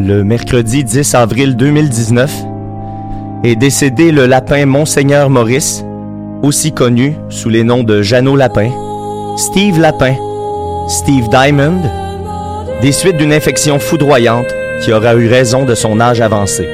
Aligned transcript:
Le 0.00 0.22
mercredi 0.22 0.84
10 0.84 1.14
avril 1.16 1.56
2019 1.56 2.32
est 3.42 3.56
décédé 3.56 4.12
le 4.12 4.26
lapin 4.26 4.64
Monseigneur 4.64 5.28
Maurice, 5.28 5.84
aussi 6.44 6.70
connu 6.70 7.16
sous 7.30 7.48
les 7.48 7.64
noms 7.64 7.82
de 7.82 8.00
Jeannot 8.00 8.36
Lapin, 8.36 8.70
Steve 9.36 9.80
Lapin, 9.80 10.14
Steve 10.86 11.28
Diamond, 11.30 11.80
des 12.80 12.92
suites 12.92 13.16
d'une 13.16 13.32
infection 13.32 13.80
foudroyante 13.80 14.54
qui 14.84 14.92
aura 14.92 15.14
eu 15.14 15.28
raison 15.28 15.64
de 15.64 15.74
son 15.74 15.98
âge 15.98 16.20
avancé. 16.20 16.68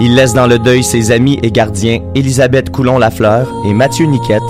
Il 0.00 0.14
laisse 0.14 0.34
dans 0.34 0.46
le 0.46 0.58
deuil 0.58 0.84
ses 0.84 1.10
amis 1.10 1.38
et 1.42 1.50
gardiens 1.50 2.00
Elisabeth 2.14 2.70
Coulon-Lafleur 2.70 3.48
et 3.66 3.72
Mathieu 3.72 4.04
Niquette, 4.04 4.42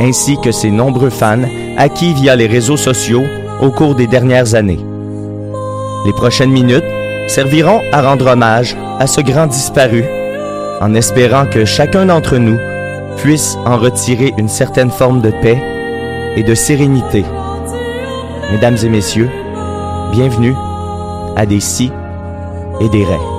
ainsi 0.00 0.38
que 0.40 0.52
ses 0.52 0.70
nombreux 0.70 1.10
fans 1.10 1.42
acquis 1.76 2.14
via 2.14 2.36
les 2.36 2.46
réseaux 2.46 2.76
sociaux 2.76 3.24
au 3.60 3.70
cours 3.70 3.96
des 3.96 4.06
dernières 4.06 4.54
années. 4.54 4.78
Les 6.04 6.12
prochaines 6.12 6.52
minutes 6.52 6.84
serviront 7.26 7.80
à 7.90 8.00
rendre 8.02 8.28
hommage 8.28 8.76
à 9.00 9.08
ce 9.08 9.20
grand 9.20 9.48
disparu, 9.48 10.04
en 10.80 10.94
espérant 10.94 11.46
que 11.46 11.64
chacun 11.64 12.06
d'entre 12.06 12.36
nous 12.36 12.58
puisse 13.16 13.58
en 13.66 13.76
retirer 13.76 14.32
une 14.38 14.48
certaine 14.48 14.90
forme 14.90 15.20
de 15.20 15.32
paix 15.42 15.60
et 16.36 16.44
de 16.44 16.54
sérénité. 16.54 17.24
Mesdames 18.52 18.76
et 18.84 18.88
messieurs, 18.88 19.30
bienvenue 20.12 20.54
à 21.36 21.46
des 21.46 21.60
si 21.60 21.92
et 22.80 22.88
des 22.88 23.04
raies. 23.04 23.35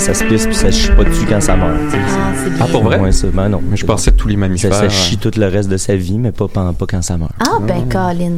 Ça 0.00 0.14
se 0.14 0.24
pisse 0.24 0.46
puis 0.46 0.54
ça 0.54 0.70
chie 0.70 0.90
pas 0.92 1.04
dessus 1.04 1.26
quand 1.28 1.40
ça 1.40 1.56
meurt. 1.56 1.72
Ah, 1.92 2.32
bien. 2.56 2.66
pour 2.66 2.82
vrai? 2.82 2.98
Ouais, 2.98 3.12
ça, 3.12 3.26
ben 3.32 3.48
non. 3.48 3.60
Mais 3.68 3.76
je 3.76 3.84
pensais 3.84 4.10
que 4.10 4.16
tous 4.16 4.28
les 4.28 4.34
Ça, 4.34 4.40
mammifères. 4.40 4.74
ça 4.74 4.88
chie 4.88 5.18
tout 5.18 5.30
le 5.36 5.46
reste 5.46 5.68
de 5.68 5.76
sa 5.76 5.94
vie, 5.96 6.18
mais 6.18 6.32
pas, 6.32 6.48
pas, 6.48 6.72
pas 6.72 6.86
quand 6.86 7.02
ça 7.02 7.16
meurt. 7.16 7.32
Ah, 7.40 7.58
ben, 7.60 7.88
Colin. 7.88 8.32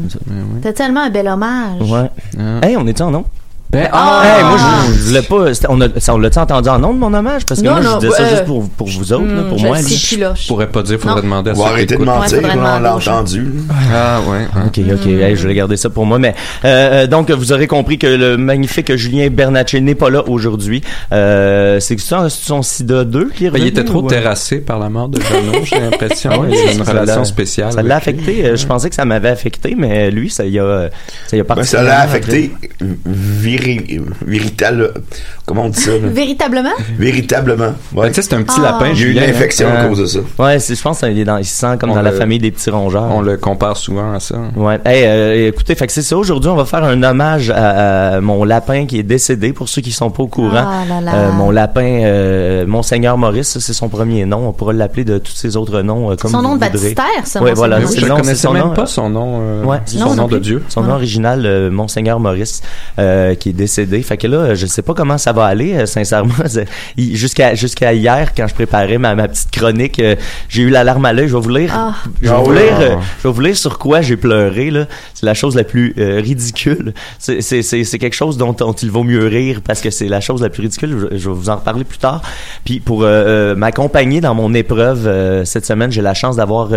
T'as 0.62 0.72
tellement 0.72 1.02
un 1.04 1.10
bel 1.10 1.28
hommage. 1.28 1.80
Ouais. 1.82 2.10
Ah. 2.38 2.66
Hey, 2.66 2.76
on 2.76 2.86
est 2.86 3.00
en 3.00 3.10
non? 3.10 3.24
Ben, 3.72 3.88
Ah! 3.90 4.22
Hey, 4.22 4.44
moi, 4.44 4.58
je, 4.58 4.92
je 4.98 5.02
voulais 5.04 5.22
pas. 5.22 5.66
On, 5.70 5.80
a, 5.80 5.86
ça, 5.98 6.14
on 6.14 6.18
l'a-tu 6.18 6.38
entendu 6.38 6.68
en 6.68 6.78
nom 6.78 6.92
de 6.92 6.98
mon 6.98 7.14
hommage? 7.14 7.46
Parce 7.46 7.62
que 7.62 7.66
Non, 7.66 7.72
moi, 7.72 7.80
non, 7.80 7.90
je 8.00 8.06
disais 8.06 8.16
ça 8.18 8.22
euh, 8.24 8.30
juste 8.30 8.44
pour, 8.44 8.68
pour 8.68 8.86
vous 8.86 9.12
autres, 9.14 9.24
là, 9.24 9.42
Hmm, 9.44 9.48
pour 9.48 9.58
je 9.58 9.66
moi. 9.66 9.78
sais 9.78 10.14
plus, 10.14 10.20
là. 10.20 10.34
Je 10.36 10.46
pourrais 10.46 10.66
pas 10.66 10.82
dire, 10.82 10.98
faudrait 11.00 11.16
Non. 11.16 11.22
demander 11.22 11.50
à 11.50 11.52
On 11.54 11.56
ceux 11.56 11.62
arrêter 11.62 11.94
de. 11.94 12.00
Ouais, 12.00 12.04
mentir, 12.04 12.36
faudrait 12.42 12.58
on 12.58 12.62
l'a 12.80 12.98
gens. 12.98 13.12
entendu. 13.14 13.46
Ah, 13.94 14.20
ouais. 14.28 14.46
hein. 14.54 14.64
Ok, 14.66 14.78
ok, 14.92 15.06
hey, 15.06 15.36
je 15.36 15.48
vais 15.48 15.54
garder 15.54 15.78
ça 15.78 15.88
pour 15.88 16.04
moi. 16.04 16.18
Mais 16.18 16.34
euh, 16.66 17.04
euh, 17.04 17.06
donc, 17.06 17.30
vous 17.30 17.50
aurez 17.52 17.66
compris 17.66 17.96
que 17.96 18.06
le 18.06 18.36
magnifique 18.36 18.94
Julien 18.94 19.28
Bernatchez 19.30 19.80
n'est 19.80 19.94
pas 19.94 20.10
là 20.10 20.22
aujourd'hui. 20.28 20.82
Euh, 21.12 21.80
c'est 21.80 21.96
que 21.96 22.02
ça, 22.02 22.28
c'est 22.28 22.44
son 22.46 22.60
SIDA 22.60 23.04
2 23.04 23.30
qui 23.34 23.46
est 23.46 23.50
Ben, 23.50 23.58
il 23.62 23.68
était 23.68 23.84
trop 23.84 24.02
ou, 24.02 24.06
euh? 24.06 24.08
terrassé 24.10 24.58
par 24.58 24.78
la 24.80 24.90
mort 24.90 25.08
de 25.08 25.18
Jeannot, 25.18 25.64
j'ai 25.64 25.80
l'impression. 25.80 26.30
Ah 26.34 26.38
ouais, 26.40 26.48
il 26.52 26.68
a 26.68 26.72
une 26.72 26.78
l'a- 26.84 27.00
relation 27.00 27.24
spéciale. 27.24 27.72
Ça 27.72 27.82
l'a 27.82 27.96
affecté. 27.96 28.44
euh, 28.44 28.56
Je 28.56 28.66
pensais 28.66 28.90
que 28.90 28.94
ça 28.94 29.06
m'avait 29.06 29.30
affecté, 29.30 29.74
mais 29.78 30.10
lui, 30.10 30.28
ça 30.28 30.44
y 30.44 30.58
a, 30.58 30.90
ça 31.26 31.38
y 31.38 31.40
a 31.40 31.42
Ben, 31.42 31.46
parti. 31.54 31.70
ça 31.70 31.82
l'a 31.82 32.02
affecté 32.02 32.52
véri- 33.62 34.00
véritable, 34.26 34.92
comment 35.46 35.64
on 35.64 35.68
dit 35.68 35.80
ça, 35.80 35.92
là? 35.92 35.98
Véritablement? 36.02 36.70
Véritablement. 36.98 37.74
Ouais. 37.94 38.08
Tu 38.08 38.14
sais, 38.14 38.22
c'est 38.22 38.34
un 38.34 38.42
petit 38.42 38.56
Ah. 38.60 38.72
lapin. 38.72 38.94
J'ai 38.94 39.04
eu 39.06 39.12
une 39.12 39.18
Julien, 39.20 39.28
infection 39.30 39.68
hein. 39.68 39.84
à 39.84 39.88
cause 39.88 39.98
de 39.98 40.06
ça. 40.06 40.18
Ouais, 40.38 40.58
c'est- 40.58 40.74
je 40.74 40.82
pense 40.82 41.00
qu'il 41.00 41.44
sent 41.46 41.66
comme 41.78 41.90
On 41.90 41.94
dans 41.94 42.02
la 42.02 42.10
le- 42.10 42.16
famille 42.16 42.38
des 42.38 42.50
petits 42.50 42.70
rongeurs. 42.70 43.04
On 43.10 43.20
le 43.20 43.36
compare 43.36 43.76
souvent 43.76 44.12
à 44.14 44.20
ça. 44.20 44.36
Ouais. 44.56 44.78
Hey, 44.84 45.04
euh, 45.06 45.48
écoutez, 45.48 45.74
fait 45.74 45.86
que 45.86 45.92
c'est 45.92 46.02
ça. 46.02 46.16
Aujourd'hui, 46.16 46.50
on 46.50 46.56
va 46.56 46.64
faire 46.64 46.84
un 46.84 47.02
hommage 47.02 47.50
à, 47.50 48.14
à 48.16 48.20
mon 48.20 48.44
lapin 48.44 48.86
qui 48.86 48.98
est 48.98 49.02
décédé. 49.02 49.52
Pour 49.52 49.68
ceux 49.68 49.82
qui 49.82 49.92
sont 49.92 50.10
pas 50.10 50.22
au 50.22 50.28
courant, 50.28 50.50
Ah 50.66 50.84
là 50.88 51.00
là. 51.00 51.14
Euh, 51.14 51.32
mon 51.32 51.50
lapin, 51.50 51.82
euh, 52.04 52.66
Monseigneur 52.66 53.18
Maurice, 53.18 53.48
ça, 53.48 53.60
c'est 53.60 53.72
son 53.72 53.88
premier 53.88 54.24
nom. 54.24 54.48
On 54.48 54.52
pourra 54.52 54.72
l'appeler 54.72 55.04
de 55.04 55.18
tous 55.18 55.32
ses 55.32 55.56
autres 55.56 55.82
noms, 55.82 56.10
euh, 56.10 56.16
comme 56.16 56.30
Son 56.30 56.42
nom 56.42 56.56
de 56.56 56.64
voudrez. 56.64 56.70
baptistère, 56.70 57.04
ça, 57.24 57.42
Ouais, 57.42 57.52
voilà. 57.54 57.80
Je 57.80 57.86
c'est 57.86 58.00
connaissais 58.08 58.34
son 58.34 58.52
même 58.52 58.62
nom. 58.68 58.74
pas 58.74 58.86
son 58.86 59.08
nom, 59.10 59.38
euh, 59.40 59.64
Ouais, 59.64 59.78
son 59.86 59.98
Non, 59.98 60.06
nom 60.14 60.14
non 60.22 60.28
de. 60.28 60.38
Dieu. 60.38 60.62
Son 60.68 60.82
nom 60.82 60.94
original, 60.94 61.70
Monseigneur 61.70 62.18
Maurice, 62.20 62.62
qui 63.38 63.51
est 63.52 63.56
décédé. 63.56 64.02
Fait 64.02 64.16
que 64.16 64.26
là, 64.26 64.54
je 64.54 64.66
sais 64.66 64.82
pas 64.82 64.94
comment 64.94 65.18
ça 65.18 65.32
va 65.32 65.46
aller, 65.46 65.74
euh, 65.74 65.86
sincèrement. 65.86 66.34
Jusqu'à 66.98 67.54
jusqu'à 67.54 67.92
hier, 67.92 68.32
quand 68.36 68.46
je 68.48 68.54
préparais 68.54 68.98
ma, 68.98 69.14
ma 69.14 69.28
petite 69.28 69.50
chronique, 69.50 69.98
euh, 70.00 70.16
j'ai 70.48 70.62
eu 70.62 70.70
l'alarme 70.70 71.04
à 71.04 71.12
l'œil. 71.12 71.28
Je 71.28 71.34
vais 71.36 71.40
vous 71.42 71.48
lire. 71.48 71.70
Ah. 71.74 71.94
Je 72.20 72.28
vais 72.28 72.34
Ah 72.36 72.40
vous 72.42 72.52
lire. 72.52 72.80
euh, 72.80 72.96
je 73.22 73.28
vais 73.28 73.34
vous 73.34 73.40
lire 73.40 73.56
sur 73.56 73.78
quoi 73.78 74.00
j'ai 74.02 74.16
pleuré. 74.16 74.70
Là, 74.70 74.86
c'est 75.14 75.26
la 75.26 75.34
chose 75.34 75.54
la 75.56 75.64
plus 75.64 75.94
euh, 75.98 76.20
ridicule. 76.22 76.94
C'est 77.18 77.40
c'est 77.42 77.62
c'est 77.62 77.84
c'est 77.84 77.98
quelque 77.98 78.14
chose 78.14 78.36
dont, 78.36 78.52
dont 78.52 78.72
il 78.72 78.90
vaut 78.90 79.04
mieux 79.04 79.26
rire 79.26 79.60
parce 79.64 79.80
que 79.80 79.90
c'est 79.90 80.08
la 80.08 80.20
chose 80.20 80.42
la 80.42 80.48
plus 80.50 80.62
ridicule. 80.62 81.08
Je, 81.12 81.16
je 81.18 81.28
vais 81.28 81.34
vous 81.34 81.48
en 81.50 81.56
reparler 81.56 81.84
plus 81.84 81.98
tard. 81.98 82.22
Puis 82.64 82.80
pour 82.80 83.02
euh, 83.02 83.06
euh, 83.06 83.54
m'accompagner 83.54 84.20
dans 84.20 84.34
mon 84.34 84.52
épreuve 84.54 85.06
euh, 85.06 85.44
cette 85.44 85.66
semaine, 85.66 85.90
j'ai 85.92 86.02
la 86.02 86.14
chance 86.14 86.36
d'avoir 86.36 86.68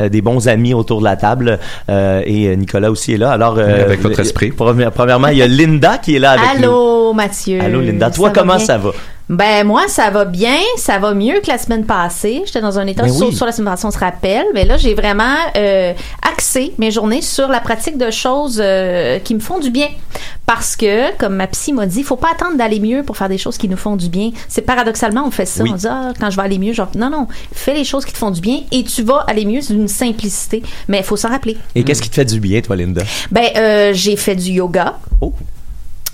des 0.00 0.20
bons 0.22 0.48
amis 0.48 0.74
autour 0.74 0.98
de 1.00 1.04
la 1.04 1.16
table 1.16 1.58
euh, 1.88 2.22
et 2.24 2.56
Nicolas 2.56 2.90
aussi 2.90 3.14
est 3.14 3.18
là. 3.18 3.30
Alors 3.30 3.56
euh, 3.58 3.84
Avec 3.84 4.00
votre 4.02 4.20
esprit. 4.20 4.50
Première- 4.50 4.92
premièrement, 4.92 5.28
il 5.28 5.38
y 5.38 5.42
a 5.42 5.46
Linda 5.46 5.98
qui 5.98 6.16
est 6.16 6.18
là 6.18 6.23
avec 6.32 6.60
nous. 6.60 6.64
Allô, 6.64 7.12
Mathieu. 7.12 7.60
Allô 7.60 7.80
Linda. 7.80 8.10
Toi, 8.10 8.30
comment 8.34 8.58
ça 8.58 8.78
va? 8.78 8.90
Ben 9.30 9.66
moi 9.66 9.84
ça 9.88 10.10
va 10.10 10.26
bien, 10.26 10.58
ça 10.76 10.98
va 10.98 11.14
mieux 11.14 11.40
que 11.40 11.48
la 11.48 11.56
semaine 11.56 11.86
passée. 11.86 12.42
J'étais 12.44 12.60
dans 12.60 12.78
un 12.78 12.86
état 12.86 13.04
Ben 13.04 13.10
sur, 13.10 13.28
oui. 13.28 13.34
sur 13.34 13.46
la 13.46 13.52
semaine 13.52 13.72
passée, 13.72 13.86
on 13.86 13.90
se 13.90 13.98
rappelle. 13.98 14.44
Mais 14.52 14.66
là 14.66 14.76
j'ai 14.76 14.92
vraiment 14.92 15.34
euh, 15.56 15.94
axé 16.30 16.74
mes 16.76 16.90
journées 16.90 17.22
sur 17.22 17.48
la 17.48 17.60
pratique 17.60 17.96
de 17.96 18.10
choses 18.10 18.60
euh, 18.62 19.18
qui 19.20 19.34
me 19.34 19.40
font 19.40 19.58
du 19.60 19.70
bien. 19.70 19.88
Parce 20.44 20.76
que, 20.76 21.16
comme 21.16 21.36
ma 21.36 21.46
psy 21.46 21.72
m'a 21.72 21.86
dit, 21.86 22.00
il 22.00 22.04
faut 22.04 22.16
pas 22.16 22.32
attendre 22.32 22.58
d'aller 22.58 22.80
mieux 22.80 23.02
pour 23.02 23.16
faire 23.16 23.30
des 23.30 23.38
choses 23.38 23.56
qui 23.56 23.66
nous 23.66 23.78
font 23.78 23.96
du 23.96 24.10
bien. 24.10 24.30
C'est 24.46 24.60
paradoxalement 24.60 25.24
on 25.26 25.30
fait 25.30 25.46
ça, 25.46 25.62
Oui. 25.62 25.70
on 25.72 25.76
dit 25.76 25.86
ah, 25.88 26.12
quand 26.20 26.28
je 26.28 26.36
vais 26.36 26.42
aller 26.42 26.58
mieux, 26.58 26.74
genre 26.74 26.90
non 26.94 27.08
non, 27.08 27.26
fais 27.50 27.72
les 27.72 27.84
choses 27.84 28.04
qui 28.04 28.12
te 28.12 28.18
font 28.18 28.30
du 28.30 28.42
bien 28.42 28.58
et 28.72 28.84
tu 28.84 29.02
vas 29.04 29.24
aller 29.26 29.46
mieux. 29.46 29.62
C'est 29.62 29.72
d'une 29.72 29.88
simplicité, 29.88 30.62
mais 30.86 30.98
il 30.98 31.04
faut 31.04 31.16
s'en 31.16 31.30
rappeler. 31.30 31.56
Et 31.74 31.82
qu'est-ce 31.82 32.02
qui 32.02 32.10
te 32.10 32.16
fait 32.16 32.26
du 32.26 32.40
bien, 32.40 32.60
toi, 32.60 32.76
Linda? 32.76 33.00
Ben, 33.30 33.46
euh, 33.56 33.92
j'ai 33.94 34.16
fait 34.16 34.36
du 34.36 34.50
yoga. 34.50 34.98
Oh. 35.22 35.32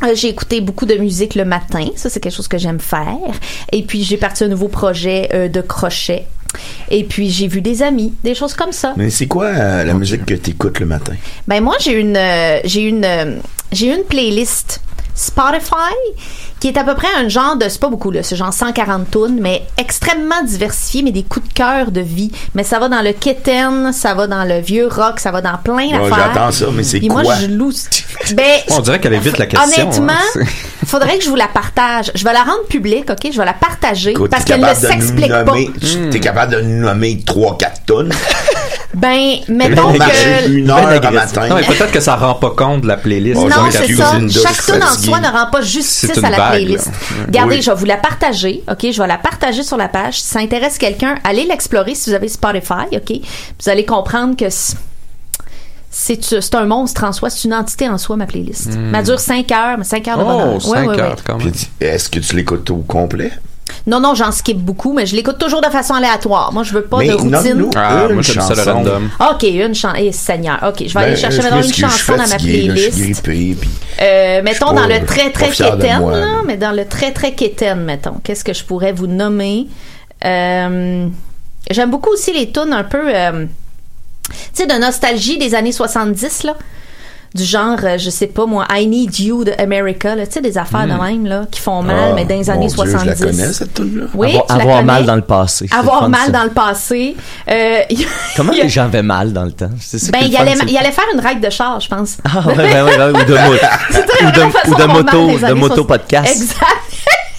Euh, 0.03 0.15
j'ai 0.15 0.29
écouté 0.29 0.61
beaucoup 0.61 0.87
de 0.87 0.95
musique 0.95 1.35
le 1.35 1.45
matin, 1.45 1.87
ça 1.97 2.09
c'est 2.09 2.21
quelque 2.21 2.35
chose 2.35 2.49
que 2.49 2.59
j'aime 2.59 2.81
faire. 2.81 3.19
Et 3.73 3.83
puis 3.83 4.03
j'ai 4.03 4.17
parti 4.17 4.45
un 4.45 4.49
nouveau 4.49 4.69
projet 4.69 5.29
euh, 5.35 5.49
de 5.49 5.61
crochet. 5.61 6.27
Et 6.91 7.05
puis 7.05 7.31
j'ai 7.31 7.47
vu 7.47 7.61
des 7.61 7.83
amis, 7.83 8.15
des 8.25 8.35
choses 8.35 8.55
comme 8.55 8.73
ça. 8.73 8.95
Mais 8.97 9.11
c'est 9.11 9.27
quoi 9.27 9.47
euh, 9.47 9.85
la 9.85 9.95
musique 9.95 10.27
que 10.27 10.35
t'écoutes 10.35 10.81
le 10.81 10.87
matin? 10.87 11.15
Ben 11.47 11.63
moi 11.63 11.77
j'ai 11.81 11.93
une 11.93 12.17
euh, 12.17 12.61
j'ai 12.65 12.83
une 12.83 13.07
j'ai 13.73 13.95
une 13.95 14.05
playlist 14.05 14.81
Spotify 15.15 15.95
qui 16.61 16.69
est 16.69 16.79
à 16.79 16.85
peu 16.85 16.95
près 16.95 17.09
un 17.19 17.29
genre 17.29 17.57
de 17.57 17.69
c'est 17.69 17.81
pas 17.81 17.89
beaucoup 17.89 18.11
là, 18.11 18.23
c'est 18.23 18.37
genre 18.37 18.53
140 18.53 19.11
tunes 19.11 19.39
mais 19.41 19.63
extrêmement 19.79 20.43
diversifié 20.45 21.03
mais 21.03 21.11
des 21.11 21.23
coups 21.23 21.49
de 21.49 21.53
cœur 21.55 21.91
de 21.91 22.01
vie. 22.01 22.31
Mais 22.55 22.63
ça 22.65 22.79
va 22.79 22.89
dans 22.89 23.03
le 23.03 23.13
kitten, 23.13 23.93
ça 23.93 24.15
va 24.15 24.27
dans 24.27 24.45
le 24.45 24.61
vieux 24.61 24.87
rock, 24.89 25.19
ça 25.21 25.31
va 25.31 25.41
dans 25.41 25.57
plein 25.63 25.77
Ouais, 25.77 26.11
d'affaires. 26.11 26.31
J'attends 26.35 26.53
ça, 26.53 26.67
mais 26.73 26.83
c'est 26.83 27.01
quoi? 27.01 27.23
moi 27.23 27.35
je 27.41 27.47
loue. 27.47 27.73
Ben 28.35 28.45
On 28.71 28.81
dirait 28.81 29.01
qu'elle 29.01 29.15
évite 29.15 29.39
la 29.39 29.47
question. 29.47 29.83
Honnêtement, 29.85 30.13
hein. 30.13 30.41
il 30.83 30.87
faudrait 30.89 31.19
que 31.19 31.25
je 31.25 31.31
vous 31.31 31.37
la 31.37 31.49
partage. 31.49 32.11
Je 32.15 32.25
vais 32.25 32.33
la 32.33 32.43
rendre 32.43 32.65
publique, 32.69 33.09
OK? 33.11 33.31
Je 33.33 33.39
vais 33.39 33.45
la 33.45 33.53
partager 33.55 34.11
Écoute, 34.11 34.31
parce 34.31 34.45
qu'elle 34.45 34.61
ne 34.61 34.75
s'explique 34.75 35.29
pas. 35.31 35.55
tu- 35.81 36.11
T'es 36.11 36.21
capable 36.21 36.53
de 36.57 36.61
nous 36.61 36.81
nommer 36.81 37.23
3-4 37.27 37.85
tonnes. 37.87 38.13
Ben, 38.93 39.37
mettons 39.49 39.93
que... 39.93 40.49
une 40.49 40.67
Ben 40.67 40.71
heure 40.73 41.13
matin. 41.13 41.47
Non, 41.49 41.55
mais 41.55 41.63
peut-être 41.63 41.93
que 41.93 42.01
ça 42.01 42.17
rend 42.17 42.35
pas 42.35 42.51
compte 42.51 42.83
de 42.83 42.89
la 42.89 42.97
playlist. 42.97 43.39
Oh, 43.41 43.49
Non, 43.49 43.71
c'est 43.71 43.95
ça. 43.95 44.19
de 44.19 44.29
Chaque 44.29 44.65
tune 44.65 44.83
en 44.83 45.01
soi 45.01 45.21
ne 45.21 45.29
rend 45.29 45.47
pas 45.51 45.61
justice 45.63 46.11
C'est 46.13 46.19
une 46.19 46.25
à 46.25 46.31
la 46.31 46.50
playlist. 46.53 46.87
là. 46.87 46.93
Regardez, 47.27 47.57
Oui. 47.57 47.63
je 47.63 47.71
vais 47.71 47.77
vous 47.77 47.85
la 47.87 47.97
partager, 47.97 48.63
OK? 48.71 48.87
Je 48.91 49.01
vais 49.03 49.09
la 49.09 49.19
partager 49.19 49.63
sur 49.63 49.77
la 49.77 49.89
page. 49.89 50.21
Si 50.21 50.27
ça 50.29 50.39
intéresse 50.41 50.79
quelqu'un, 50.79 51.17
allez 51.25 51.45
l'explorer 51.45 51.95
si 51.95 52.11
vous 52.11 52.17
avez 52.17 52.29
Spotify, 52.29 52.87
OK? 52.93 53.13
Vous 53.63 53.69
allez 53.69 53.85
comprendre 53.85 54.37
que 54.37 54.49
c'est 54.49 54.77
c'est 55.93 56.55
un 56.55 56.67
monstre 56.67 57.03
en 57.05 57.13
soi, 57.13 57.31
c'est 57.31 57.45
une 57.49 57.55
entité 57.55 57.89
en 57.89 57.99
soi, 57.99 58.17
ma 58.17 58.27
playlist. 58.27 58.69
Elle 58.95 59.03
dure 59.05 59.19
5 59.19 59.51
heures, 59.51 59.77
mais 59.79 59.85
5 59.85 60.07
heures 60.09 60.19
de 60.19 60.23
bonheur. 60.25 60.53
Oh, 60.55 60.61
5 60.61 60.71
Ouais, 60.71 60.87
ouais, 60.87 61.01
heures 61.01 61.11
ouais. 61.11 61.23
quand 61.25 61.39
même. 61.39 61.51
Puis, 61.51 61.69
Est-ce 61.81 62.09
que 62.09 62.21
tu 62.21 62.37
l'écoutes 62.37 62.71
au 62.71 62.77
complet? 62.77 63.33
Non, 63.87 64.01
non, 64.01 64.15
j'en 64.15 64.33
skip 64.33 64.59
beaucoup, 64.59 64.93
mais 64.93 65.07
je 65.07 65.15
l'écoute 65.17 65.39
toujours 65.39 65.61
de 65.61 65.69
façon 65.69 65.95
aléatoire. 65.95 66.53
Moi, 66.53 66.63
je 66.63 66.73
veux 66.73 66.83
pas 66.83 66.99
mais 66.99 67.09
de 67.09 67.13
routine. 67.15 67.71
Ah, 67.77 68.07
une 68.09 68.15
moi, 68.15 68.23
j'aime 68.23 68.41
ça 68.43 68.55
le 68.55 68.71
random. 68.73 69.11
OK, 69.33 69.43
une 69.43 69.75
chanson. 69.75 69.97
Eh, 69.99 70.13
Seigneur. 70.13 70.59
OK, 70.69 70.85
je 70.87 70.93
vais 70.95 71.01
aller 71.01 71.13
Ben, 71.13 71.17
chercher 71.19 71.37
je 71.39 71.43
maintenant 71.43 71.57
une 71.59 71.67
m'excuse, 71.67 71.85
je 71.87 71.91
suis 71.93 71.99
chanson 71.99 72.13
dans 72.13 72.19
ma 72.19 72.27
fatigué, 72.29 72.63
là, 72.69 72.75
Je 72.75 72.81
suis 72.81 72.91
playlist. 72.91 73.25
grippé, 73.25 73.57
puis 73.61 73.71
Euh, 74.03 74.43
mettons 74.43 74.67
suis 74.69 74.77
dans 74.77 74.87
le 74.87 75.07
très 75.07 75.31
très 75.31 75.51
fier 75.51 75.77
de 75.77 75.83
quétaine, 75.83 75.99
moi, 76.01 76.13
là, 76.13 76.21
là. 76.21 76.27
mais 76.47 76.57
dans 76.57 76.73
le 76.73 76.85
très 76.87 77.13
très 77.13 77.33
quétaine, 77.33 77.81
mettons. 77.85 78.15
Qu'est-ce 78.25 78.45
que 78.45 78.53
je 78.53 78.65
pourrais 78.65 78.93
vous 78.93 79.07
nommer? 79.07 79.67
Euh, 80.25 81.07
J'aime 81.71 81.91
beaucoup 81.91 82.11
aussi 82.11 82.33
les 82.33 82.51
tunes 82.51 82.73
un 82.73 82.85
peu, 82.85 83.03
euh, 83.15 83.45
tu 84.29 84.35
sais, 84.55 84.67
de 84.67 84.75
nostalgie 84.75 85.39
des 85.39 85.55
années 85.55 85.73
70 85.73 86.45
là. 86.45 86.55
Du 87.33 87.45
genre, 87.45 87.79
euh, 87.85 87.97
je 87.97 88.11
sais 88.11 88.27
pas 88.27 88.45
moi, 88.45 88.67
I 88.73 88.89
Need 88.89 89.21
You 89.21 89.45
de 89.45 89.53
America, 89.59 90.17
là, 90.17 90.27
tu 90.27 90.33
sais, 90.33 90.41
des 90.41 90.59
affaires 90.59 90.87
de 90.89 90.93
même, 91.01 91.27
là, 91.27 91.45
qui 91.49 91.61
font 91.61 91.81
mal, 91.81 91.97
Ah, 92.11 92.13
mais 92.15 92.25
dans 92.25 92.35
les 92.35 92.45
mon 92.45 92.49
années 92.51 92.67
Dieu, 92.67 92.77
70. 92.77 93.01
Je 93.19 93.25
la 93.25 93.31
connais, 93.31 93.53
cette 93.53 93.75
tune-là. 93.75 94.07
Oui, 94.15 94.31
avoir 94.31 94.47
tu 94.47 94.53
avoir 94.63 94.83
mal 94.85 95.07
dans 95.07 95.15
le 95.15 95.23
passé. 95.23 95.69
Avoir 95.71 96.09
mal 96.09 96.27
ça. 96.27 96.33
dans 96.33 96.43
le 96.43 96.51
passé. 96.51 97.17
Euh, 97.49 97.79
Comment 98.37 98.53
les 98.61 98.69
gens 98.69 98.85
avaient 98.87 99.03
mal 99.03 99.33
dans 99.33 99.45
le 99.45 99.53
temps? 99.53 99.71
Ça 99.81 99.99
Ben, 100.11 100.23
il 100.27 100.37
allait, 100.37 100.55
il 100.67 100.77
allait 100.77 100.91
faire 100.91 101.05
une 101.15 101.21
ride 101.21 101.41
de 101.41 101.51
char, 101.51 101.79
je 101.79 101.89
pense. 101.89 102.17
Ah 102.25 102.41
ouais, 102.49 102.55
ben 102.57 102.85
oui, 102.85 102.93
ben 102.97 103.13
oui, 103.15 103.21
ou 103.21 103.25
de, 103.25 103.35
mo- 103.35 103.53
ou 103.53 104.33
de, 104.33 104.71
ou 104.73 104.75
de 104.75 104.85
moto, 104.87 105.47
de 105.49 105.53
moto 105.53 105.75
60. 105.75 105.87
podcast. 105.87 106.35
Exact. 106.35 106.57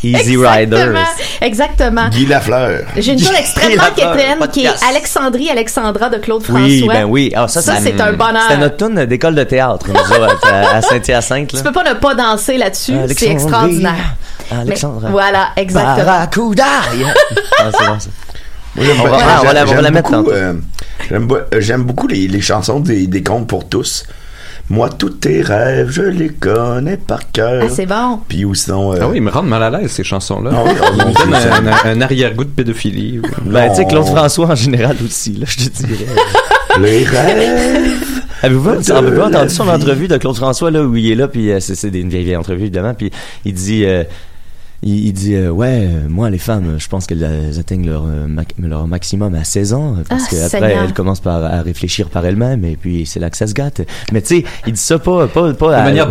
Easy. 0.04 0.36
Riders. 0.38 0.94
Exactement. 1.42 2.10
Guy 2.10 2.26
Lafleur. 2.26 2.86
J'ai 2.98 3.14
une 3.14 3.20
chose 3.20 3.36
extrêmement 3.38 3.84
quétaine 3.96 4.40
qui 4.52 4.66
est. 4.66 4.84
Alexandrie 4.90 5.50
Alexandra 5.50 6.10
de 6.10 6.18
Claude 6.18 6.44
François. 6.44 6.64
Oui, 6.66 6.88
ben 6.88 7.04
oui. 7.06 7.32
Ah, 7.36 7.48
ça, 7.48 7.62
c'est 7.62 8.00
un 8.02 8.14
bonheur. 8.14 8.42
C'était 8.48 8.60
notre 8.60 8.78
tune 8.78 9.06
d'école 9.06 9.36
de 9.36 9.44
théâtre, 9.44 9.86
nous 9.90 9.96
autres, 9.96 10.48
à, 10.52 10.82
Saint-Hyacinthe. 10.82 11.54
Tu 11.56 11.62
peux 11.64 11.72
pas 11.72 11.84
ne 11.84 11.94
pas 11.94 12.16
danser 12.16 12.58
là-dessus, 12.58 12.94
c'est 13.16 13.30
extraordinaire. 13.30 14.16
Alexandra. 14.52 15.08
Mais 15.08 15.12
voilà, 15.12 15.48
exactement. 15.56 16.06
Barracuda. 16.06 16.66
Yeah. 16.96 17.14
Ah, 17.60 17.70
c'est 17.72 17.86
bon, 17.88 18.00
ça. 18.00 18.10
Moi, 18.76 18.86
j'aime 18.86 19.02
On 19.02 19.04
va- 19.04 19.10
pas- 19.10 19.18
ah, 19.22 19.40
on 19.42 19.46
va 19.46 19.54
la- 19.54 19.60
j'aime- 19.66 19.70
on 19.70 19.76
va 19.76 19.82
la 19.82 19.84
j'aime 19.88 19.94
mettre 19.94 20.12
tantôt. 20.12 20.32
euh, 20.32 20.54
euh, 21.12 21.46
j'aime 21.60 21.84
beaucoup 21.84 22.08
les, 22.08 22.28
les 22.28 22.42
chansons 22.42 22.80
des, 22.80 23.06
des 23.08 23.22
contes 23.24 23.48
pour 23.48 23.68
tous. 23.70 24.06
Moi, 24.72 24.90
tous 24.90 25.10
tes 25.10 25.42
rêves, 25.42 25.90
je 25.92 26.02
les 26.04 26.30
connais 26.30 26.96
par 26.96 27.30
cœur. 27.34 27.64
Ah, 27.66 27.70
c'est 27.70 27.86
bon. 27.86 28.20
Puis 28.28 28.46
ou 28.46 28.56
sinon... 28.56 28.94
euh, 28.94 29.00
Ah 29.02 29.08
oui, 29.10 29.18
ils 29.18 29.22
me 29.22 29.30
rendent 29.30 29.50
mal 29.50 29.62
à 29.64 29.70
l'aise, 29.70 29.92
ces 29.92 30.06
chansons-là. 30.06 30.50
Ah 30.54 30.64
oui, 30.66 30.72
ah 30.82 30.86
Ils 30.96 31.06
me 31.08 31.14
donnent 31.14 31.68
un, 31.68 31.72
un- 31.90 31.98
un 31.98 32.02
arrière-goût 32.02 32.46
de 32.46 32.50
pédophilie. 32.52 33.20
ou- 33.20 33.50
Ben, 33.50 33.70
tu 33.70 33.76
sais. 33.76 33.86
Claude 33.86 34.06
François 34.06 34.48
en 34.48 34.56
général 34.56 34.96
aussi, 35.06 35.34
là, 35.34 35.46
je 35.46 35.58
te 35.68 35.84
dirais. 35.84 36.06
Les 36.82 37.04
rêves... 37.04 37.92
Avez-vous 38.44 38.70
la 38.70 39.26
entendu 39.28 39.50
son 39.54 39.66
vie. 39.66 39.70
entrevue 39.72 40.08
de 40.08 40.16
Claude 40.18 40.38
François, 40.38 40.72
là, 40.72 40.82
où 40.84 40.96
il 40.96 41.12
est 41.12 41.16
là, 41.16 41.28
puis 41.28 41.52
euh, 41.52 41.60
c'est 41.60 41.84
une 41.90 42.08
vieille, 42.10 42.24
vieille 42.24 42.38
entrevue, 42.38 42.62
évidemment, 42.62 42.94
puis 42.94 43.12
il 43.46 43.54
dit... 43.54 43.84
euh, 43.86 44.04
il, 44.84 45.06
il 45.08 45.14
dit 45.14 45.36
euh, 45.36 45.50
ouais 45.50 45.88
euh, 45.92 46.08
moi 46.10 46.30
les 46.30 46.38
femmes 46.40 46.76
je 46.80 46.88
pense 46.88 47.06
qu'elles 47.06 47.24
atteignent 47.60 47.86
leur 47.86 48.06
euh, 48.06 48.28
mac- 48.28 48.56
leur 48.60 48.88
maximum 48.88 49.36
à 49.36 49.44
16 49.44 49.74
ans 49.74 49.96
parce 50.10 50.24
Ah, 50.26 50.30
que 50.32 50.36
après 50.38 50.50
Seigneur. 50.70 50.84
elles 50.86 50.94
commencent 50.94 51.20
par 51.20 51.44
à 51.44 51.62
réfléchir 51.62 52.10
par 52.10 52.26
elles-mêmes 52.26 52.66
et 52.66 52.76
puis 52.76 53.06
c'est 53.06 53.20
là 53.20 53.30
que 53.30 53.38
ça 53.38 53.46
se 53.48 53.54
gâte 53.54 53.82
mais 54.12 54.22
tu 54.22 54.28
sais 54.40 54.44
il 54.66 54.74
dit 54.74 54.80
ça 54.80 54.98
pas 55.00 55.28
pas 55.28 55.54
pas 55.54 55.76
à- 55.78 55.84
manière 55.84 56.10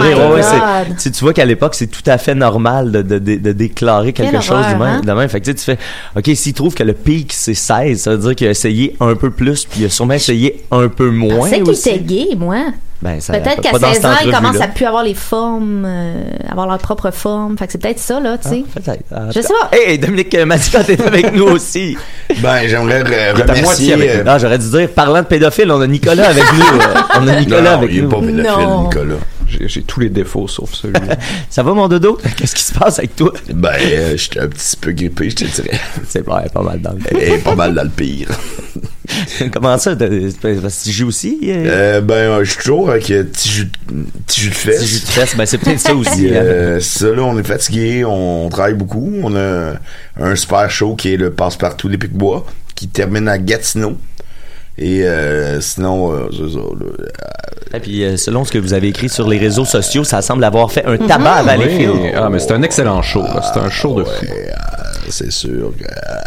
rire, 0.00 0.18
Oh 0.30 0.34
ouais, 0.34 0.42
c'est- 0.42 1.10
tu 1.12 1.20
vois 1.24 1.32
qu'à 1.32 1.44
l'époque 1.44 1.74
c'est 1.74 1.86
tout 1.86 2.02
à 2.06 2.18
fait 2.18 2.34
normal 2.34 2.90
de, 2.90 3.02
de, 3.02 3.18
de, 3.18 3.36
de 3.36 3.52
déclarer 3.52 4.12
quelque 4.12 4.32
Quelle 4.32 4.42
chose 4.42 4.50
horreur, 4.56 4.66
de 4.74 4.78
même, 4.78 4.82
hein? 4.82 5.00
de 5.04 5.12
même. 5.12 5.28
fait 5.28 5.40
que 5.40 5.44
tu 5.44 5.50
sais, 5.52 5.54
tu 5.56 5.64
fais 5.64 5.78
ok 6.16 6.36
s'il 6.36 6.54
trouve 6.54 6.74
que 6.74 6.82
le 6.82 6.94
pic 6.94 7.32
c'est 7.32 7.54
16 7.54 8.00
ça 8.00 8.10
veut 8.10 8.18
dire 8.18 8.34
qu'il 8.34 8.46
a 8.48 8.50
essayé 8.50 8.96
un 9.00 9.14
peu 9.14 9.30
plus 9.30 9.64
puis 9.64 9.80
il 9.82 9.86
a 9.86 9.90
sûrement 9.90 10.14
essayé 10.14 10.64
un 10.70 10.88
peu 10.88 11.10
moins 11.10 11.36
pensais 11.38 11.60
qu'il 11.62 11.72
était 11.74 11.98
gay, 12.00 12.28
moi. 12.36 12.64
Ben, 13.00 13.20
ça- 13.20 13.32
Peut-être 13.38 13.60
qu'à 13.62 13.72
dans 13.72 13.78
16 13.78 13.94
cette 13.94 14.04
ans, 14.04 14.14
ils 14.24 14.32
commencent 14.32 14.60
à 14.60 14.68
plus 14.68 14.84
avoir 14.84 15.04
les 15.04 15.14
formes, 15.14 15.84
euh, 15.86 16.22
avoir 16.50 16.66
leur 16.66 16.78
propre 16.78 17.10
forme. 17.12 17.56
Fait 17.56 17.66
que 17.66 17.72
c'est 17.72 17.78
peut-être 17.80 18.00
ça, 18.00 18.18
là, 18.20 18.38
tu 18.38 18.48
sais. 18.48 18.64
Ah. 18.86 18.92
Ah, 19.14 19.20
Je 19.34 19.40
sais 19.40 19.48
pas. 19.48 19.70
Hey, 19.76 19.98
Dominique 19.98 20.36
Mascotte 20.44 20.88
est 20.90 21.00
avec 21.06 21.32
nous 21.32 21.44
aussi. 21.48 21.96
Ben, 22.40 22.66
j'aimerais 22.66 23.04
euh, 23.06 23.32
Il 23.36 23.42
remercier... 23.42 23.92
avec 23.94 24.10
euh. 24.10 24.24
Non, 24.24 24.38
j'aurais 24.38 24.58
dû 24.58 24.68
dire, 24.68 24.88
parlant 24.90 25.20
de 25.20 25.26
pédophile, 25.26 25.70
on 25.70 25.80
a 25.80 25.86
Nicolas 25.86 26.28
avec 26.28 26.44
nous. 26.52 26.60
euh, 26.80 26.94
On 27.20 27.28
a 27.28 27.40
Nicolas 27.40 27.62
non, 27.62 27.78
avec 27.78 27.90
il 27.92 28.02
nous. 28.02 28.08
pas 28.08 28.20
pédophile, 28.20 28.42
Non. 28.44 28.82
Nicolas. 28.84 29.14
J'ai 29.46 29.66
j'ai 29.66 29.82
tous 29.82 30.00
les 30.00 30.10
défauts 30.10 30.46
sauf 30.46 30.74
celui-là. 30.74 31.16
Ça 31.48 31.62
va, 31.62 31.72
mon 31.72 31.88
dodo? 31.88 32.18
Qu'est-ce 32.36 32.54
qui 32.54 32.62
se 32.64 32.74
passe 32.78 32.98
avec 32.98 33.16
toi? 33.16 33.32
Ben, 33.54 33.70
euh, 33.80 34.14
j'étais 34.16 34.40
un 34.40 34.48
petit 34.48 34.76
peu 34.76 34.92
grippé, 34.92 35.30
je 35.30 35.36
te 35.36 35.44
dirais. 35.44 35.80
C'est 36.06 36.22
pas, 36.22 36.42
pas 36.52 36.60
mal 36.62 36.80
dans 36.82 36.92
le 36.92 37.22
est 37.22 37.38
pas 37.38 37.54
mal 37.54 37.72
dans 37.74 37.84
le 37.84 37.88
pire. 37.88 38.28
Comment 39.52 39.78
ça? 39.78 39.94
de- 39.94 40.30
Parce 40.60 40.78
que 40.78 40.84
tu 40.84 40.90
joues 40.92 41.08
aussi? 41.08 41.38
euh? 41.44 41.64
Euh, 41.66 42.00
ben, 42.00 42.42
je 42.44 42.50
suis 42.50 42.58
toujours 42.60 42.90
avec 42.90 43.10
euh, 43.10 43.24
petit 43.24 43.48
jus, 43.48 43.70
petit 44.26 44.40
jus 44.40 44.50
de 44.50 44.54
fesse. 44.54 44.78
Petit 44.80 44.86
jus 44.88 45.00
de 45.00 45.06
fesse, 45.06 45.36
ben, 45.36 45.46
c'est 45.46 45.58
peut-être 45.58 45.80
ça 45.80 45.94
aussi, 45.94 46.28
hein. 46.32 46.34
euh, 46.42 46.80
ça, 46.80 47.06
là, 47.06 47.22
on 47.22 47.38
est 47.38 47.46
fatigué, 47.46 48.04
on 48.04 48.48
travaille 48.48 48.74
beaucoup. 48.74 49.12
On 49.22 49.34
a 49.36 49.74
un 50.20 50.36
super 50.36 50.70
show 50.70 50.94
qui 50.94 51.14
est 51.14 51.16
le 51.16 51.30
Passe-Partout 51.30 51.88
des 51.88 51.98
Pics-Bois, 51.98 52.44
qui 52.74 52.88
termine 52.88 53.28
à 53.28 53.38
Gatineau. 53.38 53.96
Et 54.80 55.02
euh, 55.04 55.60
sinon, 55.60 56.12
euh, 56.12 56.28
ça. 56.30 57.76
Et 57.76 57.80
puis, 57.80 58.04
euh, 58.04 58.16
selon 58.16 58.44
ce 58.44 58.52
que 58.52 58.58
vous 58.58 58.72
avez 58.74 58.86
écrit 58.88 59.08
sur 59.08 59.28
les 59.28 59.36
réseaux 59.38 59.64
sociaux, 59.64 60.04
ça 60.04 60.22
semble 60.22 60.44
avoir 60.44 60.70
fait 60.70 60.84
un 60.86 60.96
tabac 60.96 61.32
à 61.34 61.42
Valleyfield. 61.42 61.90
Oui. 62.00 62.08
Ah, 62.14 62.28
mais 62.30 62.38
c'est 62.38 62.52
un 62.52 62.62
excellent 62.62 63.02
show. 63.02 63.22
là. 63.22 63.42
C'est 63.52 63.58
un 63.58 63.68
show 63.70 63.98
de 63.98 64.04
fou. 64.04 64.26
C'est 65.10 65.30
sûr 65.32 65.72
que. 65.78 65.84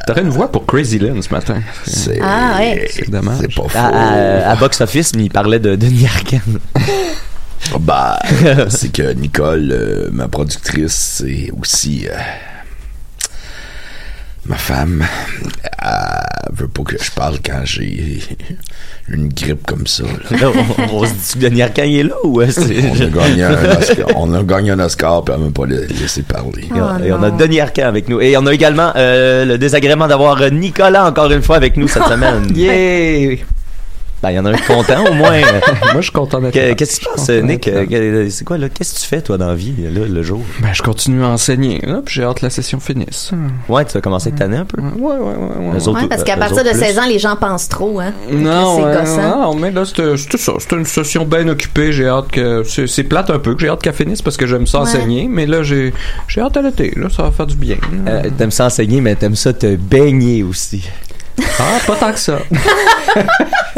T'aurais 0.08 0.22
une 0.22 0.30
voix 0.30 0.52
pour 0.52 0.66
Crazy 0.66 1.00
Lynn 1.00 1.22
ce 1.22 1.30
matin. 1.34 1.62
C'est 1.86 2.20
Ah, 2.22 2.58
ouais. 2.60 2.88
c'est 2.92 3.10
dommage. 3.10 3.38
C'est 3.42 3.48
pas 3.56 3.68
faux. 3.70 3.78
À, 3.78 3.86
à- 3.88 4.52
à 4.52 4.56
Box 4.56 4.82
Office, 4.82 5.14
mais 5.16 5.24
il 5.26 5.30
parlait 5.32 5.60
de 5.60 5.76
Denis 5.76 6.06
Arcand. 6.08 6.40
Bah, 7.80 8.20
c'est 8.70 8.92
que 8.92 9.14
Nicole, 9.14 9.72
euh, 9.72 10.10
ma 10.12 10.28
productrice, 10.28 10.94
c'est 11.20 11.52
aussi 11.60 12.08
euh, 12.10 12.16
ma 14.46 14.56
femme. 14.58 15.06
Elle 15.82 16.56
veut 16.56 16.68
pas 16.68 16.84
que 16.84 17.02
je 17.02 17.12
parle 17.12 17.38
quand 17.46 17.62
j'ai 17.64 18.20
une 19.08 19.30
grippe 19.30 19.66
comme 19.66 19.88
ça. 19.88 20.04
là. 20.04 20.50
On, 20.92 20.96
on 20.98 21.06
se 21.06 21.12
dit 21.14 21.34
que 21.36 21.40
Denis 21.40 21.62
Arcand 21.62 21.84
il 21.84 21.98
est 22.00 22.04
là 22.04 22.16
ou 22.24 22.42
est-ce 22.42 22.60
On 22.62 23.02
a 23.02 23.06
gagné 23.28 23.44
un 23.44 23.78
Oscar, 23.78 24.08
on 24.16 24.34
a 24.34 24.44
gagné 24.44 24.72
un 24.72 24.80
Oscar 24.80 25.24
puis 25.24 25.34
elle 25.36 25.42
m'a 25.44 25.52
pas 25.52 25.66
la- 25.66 25.86
laissé 25.88 26.22
parler. 26.24 26.64
Et 26.64 26.74
on- 26.74 26.98
Oh 27.00 27.04
et 27.04 27.12
on 27.14 27.24
a. 27.24 27.32
Denis 27.32 27.60
Arcand 27.62 27.84
avec 27.88 28.10
nous. 28.10 28.20
Et 28.22 28.36
on 28.38 28.46
a 28.46 28.54
également 28.54 28.92
euh, 28.96 29.46
le 29.46 29.58
désagrément 29.58 30.08
d'avoir 30.08 30.40
Nicolas 30.52 31.06
encore 31.08 31.32
une 31.32 31.42
fois 31.42 31.56
avec 31.58 31.78
nous 31.78 31.88
cette 31.88 32.04
semaine. 32.08 32.52
Yeah! 32.56 33.38
Ben, 34.22 34.32
il 34.32 34.36
y 34.36 34.40
en 34.40 34.46
a 34.46 34.52
un 34.52 34.58
content 34.58 35.04
au 35.10 35.14
moins. 35.14 35.42
Moi, 35.82 35.96
je 35.98 36.02
suis 36.02 36.12
content 36.12 36.40
d'être 36.40 36.56
là. 36.56 36.76
Qu'est-ce 36.76 37.00
qui 37.00 37.06
se 37.06 37.10
passe, 37.10 37.30
Nick? 37.44 37.68
Euh, 37.68 38.28
C'est 38.30 38.46
quoi, 38.46 38.58
là? 38.58 38.70
Qu'est-ce 38.70 38.94
que 38.96 39.00
tu 39.00 39.06
fais, 39.08 39.22
toi, 39.22 39.38
dans 39.38 39.48
la 39.48 39.56
vie, 39.56 39.74
là, 39.78 40.06
le 40.08 40.24
jour? 40.24 40.42
Ben, 40.62 40.70
je 40.74 40.82
continue 40.84 41.24
à 41.24 41.30
enseigner, 41.30 41.80
là, 41.84 42.02
puis 42.06 42.16
j'ai 42.16 42.24
hâte 42.24 42.40
que 42.40 42.46
la 42.46 42.50
session 42.52 42.80
finisse. 42.80 43.32
Ouais, 43.68 43.84
tu 43.86 43.94
vas 43.94 44.02
commencer 44.02 44.30
cette 44.30 44.42
année 44.42 44.58
un 44.58 44.66
peu? 44.66 44.80
Ouais, 44.82 44.92
ouais, 45.00 45.18
ouais. 45.18 45.70
ouais, 45.78 45.88
ouais. 45.88 46.08
parce 46.08 46.22
euh, 46.22 46.24
qu'à 46.26 46.36
eux 46.36 46.40
partir 46.40 46.64
de 46.64 46.70
plus. 46.70 46.80
16 46.80 47.00
ans, 47.00 47.08
les 47.08 47.20
gens 47.20 47.36
pensent 47.36 47.68
trop, 47.70 48.00
hein. 48.00 48.14
Non, 48.32 48.82
C'est 49.06 49.18
non, 49.22 49.56
mais 49.56 49.72
là, 49.72 49.86
c'était 49.86 50.16
c'était 50.18 50.38
ça. 50.38 50.54
C'était 50.60 50.76
une 50.76 50.86
session 50.86 51.26
bien 51.26 51.48
occupée. 51.48 51.92
J'ai 51.92 52.08
hâte 52.08 52.30
que. 52.32 52.64
C'est 52.64 52.88
c'est 52.88 53.04
plate 53.04 53.30
un 53.30 53.40
peu, 53.40 53.56
que 53.56 53.62
j'ai 53.62 53.70
hâte 53.70 53.82
qu'elle 53.82 53.94
finisse 53.94 54.22
parce 54.22 54.38
que 54.38 54.46
j'aime 54.46 54.68
ça 54.68 54.80
Ouais. 54.82 54.84
enseigner. 54.84 55.28
Mais 55.30 55.46
là, 55.46 55.64
j'ai 55.64 55.94
j'ai 56.28 56.42
hâte 56.42 56.58
à 56.58 56.62
l'été. 56.62 56.94
Là, 56.96 57.08
ça 57.10 57.24
va 57.24 57.32
faire 57.32 57.48
du 57.48 57.56
bien. 57.56 57.78
Euh, 58.08 58.24
t'aimes 58.38 58.52
ça 58.52 58.66
enseigner, 58.66 59.02
mais 59.02 59.16
t'aimes 59.16 59.36
ça 59.36 59.54
te 59.54 59.76
baigner 59.76 60.44
aussi. 60.44 60.88
Ah, 61.60 61.78
pas 61.86 61.96
tant 61.96 62.12
que 62.12 62.20
ça. 62.20 62.40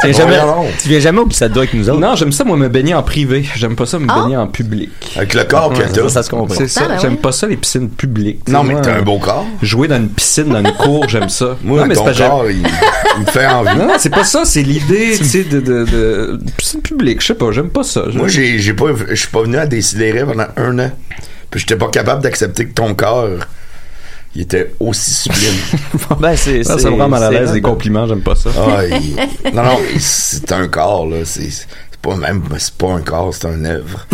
Tu 0.02 0.10
viens 0.10 0.18
jamais, 0.18 0.40
tu 0.82 0.90
viens 0.90 1.00
jamais 1.00 1.20
au 1.20 1.26
Pissado 1.26 1.60
avec 1.62 1.74
nous 1.74 1.90
autres? 1.90 2.00
non, 2.00 2.16
j'aime 2.16 2.32
ça, 2.34 2.44
moi, 2.44 2.58
me 2.58 2.68
baigner 2.68 2.94
en 2.94 3.04
privé. 3.04 3.46
J'aime 3.56 3.76
pas 3.76 3.86
ça, 3.86 4.00
me 4.00 4.08
Ah. 4.10 4.22
baigner 4.22 4.36
en 4.36 4.48
public. 4.48 4.90
Avec 5.16 5.34
le 5.34 5.44
corps 5.46 5.72
t'as. 5.74 5.94
Ça, 5.94 6.10
ça 6.10 6.24
se 6.24 6.30
comprend. 6.30 6.54
C'est 6.56 6.68
ça. 6.68 6.82
Ah, 6.84 6.88
ben 6.90 7.00
j'aime 7.00 7.18
pas 7.18 7.32
ça, 7.32 7.48
les 7.48 7.56
piscines 7.56 7.90
publiques. 7.90 8.48
Non, 8.50 8.64
mais 8.64 8.76
t'as 8.82 8.96
un 8.98 9.02
beau 9.02 9.18
corps. 9.18 9.46
Jouer 9.62 9.88
dans 9.88 9.96
une 9.98 10.10
piscine, 10.10 10.46
dans 10.50 10.60
une 10.60 10.74
cour, 10.78 11.08
j'aime 11.08 11.30
ça. 11.30 11.56
Moi, 11.64 11.80
non, 11.82 11.86
mais 11.88 11.96
c'est 11.96 12.04
ton 12.04 12.14
corps, 12.28 12.50
il, 12.50 12.58
il 12.58 13.22
me 13.22 13.26
fait 13.28 13.46
envie. 13.48 13.78
Non, 13.78 13.88
non, 13.88 13.94
c'est 13.98 14.10
pas 14.10 14.26
ça, 14.26 14.44
c'est 14.44 14.62
l'idée, 14.64 15.16
tu 15.18 15.24
sais, 15.24 15.44
de, 15.46 15.62
de, 15.62 15.86
de, 15.86 16.40
piscine 16.58 16.82
publique. 16.82 17.22
Je 17.22 17.28
sais 17.28 17.36
pas, 17.36 17.52
j'aime 17.52 17.70
pas 17.70 17.84
ça. 17.84 18.04
Moi, 18.14 18.28
j'ai, 18.28 18.60
j'ai 18.60 18.74
pas, 18.74 18.88
je 19.10 19.16
suis 19.16 19.30
pas 19.30 19.44
venu 19.44 19.58
à 19.58 19.66
Décideret 19.66 20.26
pendant 20.26 20.48
un 20.58 20.80
an. 20.80 20.92
Puis 21.50 21.62
j'étais 21.62 21.78
pas 21.78 21.88
capable 21.90 22.22
d'accepter 22.24 22.66
que 22.68 22.74
ton 22.74 22.94
corps, 22.94 23.30
il 24.36 24.42
était 24.42 24.74
aussi 24.80 25.14
sublime. 25.14 25.54
Ben, 26.20 26.36
c'est, 26.36 26.64
ça, 26.64 26.76
c'est- 26.78 26.84
ça 26.84 26.90
me 26.90 26.96
rend 27.02 27.10
mal 27.10 27.24
à 27.24 27.32
l'aise, 27.32 27.52
les 27.54 27.60
hein. 27.60 27.62
compliments, 27.62 28.08
j'aime 28.08 28.22
pas 28.22 28.36
ça. 28.36 28.50
Ah, 28.58 28.86
il- 28.88 29.16
non, 29.54 29.64
non, 29.64 29.80
il- 29.94 30.02
c'est 30.02 30.52
un 30.52 30.68
corps, 30.68 31.06
là. 31.08 31.18
C'est, 31.24 31.50
c'est 31.50 31.68
pas 32.02 32.16
même, 32.16 32.42
c'est 32.58 32.74
pas 32.74 32.92
un 32.94 33.02
corps, 33.02 33.34
c'est 33.34 33.48
un 33.48 33.64
œuvre. 33.66 34.06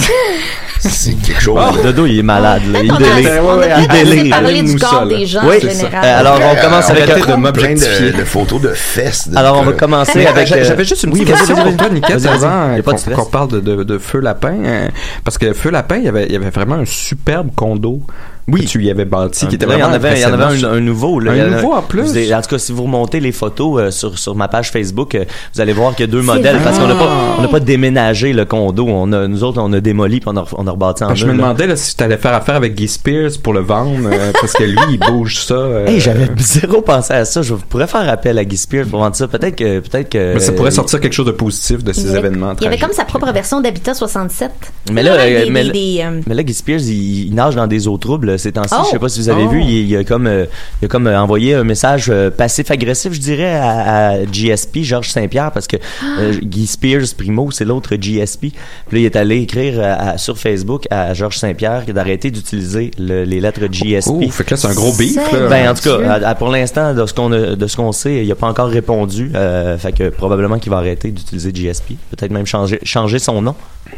c'est 0.79 1.13
quelque 1.21 1.41
chose. 1.41 1.59
Ah, 1.59 1.71
Dodo, 1.83 2.05
il 2.05 2.19
est 2.19 2.23
malade, 2.23 2.61
là. 2.71 2.79
Il 2.83 2.91
On 2.91 2.97
délire. 2.97 3.43
on 3.43 3.59
a 3.59 3.79
Il 3.81 3.87
délire. 3.87 4.29
parlé 4.35 4.55
Donne-nous 4.57 4.73
du 4.73 4.79
ça, 4.79 4.87
corps 4.89 5.07
des 5.07 5.25
gens 5.25 5.41
Oui, 5.43 5.57
en 5.57 5.59
général. 5.59 6.05
Euh, 6.05 6.19
alors, 6.19 6.39
on 6.51 6.55
commence 6.61 6.89
avec... 6.89 7.03
arrêtez 7.09 7.19
de 7.21 7.51
plein 7.51 7.73
de, 7.73 8.17
de 8.17 8.23
photos 8.25 8.61
de 8.61 8.69
fesses. 8.69 9.27
de 9.29 9.37
Alors, 9.37 9.57
on 9.59 9.63
va 9.63 9.73
commencer 9.73 10.25
avec... 10.25 10.51
Euh, 10.51 10.63
J'avais 10.63 10.85
juste 10.85 11.03
une 11.03 11.11
petite 11.11 11.27
question 11.29 11.55
pour 11.55 11.75
toi, 11.77 11.87
vas-y. 11.89 12.27
avant 12.27 12.81
qu'on 12.83 12.91
de 12.93 12.97
stress. 12.97 13.15
qu'on 13.15 13.25
parle 13.25 13.47
de, 13.49 13.59
de, 13.59 13.83
de 13.83 13.97
Feu 13.97 14.19
Lapin. 14.19 14.55
euh, 14.63 14.87
parce 15.23 15.37
que 15.37 15.53
Feu 15.53 15.71
Lapin, 15.71 15.97
il 15.97 16.03
y 16.05 16.07
avait, 16.09 16.25
il 16.27 16.31
y 16.31 16.35
avait 16.35 16.49
vraiment 16.51 16.75
un 16.75 16.85
superbe 16.85 17.49
condo 17.55 18.01
Oui. 18.51 18.65
que 18.65 18.69
tu 18.69 18.83
y 18.83 18.89
avais 18.91 19.05
bâti, 19.05 19.47
qui 19.47 19.55
était 19.55 19.65
Là, 19.65 19.73
il 19.73 19.77
y 19.77 19.81
vraiment 19.81 19.93
en 19.93 19.95
avait, 19.95 20.19
il 20.19 20.21
y 20.21 20.25
en 20.25 20.33
avait 20.33 20.65
un, 20.65 20.71
un 20.73 20.79
nouveau. 20.79 21.19
Là. 21.19 21.31
Un 21.31 21.35
Il 21.35 21.39
y 21.39 21.41
en 21.43 21.45
a- 21.53 21.55
nouveau 21.61 21.73
en 21.73 21.81
plus? 21.81 22.09
Avez- 22.11 22.33
en 22.33 22.41
tout 22.41 22.49
cas, 22.49 22.57
si 22.57 22.71
vous 22.71 22.83
remontez 22.83 23.19
les 23.19 23.31
photos 23.31 23.79
euh, 23.81 23.91
sur, 23.91 24.17
sur 24.19 24.35
ma 24.35 24.47
page 24.47 24.71
Facebook, 24.71 25.15
euh, 25.15 25.25
vous 25.53 25.61
allez 25.61 25.73
voir 25.73 25.95
qu'il 25.95 26.05
y 26.05 26.09
a 26.09 26.11
deux 26.11 26.21
modèles 26.21 26.55
vrai. 26.55 26.63
parce 26.63 26.77
qu'on 26.79 26.87
n'a 26.87 26.95
pas, 26.95 27.09
on 27.37 27.41
n'a 27.41 27.47
pas 27.47 27.59
déménagé 27.59 28.33
le 28.33 28.45
condo. 28.45 28.85
On 28.87 29.11
a, 29.13 29.27
nous 29.27 29.43
autres, 29.43 29.61
on 29.61 29.71
a 29.73 29.79
démoli 29.79 30.19
puis 30.19 30.29
on 30.33 30.37
a, 30.37 30.45
on 30.57 30.67
a 30.67 30.71
rebâti 30.71 31.03
en 31.03 31.09
Ben, 31.09 31.15
Je 31.15 31.25
me 31.25 31.31
là. 31.31 31.37
demandais 31.37 31.67
là, 31.67 31.75
si 31.75 31.95
tu 31.95 32.03
allais 32.03 32.17
faire 32.17 32.33
affaire 32.33 32.55
avec 32.55 32.75
Guy 32.75 32.87
Spears 32.87 33.31
pour 33.43 33.53
le 33.53 33.61
vendre, 33.61 34.09
euh, 34.11 34.31
parce 34.39 34.53
que 34.53 34.63
lui, 34.63 34.77
il 34.91 34.99
bouge 34.99 35.37
ça. 35.45 35.53
euh, 35.53 35.87
Hey, 35.87 35.99
j'avais 35.99 36.27
zéro 36.37 36.81
pensé 36.81 37.13
à 37.13 37.25
ça. 37.25 37.41
Je 37.41 37.53
pourrais 37.53 37.87
faire 37.87 38.07
appel 38.09 38.37
à 38.37 38.45
Guy 38.45 38.57
Spears 38.57 38.85
pour 38.87 38.99
vendre 38.99 39.15
ça. 39.15 39.27
Peut-être 39.27 39.55
que, 39.55 39.79
peut-être 39.79 40.09
que. 40.09 40.33
mais 40.33 40.39
ça 40.39 40.51
pourrait 40.53 40.71
sortir 40.71 40.99
quelque 40.99 41.13
chose 41.13 41.25
de 41.27 41.31
positif 41.31 41.83
de 41.83 41.93
ces 41.93 42.15
événements. 42.15 42.53
Il 42.59 42.63
y 42.63 42.67
avait 42.67 42.77
comme 42.77 42.93
sa 42.93 43.05
propre 43.05 43.31
version 43.31 43.61
d'Habitat 43.61 43.93
67. 43.93 44.51
Mais 44.91 45.03
là, 45.03 45.17
Des- 45.17 45.35
euh, 45.35 45.47
mais 45.51 45.69
des, 45.69 46.01
euh, 46.03 46.21
Mais 46.27 46.35
là, 46.35 46.43
Guy 46.43 46.53
Spears, 46.53 46.79
il, 46.81 47.27
il 47.27 47.33
nage 47.35 47.55
dans 47.55 47.67
des 47.67 47.87
eaux 47.87 47.97
troubles 47.97 48.38
ces 48.39 48.51
temps-ci. 48.51 48.73
Oh! 48.77 48.83
Je 48.85 48.89
sais 48.91 48.99
pas 48.99 49.09
si 49.09 49.19
vous 49.19 49.29
avez 49.29 49.43
Oh! 49.45 49.49
vu, 49.49 49.61
il, 49.61 49.89
il 49.89 49.95
a 49.97 50.03
comme, 50.03 50.25
euh, 50.27 50.45
il 50.81 50.85
a 50.85 50.87
comme 50.87 51.07
euh, 51.07 51.19
envoyé 51.19 51.53
un 51.53 51.63
message 51.63 52.07
euh, 52.09 52.29
passif-agressif, 52.31 53.13
je 53.13 53.19
dirais, 53.19 53.55
à, 53.55 54.09
à 54.09 54.25
GSP, 54.25 54.79
Georges 54.81 55.09
Saint-Pierre, 55.09 55.51
parce 55.51 55.67
que 55.67 55.77
euh, 56.19 56.33
Guy 56.41 56.65
Spears, 56.67 57.05
primo, 57.17 57.51
c'est 57.51 57.65
l'autre 57.65 57.95
GSP. 57.95 58.39
Puis 58.39 58.51
là, 58.91 58.99
il 58.99 59.05
est 59.05 59.15
allé 59.15 59.41
écrire 59.41 59.79
à- 59.83 60.11
à- 60.11 60.17
sur 60.17 60.37
Facebook 60.37 60.85
à 60.89 61.13
Georges 61.13 61.37
Saint-Pierre 61.37 61.83
d'arrêter 61.93 62.31
d'utiliser 62.31 62.91
le- 62.97 63.23
les 63.23 63.39
lettres 63.39 63.61
GSP. 63.71 64.09
Oh, 64.11 64.29
fait 64.31 64.43
que 64.43 64.51
là, 64.51 64.57
c'est 64.57 64.67
un 64.67 64.73
gros 64.73 64.93
beef. 64.93 65.15
Là. 65.15 65.47
Ben 65.49 65.69
en 65.69 65.73
tout 65.73 65.83
cas, 65.83 65.97
à- 66.09 66.29
à- 66.29 66.35
pour 66.35 66.49
l'instant, 66.49 66.93
de 66.93 67.05
ce 67.05 67.13
qu'on 67.13 67.29
de 67.29 67.67
ce 67.67 67.75
qu'on 67.75 67.91
sait, 67.91 68.23
il 68.25 68.31
a 68.31 68.35
pas 68.35 68.47
encore 68.47 68.69
répondu. 68.69 69.31
euh, 69.35 69.77
fait 69.77 69.91
que 69.91 70.09
probablement 70.09 70.57
qu'il 70.59 70.71
va 70.71 70.77
arrêter 70.77 71.11
d'utiliser 71.11 71.51
GSP. 71.53 71.93
Peut-être 72.11 72.31
même 72.31 72.45
changer 72.45 72.79
changer 72.83 73.19
son 73.19 73.41
nom. 73.41 73.55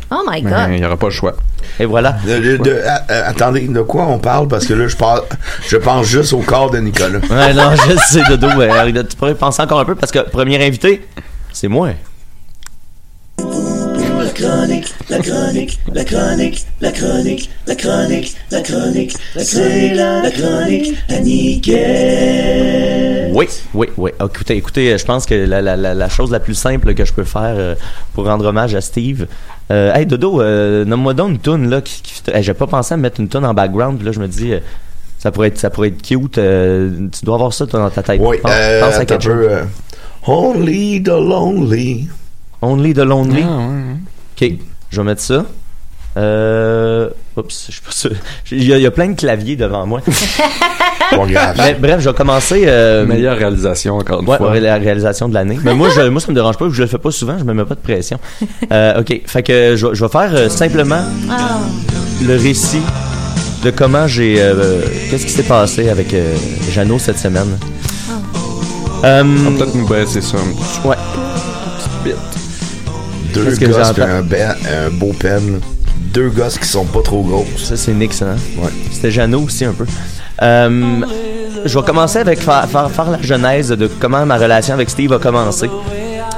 Oh 0.09 0.17
my 0.29 0.41
God. 0.41 0.53
Il 0.69 0.79
n'y 0.79 0.85
aura 0.85 0.97
pas 0.97 1.07
le 1.07 1.11
choix. 1.11 1.35
Et 1.79 1.85
voilà. 1.85 2.15
De- 2.25 2.39
de- 2.39 2.57
de- 2.63 2.79
a- 2.85 3.03
a- 3.07 3.27
attendez, 3.29 3.67
de 3.67 3.81
quoi 3.81 4.05
on 4.07 4.19
parle? 4.21 4.47
Parce 4.47 4.65
que 4.65 4.73
là, 4.73 4.87
je, 4.87 4.95
parle, 4.95 5.23
je 5.67 5.77
pense 5.77 6.05
juste 6.07 6.33
au 6.33 6.39
corps 6.39 6.69
de 6.71 6.79
Nicolas. 6.79 7.19
Ouais, 7.29 7.53
non, 7.53 7.71
je 7.75 7.97
sais, 7.97 8.23
Dodo. 8.29 8.47
ouais, 8.57 8.93
tu 9.09 9.15
pourrais 9.17 9.35
penser 9.35 9.61
encore 9.61 9.79
un 9.79 9.85
peu 9.85 9.95
parce 9.95 10.11
que 10.11 10.19
premier 10.19 10.65
invité, 10.65 11.07
c'est 11.51 11.67
moi. 11.67 11.89
Oui, 23.33 23.47
oui, 23.73 23.87
oui. 23.97 24.11
Écoutez, 24.23 24.57
écoutez, 24.57 24.97
je 24.97 25.05
pense 25.05 25.25
que 25.25 25.33
la, 25.35 25.61
la, 25.61 25.77
la, 25.77 25.93
la 25.93 26.09
chose 26.09 26.31
la 26.31 26.39
plus 26.39 26.53
simple 26.55 26.93
que 26.93 27.05
je 27.05 27.13
peux 27.13 27.23
faire 27.23 27.55
euh, 27.57 27.75
pour 28.13 28.25
rendre 28.25 28.45
hommage 28.45 28.75
à 28.75 28.81
Steve. 28.81 29.27
Euh, 29.71 29.93
hey 29.95 30.05
Dodo, 30.05 30.41
euh, 30.41 30.83
nomme-moi 30.85 31.13
donc 31.13 31.29
une 31.29 31.39
toune 31.39 31.69
là. 31.69 31.81
Qui, 31.81 32.01
qui- 32.01 32.21
hey, 32.31 32.43
J'ai 32.43 32.53
pas 32.53 32.67
pensé 32.67 32.93
à 32.93 32.97
mettre 32.97 33.19
une 33.21 33.29
toune 33.29 33.45
en 33.45 33.53
background. 33.53 33.97
puis 33.97 34.05
Là, 34.05 34.11
je 34.11 34.19
me 34.19 34.27
dis, 34.27 34.51
euh, 34.53 34.59
ça 35.17 35.31
pourrait 35.31 35.47
être, 35.47 35.57
ça 35.57 35.69
pourrait 35.69 35.87
être 35.89 36.01
cute. 36.01 36.37
euh, 36.37 37.07
tu 37.11 37.23
dois 37.25 37.35
avoir 37.35 37.53
ça 37.53 37.65
toi, 37.65 37.79
dans 37.79 37.89
ta 37.89 38.03
tête. 38.03 38.19
Oui, 38.23 38.37
pense, 38.41 38.51
euh, 38.53 38.81
pense 38.81 38.95
à 38.95 39.05
quelque 39.05 39.23
chose. 39.23 39.47
euh, 39.49 39.63
Only 40.27 41.01
the 41.01 41.07
lonely. 41.09 42.07
Only 42.61 42.93
the 42.93 42.99
Lonely. 42.99 43.43
Ah, 43.43 43.57
ouais, 43.57 43.65
ouais. 43.65 44.49
Ok, 44.53 44.59
je 44.91 44.97
vais 44.97 45.03
mettre 45.03 45.21
ça. 45.21 45.45
Euh, 46.17 47.09
oups, 47.37 47.65
je 47.67 47.71
suis 47.71 47.81
pas 47.81 47.91
sûr. 47.91 48.11
Il 48.51 48.63
y, 48.63 48.73
a, 48.73 48.77
il 48.77 48.83
y 48.83 48.85
a 48.85 48.91
plein 48.91 49.07
de 49.07 49.15
claviers 49.15 49.55
devant 49.55 49.87
moi. 49.87 50.01
Pas 51.11 51.25
grave. 51.27 51.55
Mais, 51.57 51.73
bref, 51.75 51.99
je 51.99 52.09
vais 52.09 52.15
commencer. 52.15 52.63
Euh, 52.65 53.05
Meilleure 53.05 53.37
réalisation, 53.37 53.97
encore 53.97 54.21
une 54.21 54.29
Ouais, 54.29 54.37
fois. 54.37 54.59
la 54.59 54.75
réalisation 54.77 55.27
de 55.29 55.33
l'année. 55.33 55.59
Mais 55.63 55.73
moi, 55.73 55.89
je, 55.95 56.01
moi, 56.09 56.19
ça 56.21 56.27
me 56.29 56.33
dérange 56.35 56.57
pas, 56.57 56.65
je 56.71 56.81
le 56.81 56.87
fais 56.87 56.97
pas 56.97 57.11
souvent, 57.11 57.37
je 57.37 57.43
me 57.43 57.53
mets 57.53 57.65
pas 57.65 57.75
de 57.75 57.79
pression. 57.81 58.17
Euh, 58.71 58.99
ok, 59.01 59.21
fait 59.25 59.43
que 59.43 59.75
je, 59.75 59.87
vais- 59.87 59.95
je 59.95 60.03
vais 60.05 60.09
faire 60.11 60.31
euh, 60.33 60.49
simplement 60.49 61.01
Ah. 61.29 61.59
le 62.25 62.35
récit 62.37 62.81
de 63.63 63.69
comment 63.71 64.07
j'ai, 64.07 64.35
euh, 64.39 64.81
qu'est-ce 65.09 65.25
qui 65.25 65.31
s'est 65.31 65.43
passé 65.43 65.89
avec 65.89 66.13
euh, 66.13 66.33
Jeannot 66.71 66.97
cette 66.99 67.19
semaine. 67.19 67.57
On 69.03 69.05
va 69.05 69.23
peut-être 69.57 69.75
nous 69.75 69.87
baisser 69.87 70.21
ça 70.21 70.37
un 70.37 70.53
petit 70.53 70.87
ouais. 70.87 70.95
bit. 72.03 72.15
Deux 73.33 73.55
que 73.55 73.65
gosses 73.65 73.91
puis 73.93 74.03
un, 74.03 74.21
ben- 74.21 74.55
un 74.85 74.89
beau 74.91 75.13
pen. 75.17 75.59
Deux 76.13 76.29
gosses 76.29 76.57
qui 76.57 76.67
sont 76.67 76.85
pas 76.85 77.01
trop 77.01 77.21
grosses. 77.23 77.63
Ça, 77.63 77.77
c'est 77.77 77.93
Nick, 77.93 78.13
ça. 78.13 78.25
hein? 78.31 78.35
Ouais. 78.61 78.69
C'était 78.91 79.11
Jeannot 79.11 79.43
aussi 79.43 79.63
un 79.65 79.71
peu. 79.73 79.85
Euh, 80.41 81.01
je 81.65 81.77
vais 81.77 81.85
commencer 81.85 82.19
avec 82.19 82.39
faire, 82.39 83.11
la 83.11 83.21
genèse 83.21 83.69
de 83.69 83.87
comment 83.87 84.25
ma 84.25 84.37
relation 84.37 84.73
avec 84.73 84.89
Steve 84.89 85.13
a 85.13 85.19
commencé. 85.19 85.69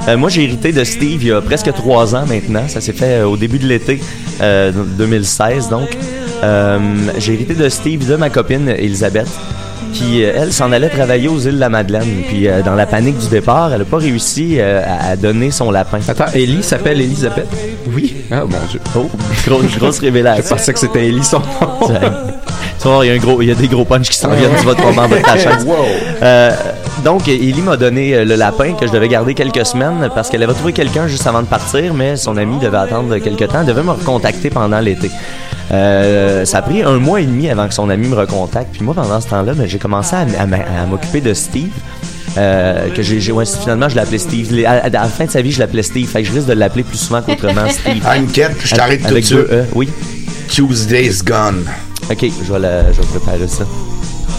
Euh, 0.08 0.18
moi, 0.18 0.28
j'ai 0.28 0.44
hérité 0.44 0.72
de 0.72 0.84
Steve 0.84 1.22
il 1.22 1.28
y 1.28 1.32
a 1.32 1.40
presque 1.40 1.72
trois 1.72 2.14
ans 2.14 2.26
maintenant. 2.26 2.68
Ça 2.68 2.80
s'est 2.80 2.92
fait 2.92 3.20
euh, 3.20 3.26
au 3.26 3.36
début 3.36 3.58
de 3.58 3.66
l'été 3.66 4.00
euh, 4.40 4.70
2016, 4.72 5.68
donc. 5.68 5.96
J'ai 7.16 7.32
hérité 7.34 7.54
de 7.54 7.68
Steve 7.70 8.06
de 8.06 8.16
ma 8.16 8.28
copine 8.28 8.68
Elisabeth. 8.68 9.28
Puis 9.94 10.24
euh, 10.24 10.32
elle 10.34 10.52
s'en 10.52 10.72
allait 10.72 10.88
travailler 10.88 11.28
aux 11.28 11.38
îles 11.38 11.54
de 11.54 11.60
la 11.60 11.68
Madeleine. 11.68 12.22
Puis 12.28 12.48
euh, 12.48 12.62
dans 12.62 12.74
la 12.74 12.84
panique 12.84 13.16
du 13.18 13.28
départ, 13.28 13.72
elle 13.72 13.82
a 13.82 13.84
pas 13.84 13.98
réussi 13.98 14.56
euh, 14.58 14.82
à, 14.84 15.14
donner 15.16 15.52
son 15.52 15.70
lapin. 15.70 16.00
Attends, 16.06 16.26
Ellie 16.34 16.64
s'appelle 16.64 17.00
Elisabeth? 17.00 17.46
Oui. 17.94 18.16
Ah, 18.30 18.40
mon 18.40 18.58
Dieu. 18.68 18.80
Oh, 18.96 19.08
grosse, 19.46 19.78
grosse 19.78 19.96
Je 19.96 20.00
révélation. 20.02 20.56
pensais 20.56 20.72
que 20.72 20.80
c'était 20.80 21.06
Ellie 21.06 21.22
son 21.22 21.38
nom. 21.38 21.94
Tu 22.80 22.88
voir, 22.88 23.04
il 23.04 23.08
y 23.08 23.10
a 23.12 23.14
un 23.14 23.18
gros, 23.18 23.40
il 23.40 23.48
y 23.48 23.52
a 23.52 23.54
des 23.54 23.68
gros 23.68 23.84
punchs 23.84 24.10
qui 24.10 24.16
s'en 24.18 24.30
viennent. 24.30 24.50
Tu 24.58 24.66
vas 24.66 24.74
te 24.74 24.82
tomber 24.82 24.98
en 24.98 25.08
bas 25.08 25.16
de 25.16 25.22
ta 25.22 25.38
chaise. 25.38 25.64
Wow. 25.64 25.76
Euh, 26.22 26.50
donc, 27.04 27.28
Ellie 27.28 27.62
m'a 27.62 27.76
donné 27.76 28.24
le 28.24 28.34
lapin 28.34 28.74
que 28.74 28.86
je 28.86 28.92
devais 28.92 29.08
garder 29.08 29.34
quelques 29.34 29.64
semaines 29.64 30.10
parce 30.14 30.28
qu'elle 30.28 30.42
avait 30.42 30.52
trouvé 30.54 30.72
quelqu'un 30.72 31.06
juste 31.06 31.26
avant 31.26 31.40
de 31.40 31.46
partir, 31.46 31.94
mais 31.94 32.16
son 32.16 32.36
ami 32.36 32.58
devait 32.58 32.76
attendre 32.76 33.16
quelques 33.18 33.48
temps. 33.48 33.60
Elle 33.60 33.66
devait 33.66 33.82
me 33.82 33.92
recontacter 33.92 34.50
pendant 34.50 34.80
l'été. 34.80 35.10
Euh, 35.72 36.44
ça 36.44 36.58
a 36.58 36.62
pris 36.62 36.82
un 36.82 36.98
mois 36.98 37.20
et 37.20 37.26
demi 37.26 37.48
avant 37.48 37.66
que 37.68 37.74
son 37.74 37.88
ami 37.90 38.08
me 38.08 38.14
recontacte. 38.14 38.68
Puis 38.72 38.84
moi, 38.84 38.94
pendant 38.94 39.20
ce 39.20 39.28
temps-là, 39.28 39.54
ben, 39.54 39.66
j'ai 39.66 39.78
commencé 39.78 40.14
à, 40.16 40.86
m'occuper 40.86 41.20
de 41.20 41.34
Steve. 41.34 41.72
Euh, 42.36 42.90
que 42.90 43.02
j'ai, 43.02 43.30
ouais, 43.30 43.44
finalement, 43.46 43.88
je 43.88 43.96
l'appelais 43.96 44.18
Steve. 44.18 44.64
À, 44.66 44.72
à 44.72 44.88
la 44.88 45.04
fin 45.04 45.24
de 45.26 45.30
sa 45.30 45.40
vie, 45.40 45.52
je 45.52 45.60
l'appelais 45.60 45.82
Steve. 45.82 46.08
Fait 46.08 46.22
que 46.22 46.28
je 46.28 46.32
risque 46.34 46.48
de 46.48 46.52
l'appeler 46.52 46.82
plus 46.82 46.98
souvent 46.98 47.22
qu'autrement 47.22 47.68
Steve. 47.68 48.02
Ah, 48.04 48.16
une 48.16 48.26
quête, 48.26 48.56
je 48.62 48.74
t'arrête 48.74 49.06
tout 49.06 49.14
de 49.14 49.20
suite. 49.20 49.38
E, 49.38 49.64
oui. 49.74 49.88
Tuesday's 50.48 51.24
Gone. 51.24 51.64
Ok, 52.10 52.20
je 52.20 52.52
vais, 52.52 52.58
la, 52.58 52.92
je 52.92 53.00
vais 53.00 53.06
préparer 53.06 53.48
ça. 53.48 53.64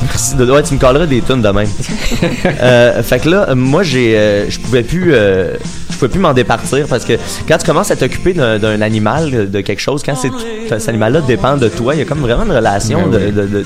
Merci 0.01 0.35
de, 0.35 0.45
ouais, 0.51 0.63
tu 0.63 0.73
me 0.73 0.79
colleras 0.79 1.05
des 1.05 1.21
tunes 1.21 1.41
de 1.41 1.49
même. 1.49 1.67
euh, 2.61 3.01
fait 3.03 3.19
que 3.19 3.29
là, 3.29 3.53
moi, 3.55 3.83
j'ai, 3.83 4.17
euh, 4.17 4.49
je 4.49 4.59
pouvais 4.59 4.83
plus, 4.83 5.13
euh, 5.13 5.53
je 5.89 5.95
pouvais 5.95 6.09
plus 6.09 6.19
m'en 6.19 6.33
départir 6.33 6.85
parce 6.87 7.05
que 7.05 7.13
quand 7.47 7.57
tu 7.57 7.65
commences 7.65 7.91
à 7.91 7.95
t'occuper 7.95 8.33
d'un, 8.33 8.59
d'un 8.59 8.81
animal, 8.81 9.49
de 9.49 9.61
quelque 9.61 9.81
chose, 9.81 10.03
quand 10.05 10.15
c'est, 10.15 10.31
cet 10.69 10.89
animal-là 10.89 11.21
dépend 11.21 11.57
de 11.57 11.67
toi, 11.69 11.95
il 11.95 11.99
y 11.99 12.01
a 12.01 12.05
comme 12.05 12.19
vraiment 12.19 12.43
une 12.43 12.51
relation 12.51 13.07
de, 13.07 13.17
de, 13.19 13.31
de- 13.31 13.47
de- 13.47 13.65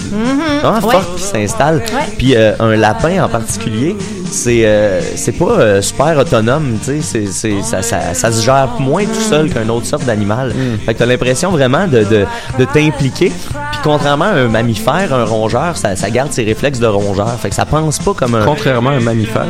vraiment 0.62 0.88
Ouais. 0.88 0.94
forte 0.94 1.16
qui 1.18 1.24
s'installe. 1.24 1.82
Puis 2.18 2.36
euh, 2.36 2.54
un 2.60 2.76
lapin 2.76 3.24
en 3.24 3.30
particulier, 3.30 3.96
c'est, 4.32 4.62
euh, 4.66 5.02
c'est 5.16 5.32
pas 5.34 5.46
euh, 5.60 5.82
super 5.82 6.18
autonome, 6.18 6.78
tu 6.84 7.02
sais, 7.02 7.02
c'est, 7.02 7.26
c'est, 7.28 7.62
ça, 7.64 7.82
ça, 7.82 8.14
ça 8.14 8.32
se 8.32 8.44
gère 8.44 8.70
moins 8.80 9.06
tout 9.06 9.22
seul 9.22 9.50
qu'un 9.50 9.68
autre 9.70 9.86
sorte 9.86 10.06
d'animal. 10.06 10.54
Fait 10.86 10.94
que 10.94 11.00
t'as 11.00 11.06
l'impression 11.06 11.52
vraiment 11.52 11.88
de, 11.88 12.04
de, 12.04 12.26
de 12.60 12.66
t'impliquer. 12.66 13.30
Puis 13.32 13.80
contrairement 13.84 14.26
à 14.26 14.30
un 14.34 14.48
mammifère, 14.48 15.14
un 15.14 15.26
rongeur, 15.26 15.78
ça, 15.78 15.96
ça 15.96 16.10
garde 16.10 16.32
ses 16.32 16.44
réflexes 16.44 16.80
de 16.80 16.88
rongeur. 16.88 17.30
Fait 17.40 17.50
que 17.50 17.56
ça 17.56 17.66
pense 17.66 18.00
pas 18.00 18.14
comme 18.14 18.36
un. 18.36 18.46
Contrairement 18.46 18.92
à 18.92 18.94
un 18.94 19.00
mammifère. 19.00 19.46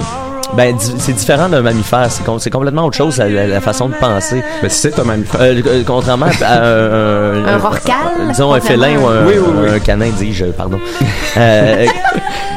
Ben, 0.57 0.75
di- 0.75 0.93
c'est 0.98 1.13
différent 1.13 1.48
d'un 1.48 1.62
mammifère. 1.62 2.07
C'est, 2.09 2.24
com- 2.24 2.39
c'est 2.39 2.50
complètement 2.50 2.86
autre 2.88 2.98
chose, 2.98 3.19
la, 3.19 3.62
façon 3.62 3.88
de 3.88 3.93
penser. 3.93 4.41
Mais 4.63 4.69
c'est 4.69 4.98
un 4.98 5.03
mammifère. 5.03 5.41
Euh, 5.41 5.62
euh, 5.67 5.83
contrairement 5.86 6.25
à 6.43 6.57
un, 6.63 7.45
Un 7.45 7.57
rorqual, 7.59 7.95
disons 8.31 8.51
un 8.55 8.59
félin 8.59 8.98
ou 8.98 9.05
un, 9.07 9.25
Oui, 9.27 9.33
oui, 9.38 9.53
oui. 9.63 9.69
un 9.75 9.79
canin, 9.79 10.09
dis-je, 10.17 10.45
pardon. 10.45 10.79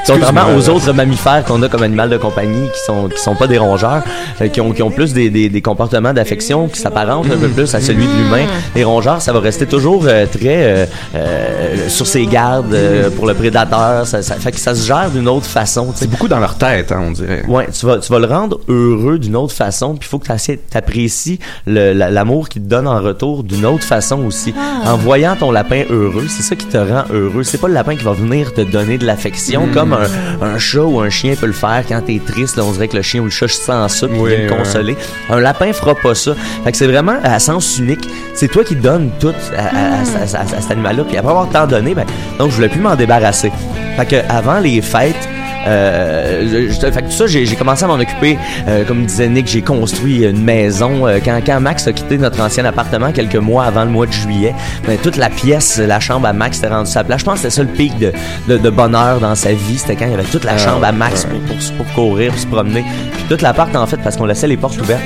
Contrairement 0.07 0.55
aux 0.57 0.69
autres 0.69 0.93
mammifères 0.93 1.45
qu'on 1.45 1.62
a 1.62 1.69
comme 1.69 1.83
animal 1.83 2.11
de 2.11 2.17
compagnie, 2.17 2.69
qui 2.73 2.81
sont 2.85 3.09
qui 3.09 3.21
sont 3.21 3.35
pas 3.35 3.47
des 3.47 3.59
rongeurs, 3.59 4.02
euh, 4.41 4.49
qui 4.49 4.61
ont 4.61 4.73
qui 4.73 4.83
ont 4.83 4.91
plus 4.91 5.12
des, 5.12 5.31
des, 5.31 5.49
des 5.49 5.62
comportements 5.62 6.12
d'affection 6.12 6.69
qui 6.69 6.81
s'apparentent 6.81 7.26
un 7.31 7.37
peu 7.37 7.49
plus 7.49 7.75
à 7.75 7.81
celui 7.81 8.07
de 8.07 8.12
l'humain. 8.12 8.47
Les 8.75 8.85
rongeurs, 8.85 9.23
ça 9.23 9.33
va 9.33 9.41
rester 9.41 9.67
toujours 9.67 10.05
euh, 10.07 10.26
très 10.26 10.62
euh, 10.64 10.87
euh, 11.14 11.88
sur 11.88 12.07
ses 12.07 12.26
gardes 12.26 12.73
euh, 12.75 13.11
pour 13.11 13.26
le 13.26 13.35
prédateur. 13.35 14.07
Ça, 14.07 14.23
ça 14.23 14.35
fait 14.37 14.52
que 14.52 14.59
ça 14.59 14.75
se 14.75 14.87
gère 14.87 15.11
d'une 15.11 15.29
autre 15.29 15.47
façon. 15.47 15.87
tu 15.87 15.93
sais. 15.93 15.99
C'est 16.00 16.11
beaucoup 16.11 16.29
dans 16.29 16.41
leur 16.41 16.57
tête, 16.57 16.91
hein, 16.93 17.00
on 17.07 17.11
dirait. 17.12 17.45
Ouais, 17.47 17.69
tu 17.73 17.87
vas, 17.87 17.99
tu 17.99 18.12
vas 18.12 18.19
le 18.19 18.26
rendre 18.26 18.61
heureux 18.69 19.19
d'une 19.19 19.37
autre 19.37 19.55
façon, 19.55 19.95
puis 19.95 20.07
il 20.07 20.11
faut 20.11 20.19
que 20.19 20.26
tu 20.26 20.76
apprécies 20.76 21.38
l'amour 21.67 22.49
qu'il 22.49 22.62
te 22.62 22.69
donne 22.69 22.87
en 22.88 23.00
retour 23.00 23.45
d'une 23.45 23.64
autre 23.67 23.85
façon 23.85 24.25
aussi. 24.25 24.52
En 24.85 24.97
voyant 24.97 25.37
ton 25.37 25.50
lapin 25.52 25.85
heureux, 25.91 26.26
c'est 26.29 26.43
ça 26.43 26.57
qui 26.57 26.67
te 26.67 26.76
rend 26.76 27.05
heureux. 27.12 27.45
C'est 27.45 27.61
pas 27.61 27.69
le 27.69 27.75
lapin 27.75 27.97
qui 27.97 28.05
va 28.05 28.12
venir 28.12 28.52
te 28.52 28.61
donner 28.61 28.99
de 28.99 29.07
l'affection 29.07 29.62
comme 29.73 29.92
un, 29.92 30.07
un 30.45 30.59
chat 30.59 30.83
ou 30.83 31.00
un 31.00 31.11
chien 31.11 31.35
peut 31.35 31.47
le 31.47 31.52
faire 31.52 31.83
quand 31.88 32.00
t'es 32.07 32.21
triste. 32.25 32.57
Là, 32.57 32.64
on 32.64 32.73
dirait 32.73 32.88
que 32.88 32.97
le 32.97 33.02
chien 33.02 33.21
ou 33.21 33.25
le 33.25 33.31
chat 33.31 33.49
se 33.49 33.54
sent 33.62 33.88
ça 33.88 34.09
puis 34.09 34.19
Oui, 34.19 34.37
vient 34.37 34.47
te 34.49 34.52
ouais. 34.52 34.59
consoler. 34.59 34.97
Un 35.31 35.40
lapin 35.40 35.73
fera 35.73 35.95
pas 35.95 36.14
ça. 36.14 36.35
Fait 36.64 36.73
que 36.73 36.78
c'est 36.78 36.87
vraiment 36.87 37.16
à 37.23 37.38
sens 37.38 37.78
unique. 37.78 38.09
C'est 38.35 38.49
toi 38.49 38.64
qui 38.64 38.76
donnes 38.76 39.11
tout 39.21 39.35
à, 39.57 39.61
à- 39.61 39.69
à- 39.69 39.71
à- 40.00 40.40
à- 40.40 40.57
à 40.57 40.61
cet 40.61 40.71
animal-là. 40.71 41.04
Puis 41.04 41.16
après 41.16 41.31
avoir 41.31 41.49
tant 41.49 41.66
donné, 41.66 41.95
ben, 41.95 42.04
donc 42.38 42.50
je 42.50 42.57
voulais 42.57 42.69
plus 42.69 42.81
m'en 42.81 42.97
débarrasser. 42.97 43.52
Fait 43.97 44.07
que 44.07 44.16
avant 44.33 44.59
les 44.59 44.81
fêtes, 44.81 45.28
euh, 45.66 46.47
je- 46.69 46.73
je- 46.73 46.81
fait 46.92 47.02
que 47.02 47.07
tout 47.07 47.12
ça, 47.12 47.26
j'ai 47.26 47.47
commencé 47.56 47.84
à 47.84 47.87
m'en 47.87 47.95
occuper. 47.95 48.39
Euh, 48.69 48.84
comme 48.84 49.04
disait 49.04 49.28
Nick, 49.28 49.47
j'ai 49.47 49.63
construit 49.63 50.25
une 50.25 50.43
maison. 50.43 51.06
Euh, 51.06 51.19
quand, 51.25 51.39
quand 51.45 51.60
Max 51.60 51.87
a 51.87 51.93
quitté 51.93 52.19
notre 52.19 52.41
ancien 52.43 52.65
appartement 52.65 53.13
quelques 53.13 53.37
mois 53.37 53.65
avant 53.65 53.84
le 53.84 53.91
mois 53.91 54.06
de 54.06 54.13
juillet, 54.13 54.54
ben, 54.87 54.99
toute 55.02 55.17
la 55.17 55.30
pièce, 55.30 55.78
la 55.78 56.00
chambre 56.00 56.26
à 56.26 56.32
Max 56.32 56.58
était 56.58 56.69
rendue 56.69 56.91
sa 56.91 57.04
place. 57.04 57.21
Je 57.21 57.25
pense 57.25 57.34
que 57.34 57.41
c'était 57.49 57.54
ça 57.54 57.63
le 57.63 57.69
pic 57.69 57.97
de, 57.99 58.13
de, 58.49 58.58
de 58.58 58.71
bonheur 58.71 59.21
dans 59.21 59.34
sa 59.34 59.52
vie. 59.52 59.78
C'était 59.78 59.97
quand 59.97 60.06
il 60.06 60.10
y 60.13 60.15
avait 60.15 60.23
toute 60.25 60.45
la 60.45 60.58
chambre 60.58 60.84
à 60.84 60.93
Max 60.93 61.25
pour, 61.25 61.39
pour, 61.41 61.56
pour 61.76 61.95
courir, 61.95 62.30
pour 62.32 62.41
se 62.41 62.47
promener. 62.47 62.84
Puis 63.15 63.25
toute 63.28 63.43
l'appart, 63.43 63.75
en 63.76 63.87
fait, 63.87 63.99
parce 63.99 64.17
qu'on 64.17 64.26
laissait 64.26 64.47
les 64.49 64.56
portes 64.56 64.80
ouvertes. 64.80 65.00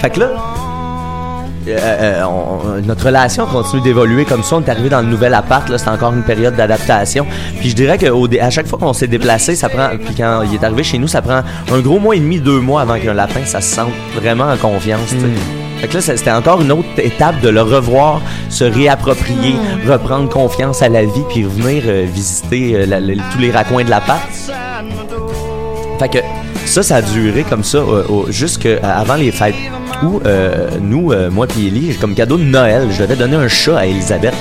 Fait 0.00 0.10
que 0.10 0.20
là, 0.20 0.30
euh, 1.68 1.78
euh, 1.78 2.22
on- 2.24 2.80
notre 2.86 3.06
relation 3.06 3.46
continue 3.46 3.82
d'évoluer 3.82 4.24
comme 4.24 4.42
ça. 4.42 4.56
On 4.56 4.60
est 4.62 4.68
arrivé 4.70 4.88
dans 4.88 5.00
le 5.00 5.06
nouvel 5.08 5.34
appart, 5.34 5.68
là, 5.68 5.78
c'est 5.78 5.88
encore 5.90 6.12
une 6.12 6.22
période 6.22 6.56
d'adaptation. 6.56 7.26
Puis 7.60 7.70
je 7.70 7.74
dirais 7.76 7.98
qu'à 7.98 8.50
chaque 8.50 8.66
fois 8.66 8.78
qu'on 8.78 8.92
s'est 8.92 9.06
déplacé, 9.06 9.54
ça 9.56 9.68
prend. 9.68 9.88
Puis 10.04 10.14
quand 10.16 10.42
il 10.42 10.54
est 10.54 10.64
arrivé 10.64 10.82
chez 10.82 10.98
nous, 10.98 11.08
ça 11.08 11.22
prend 11.22 11.42
un 11.72 11.78
gros 11.80 11.98
mois 11.98 12.16
et 12.16 12.20
demi, 12.20 12.40
deux 12.40 12.60
mois 12.60 12.82
avant 12.82 12.98
qu'un 12.98 13.14
lapin, 13.14 13.44
ça 13.44 13.60
se 13.60 13.74
sente 13.74 13.90
vraiment 14.14 14.44
en 14.50 14.56
confiance. 14.56 15.08
sais. 15.08 15.16
Fait 15.80 15.88
que 15.88 15.94
là, 15.94 16.00
c'était 16.02 16.30
encore 16.30 16.60
une 16.60 16.72
autre 16.72 16.88
étape 16.98 17.40
de 17.40 17.48
le 17.48 17.62
revoir, 17.62 18.20
se 18.50 18.64
réapproprier, 18.64 19.54
reprendre 19.88 20.28
confiance 20.28 20.82
à 20.82 20.90
la 20.90 21.02
vie, 21.04 21.22
puis 21.30 21.44
revenir 21.44 21.84
euh, 21.86 22.04
visiter 22.06 22.74
euh, 22.74 22.86
la- 22.86 23.00
la- 23.00 23.14
tous 23.32 23.38
les 23.38 23.50
raccoins 23.50 23.84
de 23.84 23.88
l'appart. 23.90 24.20
Fait 25.98 26.08
que 26.08 26.18
ça, 26.66 26.82
ça 26.82 26.96
a 26.96 27.02
duré 27.02 27.44
comme 27.44 27.64
ça 27.64 27.78
euh, 27.78 28.04
au- 28.08 28.26
jusque 28.30 28.68
avant 28.82 29.14
les 29.14 29.30
fêtes. 29.32 29.54
Où 30.02 30.20
euh, 30.24 30.70
nous, 30.80 31.12
euh, 31.12 31.30
moi 31.30 31.46
puis 31.46 31.68
Ellie, 31.68 31.94
comme 32.00 32.14
cadeau 32.14 32.38
de 32.38 32.44
Noël, 32.44 32.88
je 32.90 33.02
devais 33.02 33.16
donner 33.16 33.36
un 33.36 33.48
chat 33.48 33.78
à 33.78 33.86
Elisabeth. 33.86 34.34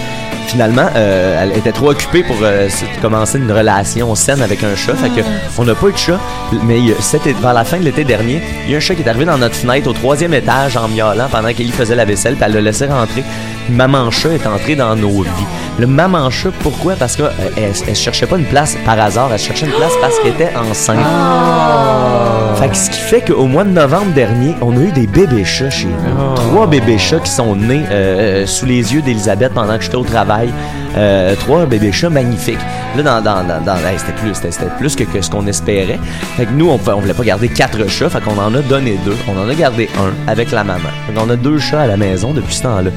Finalement, 0.48 0.88
euh, 0.96 1.44
elle 1.44 1.56
était 1.56 1.72
trop 1.72 1.92
occupée 1.92 2.24
pour 2.24 2.38
euh, 2.42 2.68
commencer 3.02 3.38
une 3.38 3.52
relation 3.52 4.16
saine 4.16 4.42
avec 4.42 4.64
un 4.64 4.76
chat. 4.76 4.96
Fait 4.96 5.10
que 5.10 5.22
on 5.58 5.66
n'a 5.66 5.76
pas 5.76 5.88
eu 5.90 5.92
de 5.92 5.98
chat. 5.98 6.20
Mais 6.66 6.80
c'était 7.02 7.34
vers 7.34 7.54
la 7.54 7.64
fin 7.64 7.78
de 7.78 7.84
l'été 7.84 8.04
dernier, 8.04 8.42
il 8.66 8.72
y 8.72 8.74
a 8.74 8.78
un 8.78 8.80
chat 8.80 8.96
qui 8.96 9.04
est 9.04 9.08
arrivé 9.08 9.26
dans 9.26 9.38
notre 9.38 9.56
fenêtre 9.56 9.88
au 9.88 9.94
troisième 9.94 10.34
étage 10.34 10.76
en 10.76 10.88
miaulant 10.88 11.28
pendant 11.30 11.50
qu'Ellie 11.50 11.72
faisait 11.72 11.96
la 11.96 12.06
vaisselle. 12.06 12.36
Puis 12.36 12.46
elle 12.46 12.54
l'a 12.54 12.62
laissé 12.62 12.88
rentrer. 12.88 13.24
Maman 13.70 14.12
chat 14.12 14.30
est 14.34 14.46
entrée 14.48 14.76
dans 14.76 14.96
nos 14.96 15.22
vies. 15.24 15.30
Le 15.80 15.88
maman 15.88 16.30
chat, 16.30 16.50
pourquoi? 16.62 16.96
Parce 16.96 17.16
que 17.16 17.24
euh, 17.24 17.30
elle, 17.58 17.72
elle 17.88 17.96
cherchait 17.96 18.26
pas 18.26 18.38
une 18.38 18.46
place 18.46 18.76
par 18.86 19.00
hasard. 19.00 19.30
Elle 19.32 19.40
cherchait 19.40 19.66
une 19.66 19.72
place 19.74 19.94
parce 20.02 20.18
qu'elle 20.20 20.34
était 20.34 20.52
enceinte. 20.58 20.98
Fait 22.60 22.68
que 22.68 22.76
ce 22.76 22.90
qui 22.90 23.00
fait 23.00 23.22
qu'au 23.22 23.46
mois 23.46 23.64
de 23.64 23.70
novembre 23.70 24.12
dernier, 24.14 24.54
on 24.62 24.76
a 24.76 24.82
eu 24.82 24.92
des 24.92 25.08
bébés 25.08 25.46
chats 25.46 25.70
chez 25.70 25.88
nous. 25.88 26.36
Trois 26.36 26.68
bébés 26.68 26.98
chats 26.98 27.20
qui 27.20 27.32
sont 27.32 27.56
nés 27.56 27.84
euh, 27.90 28.46
sous 28.46 28.66
les 28.66 28.94
yeux 28.94 29.02
d'Elisabeth 29.02 29.54
pendant 29.54 29.78
que 29.78 29.84
j'étais 29.84 29.96
au 29.96 30.04
travail. 30.04 30.50
Euh, 30.98 31.36
trois 31.40 31.66
bébés 31.66 31.94
chats 31.94 32.10
magnifiques. 32.10 32.58
Là, 32.98 33.04
dans, 33.04 33.22
dans, 33.22 33.44
dans, 33.48 33.62
dans- 33.64 33.76
hey, 33.88 33.98
c'était 33.98 34.12
plus, 34.14 34.34
c'était, 34.34 34.52
c'était 34.52 34.72
plus 34.78 34.96
que, 34.96 35.04
que 35.06 35.22
ce 35.22 35.30
qu'on 35.30 35.46
espérait. 35.48 36.00
Fait 36.36 36.46
que 36.48 36.52
nous, 36.52 36.70
on, 36.70 36.80
on 36.92 37.00
voulait 37.00 37.14
pas 37.14 37.24
garder 37.24 37.48
quatre 37.48 37.88
chats, 37.88 38.10
fait 38.10 38.22
qu'on 38.22 38.38
en 38.38 38.54
a 38.54 38.60
donné 38.62 39.00
deux. 39.06 39.16
On 39.34 39.40
en 39.40 39.48
a 39.48 39.54
gardé 39.54 39.88
un 39.98 40.30
avec 40.30 40.52
la 40.52 40.66
maman. 40.66 40.90
Fait 41.08 41.14
qu'on 41.14 41.30
a 41.30 41.36
deux 41.38 41.60
chats 41.60 41.82
à 41.82 41.88
la 41.88 41.96
maison 41.96 42.34
depuis 42.34 42.56
ce 42.56 42.64
temps-là. 42.64 42.90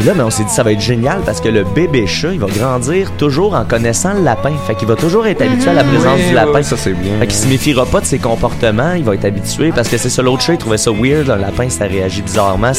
Puis 0.00 0.08
là, 0.08 0.14
ben, 0.14 0.24
on 0.24 0.30
s'est 0.30 0.44
dit 0.44 0.50
ça 0.50 0.62
va 0.62 0.72
être 0.72 0.80
génial 0.80 1.20
parce 1.26 1.40
que 1.42 1.48
le 1.50 1.62
bébé 1.62 2.06
chat, 2.06 2.32
il 2.32 2.40
va 2.40 2.46
grandir 2.46 3.10
toujours 3.18 3.54
en 3.54 3.64
connaissant 3.64 4.14
le 4.14 4.22
lapin. 4.22 4.52
Fait 4.66 4.74
qu'il 4.74 4.88
va 4.88 4.96
toujours 4.96 5.26
être 5.26 5.42
habitué 5.42 5.68
à 5.70 5.74
la 5.74 5.84
présence 5.84 6.18
Ouais, 6.18 6.28
du 6.28 6.34
lapin. 6.34 6.62
ça, 6.62 6.76
c'est 6.78 6.94
bien. 6.94 7.12
Fait 7.20 7.26
qu'il 7.26 7.36
se 7.36 7.46
méfiera 7.46 7.84
pas 7.84 8.00
de 8.00 8.06
ses 8.06 8.18
comportements, 8.18 8.94
il 8.96 9.04
va 9.04 9.14
être 9.14 9.26
habitué 9.26 9.72
parce 9.74 9.88
que 9.88 9.98
c'est 9.98 10.08
ça 10.08 10.22
l'autre 10.22 10.42
chat, 10.42 10.54
il 10.54 10.58
trouvait 10.58 10.78
ça 10.78 10.90
weird, 10.90 11.28
un 11.28 11.36
lapin 11.36 11.68
ça 11.68 11.84
réagit 11.84 12.22
bizarrement, 12.22 12.72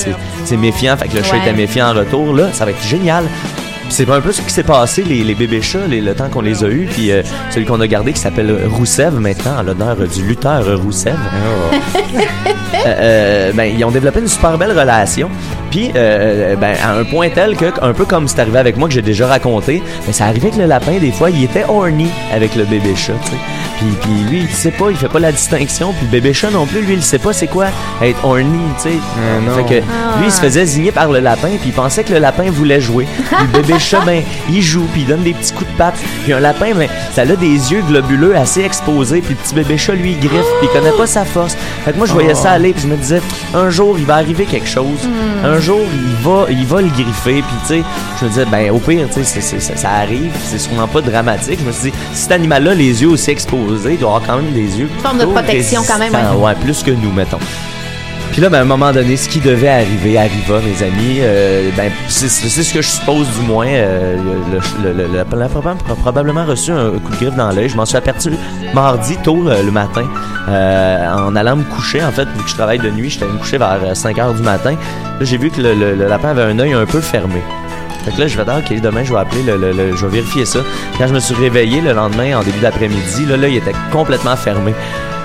c'est 0.46 0.58
méfiant, 0.58 0.98
fait 0.98 1.08
que 1.10 1.18
le 1.18 1.24
chat 1.24 1.34
Ouais. 1.36 1.42
était 1.44 1.54
méfiant 1.54 1.92
en 1.92 1.94
retour 1.94 2.34
là, 2.36 2.48
ça 2.54 2.66
va 2.66 2.72
être 2.72 2.84
génial. 2.84 3.24
C'est 3.90 4.10
un 4.10 4.22
peu 4.22 4.32
ce 4.32 4.42
qui 4.42 4.50
s'est 4.52 4.64
passé 4.64 5.04
les, 5.04 5.22
les 5.24 5.36
bébés 5.36 5.62
chats, 5.62 5.86
les- 5.88 6.00
le 6.02 6.14
temps 6.16 6.30
qu'on 6.30 6.40
les 6.42 6.64
a 6.64 6.68
eus, 6.70 6.88
puis 6.90 7.12
euh, 7.12 7.22
celui 7.50 7.66
qu'on 7.66 7.82
a 7.82 7.88
gardé 7.88 8.14
qui 8.14 8.20
s'appelle 8.22 8.58
Roussev 8.72 9.14
maintenant 9.20 9.58
en 9.60 9.64
l'honneur 9.64 9.96
du 9.98 10.24
lutteur 10.24 10.64
Roussev. 10.82 11.14
Euh, 12.74 12.88
euh, 12.88 13.52
ben, 13.54 13.66
ils 13.66 13.84
ont 13.86 13.92
développé 13.92 14.22
une 14.22 14.28
super 14.28 14.58
belle 14.58 14.72
relation. 14.72 15.30
Puis, 15.72 15.92
euh, 15.96 16.56
ben, 16.58 16.76
à 16.84 16.94
un 16.94 17.06
point 17.06 17.30
tel 17.30 17.56
que, 17.56 17.66
un 17.82 17.94
peu 17.94 18.04
comme 18.06 18.28
c'est 18.28 18.40
arrivé 18.40 18.60
avec 18.60 18.78
moi 18.78 18.90
que 18.90 18.94
j'ai 18.94 19.02
déjà 19.02 19.26
raconté, 19.26 19.82
ben, 20.06 20.12
ça 20.12 20.26
arrivait 20.26 20.52
que 20.52 20.58
le 20.58 20.66
lapin, 20.66 20.98
des 21.00 21.12
fois, 21.12 21.30
il 21.30 21.46
était 21.46 21.64
horny 21.68 22.10
avec 22.34 22.56
le 22.56 22.66
bébé 22.66 22.94
chat, 22.96 23.14
tu 23.24 23.32
sais. 23.32 23.38
Puis, 23.78 23.88
puis 24.02 24.12
lui, 24.30 24.42
il 24.42 24.50
sait 24.50 24.72
pas, 24.72 24.92
il 24.92 24.98
fait 24.98 25.08
pas 25.08 25.20
la 25.20 25.32
distinction. 25.32 25.94
Puis 25.94 26.06
le 26.06 26.12
bébé 26.12 26.34
chat 26.34 26.52
non 26.52 26.66
plus, 26.66 26.82
lui, 26.82 26.96
il 26.96 27.02
sait 27.02 27.18
pas 27.18 27.34
c'est 27.34 27.48
quoi 27.48 27.68
être 28.02 28.24
horny, 28.24 28.60
tu 28.78 28.90
sais. 28.90 28.96
non. 29.46 29.56
Fait 29.56 29.64
que 29.64 29.80
lui, 30.20 30.26
il 30.26 30.32
se 30.32 30.42
faisait 30.42 30.66
zigner 30.66 30.92
par 30.92 31.10
le 31.10 31.20
lapin, 31.20 31.50
puis 31.60 31.70
il 31.70 31.74
pensait 31.74 32.04
que 32.04 32.14
le 32.14 32.20
lapin 32.20 32.52
voulait 32.52 32.82
jouer. 32.82 33.08
Puis 33.32 33.48
le 33.54 33.62
bébé 33.62 33.80
chat, 33.80 34.02
ben, 34.02 34.22
il 34.50 34.62
joue, 34.62 34.86
puis 34.92 35.02
il 35.02 35.08
donne 35.08 35.24
des 35.24 35.34
petits 35.34 35.54
coups 35.54 35.72
de 35.72 35.78
patte. 35.78 35.96
Puis 36.24 36.34
un 36.34 36.40
lapin, 36.40 36.74
ben, 36.76 36.90
ça 37.14 37.22
a 37.22 37.26
des 37.26 37.72
yeux 37.72 37.82
globuleux 37.88 38.36
assez 38.36 38.62
exposés, 38.62 39.22
puis 39.22 39.36
le 39.36 39.42
petit 39.42 39.56
bébé 39.56 39.78
chat, 39.78 39.94
lui, 39.94 40.12
il 40.12 40.20
griffe, 40.20 40.46
puis 40.60 40.68
il 40.68 40.70
connaît 40.70 40.96
pas 40.96 41.08
sa 41.08 41.24
force. 41.24 41.56
Fait 41.86 41.94
que 41.94 41.98
moi, 41.98 42.06
je 42.06 42.14
voyais 42.14 42.36
ça 42.36 42.52
aller, 42.52 42.74
puis 42.74 42.84
je 42.84 42.88
me 42.88 42.98
disais, 42.98 43.22
un 43.54 43.70
jour, 43.70 43.96
il 43.98 44.06
va 44.06 44.16
arriver 44.16 44.46
quelque 44.46 44.68
chose. 44.68 45.08
Un 45.44 45.61
jour, 45.62 45.82
il 45.82 46.16
va, 46.24 46.46
il 46.50 46.66
va 46.66 46.82
le 46.82 46.90
griffer. 46.90 47.42
Puis, 47.42 47.56
tu 47.62 47.68
sais, 47.68 47.84
je 48.20 48.26
me 48.26 48.30
disais, 48.30 48.46
ben, 48.46 48.72
au 48.72 48.80
pire, 48.80 49.08
tu 49.14 49.24
sais, 49.24 49.42
ça, 49.42 49.76
ça 49.76 49.90
arrive. 49.90 50.32
C'est 50.44 50.60
sûrement 50.60 50.88
pas 50.88 51.02
dramatique. 51.02 51.60
Je 51.62 51.66
me 51.66 51.72
suis 51.72 51.92
dit, 51.92 51.98
si 52.14 52.24
cet 52.24 52.32
animal-là, 52.34 52.74
les 52.74 53.02
yeux 53.02 53.10
aussi 53.10 53.32
exposés, 53.32 53.94
il 53.94 54.00
doit 54.00 54.16
avoir 54.16 54.28
quand 54.28 54.42
même 54.42 54.54
des 54.54 54.80
yeux. 54.80 54.90
forme 55.02 55.20
de 55.20 55.26
protection 55.26 55.84
quand 55.88 55.98
même, 55.98 56.14
ouais. 56.14 56.46
Ouais, 56.46 56.56
plus 56.56 56.84
que 56.84 56.92
nous, 56.92 57.12
mettons. 57.12 57.40
Puis 58.32 58.42
là, 58.42 58.48
ben, 58.50 58.60
à 58.60 58.62
un 58.62 58.66
moment 58.66 58.92
donné, 58.94 59.18
ce 59.18 59.28
qui 59.28 59.40
devait 59.40 59.68
arriver 59.68 60.18
arriva, 60.18 60.60
mes 60.60 60.82
amis. 60.86 61.18
Euh, 61.20 61.70
ben, 61.76 61.92
c'est 62.08 62.30
ce 62.30 62.74
que 62.74 62.82
je 62.82 62.88
suppose, 62.88 63.28
du 63.38 63.46
moins. 63.46 63.68
Euh, 63.68 64.16
le, 64.16 64.60
le, 64.94 64.94
le- 64.94 65.08
le- 65.08 65.14
la 65.14 65.26
probable- 65.50 65.80
probablement 66.02 66.46
reçu 66.46 66.72
un 66.72 66.92
coup 66.92 67.12
de 67.12 67.16
griffe 67.18 67.36
dans 67.36 67.52
l'œil. 67.52 67.68
Je 67.68 67.76
m'en 67.76 67.86
suis 67.86 67.98
aperçu 67.98 68.32
mardi 68.74 69.18
tôt 69.18 69.50
euh, 69.50 69.62
le 69.64 69.72
matin, 69.72 70.06
en 70.48 71.36
allant 71.36 71.58
me 71.58 71.64
coucher. 71.64 72.02
En 72.04 72.12
fait, 72.12 72.24
vu 72.38 72.44
que 72.44 72.50
je 72.50 72.56
travaille 72.56 72.80
de 72.80 72.90
nuit, 72.90 73.10
j'étais 73.10 73.26
allé 73.26 73.34
me 73.34 73.40
coucher 73.40 73.58
vers 73.58 73.80
5 73.94 74.18
heures 74.18 74.34
du 74.34 74.42
matin. 74.44 74.72
Là, 74.72 75.26
j'ai 75.26 75.38
vu 75.38 75.50
que 75.52 75.62
le, 75.62 75.96
lapin 75.96 76.30
avait 76.30 76.44
un 76.44 76.58
œil 76.60 76.74
un 76.74 76.86
peu 76.86 77.02
fermé. 77.02 77.42
Fait 78.06 78.12
que 78.12 78.20
là, 78.22 78.28
je 78.28 78.38
vais 78.38 78.46
dire, 78.46 78.56
OK, 78.58 78.82
demain, 78.82 79.04
je 79.04 79.14
vais 79.14 79.20
appeler, 79.20 79.44
le, 79.44 79.58
le- 79.58 79.74
le- 79.74 79.96
je 79.96 80.06
vais 80.06 80.20
vérifier 80.22 80.46
ça. 80.46 80.60
Quand 80.98 81.08
je 81.08 81.14
me 81.14 81.20
suis 81.20 81.36
réveillé 81.36 81.82
le 81.82 81.92
lendemain, 81.94 82.38
en 82.40 82.44
début 82.44 82.60
d'après-midi, 82.60 83.26
là, 83.28 83.38
là, 83.38 83.48
il 83.50 83.58
était 83.58 83.76
complètement 83.92 84.36
fermé. 84.36 84.74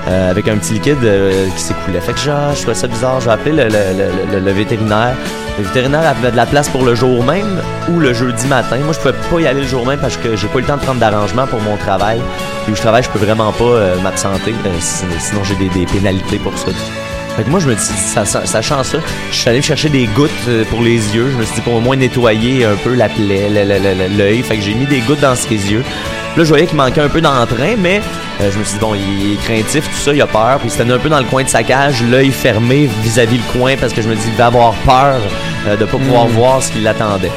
Euh, 0.08 0.30
avec 0.30 0.48
un 0.48 0.56
petit 0.56 0.74
liquide 0.74 1.02
euh, 1.04 1.46
qui 1.56 1.62
s'écoulait. 1.62 2.00
Fait 2.00 2.12
que 2.12 2.18
je 2.20 2.60
trouvais 2.60 2.74
ça 2.74 2.86
bizarre. 2.86 3.20
Je 3.20 3.26
vais 3.26 3.32
appeler 3.32 3.52
le, 3.52 3.64
le- 3.64 4.32
le- 4.38 4.40
le- 4.40 4.52
vétérinaire. 4.52 5.14
Le 5.58 5.64
vétérinaire 5.64 6.06
avait 6.08 6.30
de 6.30 6.36
la 6.36 6.46
place 6.46 6.68
pour 6.68 6.84
le 6.84 6.94
jour 6.94 7.24
même 7.24 7.60
ou 7.90 7.98
le 7.98 8.12
jeudi 8.12 8.46
matin. 8.46 8.76
Moi, 8.84 8.92
je 8.92 8.98
pouvais 8.98 9.14
pas 9.30 9.40
y 9.40 9.46
aller 9.46 9.62
le 9.62 9.66
jour 9.66 9.86
même 9.86 9.98
parce 9.98 10.16
que 10.16 10.36
j'ai 10.36 10.46
pas 10.48 10.58
eu 10.58 10.62
le 10.62 10.66
temps 10.68 10.76
de 10.76 10.82
prendre 10.82 11.00
d'arrangement 11.00 11.46
pour 11.46 11.60
mon 11.60 11.76
travail. 11.76 12.20
Puis 12.64 12.72
où 12.72 12.76
je 12.76 12.80
travaille, 12.82 13.02
je 13.02 13.08
peux 13.10 13.18
vraiment 13.18 13.52
pas 13.52 13.64
euh, 13.64 13.96
m'absenter. 14.02 14.54
si- 14.80 15.04
sinon, 15.18 15.42
j'ai 15.44 15.54
des, 15.56 15.68
des 15.70 15.86
pénalités 15.86 16.38
pour 16.38 16.56
ça. 16.58 16.66
Fait 17.36 17.42
que 17.42 17.50
moi, 17.50 17.60
je 17.60 17.68
me 17.68 17.74
dis, 17.74 17.80
ça, 17.82 18.24
ça- 18.24 18.46
sachant 18.46 18.82
ça, 18.82 18.98
je 19.30 19.36
suis 19.36 19.48
allé 19.50 19.60
chercher 19.60 19.88
des 19.90 20.06
gouttes 20.06 20.30
pour 20.70 20.80
les 20.82 21.14
yeux. 21.14 21.28
Je 21.32 21.36
me 21.36 21.44
suis 21.44 21.56
dit, 21.56 21.60
pour 21.62 21.74
au 21.74 21.80
moins 21.80 21.96
nettoyer 21.96 22.64
un 22.64 22.76
peu 22.76 22.94
la 22.94 23.08
plaie, 23.08 23.48
l'œil. 24.16 24.42
Fait 24.42 24.56
que 24.56 24.62
j'ai 24.62 24.72
mis 24.74 24.86
des 24.86 25.00
gouttes 25.00 25.20
dans 25.20 25.34
ses 25.34 25.50
yeux. 25.70 25.82
Là, 26.36 26.44
je 26.44 26.48
voyais 26.48 26.66
qu'il 26.66 26.76
manquait 26.76 27.00
un 27.00 27.08
peu 27.08 27.20
d'entrain, 27.20 27.74
mais 27.78 28.00
euh, 28.40 28.50
je 28.52 28.58
me 28.58 28.64
suis 28.64 28.74
dit, 28.74 28.80
bon, 28.80 28.94
il 28.94 29.32
est 29.32 29.36
craintif, 29.36 29.84
tout 29.88 29.96
ça, 29.96 30.12
il 30.12 30.20
a 30.20 30.26
peur. 30.26 30.58
Puis 30.58 30.68
il 30.68 30.70
s'était 30.70 30.90
un 30.90 30.98
peu 30.98 31.08
dans 31.08 31.18
le 31.18 31.24
coin 31.24 31.42
de 31.44 31.48
sa 31.48 31.62
cage, 31.62 32.02
l'œil 32.02 32.30
fermé 32.30 32.88
vis-à-vis 33.02 33.38
le 33.38 33.58
coin, 33.58 33.74
parce 33.76 33.92
que 33.92 34.02
je 34.02 34.08
me 34.08 34.14
dis, 34.14 34.22
il 34.26 34.32
devait 34.32 34.42
avoir 34.42 34.74
peur 34.84 35.16
euh, 35.66 35.76
de 35.76 35.84
pas 35.84 35.96
pouvoir 35.98 36.26
Mm. 36.26 36.30
voir 36.32 36.62
ce 36.62 36.72
qui 36.72 36.80
l'attendait. 36.80 37.30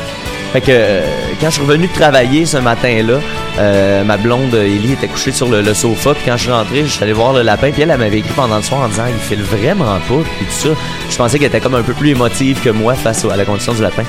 Fait 0.51 0.61
que 0.61 0.67
euh, 0.71 1.01
quand 1.39 1.47
je 1.49 1.53
suis 1.53 1.61
revenu 1.61 1.85
de 1.87 1.93
travailler 1.93 2.43
ce 2.47 2.57
matin-là, 2.57 3.19
euh, 3.59 4.03
ma 4.03 4.17
blonde 4.17 4.53
Ellie 4.55 4.93
était 4.93 5.07
couchée 5.07 5.31
sur 5.31 5.47
le, 5.47 5.61
le 5.61 5.73
sofa. 5.75 6.15
Puis 6.15 6.23
quand 6.25 6.37
je 6.37 6.43
suis 6.43 6.51
rentré, 6.51 6.81
je 6.85 6.87
suis 6.87 7.03
allé 7.03 7.13
voir 7.13 7.33
le 7.33 7.43
lapin. 7.43 7.69
Puis 7.71 7.83
elle, 7.83 7.91
elle 7.91 7.99
m'avait 7.99 8.17
écrit 8.17 8.33
pendant 8.35 8.57
le 8.57 8.63
soir 8.63 8.81
en 8.81 8.87
disant 8.87 9.03
il 9.07 9.19
file 9.19 9.43
vraiment 9.43 9.99
pas. 10.07 10.23
Puis 10.37 10.45
tout 10.47 10.69
ça. 10.69 10.75
Je 11.07 11.15
pensais 11.17 11.37
qu'elle 11.37 11.49
était 11.49 11.59
comme 11.59 11.75
un 11.75 11.83
peu 11.83 11.93
plus 11.93 12.09
émotive 12.09 12.59
que 12.63 12.71
moi 12.71 12.95
face 12.95 13.25
à 13.25 13.35
la 13.37 13.45
condition 13.45 13.73
du 13.73 13.83
lapin. 13.83 14.01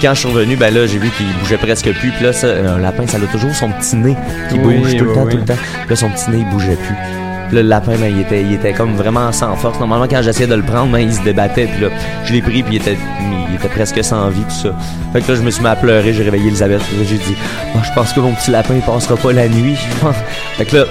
Puis 0.00 0.08
quand 0.08 0.14
je 0.14 0.20
suis 0.20 0.28
revenu, 0.30 0.56
ben 0.56 0.72
là, 0.72 0.86
j'ai 0.86 0.96
vu 0.96 1.10
qu'il 1.10 1.26
bougeait 1.40 1.58
presque 1.58 1.92
plus. 1.92 2.10
Puis 2.10 2.24
là, 2.24 2.32
ça, 2.32 2.46
un 2.46 2.78
lapin, 2.78 3.06
ça 3.06 3.18
a 3.18 3.20
toujours 3.20 3.54
son 3.54 3.68
petit 3.70 3.96
nez 3.96 4.16
qui 4.48 4.58
Oui, 4.58 4.78
bouge 4.78 4.96
tout 4.96 5.04
le 5.04 5.12
temps, 5.12 5.24
oui. 5.24 5.32
tout 5.32 5.36
le 5.36 5.44
temps. 5.44 5.58
Puis 5.82 5.90
là, 5.90 5.96
son 5.96 6.08
petit 6.08 6.30
nez, 6.30 6.38
il 6.38 6.48
bougeait 6.48 6.76
plus. 6.76 6.94
Puis 7.48 7.56
là, 7.56 7.62
le 7.62 7.68
lapin, 7.68 7.92
ben, 8.00 8.10
il 8.10 8.20
était, 8.22 8.40
il 8.42 8.54
était 8.54 8.72
comme 8.72 8.94
vraiment 8.96 9.30
sans 9.30 9.54
force. 9.56 9.78
Normalement, 9.78 10.06
quand 10.08 10.22
j'essayais 10.22 10.46
de 10.46 10.54
le 10.54 10.62
prendre, 10.62 10.90
ben, 10.90 11.00
il 11.00 11.12
se 11.12 11.20
débattait. 11.22 11.66
Puis 11.66 11.82
là, 11.82 11.88
je 12.24 12.32
l'ai 12.32 12.40
pris, 12.40 12.62
puis 12.62 12.76
il 12.76 12.80
était, 12.80 12.96
il 13.50 13.54
était 13.56 13.68
presque 13.68 14.02
sans 14.02 14.30
vie, 14.30 14.40
tout 14.40 14.68
ça. 14.68 14.74
Fait 15.12 15.20
que 15.20 15.30
là, 15.32 15.36
je 15.36 15.42
me 15.42 15.50
suis 15.50 15.62
mis 15.62 15.68
à 15.68 15.76
pleurer, 15.76 16.14
j'ai 16.14 16.22
réveillé 16.22 16.46
Elisabeth. 16.46 16.80
J'ai 17.06 17.16
dit, 17.18 17.36
Ah, 17.74 17.80
je 17.84 17.92
pense 17.94 18.14
que 18.14 18.20
mon 18.20 18.32
petit 18.32 18.50
lapin, 18.52 18.72
il 18.76 18.80
passera 18.82 19.18
pas 19.18 19.32
la 19.34 19.48
nuit. 19.48 19.76
fait 20.56 20.64
que 20.64 20.76
là, 20.78 20.84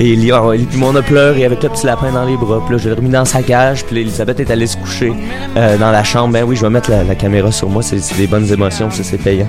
et 0.00 0.32
ah, 0.32 0.42
Elie, 0.52 0.64
puis 0.64 0.80
on 0.82 0.94
a 0.96 1.02
pleuré 1.02 1.44
avec 1.44 1.62
le 1.62 1.68
petit 1.68 1.86
lapin 1.86 2.10
dans 2.10 2.24
les 2.24 2.36
bras. 2.36 2.60
Puis 2.64 2.74
là, 2.74 2.82
je 2.82 2.88
l'ai 2.88 2.94
remis 2.94 3.10
dans 3.10 3.24
sa 3.24 3.42
cage. 3.42 3.84
Puis 3.84 4.00
Elisabeth 4.00 4.40
est 4.40 4.50
allée 4.50 4.66
se 4.66 4.76
coucher 4.76 5.12
euh, 5.56 5.78
dans 5.78 5.92
la 5.92 6.02
chambre. 6.02 6.32
Ben 6.32 6.44
oui, 6.44 6.56
je 6.56 6.62
vais 6.62 6.70
mettre 6.70 6.90
la, 6.90 7.04
la 7.04 7.14
caméra 7.14 7.52
sur 7.52 7.68
moi. 7.68 7.82
C'est 7.82 8.16
des 8.16 8.26
bonnes 8.26 8.50
émotions, 8.52 8.90
ça, 8.90 9.04
c'est 9.04 9.18
payant. 9.18 9.48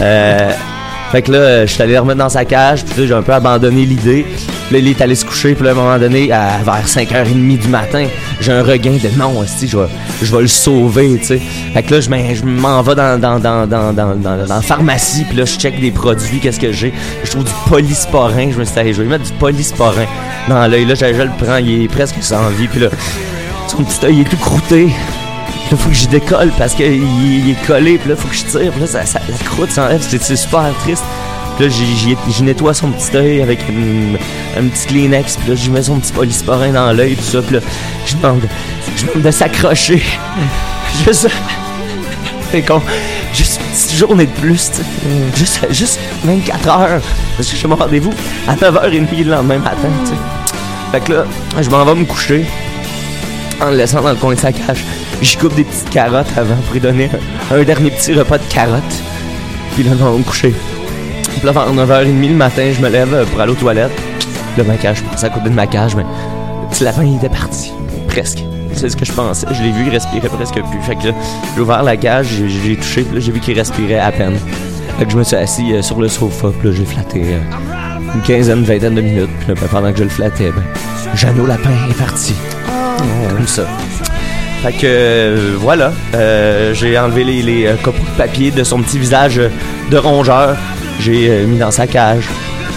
Euh, 0.00 0.50
fait 1.12 1.22
que 1.22 1.32
là, 1.32 1.66
je 1.66 1.72
suis 1.72 1.82
allé 1.82 1.98
remettre 1.98 2.18
dans 2.18 2.30
sa 2.30 2.44
cage. 2.44 2.84
Puis 2.84 3.02
là, 3.02 3.06
j'ai 3.06 3.14
un 3.14 3.22
peu 3.22 3.32
abandonné 3.32 3.84
l'idée. 3.84 4.24
Là, 4.72 4.78
il 4.78 4.88
est 4.88 5.00
allé 5.02 5.14
se 5.14 5.24
coucher. 5.24 5.54
Puis 5.54 5.68
à 5.68 5.72
un 5.72 5.74
moment 5.74 5.98
donné, 5.98 6.32
à, 6.32 6.58
vers 6.64 6.86
5h30 6.86 7.58
du 7.58 7.68
matin, 7.68 8.06
j'ai 8.40 8.52
un 8.52 8.62
regain 8.62 8.92
de 8.92 9.08
non, 9.18 9.38
hostie, 9.38 9.68
je 9.68 9.76
vais, 9.76 9.86
je 10.22 10.34
vais 10.34 10.42
le 10.42 10.48
sauver, 10.48 11.18
tu 11.20 11.26
sais. 11.26 11.40
Fait 11.74 11.82
que 11.82 11.94
là, 11.94 12.00
je 12.00 12.08
m'en- 12.44 12.82
vais 12.82 12.94
dans, 12.94 13.20
dans, 13.20 13.38
dans, 13.38 13.66
dans, 13.66 13.92
dans, 13.92 14.14
dans, 14.16 14.36
dans 14.36 14.54
la 14.54 14.60
pharmacie. 14.62 15.24
Puis 15.28 15.36
là, 15.36 15.44
je 15.44 15.56
check 15.58 15.78
des 15.80 15.90
produits, 15.90 16.38
qu'est-ce 16.40 16.58
que 16.58 16.72
j'ai. 16.72 16.92
Je 17.22 17.30
trouve 17.30 17.44
du 17.44 17.52
polysporin. 17.68 18.50
Je 18.50 18.58
me 18.58 18.64
suis 18.64 18.82
dit, 18.82 18.92
je 18.94 19.02
vais 19.02 19.08
mettre 19.08 19.24
du 19.24 19.32
polysporin 19.32 20.06
dans 20.48 20.66
l'œil. 20.66 20.86
Là, 20.86 20.94
je, 20.94 21.04
le 21.04 21.30
prends, 21.44 21.56
il 21.58 21.84
est 21.84 21.88
presque 21.88 22.16
sans 22.22 22.48
vie. 22.48 22.68
Puis 22.68 22.80
là, 22.80 22.88
son 23.68 23.84
petit 23.84 24.06
œil 24.06 24.14
il 24.16 24.20
est 24.22 24.24
tout 24.24 24.36
croûté. 24.38 24.86
Là, 25.70 25.76
faut 25.76 25.88
que 25.88 25.94
je 25.94 26.06
décolle 26.08 26.50
parce 26.58 26.74
qu'il 26.74 26.86
il 27.02 27.50
est 27.50 27.66
collé. 27.66 27.98
Puis 27.98 28.10
là, 28.10 28.16
faut 28.16 28.28
que 28.28 28.34
je 28.34 28.44
tire. 28.44 28.72
Puis 28.72 28.80
là, 28.80 28.86
ça, 28.86 29.00
la 29.28 29.36
croûte 29.44 29.70
s'enlève. 29.70 30.00
C'est 30.02 30.36
super 30.36 30.64
triste. 30.82 31.04
Puis 31.56 31.66
là, 31.66 31.70
j'y- 31.70 32.42
nettoie 32.42 32.74
son 32.74 32.88
petit 32.90 33.16
œil 33.16 33.42
avec 33.42 33.60
une- 33.68 34.16
un 34.58 34.64
petit 34.68 34.86
Kleenex. 34.86 35.36
Puis 35.36 35.50
là, 35.50 35.54
j'y 35.54 35.70
mets 35.70 35.82
son 35.82 35.96
petit 35.98 36.12
polysporin 36.12 36.70
dans 36.72 36.92
l'œil. 36.92 37.14
Tout 37.16 37.22
ça. 37.24 37.42
Puis 37.42 37.56
là, 37.56 37.60
je 38.06 38.16
demande, 38.16 38.42
je 38.96 39.06
demande 39.06 39.22
de 39.22 39.30
s'accrocher. 39.30 40.02
Juste. 41.06 41.28
C'est 42.50 42.62
con. 42.62 42.82
Juste 43.32 43.60
une 43.60 43.72
petite 43.74 43.94
journée 43.98 44.26
de 44.26 44.40
plus, 44.40 44.70
tu 44.70 44.76
sais. 44.78 44.82
Juste, 45.36 45.66
juste 45.70 45.98
24 46.24 46.68
heures. 46.68 47.00
Parce 47.36 47.48
que 47.50 47.56
j'ai 47.56 47.66
mon 47.66 47.76
rendez-vous 47.76 48.12
à 48.46 48.54
9h30 48.56 49.24
le 49.24 49.30
lendemain 49.30 49.58
matin, 49.58 49.88
tu 50.04 50.10
sais. 50.10 50.16
Fait 50.92 51.00
que 51.00 51.12
là, 51.14 51.24
je 51.60 51.70
m'en 51.70 51.82
vais 51.86 51.94
me 51.94 52.04
coucher 52.04 52.44
en 53.58 53.70
le 53.70 53.76
laissant 53.76 54.02
dans 54.02 54.10
le 54.10 54.16
coin 54.16 54.34
de 54.34 54.38
sa 54.40 54.52
cage. 54.52 54.84
J'y 55.22 55.36
coupe 55.38 55.54
des 55.54 55.64
petites 55.64 55.88
carottes 55.88 56.26
avant 56.36 56.56
pour 56.56 56.74
lui 56.74 56.80
donner 56.80 57.08
un, 57.50 57.56
un 57.56 57.62
dernier 57.62 57.90
petit 57.90 58.12
repas 58.12 58.36
de 58.36 58.44
carottes. 58.52 58.82
Puis 59.74 59.84
là, 59.84 59.92
je 59.98 60.04
vais 60.04 60.10
me 60.18 60.22
coucher. 60.22 60.52
Puis 61.42 61.52
là, 61.52 61.64
vers 61.64 61.74
9h30 61.74 62.28
le 62.28 62.36
matin, 62.36 62.70
je 62.72 62.80
me 62.80 62.88
lève 62.88 63.12
euh, 63.12 63.24
pour 63.24 63.40
aller 63.40 63.50
aux 63.50 63.56
toilettes. 63.56 63.90
Là, 64.56 64.62
ma 64.62 64.76
cage, 64.76 64.98
je 64.98 65.02
pensais 65.02 65.26
à 65.26 65.28
côté 65.28 65.48
de 65.48 65.54
ma 65.54 65.66
cage, 65.66 65.96
mais 65.96 66.04
le 66.04 66.68
petit 66.70 66.84
lapin, 66.84 67.02
il 67.02 67.16
était 67.16 67.28
parti. 67.28 67.72
Presque. 68.06 68.44
C'est 68.74 68.88
ce 68.88 68.96
que 68.96 69.04
je 69.04 69.12
pensais. 69.12 69.48
Je 69.50 69.60
l'ai 69.60 69.72
vu, 69.72 69.86
il 69.86 69.90
respirait 69.90 70.28
presque 70.28 70.54
plus. 70.54 70.80
Fait 70.82 70.94
que 70.94 71.08
là, 71.08 71.14
j'ai 71.56 71.60
ouvert 71.60 71.82
la 71.82 71.96
cage, 71.96 72.28
j'ai 72.46 72.76
touché, 72.76 73.02
puis 73.02 73.16
là, 73.16 73.20
j'ai 73.20 73.32
vu 73.32 73.40
qu'il 73.40 73.58
respirait 73.58 73.98
à 73.98 74.12
peine. 74.12 74.36
Fait 75.00 75.04
que 75.04 75.10
je 75.10 75.16
me 75.16 75.24
suis 75.24 75.34
assis 75.34 75.72
euh, 75.72 75.82
sur 75.82 76.00
le 76.00 76.06
sofa, 76.06 76.50
puis 76.60 76.68
là, 76.68 76.76
j'ai 76.76 76.84
flatté 76.84 77.22
euh, 77.24 78.14
une 78.14 78.22
quinzaine, 78.22 78.62
vingtaine 78.62 78.94
de 78.94 79.00
minutes. 79.00 79.30
Puis 79.40 79.48
là, 79.48 79.54
ben, 79.60 79.66
pendant 79.66 79.90
que 79.90 79.98
je 79.98 80.04
le 80.04 80.10
flattais, 80.10 80.52
ben, 80.52 80.62
Jeannot 81.16 81.46
Lapin 81.46 81.70
est 81.90 81.98
parti. 81.98 82.34
Comme 83.36 83.48
ça. 83.48 83.64
Fait 84.62 84.74
que 84.74 84.78
euh, 84.84 85.56
voilà, 85.58 85.92
j'ai 86.72 86.96
enlevé 86.96 87.24
les, 87.24 87.42
les 87.42 87.74
copeaux 87.82 87.98
de 87.98 88.16
papier 88.16 88.52
de 88.52 88.62
son 88.62 88.80
petit 88.80 89.00
visage 89.00 89.40
de 89.90 89.96
rongeur. 89.96 90.56
J'ai 91.00 91.28
euh, 91.30 91.46
mis 91.46 91.58
dans 91.58 91.70
sa 91.70 91.86
cage. 91.86 92.28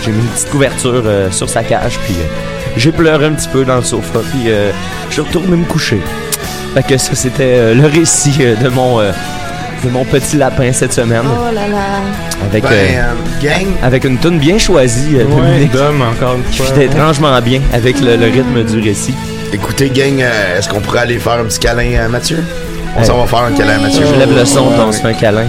J'ai 0.04 0.12
mis 0.12 0.20
une 0.22 0.28
petite 0.28 0.50
couverture 0.50 1.04
euh, 1.06 1.32
sur 1.32 1.50
sa 1.50 1.64
cage. 1.64 2.00
Puis 2.06 2.16
euh, 2.16 2.26
j'ai 2.78 2.92
pleuré 2.92 3.26
un 3.26 3.32
petit 3.34 3.48
peu 3.50 3.66
dans 3.66 3.78
le 3.78 3.84
sofa. 3.84 4.20
Puis 4.32 4.44
euh, 4.52 4.72
je 5.10 5.14
suis 5.14 5.22
retourné 5.22 5.56
me 5.58 5.66
coucher. 5.66 6.00
Fait 6.74 6.84
que 6.84 6.98
ça, 6.98 7.16
c'était 7.16 7.44
euh, 7.58 7.74
le 7.74 7.88
récit 7.88 8.36
euh, 8.42 8.56
de 8.56 8.70
mon 8.70 9.00
euh, 9.00 9.12
de 9.84 9.90
mon 9.90 10.04
petit 10.06 10.38
lapin 10.38 10.72
cette 10.74 10.94
semaine. 10.94 11.22
Oh 11.26 11.46
là 11.54 11.68
là. 11.68 11.78
Avec, 12.50 12.64
Ben, 12.64 12.72
euh, 12.72 13.14
gang. 13.42 13.66
avec 13.84 14.04
une 14.04 14.18
tune 14.18 14.40
bien 14.40 14.58
choisie, 14.58 15.16
Ouais, 15.16 15.24
Dominique. 15.24 15.72
d'homme, 15.72 16.02
encore 16.02 16.36
une 16.36 16.44
Qui 16.44 16.58
fois. 16.58 16.74
fit 16.74 16.82
étrangement 16.82 17.40
bien 17.42 17.62
avec 17.74 18.00
le, 18.02 18.16
le 18.18 18.26
rythme 18.26 18.64
du 18.64 18.80
récit. 18.82 19.14
Écoutez, 19.54 19.90
gang, 19.90 20.22
euh, 20.22 20.58
est-ce 20.58 20.68
qu'on 20.68 20.82
pourrait 20.82 21.00
aller 21.02 21.18
faire 21.20 21.34
un 21.34 21.46
petit 21.46 21.60
câlin 21.60 22.04
à 22.04 22.08
Mathieu? 22.10 22.44
On 22.98 23.04
s'en 23.04 23.18
va 23.20 23.26
faire 23.28 23.40
un 23.44 23.52
câlin 23.52 23.76
à 23.76 23.80
Mathieu. 23.80 24.04
Je 24.12 24.20
lève 24.20 24.36
le 24.36 24.46
son, 24.46 24.62
on 24.78 24.86
ouais. 24.88 24.92
se 24.92 25.02
fait 25.02 25.08
un 25.10 25.14
câlin. 25.14 25.46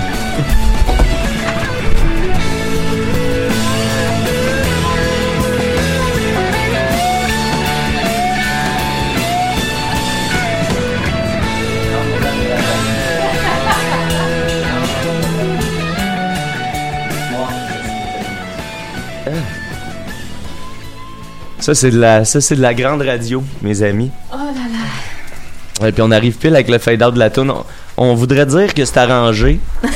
Ça, 21.66 21.74
c'est 21.74 21.90
de 21.90 21.98
la, 21.98 22.24
ça, 22.24 22.40
c'est 22.40 22.54
de 22.54 22.62
la 22.62 22.74
grande 22.74 23.02
radio, 23.02 23.42
mes 23.60 23.82
amis. 23.82 24.12
Oh 24.32 24.36
là 24.36 24.52
là. 25.80 25.88
Et 25.88 25.90
puis 25.90 26.00
on 26.00 26.12
arrive 26.12 26.36
pile 26.36 26.54
avec 26.54 26.68
le 26.68 26.78
fade-out 26.78 27.12
de 27.12 27.18
la 27.18 27.28
tune. 27.28 27.50
On, 27.50 27.64
on 27.96 28.14
voudrait 28.14 28.46
dire 28.46 28.72
que 28.72 28.84
c'est 28.84 28.98
arrangé. 28.98 29.58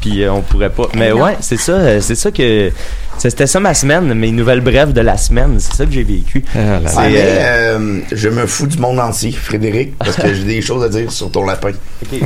puis 0.00 0.22
euh, 0.22 0.32
on 0.32 0.40
pourrait 0.40 0.70
pas. 0.70 0.84
Mais 0.94 1.10
non. 1.10 1.24
ouais, 1.24 1.36
c'est 1.40 1.56
ça, 1.56 1.72
euh, 1.72 2.00
c'est 2.00 2.14
ça 2.14 2.30
que. 2.30 2.70
C'était 3.18 3.48
ça 3.48 3.58
ma 3.58 3.74
semaine, 3.74 4.14
mes 4.14 4.30
nouvelles 4.30 4.60
brèves 4.60 4.92
de 4.92 5.00
la 5.00 5.16
semaine. 5.16 5.56
C'est 5.58 5.74
ça 5.74 5.84
que 5.84 5.90
j'ai 5.90 6.04
vécu. 6.04 6.44
Ah 6.54 6.58
là 6.58 6.78
là. 6.78 6.88
C'est, 6.90 6.96
Ah, 6.96 7.08
mais, 7.08 7.22
euh, 7.40 8.00
je 8.12 8.28
me 8.28 8.46
fous 8.46 8.68
du 8.68 8.78
monde 8.78 9.00
entier, 9.00 9.32
Frédéric, 9.32 9.98
parce 9.98 10.14
que 10.14 10.32
j'ai 10.32 10.44
des 10.44 10.62
choses 10.62 10.84
à 10.84 10.88
dire 10.88 11.10
sur 11.10 11.28
ton 11.32 11.44
lapin. 11.44 11.72
Puis 12.08 12.20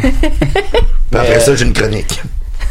après 1.10 1.36
Euh, 1.36 1.40
ça, 1.40 1.56
j'ai 1.56 1.64
une 1.64 1.72
chronique. 1.72 2.20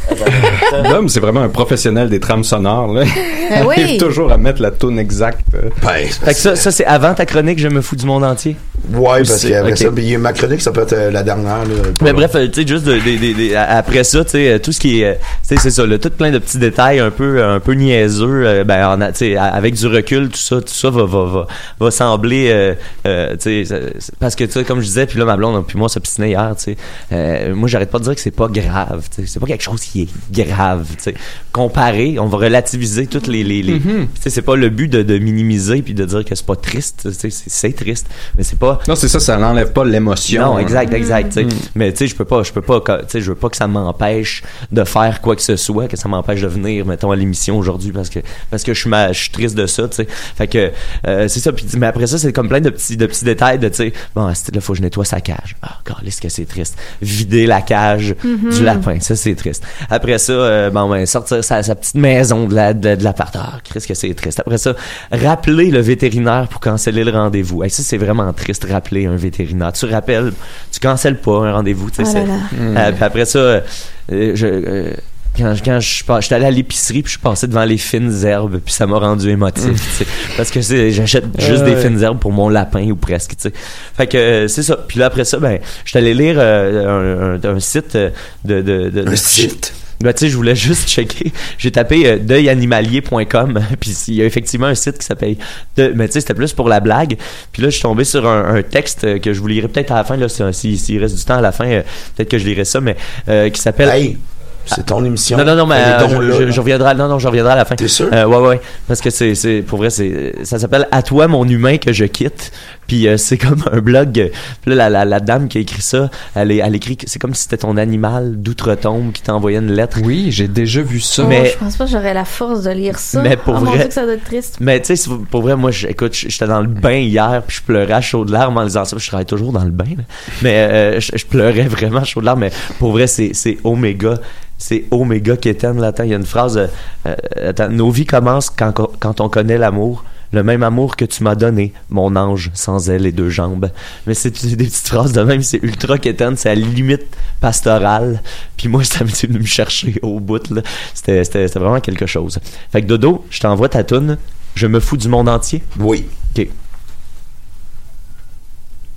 L'homme, 0.89 1.09
c'est 1.09 1.19
vraiment 1.19 1.41
un 1.41 1.49
professionnel 1.49 2.09
des 2.09 2.19
trames 2.19 2.43
sonores. 2.43 2.93
Là. 2.93 3.03
Ben 3.49 3.65
oui. 3.67 3.75
Il 3.77 3.83
arrive 3.83 3.99
toujours 3.99 4.31
à 4.31 4.37
mettre 4.37 4.61
la 4.61 4.71
tune 4.71 4.97
exacte. 4.99 5.45
Ben, 5.83 6.07
ça, 6.33 6.55
ça 6.55 6.71
c'est 6.71 6.85
avant 6.85 7.13
ta 7.13 7.25
chronique, 7.25 7.59
je 7.59 7.67
me 7.67 7.81
fous 7.81 7.95
du 7.95 8.05
monde 8.05 8.23
entier. 8.23 8.55
Ouais, 8.94 9.24
parce 9.24 9.46
qu'après 9.46 9.72
ok. 9.72 9.78
ça, 9.78 9.91
puis 9.91 10.17
ma 10.17 10.34
chronique, 10.34 10.62
ça 10.62 10.72
peut 10.72 10.82
être 10.82 10.94
euh, 10.94 11.12
la 11.12 11.24
dernière. 11.24 11.60
Là, 11.65 11.74
Mais 12.02 12.13
bref, 12.13 12.32
euh, 12.36 12.48
tu 12.48 12.62
sais, 12.62 12.67
juste 12.67 12.86
de, 12.86 12.94
de- 12.94 13.00
de- 13.00 13.50
de- 13.50 13.56
après 13.56 14.04
ça, 14.04 14.24
tu 14.26 14.32
sais, 14.32 14.54
euh, 14.54 14.60
tout 14.60 14.72
ce 14.72 14.80
qui 14.80 15.02
est, 15.02 15.06
euh, 15.06 15.13
tu 15.48 15.56
sais, 15.56 15.58
c'est 15.62 15.72
ça, 15.72 15.86
là, 15.86 15.98
tout 15.98 16.10
plein 16.10 16.32
de 16.32 16.39
petits 16.39 16.58
détails 16.58 17.00
un 17.00 17.12
peu, 17.12 17.44
un 17.44 17.60
peu 17.60 17.74
niaiseux, 17.74 18.46
euh, 18.46 18.63
ben, 18.63 18.98
tu 19.12 19.17
sais, 19.17 19.38
avec 19.38 19.76
du 19.76 19.88
recul, 19.88 20.30
tout 20.30 20.38
ça, 20.38 20.58
tout 20.62 20.74
ça 20.74 20.89
va, 20.89 21.06
va, 21.06 21.26
va, 21.26 21.48
va 21.80 21.91
sembler, 21.91 22.50
euh, 22.52 22.74
euh, 23.06 23.36
tu 23.38 23.65
sais, 23.65 23.82
parce 24.20 24.36
que 24.36 24.44
tu 24.44 24.52
sais, 24.52 24.63
comme 24.63 24.80
je 24.82 24.86
disais, 24.86 25.06
puis 25.06 25.20
là, 25.20 25.26
ma 25.26 25.38
blonde, 25.38 25.65
puis 25.65 25.78
moi, 25.78 25.89
s'obstinait 25.89 26.30
hier, 26.30 26.54
tu 26.58 26.63
sais, 26.63 26.78
euh, 27.12 27.54
moi, 27.56 27.67
j'arrête 27.67 27.89
pas 27.91 28.00
de 28.00 28.04
dire 28.06 28.15
que 28.15 28.22
c'est 28.22 28.32
pas 28.32 28.48
grave, 28.48 29.04
tu 29.15 29.22
sais, 29.22 29.28
c'est 29.32 29.39
pas 29.39 29.48
quelque 29.48 29.63
chose 29.63 29.82
qui 29.82 30.02
est 30.04 30.44
grave, 30.44 30.86
tu 30.98 31.04
sais. 31.04 31.13
Comparé, 31.52 32.17
on 32.20 32.28
va 32.28 32.38
relativiser 32.38 33.08
toutes 33.08 33.28
les, 33.28 33.44
les, 33.44 33.62
les- 33.62 33.80
tu 33.80 34.08
sais, 34.22 34.30
c'est 34.30 34.41
pas 34.41 34.56
le 34.56 34.70
but 34.70 34.88
de, 34.88 35.04
de 35.04 35.17
minimiser 35.17 35.82
puis 35.82 35.94
de 35.94 36.06
dire 36.06 36.24
que 36.24 36.34
c'est 36.36 36.46
pas 36.46 36.56
triste, 36.56 37.02
tu 37.04 37.13
sais, 37.13 37.30
c'est- 37.30 37.44
c'est 37.50 37.74
triste, 37.74 38.08
mais 38.38 38.44
c'est 38.44 38.58
pas, 38.58 38.70
Non, 38.88 38.95
c'est 38.95 39.07
ça, 39.07 39.19
ça 39.19 39.38
n'enlève 39.38 39.71
pas 39.71 39.84
l'émotion. 39.86 40.41
non, 40.41 40.55
hein. 40.57 40.60
exact, 40.60 40.93
exact. 40.93 41.38
Mm. 41.38 41.49
Mais 41.75 41.91
tu 41.91 41.99
sais, 41.99 42.07
je 42.07 42.15
peux 42.15 42.25
pas, 42.25 42.43
je 42.43 42.51
peux 42.51 42.62
pas, 42.62 42.79
tu 42.81 42.93
sais, 43.07 43.21
je 43.21 43.29
veux 43.29 43.36
pas 43.36 43.49
que 43.49 43.57
ça 43.57 43.67
m'empêche 43.67 44.43
de 44.71 44.84
faire 44.84 45.21
quoi 45.21 45.36
que 45.36 45.41
ce 45.41 45.55
soit, 45.55 45.88
que 45.88 45.97
ça 45.97 46.07
m'empêche 46.10 46.41
de 46.41 46.47
venir, 46.47 46.86
mettons, 46.86 47.12
à 47.12 47.15
l'émission 47.15 47.57
aujourd'hui 47.57 47.91
parce 47.91 48.10
que 48.10 48.19
parce 48.49 48.63
que 48.63 48.73
je 48.73 48.79
suis 48.81 48.89
ma- 48.89 49.12
je 49.12 49.19
suis 49.21 49.31
triste 49.31 49.55
de 49.55 49.65
ça, 49.65 49.88
tu 49.88 49.95
sais. 49.97 50.07
Fait 50.10 50.47
que 50.47 50.71
euh, 51.07 51.27
c'est 51.27 51.39
ça. 51.39 51.51
Puis 51.51 51.65
mais 51.77 51.88
après 51.88 52.07
ça, 52.07 52.17
c'est 52.17 52.34
comme 52.34 52.47
plein 52.49 52.62
de 52.62 52.69
petits 52.69 52.97
de 52.97 53.05
petits 53.05 53.25
détails 53.25 53.60
de, 53.60 53.69
tu 53.69 53.75
sais, 53.75 53.93
bon, 54.15 54.27
là 54.27 54.34
faut 54.62 54.73
que 54.73 54.77
je 54.77 54.84
nettoie 54.84 55.05
sa 55.05 55.21
cage. 55.21 55.55
Ah, 55.62 55.77
ce 56.10 56.19
que 56.21 56.29
c'est 56.29 56.45
triste. 56.45 56.77
Vider 57.01 57.45
la 57.47 57.62
cage 57.62 58.15
Mhm. 58.23 58.49
du 58.51 58.63
lapin, 58.63 58.99
ça 58.99 59.15
c'est 59.15 59.36
triste. 59.36 59.63
Après 59.89 60.17
ça, 60.17 60.34
euh, 60.34 60.69
bon, 60.69 60.89
ben 60.89 61.05
sortir 61.05 61.43
sa, 61.43 61.63
sa 61.63 61.75
petite 61.75 61.95
maison 61.95 62.45
de 62.47 62.55
la 62.55 62.73
de, 62.73 62.95
de 62.95 63.03
l'appart. 63.03 63.36
Ah, 63.39 63.60
que 63.63 63.93
c'est 63.93 64.13
triste. 64.13 64.39
Après 64.39 64.57
ça, 64.57 64.75
rappeler 65.12 65.71
le 65.71 65.79
vétérinaire 65.79 66.47
pour 66.49 66.60
canceller 66.60 67.03
le 67.03 67.12
rendez-vous. 67.12 67.63
Hey, 67.63 67.69
ça 67.69 67.84
c'est 67.84 67.97
vraiment 67.97 68.31
triste. 68.34 68.61
Rappeler 68.69 69.06
un 69.08 69.15
vétérinaire. 69.15 69.74
Tu 69.74 69.86
rappelles, 69.86 70.34
tu 70.71 70.80
cancelles 70.80 71.17
pas 71.19 71.45
un 71.47 71.54
rendez-vous. 71.54 71.89
tu 71.91 72.06
sais, 72.06 72.24
Oh. 72.28 72.56
Euh, 72.60 72.91
puis 72.91 73.04
après 73.04 73.26
ça, 73.26 73.39
euh, 73.39 73.62
je 74.10 74.45
euh, 74.47 74.93
quand, 75.38 75.54
quand 75.63 75.80
je 75.80 76.04
j'étais 76.21 76.36
allé 76.36 76.45
à 76.45 76.52
l'épicerie 76.52 77.02
puis 77.04 77.12
je 77.13 77.17
suis 77.17 77.19
passé 77.24 77.47
devant 77.47 77.63
les 77.63 77.78
fines 77.78 78.12
herbes 78.26 78.60
puis 78.63 78.74
ça 78.74 78.86
m'a 78.86 78.97
rendu 79.00 79.30
émotif 79.30 79.65
Mm. 80.02 80.04
parce 80.36 80.52
que 80.52 80.62
c'est 80.62 80.91
j'achète 80.91 81.24
juste 81.39 81.62
Euh, 81.62 81.65
des 81.65 81.76
ouais. 81.76 81.82
fines 81.82 82.02
herbes 82.04 82.19
pour 82.19 82.34
mon 82.34 82.50
lapin 82.50 82.84
ou 82.89 82.97
presque 82.97 83.32
tu 83.38 83.43
sais 83.43 83.54
fait 83.95 84.08
que 84.08 84.17
euh, 84.17 84.47
c'est 84.50 84.62
ça 84.63 84.76
puis 84.76 85.00
là 85.00 85.06
après 85.06 85.24
ça 85.24 85.39
ben 85.39 85.60
j'étais 85.86 86.00
allé 86.00 86.13
lire 86.13 86.36
euh, 86.38 87.38
un, 87.38 87.50
un- 87.50 87.56
un 87.56 87.60
site 87.62 87.95
euh, 87.95 88.10
de 88.43 88.62
de, 88.62 88.89
de, 88.89 89.02
Un 89.08 89.12
de- 89.12 89.15
site? 89.15 89.74
Ben, 90.03 90.13
tu 90.13 90.25
sais, 90.25 90.29
je 90.29 90.35
voulais 90.37 90.55
juste 90.67 90.87
checker. 90.89 91.31
J'ai 91.57 91.71
tapé 91.71 92.07
euh, 92.07 92.17
deuilanimalier.com, 92.19 93.59
puis 93.79 93.95
il 94.07 94.15
y 94.15 94.21
a 94.21 94.25
effectivement 94.25 94.67
un 94.67 94.75
site 94.75 94.97
qui 94.97 95.05
s'appelle 95.05 95.35
de, 95.77 95.91
mais 95.95 96.07
tu 96.07 96.13
sais, 96.13 96.21
c'était 96.21 96.33
plus 96.33 96.53
pour 96.53 96.69
la 96.69 96.79
blague. 96.79 97.17
Puis 97.51 97.61
là, 97.61 97.69
je 97.69 97.73
suis 97.75 97.83
tombé 97.83 98.03
sur 98.03 98.27
un, 98.27 98.55
un 98.55 98.61
texte 98.63 99.03
euh, 99.03 99.19
que 99.19 99.33
je 99.33 99.39
vous 99.39 99.47
lirai 99.47 99.67
peut-être 99.67 99.91
à 99.91 99.95
la 99.95 100.03
fin 100.03 100.17
là, 100.17 100.29
si- 100.29 100.43
si- 100.53 100.77
s'il 100.77 100.99
reste 101.01 101.15
du 101.17 101.23
temps 101.23 101.37
à 101.37 101.41
la 101.41 101.51
fin, 101.51 101.65
euh, 101.67 101.81
peut-être 102.15 102.29
que 102.29 102.37
je 102.37 102.45
lirai 102.45 102.65
ça, 102.65 102.81
mais 102.81 102.95
euh, 103.29 103.49
qui 103.49 103.61
s'appelle. 103.61 103.89
Hey, 103.89 104.17
c'est 104.65 104.85
ton 104.85 105.03
émission. 105.03 105.37
Non, 105.37 105.43
non, 105.43 105.55
non, 105.55 105.65
mais 105.65 105.75
euh, 105.75 106.07
je, 106.07 106.15
là, 106.21 106.35
je- 106.37 106.43
là. 106.43 106.51
je 106.51 106.59
reviendrai, 106.61 106.93
non, 106.93 107.07
non, 107.07 107.17
je 107.17 107.27
reviendrai 107.27 107.53
à 107.53 107.55
la 107.55 107.65
fin. 107.65 107.75
T'es 107.75 107.87
sûr? 107.87 108.07
Euh, 108.13 108.25
ouais, 108.25 108.37
ouais, 108.37 108.61
parce 108.87 109.01
que 109.01 109.09
c'est, 109.09 109.33
c'est, 109.33 109.61
pour 109.61 109.79
vrai, 109.79 109.89
c'est, 109.89 110.33
ça 110.43 110.59
s'appelle 110.59 110.87
À 110.91 111.01
toi, 111.01 111.27
mon 111.27 111.47
humain 111.47 111.77
que 111.77 111.91
je 111.91 112.05
quitte. 112.05 112.51
Puis 112.88 113.08
euh, 113.08 113.15
c'est 113.17 113.38
comme 113.38 113.63
un 113.72 113.80
blog. 113.80 114.20
euh, 114.20 114.28
Puis 114.62 114.72
là, 114.76 114.76
la, 114.76 114.89
la, 114.89 115.06
la 115.06 115.20
dame 115.22 115.48
qui 115.48 115.58
a 115.58 115.62
écrit 115.62 115.82
ça, 115.82 116.10
elle, 116.36 116.52
elle 116.52 116.76
écrit 116.76 116.98
que 116.98 117.06
c'est 117.10 117.20
comme 117.20 117.34
si 117.34 117.44
c'était 117.44 117.58
ton 117.58 117.78
animal 117.78 118.41
d'outre-tombe 118.41 119.12
qui 119.13 119.22
t'envoyait 119.22 119.60
une 119.60 119.72
lettre. 119.72 120.00
Oui, 120.04 120.28
j'ai 120.32 120.48
déjà 120.50 120.82
vu 120.82 121.00
ça. 121.00 121.24
Oh, 121.26 121.28
mais- 121.30 121.52
je 121.52 121.58
pense 121.58 121.78
pas 121.78 121.86
que 121.86 121.91
j'aurais 121.91 122.13
la 122.13 122.26
force 122.26 122.63
de 122.63 122.72
lire 122.72 123.00
ça. 123.00 123.22
Mais 123.22 123.38
pour 123.38 123.56
oh, 123.56 123.60
mon 123.60 123.65
vrai- 123.72 123.78
Dieu, 123.80 123.88
que 123.88 123.94
ça 123.94 124.04
doit 124.04 124.13
être 124.15 124.24
triste. 124.26 124.58
Mais 124.60 124.82
tu 124.82 124.96
sais, 124.96 125.10
pour 125.30 125.41
vrai, 125.41 125.56
moi, 125.56 125.72
écoute, 125.88 126.13
j'étais 126.13 126.48
dans 126.48 126.62
le 126.62 126.67
bain 126.67 126.98
hier, 126.98 127.41
puis 127.48 127.58
je 127.58 127.62
pleurais 127.63 127.94
à 127.94 128.02
chaudes 128.02 128.30
larmes 128.30 128.58
en 128.58 128.63
lisant 128.63 128.84
ça. 128.84 128.98
Je 129.00 129.08
travaille 129.08 129.26
toujours 129.26 129.54
dans 129.54 129.63
le 129.63 129.72
bain, 129.72 129.86
là. 129.98 130.04
mais 130.41 130.56
euh, 130.70 131.00
je, 131.00 131.12
je 131.15 131.26
pleurais 131.26 131.63
vraiment 131.67 132.00
à 132.00 132.04
chaudes 132.04 132.26
larmes. 132.26 132.41
Mais 132.41 132.52
pour 132.80 132.91
vrai, 132.91 133.08
c'est 133.08 133.32
c'est 133.34 133.58
oméga, 133.63 134.15
c'est 134.58 134.86
oméga 134.91 135.38
qu'éterne 135.38 135.80
là. 135.80 135.88
Attends, 135.88 136.04
il 136.04 136.10
y 136.10 136.13
a 136.13 136.17
une 136.17 136.26
phrase. 136.26 136.58
euh, 136.58 136.67
euh, 137.08 137.50
attends, 137.52 137.70
nos 137.70 137.89
vies 137.89 138.06
commencent 138.06 138.50
quand 138.50 138.74
quand 139.00 139.22
on 139.22 139.30
connaît 139.30 139.58
l'amour. 139.58 140.04
Le 140.34 140.44
même 140.44 140.63
amour 140.63 140.96
que 140.96 141.04
tu 141.06 141.24
m'as 141.24 141.36
donné, 141.36 141.74
mon 141.89 142.15
ange, 142.15 142.52
sans 142.54 142.89
ailes 142.89 143.06
et 143.06 143.12
deux 143.12 143.30
jambes. 143.30 143.70
Mais 144.08 144.13
c'est 144.13 144.30
des 144.56 144.56
petites 144.65 144.88
phrases 144.88 145.12
de 145.12 145.22
même, 145.24 145.41
c'est 145.44 145.60
ultra 145.62 145.98
quétaine, 145.98 146.38
c'est 146.38 146.50
à 146.50 146.56
la 146.56 146.62
limite 146.62 147.04
pastorale. 147.41 148.22
Puis 148.56 148.70
moi, 148.70 148.84
ça 148.86 149.04
m'est 149.04 149.26
venu 149.28 149.39
me 149.39 149.46
chercher 149.46 149.96
au 150.02 150.20
bout, 150.20 150.50
là. 150.50 150.62
C'était 150.94 151.24
c'était- 151.26 151.48
c'était 151.48 151.60
vraiment 151.60 151.82
quelque 151.82 152.06
chose. 152.06 152.39
Fait 152.72 152.82
que 152.82 152.88
Dodo, 152.88 153.26
je 153.30 153.39
t'envoie 153.41 153.67
ta 153.70 153.84
toune. 153.84 154.17
Je 154.56 154.67
me 154.67 154.80
fous 154.80 154.98
du 154.98 155.08
monde 155.10 155.28
entier. 155.30 155.63
Oui. 155.80 156.06
OK. 156.38 156.48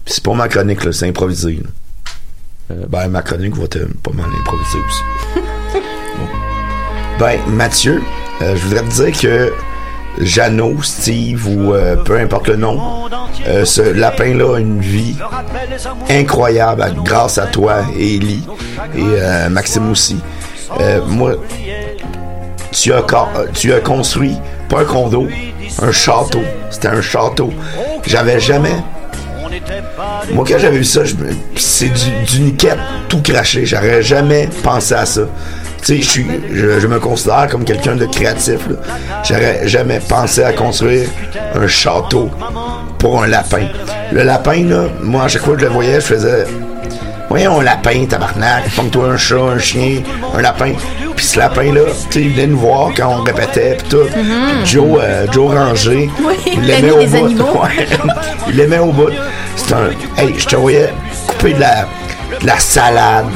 C'est 0.06 0.22
pas 0.22 0.34
ma 0.34 0.48
chronique, 0.48 0.84
là, 0.84 0.92
c'est 0.92 1.08
improvisé. 1.08 1.54
là. 1.62 1.68
Euh, 2.72 2.86
Ben, 2.88 3.08
ma 3.08 3.22
chronique 3.22 3.56
va 3.56 3.64
être 3.64 3.86
pas 4.02 4.12
mal 4.12 4.26
improvisée 4.40 4.78
aussi. 4.88 5.02
Bon. 6.18 6.28
Ben, 7.18 7.40
Mathieu, 7.48 8.02
euh, 8.42 8.56
je 8.56 8.62
voudrais 8.66 8.82
te 8.82 8.94
dire 8.94 9.20
que 9.20 9.52
Jeannot, 10.20 10.82
Steve 10.82 11.46
ou 11.48 11.74
euh, 11.74 11.96
peu 11.96 12.18
importe 12.18 12.48
le 12.48 12.56
nom, 12.56 13.08
euh, 13.46 13.64
ce 13.64 13.82
lapin-là 13.82 14.56
a 14.56 14.60
une 14.60 14.80
vie 14.80 15.16
incroyable 16.08 16.94
grâce 17.04 17.38
à 17.38 17.46
toi 17.46 17.84
Ellie 17.96 18.44
et 18.94 19.00
euh, 19.00 19.48
Maxime 19.48 19.90
aussi. 19.90 20.16
Moi, 21.06 21.36
tu 22.72 22.92
as, 22.92 23.80
construit, 23.80 24.36
pas 24.68 24.80
un 24.80 24.84
condo, 24.84 25.28
un 25.80 25.92
château. 25.92 26.42
C'était 26.70 26.88
un 26.88 27.02
château. 27.02 27.52
J'avais 28.06 28.40
jamais 28.40 28.74
moi, 30.32 30.44
quand 30.48 30.58
j'avais 30.58 30.78
vu 30.78 30.84
ça, 30.84 31.02
c'est 31.56 31.90
du, 31.90 32.50
du 32.50 32.56
tout 33.08 33.22
craché. 33.22 33.64
J'aurais 33.64 34.02
jamais 34.02 34.48
pensé 34.62 34.94
à 34.94 35.06
ça. 35.06 35.22
Tu 35.84 36.02
sais, 36.02 36.24
je 36.52 36.80
je, 36.80 36.86
me 36.86 36.98
considère 36.98 37.46
comme 37.50 37.64
quelqu'un 37.64 37.94
de 37.94 38.06
créatif. 38.06 38.60
J'aurais 39.22 39.68
jamais 39.68 40.00
pensé 40.00 40.42
à 40.42 40.52
construire 40.52 41.08
un 41.54 41.66
château 41.66 42.30
pour 42.98 43.22
un 43.22 43.26
lapin. 43.26 43.68
Le 44.10 44.22
lapin, 44.22 44.64
là, 44.64 44.84
moi, 45.02 45.24
à 45.24 45.28
chaque 45.28 45.42
fois 45.42 45.54
que 45.54 45.60
je 45.60 45.66
le 45.66 45.72
voyais, 45.72 45.96
je 45.96 46.06
faisais 46.06 46.46
Voyons, 47.28 47.60
un 47.60 47.64
lapin, 47.64 48.06
tabarnak, 48.06 48.70
pomme-toi 48.76 49.08
un 49.08 49.16
chat, 49.16 49.36
un 49.36 49.58
chien, 49.58 50.02
un 50.34 50.40
lapin. 50.40 50.72
Puis 51.16 51.24
ce 51.24 51.38
lapin-là, 51.38 51.80
tu 52.08 52.12
sais, 52.12 52.20
il 52.20 52.32
venait 52.32 52.46
nous 52.46 52.58
voir 52.58 52.90
quand 52.96 53.08
on 53.18 53.22
répétait, 53.22 53.76
puis 53.78 53.88
tout. 53.88 54.06
Puis 54.12 54.22
Joe, 54.64 55.00
euh, 55.02 55.26
Joe 55.32 55.52
Ranger, 55.54 56.08
Oui, 56.24 56.34
il 56.46 56.60
l'aimait 56.62 56.92
au 56.92 57.06
bout. 57.06 57.44
Ouais. 57.60 57.86
il 58.48 58.56
l'aimait 58.56 58.78
au 58.78 58.92
bout. 58.92 59.10
C'est 59.56 59.74
un... 59.74 59.90
Hey, 60.16 60.34
je 60.38 60.46
te 60.46 60.56
voyais 60.56 60.92
couper 61.26 61.54
de 61.54 61.60
la, 61.60 61.86
de 62.40 62.46
la 62.46 62.58
salade, 62.58 63.26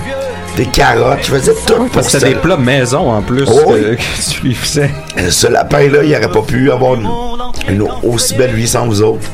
des 0.59 0.67
carottes, 0.67 1.21
je 1.23 1.31
faisais 1.31 1.55
tout 1.67 1.75
pour 1.75 1.89
Parce 1.91 2.07
que 2.07 2.13
c'était 2.19 2.31
des 2.35 2.41
plats 2.41 2.57
maison 2.57 3.13
en 3.13 3.23
plus 3.23 3.45
Oh, 3.47 3.71
que, 3.71 3.91
oui. 3.91 3.97
que 3.97 4.31
tu 4.31 4.41
lui 4.43 4.55
faisais. 4.55 4.91
Euh, 5.17 5.31
Ce 5.31 5.47
lapin-là, 5.47 6.03
il 6.03 6.15
aurait 6.17 6.31
pas 6.31 6.43
pu 6.43 6.73
avoir 6.73 6.95
une, 6.97 7.09
une 7.69 7.83
aussi 8.03 8.35
belle 8.35 8.55
vie 8.55 8.67
sans 8.67 8.87
vous 8.87 9.01
autres. 9.01 9.29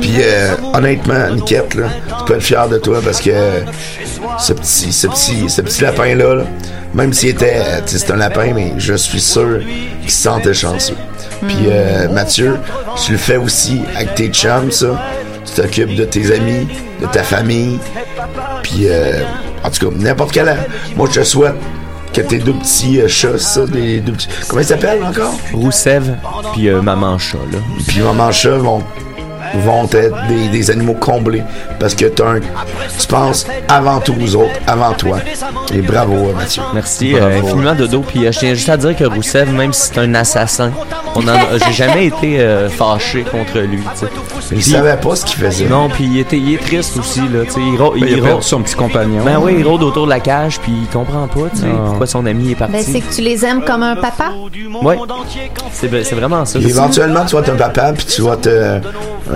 Puis 0.00 0.16
euh, 0.20 0.54
honnêtement, 0.72 1.28
Niquette, 1.30 1.74
là, 1.76 1.86
tu 2.18 2.24
peux 2.26 2.34
être 2.34 2.42
fier 2.42 2.68
de 2.68 2.78
toi 2.78 2.98
parce 3.04 3.20
que 3.20 3.30
euh, 3.32 3.60
ce 4.38 4.52
petit, 4.52 4.92
ce 4.92 5.06
petit, 5.06 5.48
ce 5.48 5.62
petit 5.62 5.82
lapin-là, 5.82 6.34
là, 6.34 6.44
même 6.92 7.12
s'il 7.12 7.28
était, 7.30 7.54
euh, 7.56 7.80
c'est 7.86 8.10
un 8.10 8.16
lapin, 8.16 8.52
mais 8.52 8.72
je 8.76 8.94
suis 8.94 9.20
sûr 9.20 9.60
qu'il 10.02 10.10
se 10.10 10.22
sentait 10.22 10.54
chanceux. 10.54 10.96
Puis 11.46 11.66
euh, 11.68 12.08
Mathieu, 12.08 12.56
tu 13.04 13.12
le 13.12 13.18
fais 13.18 13.36
aussi 13.36 13.82
avec 13.94 14.14
tes 14.16 14.28
chums, 14.28 14.72
ça. 14.72 15.00
Tu 15.44 15.54
t'occupes 15.54 15.94
de 15.94 16.04
tes 16.04 16.32
amis, 16.32 16.66
de 17.00 17.06
ta 17.06 17.22
famille. 17.22 17.78
Puis 18.62 18.88
euh, 18.88 19.22
en 19.62 19.70
tout 19.70 19.90
cas, 19.90 19.96
n'importe 19.96 20.32
quel. 20.32 20.56
Moi, 20.96 21.08
je 21.12 21.20
te 21.20 21.24
souhaite 21.24 21.54
que 22.12 22.20
tes 22.20 22.38
deux 22.38 22.52
petits 22.54 23.00
euh, 23.00 23.08
chats, 23.08 23.38
ça, 23.38 23.66
des 23.66 24.00
deux 24.00 24.12
petits. 24.12 24.28
Comment 24.48 24.62
ils 24.62 24.66
s'appellent 24.66 25.02
encore? 25.02 25.34
Roussev, 25.52 26.16
puis 26.52 26.68
euh, 26.68 26.80
Maman 26.80 27.18
Chat, 27.18 27.38
là. 27.52 27.58
Puis 27.88 28.00
maman 28.00 28.30
chat 28.30 28.56
vont, 28.56 28.82
vont 29.60 29.84
être 29.92 30.26
des, 30.28 30.48
des 30.48 30.70
animaux 30.70 30.94
comblés 30.94 31.42
parce 31.78 31.94
que 31.94 32.06
t'as 32.06 32.24
un, 32.28 32.40
tu 32.40 33.06
penses 33.08 33.46
avant 33.68 34.00
tout 34.00 34.14
aux 34.22 34.34
autres, 34.36 34.54
avant 34.66 34.92
toi. 34.92 35.18
Et 35.74 35.80
bravo, 35.80 36.14
euh, 36.14 36.32
Mathieu. 36.34 36.62
Merci 36.74 37.14
euh, 37.14 37.40
infiniment, 37.40 37.74
Dodo. 37.74 38.00
Puis 38.06 38.26
euh, 38.26 38.32
je 38.32 38.38
tiens 38.38 38.54
juste 38.54 38.68
à 38.68 38.76
dire 38.76 38.96
que 38.96 39.04
Roussev, 39.04 39.50
même 39.52 39.72
si 39.72 39.88
c'est 39.88 39.98
un 39.98 40.14
assassin, 40.14 40.70
on 41.14 41.22
en 41.22 41.28
a- 41.28 41.58
j'ai 41.66 41.72
jamais 41.72 42.06
été 42.06 42.40
euh, 42.40 42.68
fâché 42.68 43.22
contre 43.22 43.58
lui. 43.60 43.80
Il 44.50 44.56
Puis- 44.58 44.62
savait 44.62 44.96
pas 44.96 45.16
ce 45.16 45.24
qu'il 45.24 45.38
faisait. 45.38 45.66
Non, 45.66 45.88
puis 45.88 46.04
il, 46.04 46.18
était, 46.18 46.36
il 46.38 46.54
est 46.54 46.58
triste 46.58 46.96
aussi, 46.98 47.20
là. 47.20 47.44
Il, 47.56 47.78
Ben, 48.00 48.08
il 48.08 48.14
a 48.14 48.16
rô- 48.16 48.22
perdu 48.24 48.42
son 48.42 48.60
petit 48.62 48.74
compagnon. 48.74 49.24
Ben 49.24 49.38
oui, 49.40 49.56
il 49.58 49.66
rôde 49.66 49.82
autour 49.82 50.04
de 50.04 50.10
la 50.10 50.20
cage, 50.20 50.58
puis 50.60 50.72
il 50.82 50.88
comprend 50.88 51.26
pas, 51.28 51.40
pourquoi 51.86 52.06
son 52.06 52.26
ami 52.26 52.52
est 52.52 52.54
parti. 52.54 52.72
Ben, 52.74 52.82
c'est 52.84 53.00
que 53.00 53.12
tu 53.14 53.22
les 53.22 53.44
aimes 53.44 53.62
comme 53.64 53.82
un 53.82 53.96
papa? 53.96 54.32
Ouais. 54.82 54.98
C'est 55.72 56.14
vraiment 56.14 56.44
ça. 56.44 56.58
Éventuellement, 56.58 57.24
tu 57.24 57.34
vas 57.36 57.42
être 57.42 57.50
un 57.52 57.56
papa, 57.56 57.92
puis 57.92 58.04
tu 58.06 58.22
vas 58.22 58.34
être 58.34 58.46
euh, 58.46 58.80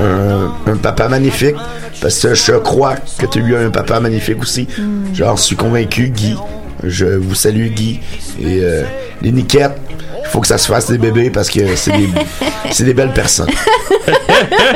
un, 0.08 0.72
un 0.72 0.76
papa 0.76 1.08
magnifique. 1.08 1.56
Parce 2.00 2.18
que 2.20 2.34
je 2.34 2.52
crois 2.52 2.94
que 3.18 3.26
tu 3.26 3.40
as 3.40 3.42
eu 3.42 3.56
un 3.56 3.70
papa 3.70 3.98
magnifique 4.00 4.40
aussi. 4.40 4.66
J'en 5.14 5.36
suis 5.36 5.56
convaincu, 5.56 6.08
Guy. 6.10 6.36
Je 6.84 7.06
vous 7.06 7.34
salue, 7.34 7.68
Guy. 7.68 8.00
Et 8.40 8.60
euh, 8.62 8.82
les 9.20 9.32
niquettes, 9.32 9.76
il 10.20 10.26
faut 10.28 10.40
que 10.40 10.46
ça 10.46 10.58
se 10.58 10.68
fasse 10.68 10.88
des 10.90 10.98
bébés 10.98 11.30
parce 11.30 11.50
que 11.50 11.74
c'est 11.74 11.90
des, 11.96 12.08
c'est 12.70 12.84
des 12.84 12.94
belles 12.94 13.12
personnes. 13.12 13.50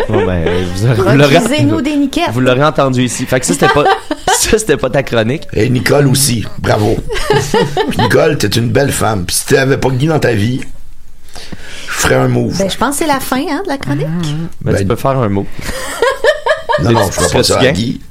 Bon, 0.08 0.26
ben, 0.26 0.44
vous, 0.74 0.86
vous 0.94 1.16
l'aurez- 1.16 1.38
Refusez-nous 1.38 1.80
des 1.80 1.96
niquettes. 1.96 2.30
vous 2.32 2.40
l'aurez 2.40 2.64
entendu 2.64 3.02
ici. 3.04 3.24
Fait 3.24 3.38
que 3.40 3.46
ça, 3.46 3.52
c'était 3.52 3.68
pas, 3.68 3.84
ça, 4.26 4.58
c'était 4.58 4.76
pas 4.76 4.90
ta 4.90 5.02
chronique. 5.04 5.46
Et 5.52 5.68
Nicole 5.70 6.08
aussi, 6.08 6.44
bravo. 6.58 6.96
Nicole, 7.98 8.36
t'es 8.38 8.48
une 8.48 8.68
belle 8.68 8.90
femme. 8.90 9.24
Puis 9.24 9.36
si 9.36 9.46
t'avais 9.46 9.76
pas 9.78 9.90
Guy 9.90 10.06
dans 10.06 10.18
ta 10.18 10.32
vie, 10.32 10.60
ferais 12.02 12.14
un 12.16 12.28
move. 12.28 12.56
Ben, 12.58 12.70
je 12.70 12.76
pense 12.76 12.90
que 12.98 13.04
c'est 13.04 13.06
la 13.12 13.20
fin 13.20 13.42
hein, 13.48 13.62
de 13.64 13.68
la 13.68 13.78
chronique. 13.78 14.06
Ben, 14.62 14.76
tu 14.76 14.84
peux 14.84 14.96
faire 14.96 15.18
un 15.18 15.28
mot. 15.28 15.46
non, 16.82 16.92
non, 16.92 17.06
je 17.06 17.12
ferais 17.12 17.28
pas 17.32 17.42
ça 17.42 17.58
à? 17.60 17.72
Guy. 17.72 18.00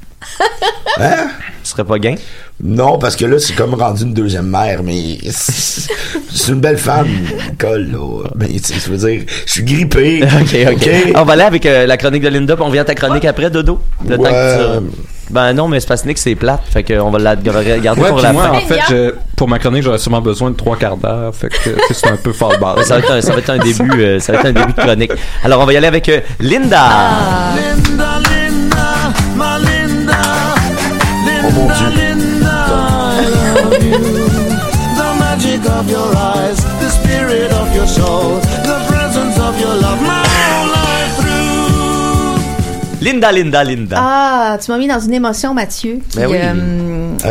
Hein? 1.00 1.28
Tu 1.64 1.70
serais 1.70 1.84
pas 1.84 1.98
gain? 1.98 2.16
Non, 2.62 2.98
parce 2.98 3.16
que 3.16 3.24
là, 3.24 3.38
c'est 3.38 3.54
comme 3.54 3.74
rendu 3.74 4.02
une 4.02 4.12
deuxième 4.12 4.46
mère, 4.46 4.82
mais 4.82 5.16
c'est 5.30 6.52
une 6.52 6.60
belle 6.60 6.76
femme, 6.76 7.08
Nicole, 7.50 7.90
là. 7.92 8.28
Mais, 8.36 8.48
tu 8.48 8.58
sais, 8.62 8.74
je 8.74 8.90
veux 8.92 8.98
dire, 9.08 9.24
je 9.46 9.52
suis 9.52 9.64
grippé. 9.64 10.22
ok, 10.22 10.72
ok. 10.74 10.90
On 11.16 11.24
va 11.24 11.32
aller 11.32 11.42
avec 11.42 11.64
euh, 11.66 11.86
la 11.86 11.96
chronique 11.96 12.22
de 12.22 12.28
Linda, 12.28 12.54
puis 12.56 12.64
on 12.64 12.70
vient 12.70 12.82
à 12.82 12.84
ta 12.84 12.94
chronique 12.94 13.24
après, 13.24 13.48
Dodo. 13.50 13.80
Le 14.06 14.16
temps 14.16 14.22
que 14.22 14.28
Ouais. 14.28 14.78
tu- 14.80 15.21
Ben 15.32 15.52
non, 15.54 15.66
mais 15.66 15.78
Nick, 16.06 16.18
c'est 16.18 16.34
plate. 16.34 16.60
Fait 16.70 16.84
qu'on 16.84 17.10
va 17.10 17.18
la 17.18 17.34
garder 17.36 18.00
Ouais, 18.02 18.08
pour 18.10 18.20
la 18.20 18.32
moi, 18.32 18.44
fin. 18.44 18.50
en 18.50 18.60
fait, 18.60 18.80
je- 18.90 19.14
pour 19.36 19.48
ma 19.48 19.58
chronique, 19.58 19.82
j'aurais 19.82 19.98
sûrement 19.98 20.20
besoin 20.20 20.50
de 20.50 20.56
trois 20.56 20.76
quarts 20.76 20.96
d'heure. 20.98 21.34
Fait 21.34 21.48
que 21.48 21.56
c'est 21.92 22.06
un 22.08 22.16
peu. 22.16 22.32
Ça 22.32 22.46
va, 22.48 22.98
être 22.98 23.10
un, 23.12 23.20
ça 23.22 23.32
va 23.32 23.38
être 23.38 23.50
un 23.50 23.58
début, 23.58 23.90
euh, 24.02 24.20
ça 24.20 24.32
va 24.32 24.38
être 24.40 24.46
un 24.46 24.52
début 24.52 24.72
de 24.72 24.80
chronique. 24.80 25.12
Alors, 25.42 25.60
on 25.60 25.64
va 25.64 25.72
y 25.72 25.76
aller 25.78 25.86
avec 25.86 26.08
euh, 26.08 26.20
Linda. 26.38 26.88
Linda, 27.56 28.18
Linda, 28.30 28.84
my 29.34 29.64
Linda. 29.64 30.12
Linda, 31.24 31.42
Oh 31.44 31.50
mon 31.50 31.66
Dieu. 31.66 31.88
Linda, 31.96 32.66
I 33.14 33.24
love 33.64 33.84
you. 33.84 33.98
The 34.96 35.18
magic 35.18 35.60
of 35.66 35.90
your 35.90 36.14
eyes, 36.14 36.58
the 36.80 36.90
spirit 36.90 37.50
of 37.52 37.74
your 37.74 37.86
soul, 37.86 38.38
the 38.64 38.71
Linda, 43.02 43.32
Linda, 43.32 43.64
Linda. 43.64 43.96
Ah, 44.00 44.58
tu 44.64 44.70
m'as 44.70 44.78
mis 44.78 44.88
dans 44.88 45.00
une 45.00 45.14
émotion, 45.14 45.54
Mathieu. 45.54 45.98
qui, 46.08 46.16
Ben 46.18 46.26
oui. 46.30 46.36
euh, 46.40 46.52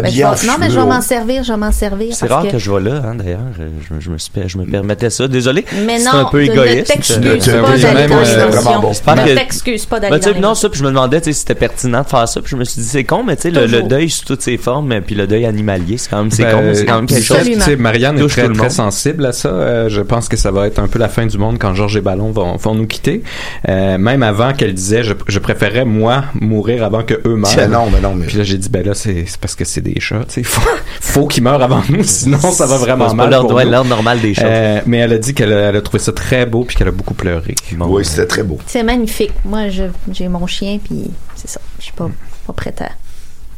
ben, 0.02 0.06
je 0.12 0.18
vais- 0.18 0.48
non, 0.48 0.54
mais 0.60 0.70
je 0.70 0.80
vais 0.80 0.86
m'en 0.86 1.02
servir, 1.02 1.44
je 1.44 1.52
vais 1.54 1.58
m'en 1.58 1.72
servir. 1.72 2.14
C'est 2.16 2.28
rare 2.28 2.48
que... 2.48 2.58
je 2.58 2.70
vois 2.70 2.80
là, 2.82 3.02
hein, 3.06 3.16
d'ailleurs. 3.16 3.40
Euh, 3.60 3.70
Je, 3.90 4.00
je 4.00 4.10
me 4.10 4.18
suis, 4.18 4.32
je 4.48 4.58
me 4.58 4.66
permettais 4.66 5.10
ça. 5.10 5.28
Désolé. 5.28 5.66
Mais 5.86 6.00
c'est 6.00 6.06
non, 6.12 6.20
un 6.20 6.26
peu 6.26 6.40
ne 6.46 6.52
égoïste. 6.52 6.88
pas 6.88 6.94
c'est 7.02 7.14
un 7.18 7.22
peu- 7.22 7.38
dans 7.38 7.88
euh, 7.88 7.94
l'émotion. 8.08 8.50
vraiment 8.50 8.80
bon. 8.82 8.88
J'espère 8.90 9.16
Ne 9.16 9.36
t'excuses 9.36 9.86
pas 9.86 10.00
d'aller 10.00 10.12
Ben, 10.12 10.20
tu 10.20 10.30
sais, 10.34 10.40
dans 10.40 10.50
non, 10.50 10.56
ça, 10.56 10.70
puis 10.70 10.80
je 10.80 10.84
me 10.84 10.90
demandais 10.90 11.22
si 11.24 11.34
c'était 11.34 11.56
pertinent 11.56 12.02
de 12.02 12.08
faire 12.08 12.28
ça, 12.28 12.42
puis 12.42 12.52
je 12.52 12.56
me 12.58 12.64
suis 12.64 12.82
dit, 12.82 12.88
c'est 12.88 13.04
con, 13.04 13.24
mais 13.24 13.36
tu 13.36 13.44
sais, 13.44 13.52
le, 13.52 13.84
deuil 13.84 14.10
sous 14.10 14.26
toutes 14.26 14.42
ses 14.42 14.58
formes, 14.58 14.94
puis 15.02 15.16
le 15.16 15.28
deuil 15.28 15.46
animalier, 15.46 15.98
c'est 15.98 16.10
quand 16.10 16.20
même, 16.22 16.32
c'est 16.32 16.44
Ben, 16.44 16.52
con, 16.52 16.72
c'est 16.74 16.86
quand 16.86 16.96
même 16.98 17.06
quelque 17.08 17.24
chose. 17.24 17.38
tu 17.44 17.60
sais, 17.62 17.76
Marianne 17.76 18.20
est 18.20 18.28
très, 18.28 18.50
très 18.50 18.70
sensible 18.70 19.26
à 19.26 19.32
ça. 19.32 19.50
Euh, 19.50 19.90
je 19.90 20.02
pense 20.02 20.28
que 20.30 20.38
ça 20.38 20.52
va 20.52 20.68
être 20.68 20.80
un 20.80 20.88
peu 20.88 21.00
la 21.00 21.10
fin 21.10 21.26
du 21.26 21.38
monde 21.38 21.58
quand 21.60 21.74
Georges 21.74 21.96
et 21.98 22.02
Ballon 22.02 22.32
vont, 22.32 22.76
nous 22.76 22.88
quitter. 22.88 23.24
Même 23.68 24.24
avant 24.24 24.54
qu'elle 24.54 24.74
disait, 24.74 25.04
je, 25.04 25.14
je 25.28 25.40
préférais, 25.62 25.86
moi, 25.86 26.26
mourir 26.34 26.84
avant 26.84 27.04
que 27.04 27.14
eux 27.26 27.36
meurent. 27.36 27.70
Non, 27.70 27.90
ben 27.92 28.02
non, 28.02 28.16
mais- 28.16 28.26
Puis 28.26 28.38
là, 28.38 28.44
j'ai 28.44 28.58
dit, 28.58 28.70
ben 28.70 28.84
là, 28.86 28.94
c'est 28.96 29.26
c'est 29.28 29.40
parce 29.40 29.54
que 29.56 29.64
c'est 29.64 29.82
des 29.82 30.00
chats. 30.00 30.26
Tu 30.28 30.34
sais, 30.36 30.44
faut, 30.44 30.62
faut 31.00 31.28
qu'ils 31.28 31.44
meurent 31.44 31.62
avant 31.62 31.84
nous, 31.90 32.04
sinon 32.04 32.40
ça 32.40 32.66
va 32.66 32.78
vraiment 32.78 33.10
C'est 33.10 33.16
pas 33.18 33.28
mal. 33.28 33.42
nous. 33.42 33.72
l'ordre 33.72 33.90
normal 33.90 34.20
des 34.22 34.34
chats. 34.34 34.46
Euh, 34.46 34.82
mais 34.88 34.98
elle 34.98 35.14
a 35.14 35.18
dit 35.20 35.34
qu'elle 35.34 35.54
a, 35.54 35.80
trouvé 35.82 36.00
ça 36.00 36.12
très 36.14 36.46
beau 36.46 36.64
puis 36.64 36.76
qu'elle 36.76 36.88
a 36.88 36.92
beaucoup 36.92 37.14
pleuré. 37.14 37.56
Oui, 37.80 38.04
c'était 38.06 38.26
très 38.28 38.44
beau. 38.44 38.58
C'est 38.66 38.84
magnifique. 38.84 39.34
Moi, 39.46 39.68
j'ai 39.70 40.28
mon 40.28 40.48
chien, 40.48 40.80
puis 40.84 41.12
c'est 41.36 41.50
ça. 41.50 41.62
Je 41.80 41.84
suis 41.86 41.94
pas, 41.94 42.10
pas 42.48 42.54
prête 42.54 42.82
à, 42.82 42.90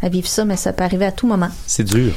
à 0.05 0.09
vivre 0.09 0.27
ça, 0.27 0.43
mais 0.45 0.57
ça 0.57 0.73
peut 0.73 0.83
arriver 0.83 1.05
à 1.05 1.11
tout 1.11 1.27
moment. 1.27 1.49
C'est 1.67 1.83
dur. 1.83 2.11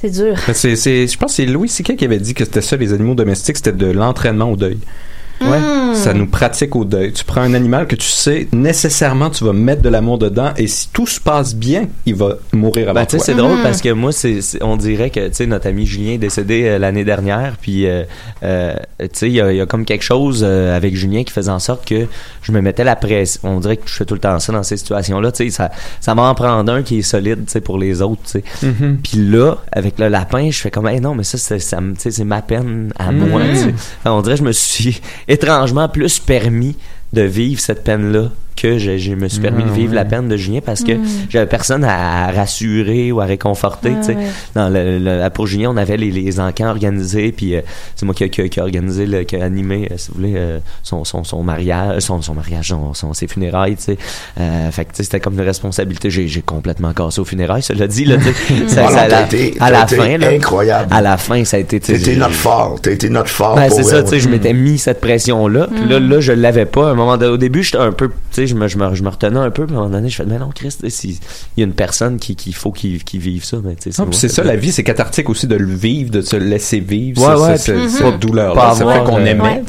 C'est 0.00 0.10
dur. 0.10 0.36
C'est, 0.52 0.76
c'est, 0.76 1.06
je 1.06 1.16
pense 1.18 1.32
que 1.32 1.36
c'est 1.36 1.46
Louis 1.46 1.68
C.K. 1.68 1.96
qui 1.96 2.04
avait 2.04 2.18
dit 2.18 2.34
que 2.34 2.44
c'était 2.44 2.62
ça, 2.62 2.76
les 2.76 2.92
animaux 2.92 3.14
domestiques, 3.14 3.56
c'était 3.56 3.72
de 3.72 3.86
l'entraînement 3.90 4.50
au 4.50 4.56
deuil. 4.56 4.78
Ouais. 5.40 5.94
Ça 5.94 6.12
nous 6.14 6.26
pratique 6.26 6.74
au 6.76 6.84
deuil. 6.84 7.12
Tu 7.12 7.24
prends 7.24 7.40
un 7.42 7.54
animal 7.54 7.86
que 7.86 7.96
tu 7.96 8.06
sais 8.08 8.48
nécessairement 8.52 9.30
tu 9.30 9.44
vas 9.44 9.52
mettre 9.52 9.82
de 9.82 9.88
l'amour 9.88 10.18
dedans 10.18 10.50
et 10.56 10.66
si 10.66 10.88
tout 10.92 11.06
se 11.06 11.20
passe 11.20 11.54
bien, 11.54 11.86
il 12.06 12.14
va 12.14 12.34
mourir 12.52 12.88
avant 12.90 13.00
Ben, 13.00 13.06
tu 13.06 13.12
sais, 13.12 13.16
toi. 13.18 13.24
c'est 13.26 13.34
drôle 13.34 13.62
parce 13.62 13.80
que 13.80 13.90
moi, 13.92 14.12
c'est, 14.12 14.40
on 14.62 14.76
dirait 14.76 15.10
que, 15.10 15.28
tu 15.28 15.34
sais, 15.34 15.46
notre 15.46 15.66
ami 15.68 15.86
Julien 15.86 16.12
est 16.12 16.18
décédé 16.18 16.64
euh, 16.64 16.78
l'année 16.78 17.04
dernière, 17.04 17.54
puis, 17.60 17.86
euh, 17.86 18.02
euh, 18.42 18.74
tu 19.00 19.08
sais, 19.12 19.26
il 19.28 19.34
y 19.34 19.40
a, 19.40 19.52
il 19.52 19.56
y 19.56 19.60
a 19.60 19.66
comme 19.66 19.84
quelque 19.84 20.02
chose 20.04 20.42
euh, 20.46 20.76
avec 20.76 20.94
Julien 20.96 21.22
qui 21.24 21.32
faisait 21.32 21.50
en 21.50 21.58
sorte 21.58 21.86
que 21.86 22.06
je 22.42 22.52
me 22.52 22.60
mettais 22.60 22.84
la 22.84 22.96
pression. 22.96 23.40
On 23.44 23.60
dirait 23.60 23.76
que 23.76 23.88
je 23.88 23.94
fais 23.94 24.04
tout 24.04 24.14
le 24.14 24.20
temps 24.20 24.38
ça 24.40 24.52
dans 24.52 24.62
ces 24.62 24.76
situations-là, 24.76 25.32
tu 25.32 25.44
sais, 25.44 25.50
ça, 25.50 25.70
ça 26.00 26.14
m'en 26.14 26.34
prend 26.34 26.66
un 26.68 26.82
qui 26.82 26.98
est 26.98 27.02
solide, 27.02 27.44
tu 27.46 27.52
sais, 27.52 27.60
pour 27.60 27.78
les 27.78 28.02
autres, 28.02 28.22
tu 28.24 28.30
sais. 28.30 28.44
Mhm. 28.62 28.98
Puis 29.02 29.18
là, 29.30 29.56
avec 29.72 29.98
le 29.98 30.08
lapin, 30.08 30.50
je 30.50 30.58
fais 30.60 30.70
comme, 30.70 30.86
hey, 30.88 31.00
non, 31.00 31.14
mais 31.14 31.24
ça, 31.24 31.38
c'est, 31.38 31.58
ça, 31.60 31.80
me- 31.80 31.94
tu 31.94 32.00
sais, 32.02 32.10
c'est 32.10 32.24
ma 32.24 32.42
peine 32.42 32.92
à 32.98 33.10
Mhm. 33.12 33.28
moi, 33.28 33.42
tu 33.50 33.56
sais. 33.56 33.74
On 34.04 34.20
dirait 34.22 34.34
que 34.34 34.40
je 34.40 34.44
me 34.44 34.52
suis 34.52 35.00
étrangement 35.28 35.88
plus 35.88 36.18
permis 36.18 36.76
de 37.12 37.22
vivre 37.22 37.60
cette 37.60 37.84
peine-là 37.84 38.30
que 38.60 38.78
je, 38.78 38.96
je 38.98 39.12
me 39.14 39.28
suis 39.28 39.40
permis 39.40 39.62
de 39.64 39.68
Ah, 39.70 39.74
vivre 39.76 39.94
la 39.94 40.04
peine 40.04 40.28
de 40.28 40.36
Julien 40.36 40.60
parce 40.64 40.82
que 40.82 40.92
Mm. 40.92 41.04
j'avais 41.30 41.46
personne 41.46 41.84
à, 41.84 42.26
à 42.28 42.32
rassurer 42.32 43.12
ou 43.12 43.20
à 43.20 43.24
réconforter. 43.24 43.92
Ah, 43.94 44.00
tu 44.00 44.06
sais. 44.12 44.16
ouais. 44.16 44.26
Dans 44.54 44.68
le, 44.68 44.98
le- 44.98 45.28
pour 45.30 45.46
Julien, 45.46 45.70
on 45.70 45.76
avait 45.76 45.96
les, 45.96 46.10
les 46.10 46.40
encans 46.40 46.68
organisés, 46.70 47.32
puis 47.32 47.54
euh, 47.54 47.60
c'est 47.96 48.04
moi 48.06 48.14
qui, 48.14 48.24
a- 48.24 48.28
qui, 48.28 48.40
a- 48.42 48.48
qui 48.48 48.60
a 48.60 48.62
organisé, 48.62 49.06
le, 49.06 49.22
qui 49.24 49.36
a 49.36 49.44
animé, 49.44 49.88
euh, 49.90 49.94
si 49.96 50.08
vous 50.10 50.16
voulez, 50.16 50.34
euh, 50.36 50.58
son, 50.82 51.04
son, 51.04 51.24
son 51.24 51.42
mariage, 51.42 52.00
son, 52.02 52.20
son 52.22 52.34
mariage, 52.34 52.68
son, 52.68 52.94
son- 52.94 53.12
ses 53.14 53.26
funérailles. 53.28 53.76
Tu 53.76 53.82
sais. 53.82 53.98
Euh, 54.40 54.70
fait 54.70 54.84
que 54.84 54.90
tu 54.90 54.96
sais, 54.96 55.02
c'était 55.04 55.20
comme 55.20 55.34
une 55.34 55.40
responsabilité. 55.46 56.10
J'ai, 56.10 56.28
complètement 56.42 56.92
cassé 56.92 57.20
aux 57.20 57.24
funérailles, 57.24 57.62
cela 57.62 57.86
dit. 57.86 58.04
Là, 58.04 58.16
sais. 58.20 58.32
Ça- 58.68 58.82
non, 58.82 58.88
ça- 58.90 59.00
à 59.02 59.08
la, 59.08 59.22
été- 59.24 59.54
à 59.60 59.66
t'as 59.66 59.70
la 59.70 59.82
été 59.84 59.96
fin, 59.96 60.18
là, 60.18 60.28
incroyable. 60.28 60.88
À 60.92 61.00
la 61.00 61.16
fin, 61.16 61.44
ça 61.44 61.56
a 61.56 61.60
été. 61.60 61.80
j'ai- 61.98 62.16
notre 62.16 62.32
fort. 62.34 62.78
T'as 62.80 62.92
été 62.92 63.08
notre 63.08 63.28
fort. 63.30 63.54
ben, 63.56 63.68
c'est 63.70 63.82
ça, 63.82 64.02
tu 64.02 64.10
sais, 64.10 64.20
je 64.20 64.28
m'étais 64.28 64.52
mis 64.52 64.78
cette 64.78 65.00
pression-là. 65.00 65.68
Puis 65.74 65.88
là, 65.88 66.00
Mm. 66.00 66.08
là, 66.08 66.20
je 66.20 66.32
l'avais 66.32 66.64
pas. 66.66 66.88
À 66.88 66.90
un 66.92 66.94
moment 66.94 67.16
donné, 67.16 67.32
au 67.32 67.36
début, 67.36 67.62
j'étais 67.62 67.78
un 67.78 67.92
peu, 67.92 68.08
tu 68.08 68.14
sais, 68.32 68.46
je 68.48 68.54
me, 68.54 68.66
je, 68.68 68.76
me, 68.78 68.94
je 68.94 69.02
me 69.02 69.08
retenais 69.08 69.38
un 69.38 69.50
peu. 69.50 69.66
Puis 69.66 69.74
à 69.74 69.78
un 69.78 69.82
moment 69.82 69.92
donné, 69.94 70.08
je 70.08 70.16
fais, 70.16 70.24
mais 70.26 70.38
non, 70.38 70.50
Christ, 70.54 70.84
il 71.04 71.12
y 71.56 71.60
a 71.62 71.64
une 71.64 71.72
personne 71.74 72.18
qui, 72.18 72.34
qui 72.34 72.52
faut 72.52 72.72
qu'il 72.72 72.98
vive 73.14 73.44
ça. 73.44 73.58
Mais, 73.62 73.76
moi, 73.98 74.08
c'est 74.12 74.28
ça, 74.28 74.42
la 74.42 74.56
vie, 74.56 74.72
c'est 74.72 74.84
cathartique 74.84 75.28
aussi 75.30 75.46
de 75.46 75.56
le 75.56 75.72
vivre, 75.74 76.10
de 76.10 76.20
se 76.22 76.36
laisser 76.36 76.80
vivre. 76.80 77.20
Ouais, 77.20 77.36
ça, 77.36 77.40
ouais, 77.50 77.56
ça- 77.58 77.72
Mhm. 77.74 77.88
cette 77.88 78.18
douleur-là. 78.20 78.60
Pas 78.60 78.74
Ça 78.74 78.86
fait 78.92 79.04
qu'on 79.04 79.20
euh, 79.20 79.24
aimait, 79.24 79.62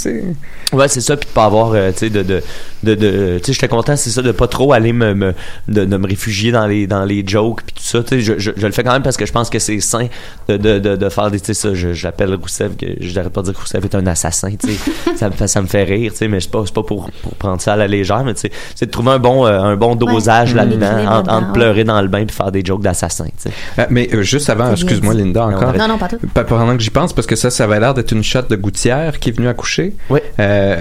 ouais. 0.74 0.88
c'est 0.88 1.02
ça, 1.02 1.18
puis 1.18 1.28
de 1.30 1.34
pas 1.34 1.46
avoir, 1.46 1.72
euh, 1.74 1.92
tu 1.92 2.00
sais, 2.00 2.10
de, 2.10 2.24
de, 2.24 2.42
de, 2.84 2.96
de- 2.96 3.38
tu 3.40 3.46
sais, 3.48 3.54
j'étais 3.54 3.68
content, 3.68 3.96
c'est 3.96 4.10
ça, 4.10 4.22
de 4.22 4.32
pas 4.32 4.48
trop 4.48 4.74
aller 4.74 4.94
me, 4.94 5.14
me 5.14 5.34
de, 5.68 5.86
de 5.86 5.98
me 5.98 6.08
réfugier 6.08 6.52
dans 6.52 6.66
les, 6.68 6.88
dans 6.88 7.06
les 7.06 7.24
jokes 7.26 7.62
puis 7.66 7.76
tout 7.76 7.84
ça, 7.84 8.04
tu 8.04 8.10
sais, 8.16 8.22
je, 8.22 8.40
je, 8.40 8.52
je 8.56 8.66
le 8.66 8.72
fais 8.72 8.84
quand 8.84 8.94
même 8.94 9.04
parce 9.04 9.18
que 9.18 9.26
je 9.26 9.32
pense 9.32 9.50
que 9.50 9.60
c'est 9.60 9.80
sain 9.80 10.08
de, 10.48 10.58
de, 10.58 10.96
de, 10.96 11.10
faire 11.10 11.30
des, 11.32 11.40
tu 11.40 11.48
sais, 11.48 11.54
ça, 11.54 11.70
j'appelle 11.74 12.34
Rousseff, 12.36 12.76
que 12.78 12.86
je 13.00 13.14
n'arrête 13.16 13.34
pas 13.34 13.42
de 13.42 13.48
dire 13.48 13.54
que 13.56 13.60
Rousseff 13.62 13.84
est 13.84 13.96
un 13.96 14.06
assassin, 14.08 14.52
tu 14.62 14.70
sais, 14.72 14.92
ça 15.18 15.30
me 15.30 15.34
fait, 15.36 15.48
ça 15.48 15.62
me 15.62 15.68
fait 15.68 15.84
rire, 15.84 16.12
tu 16.12 16.18
sais, 16.20 16.28
mais 16.28 16.40
c'est 16.40 16.52
pas, 16.52 16.64
c'est 16.66 16.74
pas 16.74 16.84
pour, 16.84 17.10
pour 17.22 17.34
prendre 17.36 17.62
ça 17.62 17.74
à 17.74 17.76
la 17.76 17.88
légère, 17.88 18.24
mais 18.24 18.34
tu 18.34 18.42
sais, 18.42 18.52
c'est 18.76 18.86
de 18.88 18.92
trouver 18.92 19.12
un 19.12 19.20
bon, 19.20 19.46
euh, 19.46 19.60
un 19.60 19.76
bon 19.76 19.96
dosage 19.96 20.50
Ouais, 20.52 20.58
là-dedans, 20.58 20.90
l'équilibre 20.90 21.12
entre, 21.14 21.32
entre 21.34 21.52
pleurer 21.54 21.84
dans 21.84 22.02
le 22.02 22.08
bain 22.08 22.26
puis 22.26 22.36
faire 22.36 22.52
des 22.52 22.64
jokes 22.64 22.82
d'assassin, 22.82 23.26
tu 23.26 23.32
sais. 23.38 23.52
Euh, 23.80 23.86
mais 23.90 24.10
euh, 24.14 24.22
juste 24.22 24.50
avant, 24.50 24.72
excuse-moi. 24.72 25.14
Linda 25.14 25.46
encore. 25.46 25.74
Non, 25.76 25.88
non, 25.88 25.98
pas 25.98 26.08
tout. 26.08 26.18
Pendant 26.48 26.76
que 26.76 26.82
j'y 26.84 26.90
pense, 26.90 27.14
parce 27.14 27.28
que 27.28 27.36
ça, 27.36 27.50
ça 27.50 27.64
avait 27.66 27.80
l'air 27.80 27.94
d'être 27.94 28.12
une 28.12 28.24
chatte 28.24 28.50
de 28.50 28.56
gouttière 28.56 29.20
qui 29.20 29.30
est 29.30 29.32
venue 29.34 29.48
accoucher. 29.48 29.94
Oui. 30.10 30.20
Euh, 30.40 30.78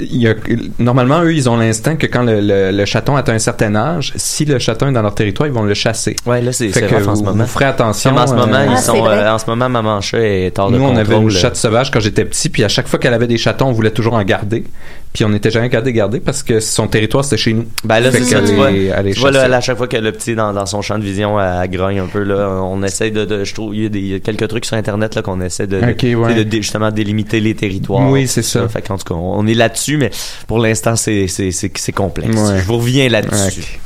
il 0.00 0.16
y 0.18 0.28
a, 0.28 0.34
normalement, 0.78 1.22
eux, 1.22 1.34
ils 1.34 1.48
ont 1.48 1.56
l'instinct 1.56 1.96
que 1.96 2.06
quand 2.06 2.22
le, 2.22 2.40
le- 2.40 2.70
le 2.70 2.84
chaton 2.84 3.16
atteint 3.16 3.34
un 3.34 3.38
certain 3.38 3.74
âge, 3.74 4.12
si 4.16 4.44
le 4.44 4.58
chaton 4.58 4.88
est 4.88 4.92
dans 4.92 5.02
leur 5.02 5.14
territoire, 5.14 5.46
ils 5.48 5.52
vont 5.52 5.62
le 5.64 5.74
chasser. 5.74 6.16
Ouais, 6.26 6.40
là, 6.40 6.52
c'est 6.52 6.68
Fait 6.68 6.80
c'est 6.80 6.86
que 6.86 6.94
en 6.96 7.14
ce 7.14 7.20
vous- 7.20 7.24
moment. 7.24 7.44
Vous 7.44 7.48
ferez 7.50 7.64
attention. 7.66 8.10
Comme 8.10 8.18
en 8.22 8.26
ce 8.26 8.34
moment, 8.34 8.54
euh, 8.54 8.66
ils 8.70 8.78
sont, 8.78 9.06
euh, 9.06 9.32
en 9.34 9.38
ce 9.38 9.46
moment, 9.46 9.68
maman 9.68 10.00
chat 10.00 10.18
est 10.20 10.58
hors 10.58 10.70
de 10.70 10.76
Nous, 10.78 10.84
on 10.84 10.96
avait 10.96 11.16
une 11.16 11.30
chatte 11.30 11.56
sauvage 11.56 11.90
quand 11.90 12.00
j'étais 12.00 12.24
petit, 12.24 12.48
puis 12.48 12.64
à 12.64 12.68
chaque 12.68 12.88
fois 12.88 12.98
qu'elle 12.98 13.14
avait 13.14 13.26
des 13.26 13.38
chatons, 13.38 13.66
on 13.68 13.72
voulait 13.72 13.90
toujours 13.90 14.14
en 14.14 14.22
garder. 14.22 14.64
Puis 15.12 15.26
on 15.26 15.28
n'était 15.28 15.50
jamais 15.50 15.68
capable 15.68 15.84
de 15.86 15.90
les 15.90 15.96
garder 15.98 16.20
parce 16.20 16.42
que 16.42 16.58
son 16.58 16.86
territoire, 16.88 17.22
c'était 17.22 17.36
chez 17.36 17.52
nous. 17.52 17.66
Ben 17.84 18.00
là, 18.00 18.10
c'est 18.10 18.24
ça, 18.24 18.40
tu 18.40 18.54
vois. 18.54 18.70
Tu 18.72 19.20
vois, 19.20 19.30
là, 19.30 19.56
à 19.56 19.60
chaque 19.60 19.76
fois 19.76 19.86
que 19.86 19.98
le 19.98 20.10
petit, 20.10 20.34
dans, 20.34 20.54
dans 20.54 20.64
son 20.64 20.80
champ 20.80 20.98
de 20.98 21.04
vision, 21.04 21.38
elle 21.38 21.68
grogne 21.70 21.98
un 22.00 22.06
peu, 22.06 22.22
là, 22.22 22.48
on 22.62 22.82
essaie 22.82 23.10
de, 23.10 23.26
de- 23.26 23.44
je 23.44 23.52
trouve, 23.52 23.74
il 23.76 23.82
y 23.82 23.86
a 23.86 23.88
des, 23.90 23.98
il 24.00 24.06
y 24.06 24.14
a 24.14 24.20
quelques 24.20 24.48
trucs 24.48 24.64
sur 24.64 24.74
Internet, 24.76 25.14
là, 25.14 25.20
qu'on 25.20 25.40
essaie 25.42 25.66
de, 25.66 25.80
de- 25.80 25.90
Ok, 25.90 26.02
ouais. 26.26 26.34
de- 26.34 26.42
de- 26.44 26.56
justement, 26.56 26.90
délimiter 26.90 27.40
les 27.40 27.54
territoires. 27.54 28.08
Oui, 28.10 28.26
c'est 28.26 28.42
ça. 28.42 28.66
Fait 28.68 28.80
qu'en 28.80 28.96
tout 28.96 29.04
cas, 29.04 29.14
on 29.14 29.46
est 29.46 29.52
là-dessus, 29.54 29.98
mais 29.98 30.10
pour 30.46 30.58
l'instant, 30.60 30.96
c'est, 30.96 31.26
c'est, 31.28 31.50
c'est, 31.50 31.92
complexe. 31.92 32.34
Ouais. 32.34 32.58
Je 32.60 32.64
vous 32.64 32.78
reviens 32.78 33.08
là-dessus. 33.10 33.80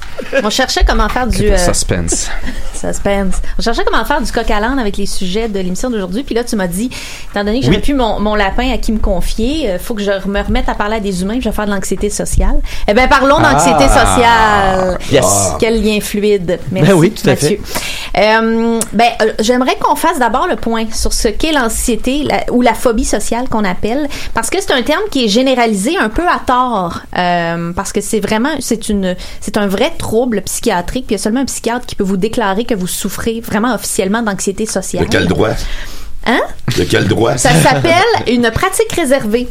On 0.44 0.48
cherchait 0.50 0.82
comment 0.86 1.08
faire 1.08 1.26
du. 1.26 1.42
euh, 1.44 1.58
Suspense. 1.58 2.30
Suspense. 2.92 3.36
On 3.58 3.62
cherchait 3.62 3.82
comment 3.84 4.04
faire 4.04 4.20
du 4.22 4.30
coq 4.30 4.50
à 4.50 4.60
l'âne 4.60 4.78
avec 4.78 4.96
les 4.96 5.06
sujets 5.06 5.48
de 5.48 5.58
l'émission 5.58 5.90
d'aujourd'hui. 5.90 6.22
Puis 6.22 6.34
là, 6.34 6.44
tu 6.44 6.56
m'as 6.56 6.66
dit, 6.66 6.90
étant 7.30 7.44
donné 7.44 7.60
que 7.60 7.66
j'avais 7.66 7.76
Oui. 7.78 7.82
plus 7.82 7.94
mon, 7.94 8.20
mon 8.20 8.34
lapin 8.34 8.70
à 8.72 8.78
qui 8.78 8.92
me 8.92 8.98
confier, 8.98 9.70
euh, 9.70 9.78
faut 9.78 9.94
que 9.94 10.02
je 10.02 10.10
me 10.28 10.40
remette 10.40 10.68
à 10.68 10.74
parler 10.74 10.96
à 10.96 11.00
des 11.00 11.22
humains, 11.22 11.34
puis 11.34 11.42
je 11.42 11.48
vais 11.48 11.54
faire 11.54 11.66
de 11.66 11.70
l'anxiété 11.72 12.10
sociale. 12.10 12.60
Eh 12.88 12.94
bien, 12.94 13.08
parlons 13.08 13.38
d'anxiété 13.38 13.84
Ah. 13.90 14.06
sociale. 14.06 14.98
Yes. 15.10 15.52
Quel 15.58 15.82
lien 15.82 16.00
fluide. 16.00 16.58
Merci, 16.70 16.88
Ben 16.90 16.96
oui, 16.96 17.10
tout 17.10 17.26
à 17.28 17.30
Mathieu. 17.32 17.58
Euh, 18.16 18.80
ben, 18.92 19.08
euh, 19.22 19.32
j'aimerais 19.40 19.76
qu'on 19.78 19.94
fasse 19.94 20.18
d'abord 20.18 20.46
le 20.48 20.56
point 20.56 20.84
sur 20.92 21.12
ce 21.12 21.28
qu'est 21.28 21.52
l'anxiété 21.52 22.22
la- 22.22 22.50
ou 22.52 22.62
la 22.62 22.72
phobie 22.74 23.04
sociale 23.04 23.48
qu'on 23.48 23.64
appelle, 23.64 24.08
parce 24.32 24.48
que 24.48 24.58
c'est 24.60 24.72
un 24.72 24.82
terme 24.82 25.02
qui 25.10 25.24
est 25.24 25.28
généralisé 25.28 25.98
un 25.98 26.08
peu 26.08 26.26
à 26.26 26.38
tort, 26.44 27.00
euh, 27.18 27.72
parce 27.74 27.92
que 27.92 28.00
c'est 28.00 28.20
vraiment, 28.20 28.50
c'est 28.60 28.88
une, 28.88 29.16
c'est 29.40 29.56
un 29.58 29.66
vrai 29.66 29.90
trouble 29.98 30.06
trouble 30.16 30.40
psychiatrique, 30.42 31.06
puis 31.08 31.14
il 31.14 31.18
y 31.18 31.20
a 31.20 31.22
seulement 31.22 31.40
un 31.40 31.44
psychiatre 31.44 31.84
qui 31.84 31.94
peut 31.96 32.04
vous 32.04 32.16
déclarer 32.16 32.64
que 32.64 32.74
vous 32.76 32.86
souffrez 32.86 33.40
vraiment 33.40 33.74
officiellement 33.74 34.22
d'anxiété 34.22 34.66
sociale. 34.66 35.04
De 35.06 35.10
quel 35.10 35.26
droit? 35.26 35.50
Hein? 36.26 36.40
De 36.76 36.84
quel 36.84 37.06
droit? 37.08 37.36
Ça 37.36 37.54
s'appelle 37.54 37.92
une 38.26 38.50
pratique 38.50 38.92
réservée. 38.92 39.48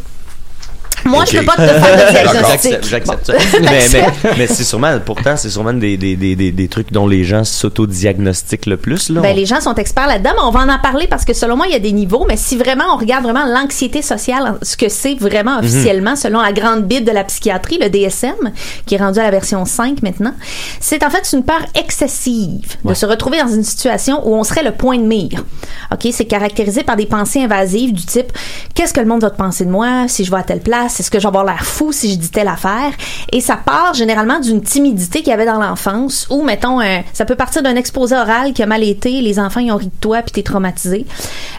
Moi, 1.04 1.22
Ok. 1.24 1.30
je 1.32 1.38
peux 1.39 1.46
pas 1.46 1.56
te 1.56 1.62
faire 1.62 2.08
de 2.08 2.12
diagnostic. 2.12 2.76
J'accepte, 2.89 3.26
ça. 3.28 3.34
mais, 3.62 3.84
mais, 3.93 4.06
mais 4.38 4.48
c'est 4.48 4.64
sûrement, 4.64 4.98
pourtant, 5.06 5.36
c'est 5.38 5.50
sûrement 5.50 5.74
des, 5.74 5.98
des, 5.98 6.16
des, 6.16 6.36
des, 6.36 6.52
des 6.52 6.68
trucs 6.68 6.91
dont 6.91 7.08
les 7.08 7.24
gens 7.24 7.43
s'autodiagnostiquent 7.43 8.66
le 8.66 8.78
plus, 8.78 9.10
là. 9.10 9.22
Ben, 9.22 9.36
les 9.36 9.46
gens 9.46 9.62
sont 9.62 9.76
experts 9.76 10.08
là-dedans, 10.08 10.32
mais 10.36 10.41
on 10.43 10.52
va 10.52 10.62
en 10.62 10.80
parler 10.80 11.08
parce 11.08 11.26
que 11.26 11.34
selon 11.34 11.58
moi, 11.58 11.68
il 11.68 11.74
y 11.74 11.76
a 11.76 11.80
des 11.80 11.91
niveaux. 11.91 12.26
Mais 12.28 12.38
si 12.38 12.56
vraiment 12.58 12.86
on 12.93 12.98
regarde 12.98 13.24
vraiment 13.24 13.46
l'anxiété 13.46 14.02
sociale, 14.02 14.56
ce 14.62 14.78
que 14.78 14.89
c'est 14.89 15.16
vraiment 15.16 15.60
Mhm. 15.60 15.66
officiellement, 15.66 16.16
selon 16.16 16.41
la 16.41 16.52
grande 16.54 16.84
bible 16.86 17.06
de 17.06 17.12
la 17.12 17.24
psychiatrie, 17.24 17.78
le 17.80 17.89
DSM, 17.89 18.52
qui 18.86 18.96
est 18.96 18.98
rendu 18.98 19.20
à 19.20 19.24
la 19.24 19.32
version 19.32 19.64
5 19.66 20.02
maintenant, 20.02 20.34
c'est 20.80 21.04
en 21.04 21.10
fait 21.10 21.28
une 21.34 21.43
peur 21.43 21.62
excessive 21.76 22.76
de 22.84 22.93
se 22.93 23.06
retrouver 23.06 23.39
dans 23.41 23.48
une 23.48 23.64
situation 23.64 24.22
où 24.28 24.36
on 24.36 24.43
serait 24.43 24.64
le 24.64 24.72
point 24.72 24.98
de 24.98 25.04
mire. 25.06 25.43
OK? 25.91 26.08
C'est 26.12 26.26
caractérisé 26.26 26.84
par 26.84 26.96
des 26.96 27.06
pensées 27.06 27.41
invasives 27.43 27.93
du 27.93 28.06
type 28.06 28.32
qu'est-ce 28.74 28.93
que 28.93 29.00
le 29.00 29.06
monde 29.06 29.22
va 29.22 29.30
te 29.30 29.38
penser 29.38 29.66
de 29.66 29.70
moi 29.70 30.06
si 30.08 30.24
je 30.26 30.32
vais 30.32 30.38
à 30.38 30.43
telle 30.43 30.60
place? 30.62 30.84
Est-ce 30.86 31.11
que 31.11 31.19
je 31.19 31.23
vais 31.23 31.27
avoir 31.27 31.45
l'air 31.45 31.65
fou 31.65 31.91
si 31.91 32.11
je 32.11 32.17
dis 32.17 32.29
telle 32.29 32.47
affaire? 32.47 32.91
Et 33.31 33.41
ça 33.41 33.57
part 33.57 33.93
généralement 33.93 34.39
d'une 34.39 34.61
timidité 34.61 35.19
qu'il 35.19 35.29
y 35.29 35.33
avait 35.33 35.45
dans 35.45 35.59
l'enfance 35.59 36.27
ou, 36.29 36.43
mettons, 36.43 36.79
un- 36.79 37.01
ça 37.13 37.25
peut 37.25 37.36
partir 37.36 37.61
d'un 37.63 37.75
exposé 37.75 38.15
oral 38.15 38.53
qui 38.53 38.63
a 38.63 38.65
mal 38.65 38.83
été, 38.83 39.21
les 39.21 39.39
enfants 39.39 39.59
ils 39.59 39.71
ont 39.71 39.77
ri 39.77 39.88
de 39.88 39.91
toi 40.01 40.21
puis 40.21 40.31
t'es 40.31 40.43
traumatisé. 40.43 41.05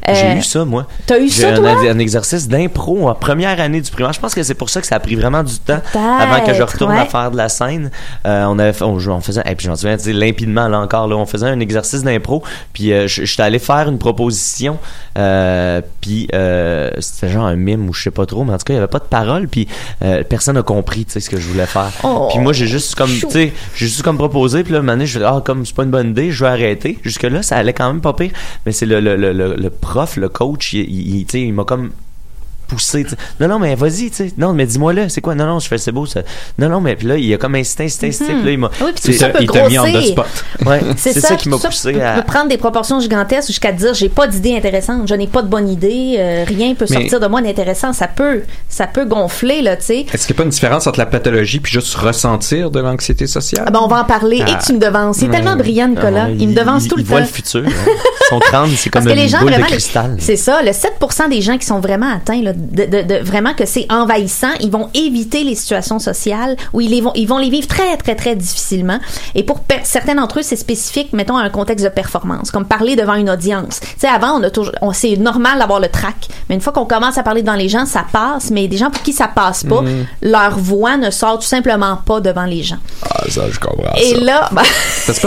Euh, 0.08 0.14
J'ai 0.14 0.38
eu 0.38 0.42
ça, 0.42 0.64
moi. 0.64 0.86
T'as 1.06 1.18
eu 1.18 1.28
ça, 1.28 1.50
un, 1.50 1.54
toi? 1.54 1.70
un 1.70 1.98
exercice 1.98 2.48
d'impro 2.48 3.08
en 3.08 3.14
première 3.14 3.60
année 3.60 3.80
du 3.80 3.90
primaire. 3.90 4.12
Je 4.12 4.20
pense 4.20 4.34
que 4.34 4.42
c'est 4.42 4.54
pour 4.54 4.70
ça 4.70 4.80
que 4.80 4.86
ça 4.86 4.96
a 4.96 5.00
pris 5.00 5.14
vraiment 5.14 5.42
du 5.42 5.58
temps 5.58 5.80
avant 5.94 6.44
que 6.44 6.54
je 6.54 6.62
retourne 6.62 6.92
ouais. 6.92 7.00
à 7.00 7.06
faire 7.06 7.30
de 7.30 7.36
la 7.36 7.48
scène. 7.48 7.90
Euh, 8.26 8.44
on 8.46 8.58
avait, 8.58 8.80
on, 8.82 9.20
faisait, 9.20 9.42
et 9.46 9.54
puis 9.54 9.66
j'en 9.66 9.76
souviens 9.76 9.96
limpidement 10.12 10.68
là 10.68 10.80
encore 10.80 11.08
là, 11.08 11.16
on 11.16 11.26
faisait 11.26 11.46
un 11.48 11.60
exercice 11.60 12.02
d'impro. 12.02 12.42
Puis 12.72 12.92
euh, 12.92 13.06
je 13.06 13.24
j'étais 13.24 13.42
allé 13.42 13.58
faire 13.58 13.88
une 13.88 13.98
proposition. 13.98 14.78
Euh, 15.18 15.80
puis 16.00 16.28
euh, 16.34 16.90
c'était 17.00 17.28
genre 17.28 17.46
un 17.46 17.56
mime 17.56 17.88
ou 17.88 17.92
je 17.92 18.04
sais 18.04 18.10
pas 18.10 18.26
trop, 18.26 18.44
mais 18.44 18.52
en 18.52 18.58
tout 18.58 18.64
cas 18.64 18.72
il 18.74 18.76
y 18.76 18.78
avait 18.78 18.86
pas 18.86 18.98
de 18.98 19.04
parole. 19.18 19.48
Puis 19.48 19.66
euh, 20.02 20.22
personne 20.24 20.56
n'a 20.56 20.62
compris, 20.62 21.04
tu 21.04 21.12
sais, 21.12 21.20
ce 21.20 21.30
que 21.30 21.38
je 21.38 21.46
voulais 21.48 21.66
faire. 21.66 21.92
Oh, 22.04 22.28
puis 22.30 22.38
moi 22.38 22.52
j'ai 22.52 22.66
juste 22.66 22.94
comme, 22.94 23.10
tu 23.10 23.30
sais, 23.30 23.52
j'ai 23.74 23.86
juste 23.86 24.02
comme 24.02 24.18
proposé. 24.18 24.64
Puis 24.64 24.72
là, 24.72 24.80
un 24.80 25.04
je 25.04 25.18
fais 25.18 25.24
ah 25.24 25.42
comme 25.44 25.64
c'est 25.64 25.74
pas 25.74 25.84
une 25.84 25.90
bonne 25.90 26.10
idée, 26.10 26.30
je 26.30 26.44
vais 26.44 26.50
arrêter. 26.50 26.98
Jusque 27.02 27.24
là, 27.24 27.42
ça 27.42 27.56
allait 27.56 27.72
quand 27.72 27.86
même 27.86 28.00
pas 28.00 28.12
pire. 28.12 28.30
Mais 28.64 28.72
c'est 28.72 28.86
le, 28.86 29.00
le, 29.00 29.16
le, 29.16 29.32
le, 29.32 29.70
prof, 29.70 30.16
le 30.16 30.28
coach, 30.28 30.72
il, 30.72 31.26
il 31.32 31.52
m'a 31.52 31.64
comme 31.64 31.90
sais. 32.78 33.06
Non, 33.40 33.48
non, 33.48 33.58
mais 33.58 33.74
vas-y, 33.74 34.10
tu 34.10 34.16
sais. 34.16 34.32
Non, 34.38 34.52
mais 34.52 34.66
dis-moi 34.66 34.92
là, 34.92 35.08
c'est 35.08 35.20
quoi? 35.20 35.34
Non, 35.34 35.46
non, 35.46 35.58
je 35.58 35.68
fais 35.68 35.78
c'est 35.78 35.92
beau 35.92 36.06
ça. 36.06 36.20
Non, 36.58 36.68
non, 36.68 36.80
mais 36.80 36.96
puis 36.96 37.06
là, 37.06 37.16
il 37.16 37.32
a 37.32 37.38
comme 37.38 37.54
incité, 37.54 37.84
incité, 37.84 38.08
incité. 38.08 38.32
Puis 38.34 38.42
là, 38.44 38.50
il 38.50 38.58
m'a. 38.58 38.70
Oui, 38.80 38.90
puis 38.92 38.94
c'est- 39.02 39.12
tout 39.12 39.18
ça 39.18 39.30
il 39.40 39.48
t'a 39.50 39.68
mis 39.68 39.78
en 39.78 39.82
grossir. 39.84 40.00
the 40.00 40.06
spot. 40.12 40.26
Ouais, 40.66 40.80
C'est 40.96 41.12
c'est 41.12 41.20
ça, 41.20 41.28
ça, 41.28 41.36
qui 41.36 41.48
m'a 41.48 41.56
tout 41.56 41.62
ça 41.62 41.68
poussé 41.68 41.92
peut, 41.92 42.04
à. 42.04 42.14
peut 42.14 42.22
prendre 42.22 42.48
des 42.48 42.56
proportions 42.58 42.98
gigantesques 43.00 43.48
jusqu'à 43.48 43.72
dire 43.72 43.94
j'ai 43.94 44.08
pas 44.08 44.26
d'idée 44.26 44.56
intéressante, 44.56 45.06
je 45.08 45.14
n'ai 45.14 45.26
pas 45.26 45.42
de 45.42 45.48
bonne 45.48 45.68
idée, 45.68 46.16
euh, 46.18 46.44
rien 46.46 46.74
peut 46.74 46.86
Mais- 46.90 46.96
sortir 46.96 47.20
de 47.20 47.26
moi 47.26 47.40
d'intéressant. 47.42 47.92
Ça 47.92 48.08
peut, 48.08 48.42
ça 48.68 48.86
peut 48.86 49.04
gonfler 49.04 49.62
là, 49.62 49.76
tu 49.76 49.84
sais. 49.84 50.06
Est-ce 50.12 50.26
qu'il 50.26 50.34
n'y 50.34 50.38
a 50.38 50.42
pas 50.42 50.44
une 50.44 50.50
différence 50.50 50.86
entre 50.86 50.98
la 50.98 51.06
pathologie 51.06 51.60
puis 51.60 51.72
juste 51.72 51.94
ressentir 51.94 52.70
de 52.70 52.80
l'anxiété 52.80 53.26
sociale? 53.26 53.64
Ah 53.66 53.70
ben, 53.70 53.80
on 53.82 53.88
va 53.88 54.00
en 54.00 54.04
parler. 54.04 54.42
Ah. 54.46 54.50
Et 54.50 54.64
tu 54.64 54.72
me 54.72 54.78
devances. 54.78 55.18
Il 55.22 55.28
est 55.28 55.30
tellement 55.30 55.56
brillant, 55.56 55.88
Nicolas. 55.88 56.24
Ah, 56.28 56.30
il, 56.30 56.48
me 56.48 56.54
devance 56.54 56.88
tout 56.88 56.96
le 56.96 57.02
il 57.02 57.04
temps. 57.04 57.10
voit 57.12 57.20
le 57.20 57.26
futur. 57.26 57.62
hein. 57.66 57.90
Son 58.28 58.38
crâne, 58.40 58.70
c'est 58.76 58.90
comme 58.90 59.06
une 59.08 59.14
les 59.14 59.28
gens 59.28 59.40
boule 59.40 59.52
de 59.54 59.60
cristal. 59.62 60.16
c'est 60.18 60.36
ça, 60.36 60.60
le 60.62 60.70
7% 60.72 61.28
des 61.30 61.42
gens 61.42 61.58
qui 61.58 61.66
sont 61.66 61.78
vraiment 61.80 62.12
atteints 62.12 62.42
là, 62.42 62.52
de, 62.56 62.84
de- 62.86 63.02
de- 63.02 63.22
vraiment 63.22 63.52
que 63.54 63.66
c'est 63.66 63.86
envahissant, 63.92 64.48
ils 64.60 64.70
vont 64.70 64.88
éviter 64.94 65.44
les 65.44 65.54
situations 65.54 65.98
sociales 65.98 66.56
où 66.72 66.80
ils 66.80 66.90
les 66.90 67.00
vont 67.00 67.12
ils 67.14 67.28
vont 67.28 67.38
les 67.38 67.50
vivre 67.50 67.66
très 67.68 67.96
très 67.98 68.14
très 68.14 68.34
difficilement 68.34 68.98
et 69.34 69.42
pour 69.42 69.60
certains 69.84 70.14
d'entre 70.14 70.38
eux 70.40 70.42
c'est 70.42 70.56
spécifique 70.56 71.12
mettons 71.12 71.36
à 71.36 71.42
un 71.42 71.50
contexte 71.50 71.84
de 71.84 71.90
performance 71.90 72.50
comme 72.50 72.64
parler 72.64 72.96
devant 72.96 73.14
une 73.14 73.30
audience. 73.30 73.80
Tu 73.80 73.86
sais 73.98 74.08
avant 74.08 74.38
on 74.40 74.42
a 74.42 74.50
toujours 74.50 74.72
on 74.80 74.92
c'est 74.92 75.16
normal 75.16 75.58
d'avoir 75.58 75.80
le 75.80 75.88
trac, 75.88 76.16
mais 76.48 76.54
une 76.54 76.60
fois 76.60 76.72
qu'on 76.72 76.86
commence 76.86 77.18
à 77.18 77.22
parler 77.22 77.42
devant 77.42 77.56
les 77.56 77.68
gens, 77.68 77.84
ça 77.86 78.04
passe, 78.10 78.50
mais 78.50 78.66
des 78.68 78.76
gens 78.78 78.90
pour 78.90 79.02
qui 79.02 79.12
ça 79.12 79.28
passe 79.28 79.62
pas, 79.64 79.82
Mhm. 79.82 80.06
leur 80.22 80.58
voix 80.58 80.96
ne 80.96 81.10
sort 81.10 81.38
tout 81.38 81.46
simplement 81.46 81.96
pas 82.06 82.20
devant 82.20 82.44
les 82.46 82.62
gens. 82.62 82.78
Ah, 83.02 83.24
ça, 83.28 83.42
je 83.50 83.58
comprends 83.60 83.92
Et 84.00 84.14
ça. 84.14 84.20
là 84.20 84.50
passe, 84.54 84.66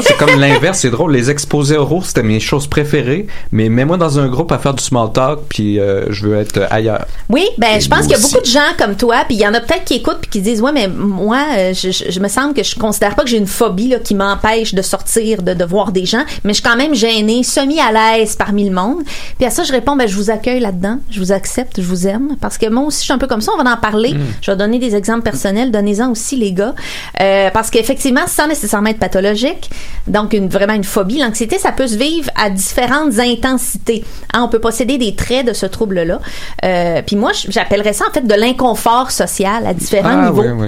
c'est 0.02 0.18
comme 0.18 0.40
l'inverse, 0.40 0.80
c'est 0.80 0.90
drôle. 0.90 1.12
Les 1.14 1.30
exposés 1.30 1.78
oraux, 1.78 2.02
c'était 2.04 2.24
mes 2.24 2.40
choses 2.40 2.68
préférées, 2.68 3.28
mais 3.52 3.70
mets-moi 3.70 3.98
dans 3.98 4.20
un 4.20 4.28
groupe 4.28 4.52
à 4.52 4.58
faire 4.58 4.74
du 4.74 4.84
small 4.84 5.12
talk, 5.12 5.40
puis 5.50 5.80
euh, 5.80 6.12
je 6.12 6.28
veux 6.28 6.38
être 6.40 6.68
ailleurs. 6.72 7.06
Oui, 7.28 7.46
ben 7.58 7.80
je 7.80 7.88
pense 7.88 8.02
qu'il 8.02 8.12
y 8.12 8.16
a 8.16 8.20
beaucoup 8.20 8.40
de 8.42 8.46
gens 8.46 8.60
comme 8.78 8.96
toi, 8.96 9.18
puis 9.28 9.36
il 9.36 9.42
y 9.42 9.48
en 9.48 9.54
a 9.54 9.60
peut-être 9.60 9.84
qui 9.86 9.96
écoutent 9.96 10.20
puis 10.22 10.30
qui 10.30 10.42
disent 10.42 10.62
ouais 10.62 10.72
mais 10.72 10.88
moi 10.88 11.38
euh, 11.58 11.74
je, 11.74 11.92
je, 11.92 12.10
je 12.10 12.20
me 12.20 12.28
semble 12.28 12.54
que 12.54 12.64
je 12.64 12.76
considère 12.76 13.16
pas 13.16 13.24
que 13.24 13.30
j'ai 13.30 13.38
une 13.38 13.48
phobie 13.48 13.90
là, 13.90 14.00
qui 14.00 14.16
m'empêche 14.16 14.74
de 14.74 14.82
sortir, 14.82 15.44
de, 15.44 15.54
de 15.54 15.66
voir 15.66 15.92
des 15.92 16.06
gens, 16.06 16.24
mais 16.44 16.54
je 16.54 16.62
suis 16.62 16.64
quand 16.64 16.76
même 16.78 16.96
gênée, 16.96 17.44
semi 17.44 17.80
à 17.80 17.92
l'aise 17.92 18.36
parmi 18.36 18.68
le 18.68 18.74
monde. 18.74 19.04
Puis 19.38 19.46
à 19.46 19.50
ça 19.50 19.64
je 19.64 19.72
réponds 19.72 19.96
ben 19.96 20.08
je 20.08 20.16
vous 20.16 20.30
accueille 20.32 20.60
là-dedans, 20.60 20.98
je 21.12 21.20
vous 21.20 21.32
accepte, 21.32 21.82
je 21.82 21.86
vous 21.86 22.08
aime 22.08 22.36
parce 22.42 22.58
que 22.58 22.68
moi 22.70 22.84
aussi 22.86 23.00
je 23.00 23.04
suis 23.06 23.14
un 23.14 23.18
peu 23.20 23.28
comme 23.28 23.42
ça, 23.42 23.52
on 23.58 23.64
va 23.64 23.72
en 23.72 23.78
parler. 23.78 24.16
Je 24.42 24.52
vais 24.52 24.58
donner 24.58 24.80
des 24.80 24.96
exemples 24.96 25.22
personnels, 25.24 25.72
donnez-en 25.72 26.10
aussi 26.12 26.36
les 26.36 26.54
gars, 26.54 26.74
Euh, 27.22 27.50
parce 27.54 27.70
qu'effectivement 27.70 28.28
sans 28.28 28.48
nécessairement 28.48 28.90
être 28.90 29.00
pathologique, 29.00 29.70
donc 30.08 30.34
une 30.34 30.48
vraiment 30.50 30.74
une 30.74 30.84
phobie, 30.84 31.20
l'anxiété 31.20 31.58
ça 31.60 31.72
peut 31.72 31.88
se 31.88 31.96
vivre 31.98 32.30
à 32.36 32.50
différentes 32.50 33.20
intensités. 33.20 34.04
Hein, 34.34 34.42
on 34.44 34.48
peut 34.48 34.60
posséder 34.60 34.98
des 34.98 35.16
traits 35.16 35.46
de 35.48 35.54
ce 35.54 35.66
trouble-là. 35.66 36.20
Euh, 36.64 37.02
puis 37.10 37.16
moi, 37.16 37.32
j'appellerais 37.34 37.94
ça 37.94 38.06
en 38.08 38.14
fait 38.14 38.22
de 38.28 38.36
l'inconfort 38.36 39.10
social 39.10 39.66
à 39.66 39.74
différents 39.74 40.10
Ah, 40.14 40.30
niveaux. 40.30 40.44
oui, 40.44 40.68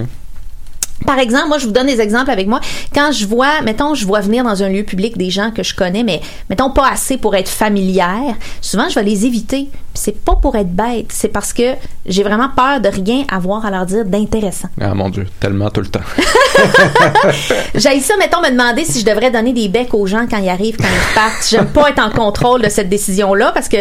Par 1.06 1.20
exemple, 1.20 1.46
moi, 1.46 1.58
je 1.58 1.66
vous 1.66 1.72
donne 1.72 1.86
des 1.86 2.00
exemples 2.00 2.32
avec 2.32 2.48
moi. 2.48 2.58
Quand 2.92 3.12
je 3.12 3.26
vois, 3.28 3.60
mettons, 3.62 3.94
je 3.94 4.04
vois 4.04 4.18
venir 4.20 4.42
dans 4.42 4.60
un 4.64 4.68
lieu 4.68 4.82
public 4.82 5.16
des 5.16 5.30
gens 5.30 5.52
que 5.52 5.62
je 5.62 5.72
connais, 5.72 6.02
mais 6.02 6.20
mettons 6.50 6.70
pas 6.70 6.88
assez 6.90 7.16
pour 7.16 7.36
être 7.36 7.48
familière, 7.48 8.34
souvent 8.60 8.88
je 8.88 8.96
vais 8.96 9.04
les 9.04 9.24
éviter. 9.24 9.68
C'est 9.94 10.24
pas 10.24 10.34
pour 10.34 10.56
être 10.56 10.70
bête, 10.74 11.06
c'est 11.10 11.28
parce 11.28 11.52
que 11.52 11.74
j'ai 12.06 12.24
vraiment 12.24 12.48
peur 12.56 12.80
de 12.80 12.88
rien 12.88 13.22
avoir 13.30 13.64
à 13.66 13.70
leur 13.70 13.86
dire 13.86 14.04
d'intéressant. 14.04 14.68
Ah 14.80 14.94
mon 14.94 15.10
Dieu, 15.10 15.28
tellement 15.38 15.70
tout 15.70 15.80
le 15.82 15.88
temps. 15.88 16.00
J'ai 17.74 18.00
ça, 18.00 18.16
mettons, 18.16 18.40
me 18.40 18.50
demander 18.50 18.84
si 18.84 19.00
je 19.00 19.04
devrais 19.04 19.30
donner 19.30 19.52
des 19.52 19.68
becs 19.68 19.94
aux 19.94 20.06
gens 20.06 20.26
quand 20.30 20.38
ils 20.38 20.48
arrivent, 20.48 20.76
quand 20.76 20.84
ils 20.84 21.14
partent. 21.14 21.46
J'aime 21.48 21.68
pas 21.68 21.90
être 21.90 22.00
en 22.00 22.10
contrôle 22.10 22.62
de 22.62 22.68
cette 22.68 22.88
décision-là 22.88 23.52
parce 23.52 23.68
que, 23.68 23.78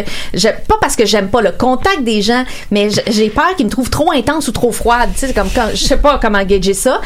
pas 0.68 0.76
parce 0.80 0.96
que 0.96 1.06
j'aime 1.06 1.30
pas 1.30 1.42
le 1.42 1.52
contact 1.52 2.04
des 2.04 2.22
gens, 2.22 2.44
mais 2.72 2.90
j'ai 3.08 3.30
peur 3.30 3.56
qu'ils 3.56 3.66
me 3.66 3.72
trouvent 3.72 3.90
trop 3.90 4.12
intense 4.12 4.48
ou 4.48 4.52
trop 4.52 4.72
froide. 4.72 5.10
Tu 5.14 5.20
sais, 5.20 5.28
c'est 5.28 5.34
comme 5.34 5.50
quand, 5.54 5.70
je 5.72 5.84
sais 5.84 5.98
pas 5.98 6.20
comment 6.22 6.44
gager 6.44 6.74
ça. 6.74 7.02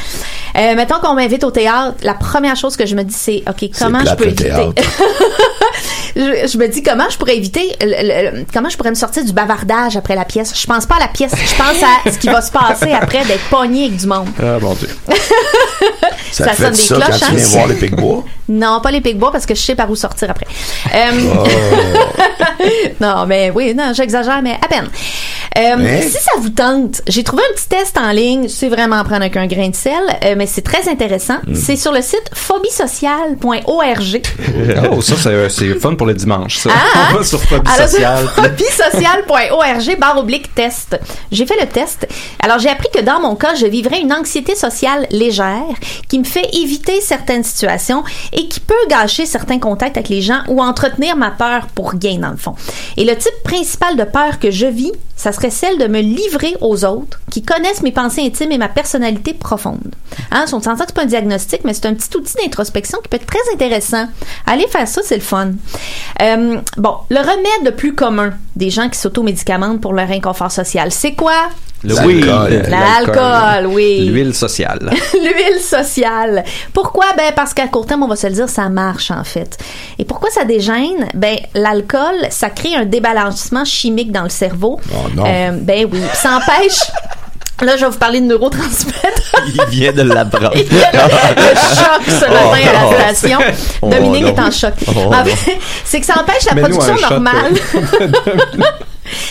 Euh, 0.57 0.75
mettons 0.75 0.99
qu'on 0.99 1.15
m'invite 1.15 1.43
au 1.43 1.51
théâtre, 1.51 1.95
la 2.01 2.13
première 2.13 2.55
chose 2.55 2.77
que 2.77 2.85
je 2.85 2.95
me 2.95 3.03
dis, 3.03 3.13
c'est, 3.13 3.43
OK, 3.47 3.69
comment 3.77 3.99
je 4.05 4.15
peux 4.15 4.27
éviter? 4.27 4.49
je, 6.15 6.47
je 6.47 6.57
me 6.57 6.67
dis 6.67 6.81
comment 6.83 7.09
je 7.09 7.17
pourrais 7.17 7.35
éviter 7.37 7.75
le- 7.81 7.87
le- 7.87 8.37
le- 8.39 8.45
comment 8.53 8.69
je 8.69 8.77
pourrais 8.77 8.89
me 8.91 8.95
sortir 8.95 9.23
du 9.25 9.33
bavardage 9.33 9.97
après 9.97 10.15
la 10.15 10.25
pièce? 10.25 10.53
Je 10.59 10.65
pense 10.65 10.85
pas 10.85 10.95
à 10.95 10.99
la 10.99 11.07
pièce, 11.07 11.31
je 11.35 11.55
pense 11.55 11.83
à 11.83 12.11
ce 12.11 12.17
qui 12.17 12.27
va 12.27 12.41
se 12.41 12.51
passer 12.51 12.91
après 13.01 13.25
d'être 13.25 13.47
pogné 13.49 13.85
avec 13.85 13.97
du 13.97 14.07
monde. 14.07 14.27
Ah 14.41 14.57
mon 14.61 14.73
Dieu. 14.73 14.89
Ça, 16.31 16.53
ça 16.53 16.55
sonne 16.55 16.73
des 16.73 16.83
cloches, 16.83 17.21
hein? 17.23 17.27
tu 17.29 17.35
viens 17.35 17.47
voir 17.47 17.67
les? 17.67 17.75
Non, 18.49 18.79
pas 18.81 18.91
les 18.91 19.01
Picbois 19.01 19.31
parce 19.31 19.45
que 19.45 19.55
je 19.55 19.61
sais 19.61 19.75
par 19.75 19.89
où 19.89 19.95
sortir 19.95 20.29
après. 20.29 20.47
Euh, 20.93 21.11
Oh. 21.15 21.43
non, 23.01 23.25
mais 23.25 23.51
oui, 23.53 23.73
non, 23.73 23.91
j'exagère, 23.93 24.41
mais 24.41 24.57
à 24.61 24.67
peine. 24.67 24.89
Euh, 25.57 25.75
Hein? 25.77 26.01
Si 26.01 26.11
ça 26.11 26.31
vous 26.39 26.49
tente, 26.49 27.01
j'ai 27.07 27.23
trouvé 27.23 27.41
un 27.49 27.53
petit 27.55 27.69
test 27.69 27.97
en 27.97 28.11
ligne. 28.11 28.47
C'est 28.49 28.67
vraiment 28.69 28.97
à 28.97 29.03
prendre 29.03 29.21
avec 29.21 29.37
un 29.37 29.47
grain 29.47 29.69
de 29.69 29.75
sel, 29.75 29.93
euh, 30.23 30.35
mais 30.37 30.47
c'est 30.47 30.61
très 30.61 30.89
intéressant. 30.89 31.37
Hmm. 31.47 31.55
C'est 31.55 31.75
sur 31.75 31.91
le 31.91 32.01
site 32.01 32.29
phobiesocial.org. 32.33 34.21
Oh, 34.91 35.01
ça, 35.01 35.15
c'est, 35.49 35.79
fun 35.79 35.95
pour 35.95 36.07
le 36.07 36.13
dimanche, 36.13 36.57
ça. 36.57 36.69
Ah, 36.73 37.09
On 37.11 37.17
va 37.17 37.23
sur 37.23 37.39
Phobie 37.41 37.69
Alors, 37.73 37.87
Sociale. 37.87 38.27
phobiesocial.org 38.35 39.99
barre 39.99 40.17
oblique 40.17 40.53
test. 40.53 40.99
J'ai 41.31 41.45
fait 41.45 41.59
le 41.59 41.67
test. 41.67 42.07
Alors, 42.43 42.59
j'ai 42.59 42.69
appris 42.69 42.89
que 42.93 43.01
dans 43.01 43.19
mon 43.19 43.35
cas, 43.35 43.55
je 43.55 43.65
vivrais 43.65 43.99
une 44.01 44.13
anxiété 44.13 44.55
sociale 44.55 45.07
légère 45.11 45.63
qui 46.09 46.19
me 46.19 46.23
fait 46.23 46.47
éviter 46.53 47.01
certaines 47.01 47.43
situations 47.43 48.03
et 48.35 48.47
qui 48.47 48.59
peut 48.59 48.73
gâcher 48.89 49.25
certains 49.25 49.59
contacts 49.59 49.97
avec 49.97 50.09
les 50.09 50.21
gens 50.21 50.41
ou 50.49 50.61
entretenir 50.61 51.15
ma 51.15 51.31
peur 51.31 51.67
pour 51.73 51.95
gain, 51.95 52.19
dans 52.19 52.31
le 52.31 52.37
fond. 52.37 52.55
Et 52.97 53.05
le 53.05 53.15
type 53.15 53.43
principal 53.43 53.95
de 53.95 54.03
peur 54.03 54.39
que 54.39 54.51
je 54.51 54.67
vis, 54.67 54.91
ça 55.15 55.31
serait 55.31 55.49
celle 55.49 55.77
de 55.77 55.87
me 55.87 56.01
livrer 56.01 56.55
aux 56.61 56.83
autres 56.83 57.21
qui 57.31 57.41
connaissent 57.41 57.81
mes 57.81 57.91
pensées 57.93 58.25
intimes 58.25 58.51
et 58.51 58.57
ma 58.57 58.67
personnalité 58.67 59.33
profonde. 59.33 59.95
Hein, 60.31 60.43
on 60.45 60.59
s'entend 60.59 60.75
que 60.75 60.83
c'est 60.87 60.95
pas 60.95 61.03
un 61.03 61.05
diagnostic, 61.05 61.61
mais 61.63 61.73
c'est 61.73 61.85
un 61.85 61.93
petit 61.93 62.15
outil 62.15 62.35
d'introspection 62.35 62.99
qui 63.01 63.07
peut 63.07 63.17
être 63.17 63.25
très 63.25 63.39
intéressant. 63.53 64.07
Allez 64.45 64.67
faire 64.67 64.87
ça, 64.87 65.01
c'est 65.03 65.15
le 65.15 65.21
fun. 65.21 65.51
Euh, 66.21 66.59
bon, 66.77 66.95
le 67.09 67.19
remède 67.19 67.63
le 67.63 67.71
plus 67.71 67.95
commun 67.95 68.33
des 68.55 68.69
gens 68.69 68.89
qui 68.89 68.99
s'automédicamentent 68.99 69.81
pour 69.81 69.93
leur 69.93 70.11
inconfort 70.11 70.51
social, 70.51 70.91
c'est 70.91 71.13
quoi? 71.13 71.49
Le 71.87 71.93
L'alcool. 71.95 72.51
weed. 72.51 72.67
L'alcool, 72.69 73.67
oui. 73.67 74.05
L'huile 74.09 74.33
sociale. 74.33 74.89
L'huile 75.13 75.61
sociale. 75.61 76.43
Pourquoi? 76.73 77.05
Ben, 77.17 77.31
parce 77.35 77.53
qu'à 77.53 77.67
court 77.67 77.85
terme, 77.85 78.03
on 78.03 78.07
va 78.07 78.15
se 78.15 78.27
le 78.27 78.33
dire, 78.33 78.49
ça 78.49 78.69
marche, 78.69 79.11
en 79.11 79.23
fait. 79.23 79.57
Et 79.99 80.05
pourquoi 80.05 80.29
ça 80.31 80.43
dégêne? 80.45 81.07
Ben, 81.13 81.37
l'alcool, 81.53 82.15
ça 82.29 82.49
crée 82.49 82.75
un 82.75 82.85
débalancement 82.85 83.65
chimique 83.65 84.11
dans 84.11 84.23
le 84.23 84.29
cerveau. 84.29 84.79
Oh 84.91 85.07
non. 85.15 85.23
Euh, 85.27 85.51
ben 85.53 85.87
oui. 85.91 85.99
Ça 86.13 86.37
empêche, 86.37 86.79
Là, 87.61 87.77
je 87.77 87.85
vais 87.85 87.89
vous 87.91 87.97
parler 87.97 88.19
de 88.19 88.25
neurotransmetteurs. 88.25 89.11
Il 89.47 89.65
vient 89.69 89.93
de 89.93 90.01
l'apprendre. 90.01 90.51
Il 90.55 90.77
y 90.77 90.83
a 90.83 90.91
le, 90.91 91.41
le 91.41 91.55
choc 91.55 92.01
ce 92.05 92.25
matin 92.25 92.67
à 92.77 92.85
Oh, 92.85 92.91
la 92.99 93.13
station. 93.13 93.39
oh, 93.81 93.87
Dominique 93.89 94.23
non. 94.23 94.35
est 94.35 94.39
en 94.41 94.51
choc. 94.51 94.73
Oh, 94.89 94.91
En 95.05 95.11
non. 95.11 95.23
fait, 95.25 95.57
c'est 95.85 96.01
que 96.01 96.05
ça 96.05 96.15
empêche 96.19 96.43
la 96.53 96.61
production 96.61 96.95
normale. 97.09 97.53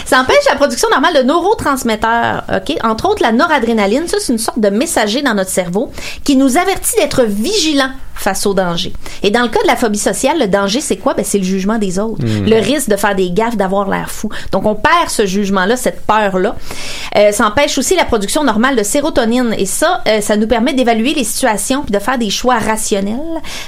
Ça 0.04 0.20
empêche 0.20 0.44
la 0.48 0.56
production 0.56 0.88
normale 0.90 1.14
de 1.14 1.22
neurotransmetteurs, 1.22 2.44
OK? 2.54 2.76
Entre 2.82 3.08
autres, 3.08 3.22
la 3.22 3.32
noradrénaline, 3.32 4.06
ça, 4.06 4.18
c'est 4.20 4.32
une 4.32 4.38
sorte 4.38 4.60
de 4.60 4.68
messager 4.68 5.22
dans 5.22 5.34
notre 5.34 5.50
cerveau 5.50 5.90
qui 6.24 6.36
nous 6.36 6.56
avertit 6.56 6.96
d'être 6.96 7.24
vigilants 7.24 7.92
face 8.14 8.46
au 8.46 8.54
danger. 8.54 8.92
Et 9.22 9.30
dans 9.30 9.42
le 9.42 9.48
cas 9.48 9.60
de 9.62 9.66
la 9.66 9.76
phobie 9.76 9.98
sociale, 9.98 10.38
le 10.38 10.46
danger, 10.46 10.80
c'est 10.80 10.96
quoi? 10.96 11.14
Ben, 11.14 11.24
c'est 11.24 11.38
le 11.38 11.44
jugement 11.44 11.78
des 11.78 11.98
autres. 11.98 12.24
Mm. 12.24 12.48
Le 12.48 12.56
risque 12.56 12.88
de 12.88 12.96
faire 12.96 13.14
des 13.14 13.30
gaffes, 13.30 13.56
d'avoir 13.56 13.88
l'air 13.88 14.10
fou. 14.10 14.28
Donc, 14.52 14.66
on 14.66 14.74
perd 14.74 15.08
ce 15.08 15.26
jugement-là, 15.26 15.76
cette 15.76 16.02
peur-là. 16.02 16.56
Euh, 17.16 17.32
ça 17.32 17.46
empêche 17.46 17.76
aussi 17.78 17.96
la 17.96 18.04
production 18.04 18.44
normale 18.44 18.76
de 18.76 18.82
sérotonine. 18.82 19.54
Et 19.58 19.66
ça, 19.66 20.02
euh, 20.08 20.20
ça 20.20 20.36
nous 20.36 20.46
permet 20.46 20.72
d'évaluer 20.72 21.14
les 21.14 21.24
situations 21.24 21.82
puis 21.82 21.92
de 21.92 21.98
faire 21.98 22.18
des 22.18 22.30
choix 22.30 22.58
rationnels. 22.58 23.18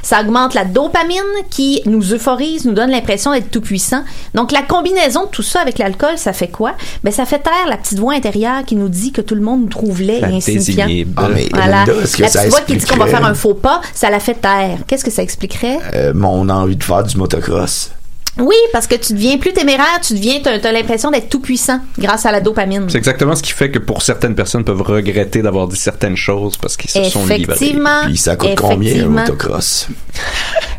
Ça 0.03 0.21
augmente 0.21 0.55
la 0.55 0.65
dopamine 0.65 1.17
qui 1.51 1.83
nous 1.87 2.15
euphorise, 2.15 2.65
nous 2.65 2.75
donne 2.75 2.91
l'impression 2.91 3.33
d'être 3.33 3.51
tout 3.51 3.61
puissant. 3.61 4.05
Donc, 4.35 4.53
la 4.53 4.63
combinaison 4.63 5.25
de 5.25 5.31
tout 5.31 5.43
ça 5.43 5.61
avec 5.61 5.79
l'alcool, 5.79 6.17
ça 6.17 6.33
fait 6.33 6.49
quoi? 6.49 6.75
Ben, 7.05 7.11
ça 7.11 7.27
fait 7.27 7.41
taire 7.41 7.67
la 7.69 7.77
petite 7.77 7.99
voix 7.99 8.15
intérieure 8.15 8.65
qui 8.65 8.77
nous 8.77 8.89
dit 8.89 9.13
que 9.13 9.21
tout 9.21 9.35
le 9.35 9.41
monde 9.41 9.63
nous 9.63 9.69
trouve 9.69 10.01
laid 10.01 10.21
La 10.21 10.31
et 10.31 10.37
insignifiant. 10.37 10.87
Ah, 11.17 11.29
mais 11.33 11.49
Voilà. 11.53 11.85
La 11.87 12.29
petite 12.29 12.49
voix 12.49 12.61
qui 12.61 12.77
dit 12.77 12.87
qu'on 12.87 12.97
va 12.97 13.07
faire 13.07 13.25
un 13.25 13.35
faux 13.35 13.55
pas, 13.55 13.81
ça 13.95 14.11
la 14.11 14.21
fait 14.21 14.36
Qu'est-ce 14.87 15.05
que 15.05 15.11
ça 15.11 15.23
expliquerait? 15.23 15.79
Euh, 15.95 16.13
mon 16.15 16.49
envie 16.49 16.77
de 16.77 16.85
faire 16.85 17.03
du 17.05 17.17
motocross. 17.17 17.93
Oui, 18.39 18.55
parce 18.73 18.87
que 18.87 18.95
tu 18.97 19.15
deviens 19.15 19.39
plus 19.39 19.53
téméraire, 19.53 19.99
tu 20.03 20.13
deviens, 20.15 20.41
t'as, 20.43 20.59
t'as 20.59 20.73
l'impression 20.73 21.11
d'être 21.11 21.29
tout 21.31 21.41
puissant 21.41 21.81
grâce 21.99 22.27
à 22.27 22.33
la 22.33 22.41
dopamine. 22.41 22.85
C'est 22.91 22.99
exactement 22.99 23.35
ce 23.35 23.43
qui 23.43 23.53
fait 23.53 23.71
que 23.71 23.79
pour 23.79 24.03
certaines 24.03 24.35
personnes 24.35 24.63
peuvent 24.65 24.83
regretter 24.83 25.41
d'avoir 25.43 25.69
dit 25.69 25.77
certaines 25.77 26.17
choses 26.17 26.57
parce 26.59 26.77
qu'ils 26.77 26.91
se 26.91 27.05
sont 27.05 27.25
livrés. 27.27 27.55
Effectivement. 27.55 28.03
Puis 28.05 28.17
ça 28.19 28.37
coûte 28.37 28.55
combien 28.57 29.05
un 29.05 29.09
motocross? 29.09 29.89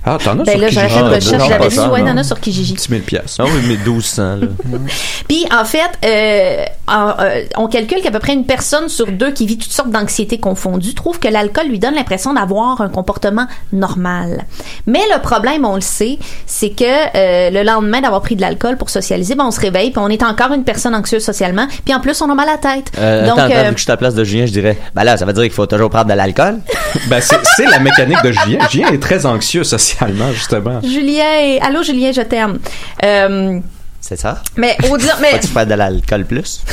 Ah, 0.09 0.17
t'en 0.23 0.39
as 0.39 0.43
Ben 0.43 0.51
sur 0.53 0.59
là, 0.61 0.67
recherche, 0.67 0.93
Non, 0.93 1.47
j'avais 1.49 1.69
cher, 1.69 1.91
ouais, 1.91 1.99
non. 1.99 2.05
il 2.05 2.09
y 2.09 2.11
en 2.11 2.17
a 2.17 2.23
sur 2.23 2.39
Kijiji. 2.39 2.73
10 2.73 2.87
000 2.89 3.01
piastres. 3.01 3.41
Ah 3.43 3.45
oui, 3.45 3.59
mais 3.67 3.75
1200, 3.75 4.35
là. 4.37 4.47
Puis 5.27 5.45
en 5.51 5.65
fait, 5.65 5.89
euh, 6.05 6.63
en- 6.87 7.13
euh, 7.19 7.43
on 7.57 7.67
calcule 7.67 8.01
qu'à 8.01 8.11
peu 8.11 8.19
près 8.19 8.31
une 8.33 8.45
personne 8.45 8.87
sur 8.87 9.07
deux 9.11 9.31
qui 9.31 9.45
vit 9.45 9.57
toutes 9.57 9.73
sortes 9.73 9.89
d'anxiétés 9.91 10.37
confondues 10.39 10.93
trouve 10.93 11.19
que 11.19 11.27
l'alcool 11.27 11.67
lui 11.67 11.79
donne 11.79 11.95
l'impression 11.95 12.33
d'avoir 12.33 12.79
un 12.79 12.87
comportement 12.89 13.47
normal. 13.73 14.45
Mais 14.85 15.01
le 15.13 15.21
problème, 15.21 15.65
on 15.65 15.75
le 15.75 15.81
sait, 15.81 16.19
c'est 16.45 16.69
que 16.69 16.85
euh, 16.85 17.46
le 17.51 17.63
lendemain 17.63 18.01
d'avoir 18.01 18.21
pris 18.21 18.35
de 18.35 18.41
l'alcool 18.41 18.77
pour 18.77 18.89
socialiser, 18.89 19.35
ben, 19.35 19.45
on 19.45 19.51
se 19.51 19.59
réveille 19.59 19.91
puis 19.91 19.99
on 20.03 20.09
est 20.09 20.23
encore 20.23 20.51
une 20.53 20.63
personne 20.63 20.95
anxieuse 20.95 21.23
socialement, 21.23 21.67
puis 21.85 21.93
en 21.93 21.99
plus 21.99 22.21
on 22.21 22.29
a 22.29 22.35
mal 22.35 22.47
à 22.49 22.53
la 22.53 22.57
tête. 22.57 22.91
Euh, 22.97 23.21
Donc 23.27 23.39
attends, 23.39 23.51
attends, 23.51 23.55
euh, 23.59 23.63
vu 23.69 23.73
que 23.73 23.77
je 23.79 23.83
suis 23.83 23.91
à 23.91 23.93
la 23.93 23.97
place 23.97 24.15
de 24.15 24.23
Julien, 24.23 24.45
je 24.45 24.51
dirais, 24.51 24.77
ben 24.95 25.03
là, 25.03 25.17
ça 25.17 25.25
veut 25.25 25.33
dire 25.33 25.43
qu'il 25.43 25.51
faut 25.51 25.65
toujours 25.65 25.89
prendre 25.89 26.07
de 26.07 26.13
l'alcool? 26.13 26.59
Ben, 27.07 27.21
c'est 27.21 27.37
c'est 27.55 27.65
la 27.65 27.79
mécanique 27.79 28.21
de 28.23 28.31
Julien. 28.31 28.59
Julien 28.71 28.87
est 28.89 29.01
très 29.01 29.25
anxieux 29.25 29.63
socialement, 29.63 30.31
justement. 30.33 30.81
Julien, 30.81 31.57
allô 31.61 31.83
Julien, 31.83 32.11
je 32.11 32.21
t'aime. 32.21 32.57
Euh, 33.03 33.59
C'est 34.01 34.15
ça? 34.17 34.41
mais 34.55 34.75
au-delà, 34.89 35.15
mais 35.21 35.33
Vas-tu 35.33 35.47
faire 35.47 35.67
de 35.67 35.73
l'alcool 35.75 36.25
plus? 36.25 36.61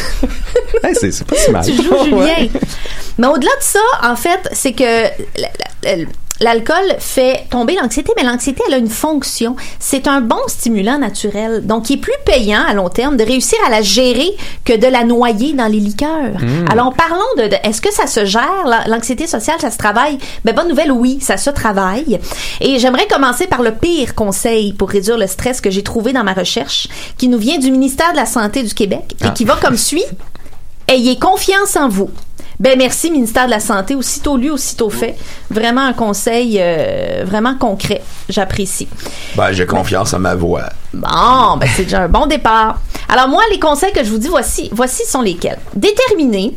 Hey, 0.83 0.95
c'est 0.95 1.13
c'est 1.13 1.25
pas 1.27 1.37
si 1.37 1.51
mal. 1.51 1.65
tu 1.65 1.73
joues 1.77 2.05
Julien. 2.05 2.49
Mais 3.19 3.27
au-delà 3.27 3.51
de 3.59 3.63
ça, 3.63 3.79
en 4.03 4.17
fait, 4.17 4.49
c'est 4.53 4.73
que 4.73 4.85
la- 4.85 5.49
la- 5.83 5.97
la- 5.97 6.05
l'alcool 6.45 6.97
fait 6.99 7.45
tomber 7.51 7.75
l'anxiété, 7.75 8.13
mais 8.17 8.23
l'anxiété, 8.23 8.63
elle 8.69 8.75
a 8.75 8.79
une 8.79 8.89
fonction. 8.89 9.57
C'est 9.81 10.07
un 10.07 10.21
bon 10.21 10.39
stimulant 10.47 10.99
naturel. 10.99 11.67
Donc, 11.67 11.91
il 11.91 11.95
est 11.95 12.01
plus 12.01 12.13
payant 12.25 12.63
à 12.69 12.75
long 12.75 12.89
terme 12.89 13.17
de 13.17 13.25
réussir 13.25 13.59
à 13.67 13.71
la 13.71 13.83
gérer 13.83 14.31
que 14.65 14.77
de 14.77 14.87
la 14.87 15.05
noyer 15.05 15.53
dans 15.55 15.67
les 15.67 15.81
liqueurs. 15.81 16.39
Mm. 16.41 16.71
Alors, 16.71 16.93
parlons 16.95 17.25
de, 17.39 17.49
de- 17.49 17.57
est-ce 17.65 17.81
que 17.81 17.93
ça 17.93 18.07
se 18.07 18.25
gère? 18.25 18.65
la- 18.67 18.87
L'anxiété 18.87 19.27
sociale, 19.27 19.57
ça 19.61 19.71
se 19.71 19.79
travaille? 19.79 20.19
Ben, 20.45 20.55
bonne 20.55 20.69
nouvelle, 20.69 20.93
oui, 20.93 21.19
ça 21.21 21.37
se 21.37 21.51
travaille. 21.51 22.21
Et 22.61 22.79
j'aimerais 22.79 23.07
commencer 23.09 23.47
par 23.47 23.63
le 23.63 23.73
pire 23.73 24.15
conseil 24.15 24.73
pour 24.75 24.91
réduire 24.91 25.19
le 25.19 25.27
stress 25.27 25.61
que 25.61 25.71
j'ai 25.71 25.83
trouvé 25.83 26.13
dans 26.13 26.23
ma 26.25 26.35
recherche, 26.35 26.89
qui 27.19 27.29
nous 27.29 27.39
vient 27.39 27.59
du 27.59 27.71
ministère 27.71 28.13
de 28.13 28.17
la 28.17 28.27
Santé 28.27 28.63
du 28.63 28.75
Québec 28.75 29.15
et 29.21 29.25
Ah. 29.27 29.31
qui 29.31 29.45
va 29.45 29.57
comme 29.57 29.77
suit. 29.77 30.05
Ayez 30.87 31.19
confiance 31.19 31.77
en 31.77 31.89
vous. 31.89 32.11
Ben 32.65 32.79
merci 32.79 33.11
ministère 33.11 33.45
de 33.45 33.51
la 33.51 33.61
santé, 33.61 33.95
aussitôt 33.95 34.39
lu, 34.39 34.51
aussitôt 34.51 34.89
fait. 34.89 35.17
Vraiment 35.51 35.83
un 35.83 35.93
conseil 35.93 36.57
euh, 36.59 37.23
vraiment 37.27 37.57
concret. 37.57 38.03
J'apprécie. 38.31 38.89
Ben, 39.37 39.53
j'ai 39.53 39.67
confiance 39.67 40.15
en 40.15 40.19
ma 40.21 40.35
voix. 40.35 40.71
Bon, 40.95 41.59
ben 41.59 41.69
c'est 41.77 41.83
déjà 41.83 42.05
un 42.05 42.09
bon 42.09 42.25
départ. 42.25 42.81
Alors 43.11 43.29
moi, 43.29 43.43
les 43.53 43.61
conseils 43.61 43.93
que 43.93 44.03
je 44.03 44.09
vous 44.09 44.17
dis, 44.17 44.29
voici, 44.29 44.71
voici 44.73 45.05
sont 45.05 45.21
lesquels. 45.21 45.59
Déterminez 45.75 46.57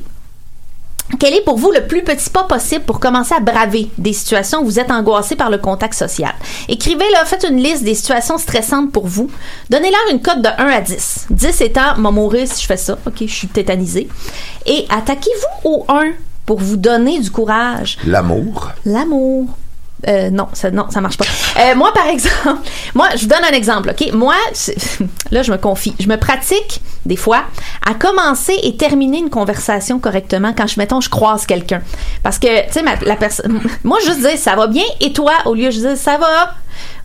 quel 1.19 1.33
est 1.33 1.41
pour 1.41 1.57
vous 1.57 1.71
le 1.71 1.87
plus 1.87 2.03
petit 2.03 2.29
pas 2.29 2.43
possible 2.43 2.83
pour 2.83 2.99
commencer 2.99 3.33
à 3.33 3.39
braver 3.39 3.89
des 3.97 4.13
situations 4.13 4.61
où 4.61 4.65
vous 4.65 4.79
êtes 4.79 4.91
angoissé 4.91 5.35
par 5.35 5.49
le 5.49 5.57
contact 5.57 5.93
social? 5.93 6.33
Écrivez-le, 6.67 7.25
faites 7.25 7.45
une 7.49 7.57
liste 7.57 7.83
des 7.83 7.95
situations 7.95 8.37
stressantes 8.37 8.91
pour 8.91 9.07
vous. 9.07 9.29
Donnez-leur 9.69 9.99
une 10.11 10.21
cote 10.21 10.41
de 10.41 10.49
1 10.49 10.67
à 10.67 10.81
10. 10.81 11.27
10 11.29 11.61
étant, 11.61 11.97
m'a 11.97 12.11
mourir 12.11 12.47
si 12.47 12.61
je 12.61 12.67
fais 12.67 12.77
ça. 12.77 12.97
OK, 13.05 13.15
je 13.21 13.25
suis 13.33 13.47
tétanisé. 13.47 14.09
Et 14.65 14.85
attaquez-vous 14.89 15.71
au 15.71 15.85
1 15.87 16.11
pour 16.45 16.59
vous 16.59 16.77
donner 16.77 17.19
du 17.19 17.31
courage. 17.31 17.97
L'amour. 18.05 18.71
L'amour. 18.85 19.47
Euh, 20.07 20.29
non, 20.29 20.47
ça, 20.53 20.69
non, 20.69 20.85
marche 21.01 21.17
pas. 21.17 21.25
Euh, 21.59 21.75
moi, 21.75 21.91
par 21.93 22.07
exemple, 22.07 22.59
moi, 22.95 23.07
je 23.15 23.21
vous 23.21 23.27
donne 23.27 23.43
un 23.43 23.55
exemple, 23.55 23.89
ok? 23.89 24.13
Moi, 24.13 24.35
là, 25.31 25.41
je 25.41 25.51
me 25.51 25.57
confie. 25.57 25.95
Je 25.99 26.07
me 26.07 26.17
pratique, 26.17 26.81
des 27.05 27.15
fois, 27.15 27.43
à 27.85 27.95
commencer 27.95 28.57
et 28.61 28.77
terminer 28.77 29.17
une 29.17 29.29
conversation 29.29 29.99
correctement 29.99 30.53
quand 30.55 30.67
je, 30.67 30.79
mettons, 30.79 31.01
je 31.01 31.09
croise 31.09 31.45
quelqu'un. 31.45 31.81
Parce 32.21 32.37
que, 32.37 32.67
tu 32.67 32.73
sais, 32.73 32.83
la 33.05 33.15
personne, 33.15 33.59
moi, 33.83 33.97
juste 34.05 34.19
dire 34.19 34.37
ça 34.37 34.55
va 34.55 34.67
bien 34.67 34.85
et 35.01 35.13
toi, 35.13 35.33
au 35.45 35.55
lieu 35.55 35.69
de 35.69 35.71
dire 35.71 35.97
ça 35.97 36.17
va, 36.17 36.53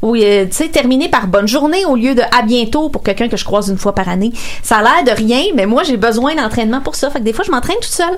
ou, 0.02 0.14
euh, 0.16 0.46
tu 0.46 0.52
sais, 0.52 0.68
terminer 0.68 1.08
par 1.08 1.26
bonne 1.26 1.48
journée 1.48 1.84
au 1.84 1.96
lieu 1.96 2.14
de 2.14 2.22
à 2.22 2.42
bientôt 2.42 2.88
pour 2.88 3.02
quelqu'un 3.02 3.28
que 3.28 3.36
je 3.36 3.44
croise 3.44 3.68
une 3.68 3.78
fois 3.78 3.94
par 3.94 4.08
année. 4.08 4.32
Ça 4.62 4.78
a 4.78 4.82
l'air 4.82 5.14
de 5.14 5.18
rien, 5.18 5.42
mais 5.54 5.66
moi, 5.66 5.82
j'ai 5.82 5.96
besoin 5.96 6.34
d'entraînement 6.34 6.80
pour 6.80 6.94
ça. 6.94 7.10
Fait 7.10 7.18
que 7.18 7.24
des 7.24 7.32
fois, 7.32 7.44
je 7.44 7.50
m'entraîne 7.50 7.76
toute 7.76 7.92
seule. 7.92 8.16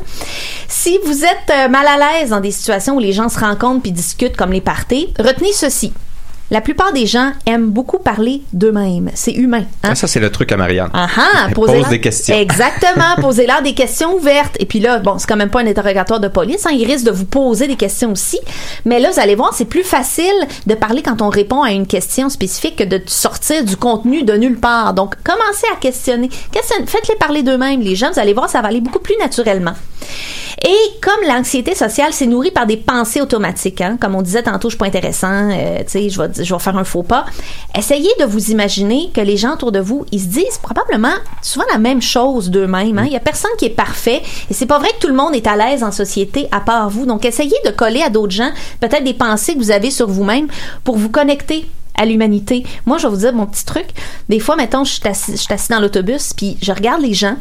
Si 0.69 0.99
vous 1.05 1.25
êtes 1.25 1.51
euh, 1.51 1.69
mal 1.69 1.87
à 1.87 1.97
l'aise 1.97 2.31
dans 2.31 2.41
des 2.41 2.51
situations 2.51 2.97
où 2.97 3.01
les 3.01 3.13
gens 3.13 3.29
se 3.29 3.39
rencontrent 3.39 3.83
puis 3.83 3.93
discutent 3.93 4.37
comme 4.37 4.53
les 4.53 4.61
parties, 4.61 5.09
retenez 5.19 5.53
ceci. 5.53 5.93
La 6.55 6.61
plupart 6.61 6.93
des 6.93 7.05
gens 7.05 7.33
aiment 7.47 7.71
beaucoup 7.71 7.99
parler 7.99 8.43
d'eux-mêmes. 8.53 9.11
C'est 9.15 9.33
humain. 9.33 9.65
Hein? 9.83 9.89
Ah, 9.91 9.95
ça, 9.97 10.07
c'est 10.07 10.21
le 10.21 10.31
truc 10.31 10.53
à 10.53 10.57
Marianne. 10.57 10.89
Ah 10.95 11.09
ah, 11.17 11.49
pose 11.53 11.89
des 11.89 12.01
questions. 12.01 12.33
Exactement, 12.33 13.17
posez-leur 13.21 13.61
des 13.61 13.75
questions 13.75 14.15
ouvertes. 14.15 14.55
Et 14.61 14.65
puis 14.65 14.79
là, 14.79 15.01
bon, 15.01 15.19
c'est 15.19 15.27
quand 15.27 15.35
même 15.35 15.51
pas 15.51 15.63
un 15.63 15.67
interrogatoire 15.67 16.21
de 16.21 16.29
police, 16.29 16.65
hein, 16.65 16.71
il 16.73 16.87
risque 16.87 17.07
de 17.07 17.11
vous 17.11 17.25
poser 17.25 17.67
des 17.67 17.75
questions 17.75 18.13
aussi. 18.13 18.39
Mais 18.85 19.01
là, 19.01 19.11
vous 19.11 19.19
allez 19.19 19.35
voir, 19.35 19.53
c'est 19.53 19.65
plus 19.65 19.83
facile 19.83 20.31
de 20.65 20.75
parler 20.77 21.03
quand 21.03 21.23
on 21.23 21.29
répond 21.29 21.61
à 21.61 21.73
une 21.73 21.89
question 21.89 22.29
spécifique 22.29 22.77
que 22.77 22.85
de 22.85 23.03
sortir 23.07 23.65
du 23.65 23.77
contenu 23.77 24.23
de 24.23 24.35
nulle 24.35 24.61
part. 24.61 24.95
Donc, 24.95 25.17
commencez 25.25 25.67
à 25.73 25.81
questionner. 25.81 26.29
Questionne- 26.53 26.87
Faites-les 26.87 27.17
parler 27.17 27.43
d'eux-mêmes, 27.43 27.81
les 27.81 27.97
gens, 27.97 28.13
vous 28.13 28.21
allez 28.21 28.33
voir, 28.33 28.49
ça 28.49 28.63
va 28.63 28.69
aller 28.69 28.81
beaucoup 28.81 29.01
plus 29.01 29.17
naturellement. 29.19 29.75
Et 30.67 30.77
comme 31.03 31.29
l'anxiété 31.29 31.75
sociale, 31.75 32.13
c'est 32.13 32.27
nourri 32.27 32.51
par 32.51 32.67
des 32.67 32.77
pensées 32.77 33.21
automatiques, 33.21 33.81
hein, 33.81 33.99
comme 34.01 34.15
on 34.15 34.23
disait 34.23 34.43
tantôt, 34.43 34.69
je 34.69 34.75
suis 34.75 34.79
pas 34.79 34.87
intéressant, 34.87 35.51
euh, 35.51 35.79
tu 35.81 35.85
sais, 35.89 36.09
je 36.11 36.23
vais, 36.23 36.44
je 36.45 36.55
vais 36.55 36.61
faire 36.61 36.77
un 36.77 36.85
faux 36.85 37.03
pas. 37.03 37.25
Essayez 37.77 38.11
de 38.21 38.25
vous 38.25 38.51
imaginer 38.51 39.11
que 39.13 39.21
les 39.21 39.37
gens 39.37 39.55
autour 39.55 39.73
de 39.73 39.81
vous, 39.81 40.05
ils 40.13 40.21
se 40.21 40.27
disent 40.27 40.59
probablement 40.63 41.15
souvent 41.43 41.65
la 41.73 41.79
même 41.79 42.03
chose 42.03 42.51
d'eux-mêmes. 42.51 42.99
Hein. 42.99 43.05
Il 43.07 43.13
y 43.13 43.17
a 43.17 43.21
personne 43.21 43.51
qui 43.59 43.67
est 43.67 43.71
parfait, 43.71 44.23
et 44.51 44.55
c'est 44.55 44.67
pas 44.67 44.79
vrai 44.79 44.89
que 44.91 45.01
tout 45.01 45.09
le 45.09 45.15
monde 45.15 45.35
est 45.35 45.47
à 45.47 45.57
l'aise 45.57 45.83
en 45.83 45.93
société 45.93 46.49
à 46.53 46.61
part 46.61 46.91
vous. 46.91 47.07
Donc, 47.07 47.25
essayez 47.25 47.57
de 47.65 47.71
coller 47.71 48.03
à 48.03 48.11
d'autres 48.11 48.33
gens 48.33 48.51
peut-être 48.81 49.05
des 49.05 49.15
pensées 49.15 49.55
que 49.55 49.59
vous 49.59 49.71
avez 49.71 49.91
sur 49.91 50.09
vous-même 50.09 50.49
pour 50.85 50.97
vous 50.97 51.09
connecter 51.09 51.67
à 51.97 52.05
l'humanité. 52.05 52.65
Moi, 52.87 52.99
je 52.99 53.07
vais 53.07 53.11
vous 53.11 53.21
dire 53.21 53.33
mon 53.33 53.47
petit 53.47 53.65
truc. 53.65 53.87
Des 54.29 54.41
fois, 54.41 54.57
mettons, 54.57 54.85
je 54.85 54.93
suis 54.93 55.09
assis, 55.09 55.33
je 55.33 55.37
suis 55.37 55.55
assis 55.55 55.71
dans 55.71 55.81
l'autobus, 55.81 56.33
puis 56.37 56.57
je 56.61 56.73
regarde 56.73 57.01
les 57.01 57.15
gens, 57.15 57.37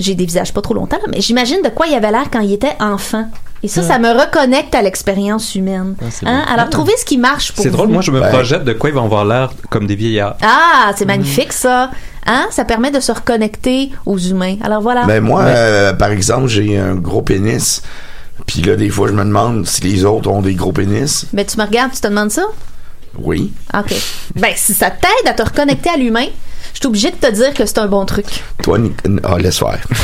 j'ai 0.00 0.14
des 0.14 0.24
visages 0.26 0.52
pas 0.52 0.60
trop 0.60 0.74
longtemps, 0.74 0.98
mais 1.10 1.20
j'imagine 1.20 1.62
de 1.62 1.68
quoi 1.68 1.86
il 1.86 1.94
avait 1.94 2.10
l'air 2.10 2.26
quand 2.32 2.40
il 2.40 2.52
était 2.52 2.76
enfant. 2.80 3.28
Et 3.62 3.68
ça, 3.68 3.82
ça 3.82 3.98
me 3.98 4.10
reconnecte 4.10 4.74
à 4.74 4.82
l'expérience 4.82 5.54
humaine. 5.54 5.94
c'est 6.10 6.26
Hein? 6.26 6.44
bon. 6.46 6.52
Alors, 6.52 6.68
trouvez 6.68 6.92
ce 6.98 7.04
qui 7.06 7.16
marche 7.16 7.52
pour 7.52 7.62
C'est 7.62 7.70
drôle, 7.70 7.86
vous. 7.86 7.94
moi, 7.94 8.02
je 8.02 8.10
me 8.10 8.20
projette 8.20 8.62
de 8.64 8.74
quoi 8.74 8.90
ils 8.90 8.94
vont 8.94 9.04
avoir 9.06 9.24
l'air 9.24 9.52
comme 9.70 9.86
des 9.86 9.94
vieillards. 9.94 10.36
Ah, 10.42 10.92
c'est 10.96 11.06
magnifique 11.06 11.50
ça. 11.52 11.90
Hein? 12.26 12.46
Ça 12.50 12.66
permet 12.66 12.90
de 12.90 13.00
se 13.00 13.10
reconnecter 13.10 13.90
aux 14.04 14.18
humains. 14.18 14.56
Alors 14.62 14.82
voilà. 14.82 15.04
Ben 15.04 15.22
moi, 15.22 15.42
euh, 15.44 15.94
par 15.94 16.10
exemple, 16.10 16.48
j'ai 16.48 16.76
un 16.78 16.94
gros 16.94 17.22
pénis. 17.22 17.80
Puis 18.46 18.60
là, 18.60 18.76
des 18.76 18.90
fois, 18.90 19.08
je 19.08 19.12
me 19.14 19.24
demande 19.24 19.66
si 19.66 19.80
les 19.80 20.04
autres 20.04 20.28
ont 20.28 20.42
des 20.42 20.54
gros 20.54 20.72
pénis. 20.72 21.24
Ben, 21.32 21.46
tu 21.46 21.56
me 21.58 21.64
regardes, 21.64 21.92
tu 21.92 22.00
te 22.00 22.08
demandes 22.08 22.32
ça? 22.32 22.44
Oui. 23.18 23.50
OK. 23.72 23.94
Ben, 24.36 24.52
si 24.56 24.74
ça 24.74 24.90
t'aide 24.90 25.26
à 25.30 25.32
te 25.32 25.42
reconnecter 25.42 25.88
à 25.88 25.96
l'humain, 25.96 26.26
je 26.74 26.80
suis 26.80 26.88
obligée 26.88 27.10
de 27.10 27.16
te 27.16 27.30
dire 27.32 27.54
que 27.54 27.64
c'est 27.64 27.78
un 27.78 27.86
bon 27.86 28.04
truc. 28.04 28.26
Toi, 28.62 28.78
ah, 29.22 29.38
laisse 29.38 29.58
faire. 29.58 29.80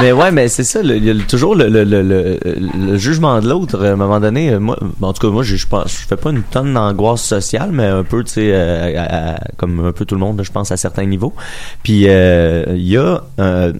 mais 0.00 0.12
ouais, 0.12 0.30
mais 0.32 0.48
c'est 0.48 0.64
ça, 0.64 0.80
il 0.82 1.04
y 1.04 1.10
a 1.10 1.14
toujours 1.26 1.54
le, 1.54 1.68
le, 1.68 1.84
le, 1.84 2.02
le, 2.02 2.38
le 2.44 2.96
jugement 2.96 3.40
de 3.40 3.48
l'autre. 3.48 3.82
À 3.82 3.90
un 3.90 3.96
moment 3.96 4.20
donné, 4.20 4.50
euh, 4.50 4.60
moi, 4.60 4.76
en 5.00 5.12
tout 5.12 5.26
cas, 5.26 5.32
moi, 5.32 5.42
je, 5.42 5.56
je, 5.56 5.66
pense, 5.66 5.92
je 5.92 6.06
fais 6.06 6.16
pas 6.16 6.30
une 6.30 6.42
tonne 6.42 6.74
d'angoisse 6.74 7.22
sociale, 7.22 7.70
mais 7.72 7.86
un 7.86 8.04
peu, 8.04 8.24
tu 8.24 8.32
sais, 8.32 8.50
euh, 8.52 9.34
comme 9.56 9.86
un 9.86 9.92
peu 9.92 10.04
tout 10.04 10.14
le 10.16 10.20
monde, 10.20 10.42
je 10.42 10.52
pense, 10.52 10.72
à 10.72 10.76
certains 10.76 11.06
niveaux. 11.06 11.34
Puis, 11.82 12.04
euh, 12.08 12.64
il 12.70 12.88
y 12.88 12.96
a... 12.96 13.22
euh, 13.38 13.72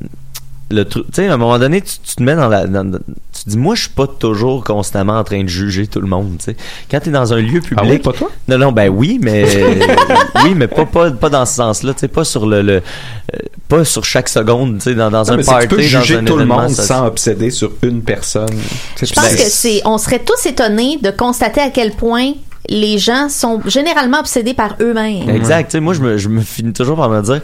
le 0.74 0.84
truc, 0.84 1.04
tu 1.06 1.22
sais, 1.22 1.28
à 1.28 1.34
un 1.34 1.36
moment 1.36 1.58
donné, 1.58 1.80
tu, 1.80 1.94
tu 2.04 2.16
te 2.16 2.22
mets 2.22 2.34
dans 2.36 2.48
la, 2.48 2.66
dans- 2.66 2.84
dans- 2.84 2.98
tu 2.98 3.44
te 3.44 3.50
dis, 3.50 3.56
moi, 3.56 3.74
je 3.74 3.82
suis 3.82 3.90
pas 3.90 4.06
toujours 4.06 4.62
constamment 4.64 5.18
en 5.18 5.24
train 5.24 5.42
de 5.42 5.48
juger 5.48 5.86
tout 5.86 6.00
le 6.00 6.06
monde, 6.06 6.36
tu 6.38 6.44
sais. 6.46 6.56
Quand 6.90 7.00
t'es 7.00 7.10
dans 7.10 7.32
un 7.32 7.38
lieu 7.40 7.60
public. 7.60 7.78
Ah 7.78 7.84
oui, 7.88 7.98
pas 7.98 8.12
toi? 8.12 8.30
Non, 8.48 8.58
non, 8.58 8.72
ben 8.72 8.88
oui, 8.88 9.18
mais, 9.22 9.44
oui, 10.44 10.54
mais 10.54 10.68
pas, 10.68 10.84
pas, 10.86 11.10
pas 11.10 11.30
dans 11.30 11.46
ce 11.46 11.54
sens-là, 11.54 11.94
tu 11.94 12.00
sais, 12.00 12.08
pas 12.08 12.24
sur 12.24 12.46
le, 12.46 12.62
le 12.62 12.72
euh, 12.74 13.38
pas 13.68 13.84
sur 13.84 14.04
chaque 14.04 14.28
seconde, 14.28 14.76
tu 14.78 14.84
sais, 14.84 14.94
dans, 14.94 15.10
dans 15.10 15.24
Non, 15.24 15.32
un 15.38 15.42
party, 15.42 15.62
tu 15.62 15.68
peux 15.68 15.76
dans 15.76 15.82
juger 15.82 16.16
un 16.16 16.24
tout 16.24 16.36
le 16.36 16.42
événement 16.42 16.62
monde 16.62 16.70
sans 16.70 17.06
obséder 17.06 17.50
sur 17.50 17.72
une 17.82 18.02
personne. 18.02 18.48
Je 19.00 19.12
pense 19.14 19.34
que 19.36 19.42
c'est, 19.48 19.80
on 19.84 19.98
serait 19.98 20.20
tous 20.20 20.46
étonnés 20.46 20.98
de 21.02 21.10
constater 21.10 21.60
à 21.60 21.70
quel 21.70 21.92
point 21.92 22.32
les 22.68 22.98
gens 22.98 23.28
sont 23.28 23.60
généralement 23.66 24.20
obsédés 24.20 24.54
par 24.54 24.76
eux-mêmes. 24.80 25.28
Exact. 25.28 25.66
Tu 25.66 25.72
sais, 25.72 25.80
moi, 25.80 25.92
je 25.94 26.00
me, 26.00 26.16
je 26.16 26.28
me 26.28 26.40
finis 26.40 26.72
toujours 26.72 26.96
par 26.96 27.10
me 27.10 27.20
dire. 27.22 27.40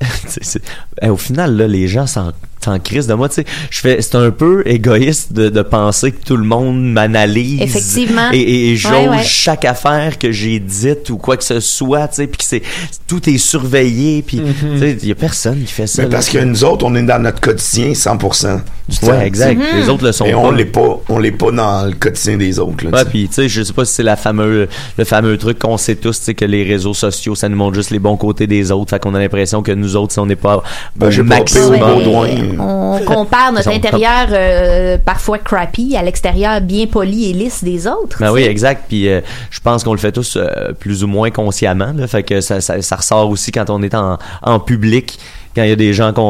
au 1.08 1.16
final, 1.16 1.56
là, 1.56 1.66
les 1.66 1.88
gens 1.88 2.06
s'en 2.06 2.32
crissent 2.78 3.06
de 3.06 3.14
moi. 3.14 3.28
Tu 3.28 3.36
sais, 3.36 3.44
je 3.70 3.80
fais, 3.80 4.02
c'est 4.02 4.16
un 4.16 4.30
peu 4.30 4.62
égoïste 4.66 5.32
de, 5.32 5.48
de 5.48 5.62
penser 5.62 6.12
que 6.12 6.22
tout 6.24 6.36
le 6.36 6.44
monde 6.44 6.92
m'analyse. 6.92 7.62
Effectivement. 7.62 8.30
Et, 8.32 8.38
et, 8.38 8.72
et 8.72 8.76
jauge 8.76 8.92
Ouais, 8.92 9.08
ouais. 9.08 9.22
chaque 9.24 9.64
affaire 9.64 10.18
que 10.18 10.32
j'ai 10.32 10.58
dite 10.58 11.08
ou 11.10 11.16
quoi 11.16 11.36
que 11.36 11.44
ce 11.44 11.60
soit. 11.60 12.08
Tu 12.08 12.16
sais, 12.16 12.26
puis 12.26 12.38
que 12.38 12.44
c'est 12.44 12.62
tout 13.06 13.28
est 13.28 13.38
surveillé. 13.38 14.22
Puis, 14.22 14.40
tu 14.40 14.78
sais, 14.78 14.98
il 15.00 15.08
y 15.08 15.12
a 15.12 15.14
personne 15.14 15.62
qui 15.62 15.72
fait 15.72 15.86
ça. 15.86 16.02
Mais 16.02 16.08
là. 16.08 16.16
parce 16.16 16.28
que 16.28 16.38
nous 16.38 16.64
autres, 16.64 16.84
on 16.84 16.94
est 16.94 17.02
dans 17.02 17.22
notre 17.22 17.40
quotidien 17.40 17.92
100% 17.92 18.60
du 18.88 18.98
temps. 18.98 19.06
Ouais, 19.08 19.26
exact. 19.26 19.60
Mm-hmm. 19.60 19.76
Les 19.76 19.88
autres 19.88 20.04
le 20.04 20.12
sont 20.12 20.24
Et 20.24 20.34
on 20.34 20.50
l'est 20.50 20.64
pas, 20.64 21.00
on 21.08 21.18
l'est 21.18 21.32
pas 21.32 21.50
dans 21.50 21.86
le 21.86 21.92
quotidien 21.92 22.36
des 22.36 22.58
autres. 22.58 22.84
Là, 22.84 22.90
Ouais, 22.90 23.04
puis 23.04 23.28
tu 23.28 23.34
sais, 23.34 23.48
je 23.48 23.62
sais 23.62 23.72
pas 23.72 23.84
si 23.84 23.94
c'est 23.94 24.02
la 24.02 24.16
fameux, 24.16 24.68
le 24.96 25.04
fameux 25.04 25.36
truc 25.36 25.58
qu'on 25.58 25.76
sait 25.76 25.96
tous, 25.96 26.18
tu 26.18 26.24
sais, 26.24 26.34
que 26.34 26.44
les 26.44 26.64
réseaux 26.64 26.94
sociaux, 26.94 27.34
ça 27.34 27.48
nous 27.48 27.56
montre 27.56 27.74
juste 27.74 27.90
les 27.90 27.98
bons 27.98 28.16
côtés 28.16 28.46
des 28.46 28.72
autres, 28.72 28.90
fait 28.90 28.98
qu'on 28.98 29.14
a 29.14 29.18
l'impression 29.18 29.62
que 29.62 29.72
nous 29.72 29.87
autres, 29.96 30.12
si 30.12 30.18
on 30.18 30.26
n'est 30.26 30.36
pas 30.36 30.62
Ben, 30.96 31.10
au 31.20 31.24
maximum. 31.24 31.72
Ouais, 31.72 32.56
on 32.58 32.98
compare 33.04 33.52
notre 33.52 33.68
intérieur 33.70 34.28
euh, 34.30 34.98
parfois 35.04 35.38
crappy 35.38 35.96
à 35.96 36.02
l'extérieur 36.02 36.60
bien 36.60 36.86
poli 36.86 37.30
et 37.30 37.32
lisse 37.32 37.62
des 37.62 37.86
autres. 37.86 38.18
Ben 38.20 38.32
oui, 38.32 38.42
exact. 38.42 38.84
Puis 38.88 39.08
euh, 39.08 39.20
je 39.50 39.60
pense 39.60 39.84
qu'on 39.84 39.92
le 39.92 39.98
fait 39.98 40.12
tous 40.12 40.36
euh, 40.36 40.72
plus 40.78 41.04
ou 41.04 41.06
moins 41.06 41.30
consciemment. 41.30 41.92
Là, 41.94 42.06
fait 42.06 42.22
que 42.22 42.40
ça, 42.40 42.60
ça, 42.60 42.80
ça 42.82 42.96
ressort 42.96 43.28
aussi 43.30 43.52
quand 43.52 43.70
on 43.70 43.82
est 43.82 43.94
en, 43.94 44.18
en 44.42 44.60
public. 44.60 45.18
Quand 45.58 45.64
il 45.64 45.70
y 45.70 45.72
a 45.72 45.76
des 45.76 45.92
gens 45.92 46.12
qu'on 46.12 46.22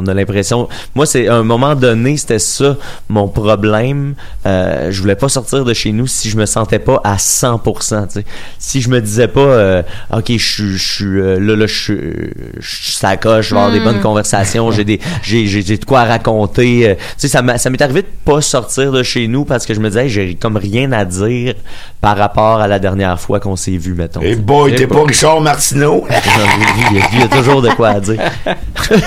on 0.00 0.06
a 0.06 0.14
l'impression. 0.14 0.66
Moi, 0.94 1.04
c'est 1.04 1.28
à 1.28 1.34
un 1.34 1.42
moment 1.42 1.74
donné, 1.74 2.16
c'était 2.16 2.38
ça 2.38 2.76
mon 3.10 3.28
problème. 3.28 4.14
Euh, 4.46 4.90
je 4.90 5.00
voulais 5.02 5.16
pas 5.16 5.28
sortir 5.28 5.66
de 5.66 5.74
chez 5.74 5.92
nous 5.92 6.06
si 6.06 6.30
je 6.30 6.38
me 6.38 6.46
sentais 6.46 6.78
pas 6.78 6.98
à 7.04 7.16
100%. 7.16 8.06
tu 8.06 8.14
sais. 8.20 8.24
Si 8.58 8.80
je 8.80 8.88
me 8.88 9.02
disais 9.02 9.28
pas, 9.28 9.40
euh, 9.40 9.82
ok, 10.16 10.32
je 10.34 10.76
suis, 10.78 11.04
euh, 11.04 11.38
là, 11.38 11.56
là, 11.56 11.66
je 11.66 11.74
suis, 12.60 12.96
sacoche, 12.96 13.48
je 13.50 13.54
vais 13.54 13.60
avoir 13.60 13.72
des 13.74 13.80
bonnes 13.80 14.00
conversations, 14.00 14.70
j'ai 14.70 14.84
des, 14.84 14.98
j'ai, 15.22 15.46
j'ai, 15.46 15.60
j'ai 15.60 15.76
de 15.76 15.84
quoi 15.84 16.04
raconter. 16.04 16.88
euh, 16.88 16.94
tu 16.94 17.02
sais, 17.18 17.28
ça 17.28 17.42
m'a- 17.42 17.58
ça 17.58 17.68
m'est 17.68 17.82
arrivé 17.82 18.00
de 18.00 18.06
pas 18.24 18.40
sortir 18.40 18.92
de 18.92 19.02
chez 19.02 19.28
nous 19.28 19.44
parce 19.44 19.66
que 19.66 19.74
je 19.74 19.80
me 19.80 19.88
disais, 19.88 20.04
hey, 20.04 20.08
j'ai 20.08 20.34
comme 20.36 20.56
rien 20.56 20.90
à 20.92 21.04
dire 21.04 21.52
par 22.00 22.16
rapport 22.16 22.60
à 22.60 22.66
la 22.68 22.78
dernière 22.78 23.20
fois 23.20 23.40
qu'on 23.40 23.56
s'est 23.56 23.76
vu, 23.76 23.92
mettons. 23.92 24.22
Et 24.22 24.34
sais. 24.34 24.40
boy, 24.40 24.74
t'es 24.74 24.86
pas 24.86 25.02
Richard 25.04 25.42
Martineau. 25.42 26.06
il, 26.90 26.96
y 26.96 27.00
a, 27.02 27.06
il 27.12 27.20
y 27.20 27.22
a 27.22 27.28
toujours 27.28 27.60
de 27.60 27.68
quoi 27.70 27.88
à 27.88 28.00
dire. 28.00 28.20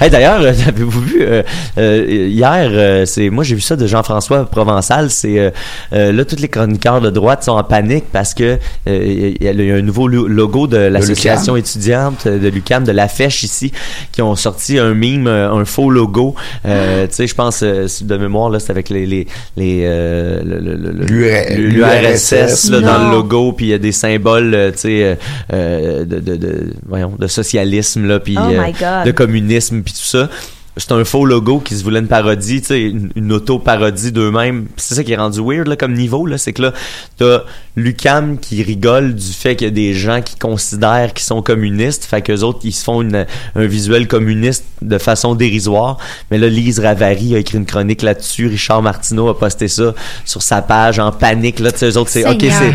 Hey, 0.00 0.08
D'ailleurs, 0.10 0.40
euh, 0.40 0.52
avez-vous 0.68 1.00
vu 1.00 1.16
euh, 1.20 1.42
euh, 1.78 2.04
hier, 2.28 2.68
euh, 2.72 3.04
c'est 3.06 3.28
moi 3.28 3.44
j'ai 3.44 3.54
vu 3.54 3.60
ça 3.60 3.76
de 3.76 3.86
Jean-François 3.86 4.44
Provençal, 4.48 5.10
c'est 5.10 5.38
euh, 5.38 5.50
euh, 5.92 6.12
là 6.12 6.24
tous 6.24 6.36
les 6.40 6.48
chroniqueurs 6.48 7.00
de 7.00 7.10
droite 7.10 7.42
sont 7.44 7.52
en 7.52 7.64
panique 7.64 8.04
parce 8.12 8.34
que 8.34 8.58
euh, 8.88 9.34
il 9.38 9.42
y 9.44 9.48
a 9.48 9.52
il 9.52 9.64
y 9.64 9.70
a 9.70 9.74
un 9.74 9.82
nouveau 9.82 10.06
lo- 10.08 10.26
logo 10.28 10.66
de 10.66 10.76
l'association 10.76 11.56
étudiante 11.56 12.26
de 12.28 12.48
l'UCAM 12.48 12.84
de 12.84 12.92
la 12.92 13.08
Fèche 13.08 13.42
ici 13.42 13.72
qui 14.12 14.22
ont 14.22 14.36
sorti 14.36 14.78
un 14.78 14.94
mime, 14.94 15.26
un 15.26 15.64
faux 15.64 15.90
logo. 15.90 16.34
Euh, 16.66 17.06
tu 17.06 17.14
sais, 17.14 17.26
je 17.26 17.34
pense 17.34 17.62
euh, 17.62 17.86
de 18.02 18.16
mémoire 18.16 18.50
là, 18.50 18.60
c'est 18.60 18.70
avec 18.70 18.88
les 18.90 19.06
les 19.06 19.26
les 19.56 19.82
euh, 19.84 20.40
le- 20.44 20.60
le- 20.60 20.76
le- 20.76 20.92
le- 20.92 21.04
L'UR- 21.06 21.56
l'URSS 21.56 22.70
là, 22.70 22.80
dans 22.80 23.04
le 23.06 23.10
logo 23.16 23.52
puis 23.52 23.66
il 23.66 23.70
y 23.70 23.74
a 23.74 23.78
des 23.78 23.92
symboles 23.92 24.72
tu 24.74 24.78
sais 24.80 25.18
de, 25.52 26.04
de, 26.04 26.36
de 26.36 26.72
voyons 26.88 27.12
de 27.18 27.26
socialisme 27.26 28.06
là 28.06 28.20
puis 28.20 28.36
Oh 28.38 28.50
euh, 28.50 28.60
God. 28.78 29.06
de 29.06 29.10
communisme 29.12 29.82
puis 29.82 29.92
tout 29.92 30.00
ça 30.00 30.28
c'est 30.76 30.92
un 30.92 31.04
faux 31.04 31.24
logo 31.24 31.60
qui 31.60 31.76
se 31.76 31.84
voulait 31.84 32.00
une 32.00 32.08
parodie, 32.08 32.60
tu 32.60 32.66
sais, 32.68 32.82
une, 32.82 33.10
une 33.14 33.32
auto-parodie 33.32 34.10
d'eux-mêmes. 34.12 34.66
C'est 34.76 34.94
ça 34.94 35.04
qui 35.04 35.12
est 35.12 35.16
rendu 35.16 35.40
weird 35.40 35.68
là, 35.68 35.76
comme 35.76 35.94
niveau, 35.94 36.26
là, 36.26 36.36
c'est 36.38 36.52
que 36.52 36.62
là, 36.62 36.72
t'as 37.16 37.40
Lucam 37.76 38.38
qui 38.38 38.62
rigole 38.62 39.14
du 39.14 39.32
fait 39.32 39.56
qu'il 39.56 39.66
y 39.66 39.70
a 39.70 39.72
des 39.72 39.94
gens 39.94 40.20
qui 40.22 40.36
considèrent 40.36 41.12
qu'ils 41.12 41.24
sont 41.24 41.42
communistes, 41.42 42.04
fait 42.04 42.22
qu'eux 42.22 42.40
autres, 42.42 42.60
ils 42.64 42.72
se 42.72 42.84
font 42.84 43.02
une- 43.02 43.26
un 43.56 43.66
visuel 43.66 44.06
communiste 44.08 44.64
de 44.82 44.98
façon 44.98 45.34
dérisoire. 45.34 45.98
Mais 46.30 46.38
là, 46.38 46.48
Lise 46.48 46.78
Ravary 46.80 47.34
a 47.34 47.38
écrit 47.38 47.58
une 47.58 47.66
chronique 47.66 48.02
là-dessus, 48.02 48.46
Richard 48.48 48.82
Martineau 48.82 49.28
a 49.28 49.38
posté 49.38 49.68
ça 49.68 49.94
sur 50.24 50.42
sa 50.42 50.62
page 50.62 50.98
en 50.98 51.10
panique, 51.12 51.58
là, 51.60 51.72
tu 51.72 51.78
sais, 51.78 51.88
eux 51.90 51.96
autres, 51.98 52.10
c'est, 52.10 52.24
ok, 52.28 52.40
c'est, 52.58 52.72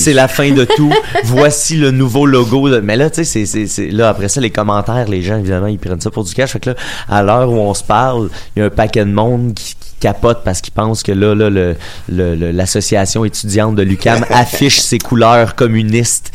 c'est 0.00 0.12
la 0.12 0.28
fin 0.28 0.50
de 0.50 0.64
tout. 0.76 0.92
Voici 1.24 1.76
le 1.76 1.90
nouveau 1.90 2.26
logo. 2.26 2.68
Mais 2.82 2.96
là, 2.96 3.10
tu 3.10 3.16
sais, 3.16 3.24
c'est, 3.24 3.46
c'est, 3.46 3.66
c'est- 3.66 3.90
là, 3.90 4.08
après 4.10 4.28
ça, 4.28 4.40
les 4.40 4.50
commentaires, 4.50 5.08
les 5.08 5.22
gens, 5.22 5.38
évidemment, 5.38 5.66
ils 5.68 5.78
prennent 5.78 6.00
ça 6.00 6.10
pour 6.10 6.24
du 6.24 6.34
cash. 6.34 6.52
Fait 6.52 6.60
que 6.60 6.70
là, 6.70 6.76
à 7.08 7.22
l'heure 7.38 7.50
où 7.50 7.58
on 7.58 7.74
se 7.74 7.82
parle, 7.84 8.28
il 8.56 8.60
y 8.60 8.62
a 8.62 8.66
un 8.66 8.70
paquet 8.70 9.04
de 9.04 9.10
monde 9.12 9.54
qui, 9.54 9.74
qui 9.74 9.92
capote 10.00 10.42
parce 10.44 10.60
qu'ils 10.60 10.72
pensent 10.74 11.02
que 11.02 11.12
là, 11.12 11.34
là, 11.34 11.48
le, 11.50 11.76
le- 12.10 12.34
le- 12.34 12.50
l'association 12.50 13.24
étudiante 13.24 13.74
de 13.76 13.82
l'UCAM 13.82 14.24
affiche 14.30 14.80
ses 14.80 14.98
couleurs 14.98 15.54
communistes. 15.54 16.32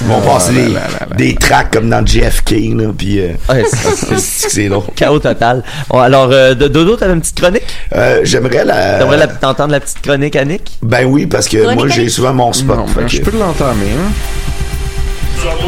Ils 0.00 0.06
vont 0.08 0.20
passer 0.20 0.52
des, 0.52 0.76
des 1.16 1.34
tracks 1.36 1.70
comme 1.72 1.88
dans 1.88 2.04
JFK, 2.04 2.50
là, 2.74 2.92
puis 2.96 3.20
euh, 3.20 3.28
Ouais, 3.48 3.64
c'est, 3.70 4.18
c'est 4.18 4.48
c'est 4.50 4.68
drôle. 4.68 4.84
chaos 4.96 5.18
total. 5.20 5.62
Bon, 5.88 6.00
alors, 6.00 6.28
euh, 6.32 6.54
Dodo, 6.54 6.96
t'avais 6.96 7.14
une 7.14 7.20
petite 7.20 7.40
chronique? 7.40 7.64
Euh, 7.94 8.20
J'aimerais 8.24 8.64
la... 8.64 8.98
T'aimerais 8.98 9.16
la, 9.18 9.26
t'entendre 9.28 9.72
la 9.72 9.80
petite 9.80 10.02
chronique, 10.02 10.36
Annick? 10.36 10.78
Ben 10.82 11.04
oui, 11.06 11.26
parce 11.26 11.48
que 11.48 11.58
Chronique 11.58 11.78
moi, 11.78 11.88
j'ai 11.88 12.08
souvent 12.08 12.34
mon 12.34 12.52
spot. 12.52 12.76
Non, 12.76 12.86
ben, 12.94 13.08
je 13.08 13.18
que- 13.20 13.30
peux 13.30 13.38
l'entamer. 13.38 13.86
Hein? 13.98 14.12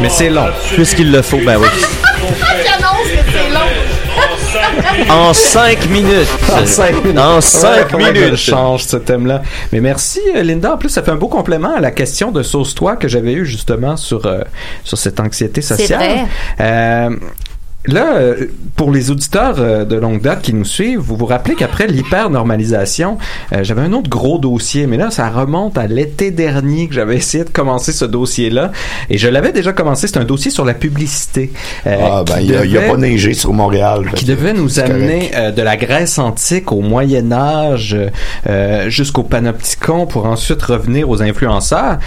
Mais 0.00 0.08
c'est 0.08 0.30
long. 0.30 0.46
Puisqu'il 0.74 1.12
le 1.12 1.22
faut, 1.22 1.38
ben 1.44 1.56
oui. 1.58 1.68
En 5.10 5.32
cinq 5.32 5.88
minutes. 5.90 6.28
En 6.52 6.66
cinq 6.66 7.02
minutes. 7.04 7.18
En 7.18 7.36
Ouais, 7.36 7.40
cinq 7.40 7.86
je 7.90 7.96
minutes. 7.96 8.36
change 8.36 8.84
ce 8.84 8.96
thème-là. 8.96 9.42
Mais 9.72 9.80
merci, 9.80 10.20
euh, 10.36 10.42
Linda. 10.42 10.74
En 10.74 10.78
plus, 10.78 10.88
ça 10.88 11.02
fait 11.02 11.10
un 11.10 11.16
beau 11.16 11.28
complément 11.28 11.74
à 11.76 11.80
la 11.80 11.90
question 11.90 12.30
de 12.32 12.42
sauce-toi 12.42 12.96
que 12.96 13.08
j'avais 13.08 13.32
eu 13.32 13.44
justement 13.46 13.96
sur, 13.96 14.26
euh, 14.26 14.40
sur 14.84 14.98
cette 14.98 15.20
anxiété 15.20 15.60
sociale. 15.62 15.98
vrai. 15.98 16.24
Euh, 16.60 17.10
Là, 17.86 18.16
euh, 18.16 18.46
pour 18.76 18.90
les 18.90 19.10
auditeurs 19.10 19.54
euh, 19.60 19.84
de 19.84 19.94
longue 19.96 20.20
date 20.20 20.42
qui 20.42 20.52
nous 20.52 20.64
suivent, 20.64 20.98
vous 20.98 21.16
vous 21.16 21.24
rappelez 21.26 21.54
qu'après 21.54 21.86
l'hyper-normalisation, 21.86 23.18
euh, 23.52 23.62
j'avais 23.62 23.80
un 23.82 23.92
autre 23.92 24.10
gros 24.10 24.38
dossier, 24.38 24.86
mais 24.86 24.96
là, 24.96 25.10
ça 25.10 25.30
remonte 25.30 25.78
à 25.78 25.86
l'été 25.86 26.30
dernier 26.32 26.88
que 26.88 26.94
j'avais 26.94 27.16
essayé 27.16 27.44
de 27.44 27.50
commencer 27.50 27.92
ce 27.92 28.04
dossier-là. 28.04 28.72
Et 29.08 29.16
je 29.16 29.28
l'avais 29.28 29.52
déjà 29.52 29.72
commencé, 29.72 30.06
c'est 30.08 30.18
un 30.18 30.24
dossier 30.24 30.50
sur 30.50 30.64
la 30.64 30.74
publicité. 30.74 31.52
euh, 31.86 31.96
Ah, 32.02 32.24
ben, 32.26 32.40
il 32.40 32.50
y 32.50 32.76
a, 32.76 32.82
pas 32.82 32.96
neigé 32.96 33.32
sur 33.32 33.52
Montréal. 33.52 34.10
qui 34.16 34.24
devait 34.24 34.52
nous 34.54 34.80
amener 34.80 35.30
euh, 35.34 35.52
de 35.52 35.62
la 35.62 35.76
Grèce 35.76 36.18
antique 36.18 36.72
au 36.72 36.80
Moyen 36.80 37.30
Âge 37.32 37.96
euh, 38.48 38.90
jusqu'au 38.90 39.22
panopticon 39.22 40.06
pour 40.06 40.26
ensuite 40.26 40.60
revenir 40.62 41.08
aux 41.08 41.22
influenceurs. 41.22 41.98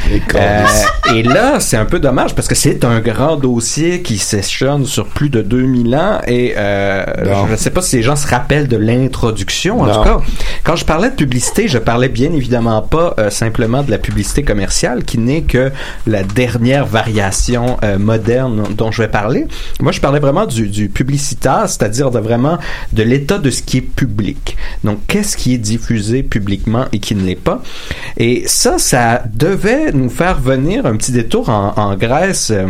Et 1.15 1.24
là, 1.24 1.59
c'est 1.59 1.78
un 1.78 1.86
peu 1.86 1.99
dommage 1.99 2.36
parce 2.36 2.47
que 2.47 2.55
c'est 2.55 2.86
un 2.86 2.99
grand 2.99 3.38
dossier 3.38 4.01
qui 4.01 4.17
s'échelonne 4.17 4.86
sur 4.86 5.07
plus 5.07 5.30
de 5.30 5.41
2000 5.62 5.95
ans 5.95 6.20
et 6.28 6.53
euh, 6.57 7.03
je 7.47 7.51
ne 7.51 7.55
sais 7.57 7.70
pas 7.70 7.82
si 7.82 7.97
les 7.97 8.03
gens 8.03 8.16
se 8.16 8.28
rappellent 8.28 8.68
de 8.68 8.78
l'introduction. 8.78 9.82
En 9.82 9.86
Non. 9.86 9.93
tout 9.93 10.03
cas, 10.03 10.20
quand 10.64 10.76
je 10.76 10.86
parlais 10.86 11.09
de 11.09 11.16
publicité, 11.16 11.68
je 11.68 11.78
parlais 11.78 12.09
bien 12.09 12.32
évidemment 12.34 12.82
pas 12.82 13.14
euh, 13.20 13.30
simplement 13.30 13.84
de 13.84 13.91
la 13.91 13.97
publicité 13.97 14.43
commerciale 14.43 15.03
qui 15.03 15.18
n'est 15.18 15.43
que 15.43 15.72
la 16.07 16.24
dernière 16.24 16.86
variation 16.86 17.78
euh, 17.84 17.97
moderne 17.97 18.64
dont 18.78 18.91
je 18.91 19.01
vais 19.01 19.07
parler. 19.07 19.47
Moi, 19.80 19.91
je 19.91 19.99
parlais 20.01 20.20
vraiment 20.20 20.45
du, 20.45 20.68
du 20.68 20.89
publicitaire, 20.89 21.64
c'est-à-dire 21.68 22.12
de 22.12 22.20
vraiment 22.20 22.57
de 22.93 23.03
l'état 23.03 23.38
de 23.38 23.49
ce 23.49 23.62
qui 23.62 23.78
est 23.78 23.82
public. 23.82 24.57
Donc, 24.84 24.99
qu'est-ce 25.07 25.38
qui 25.38 25.53
est 25.53 25.57
diffusé 25.59 26.24
publiquement 26.24 26.86
et 26.93 26.99
qui 26.99 27.16
ne 27.16 27.24
l'est 27.26 27.36
pas? 27.36 27.62
Et 28.18 28.43
ça, 28.47 28.78
ça 28.78 29.24
devait 29.34 29.91
nous 29.91 30.09
faire 30.09 30.39
venir 30.39 30.86
un 30.86 30.95
petit 30.95 31.12
détour 31.12 31.49
en, 31.49 31.74
en 31.78 31.95
Grèce. 31.95 32.51
euh, 32.51 32.68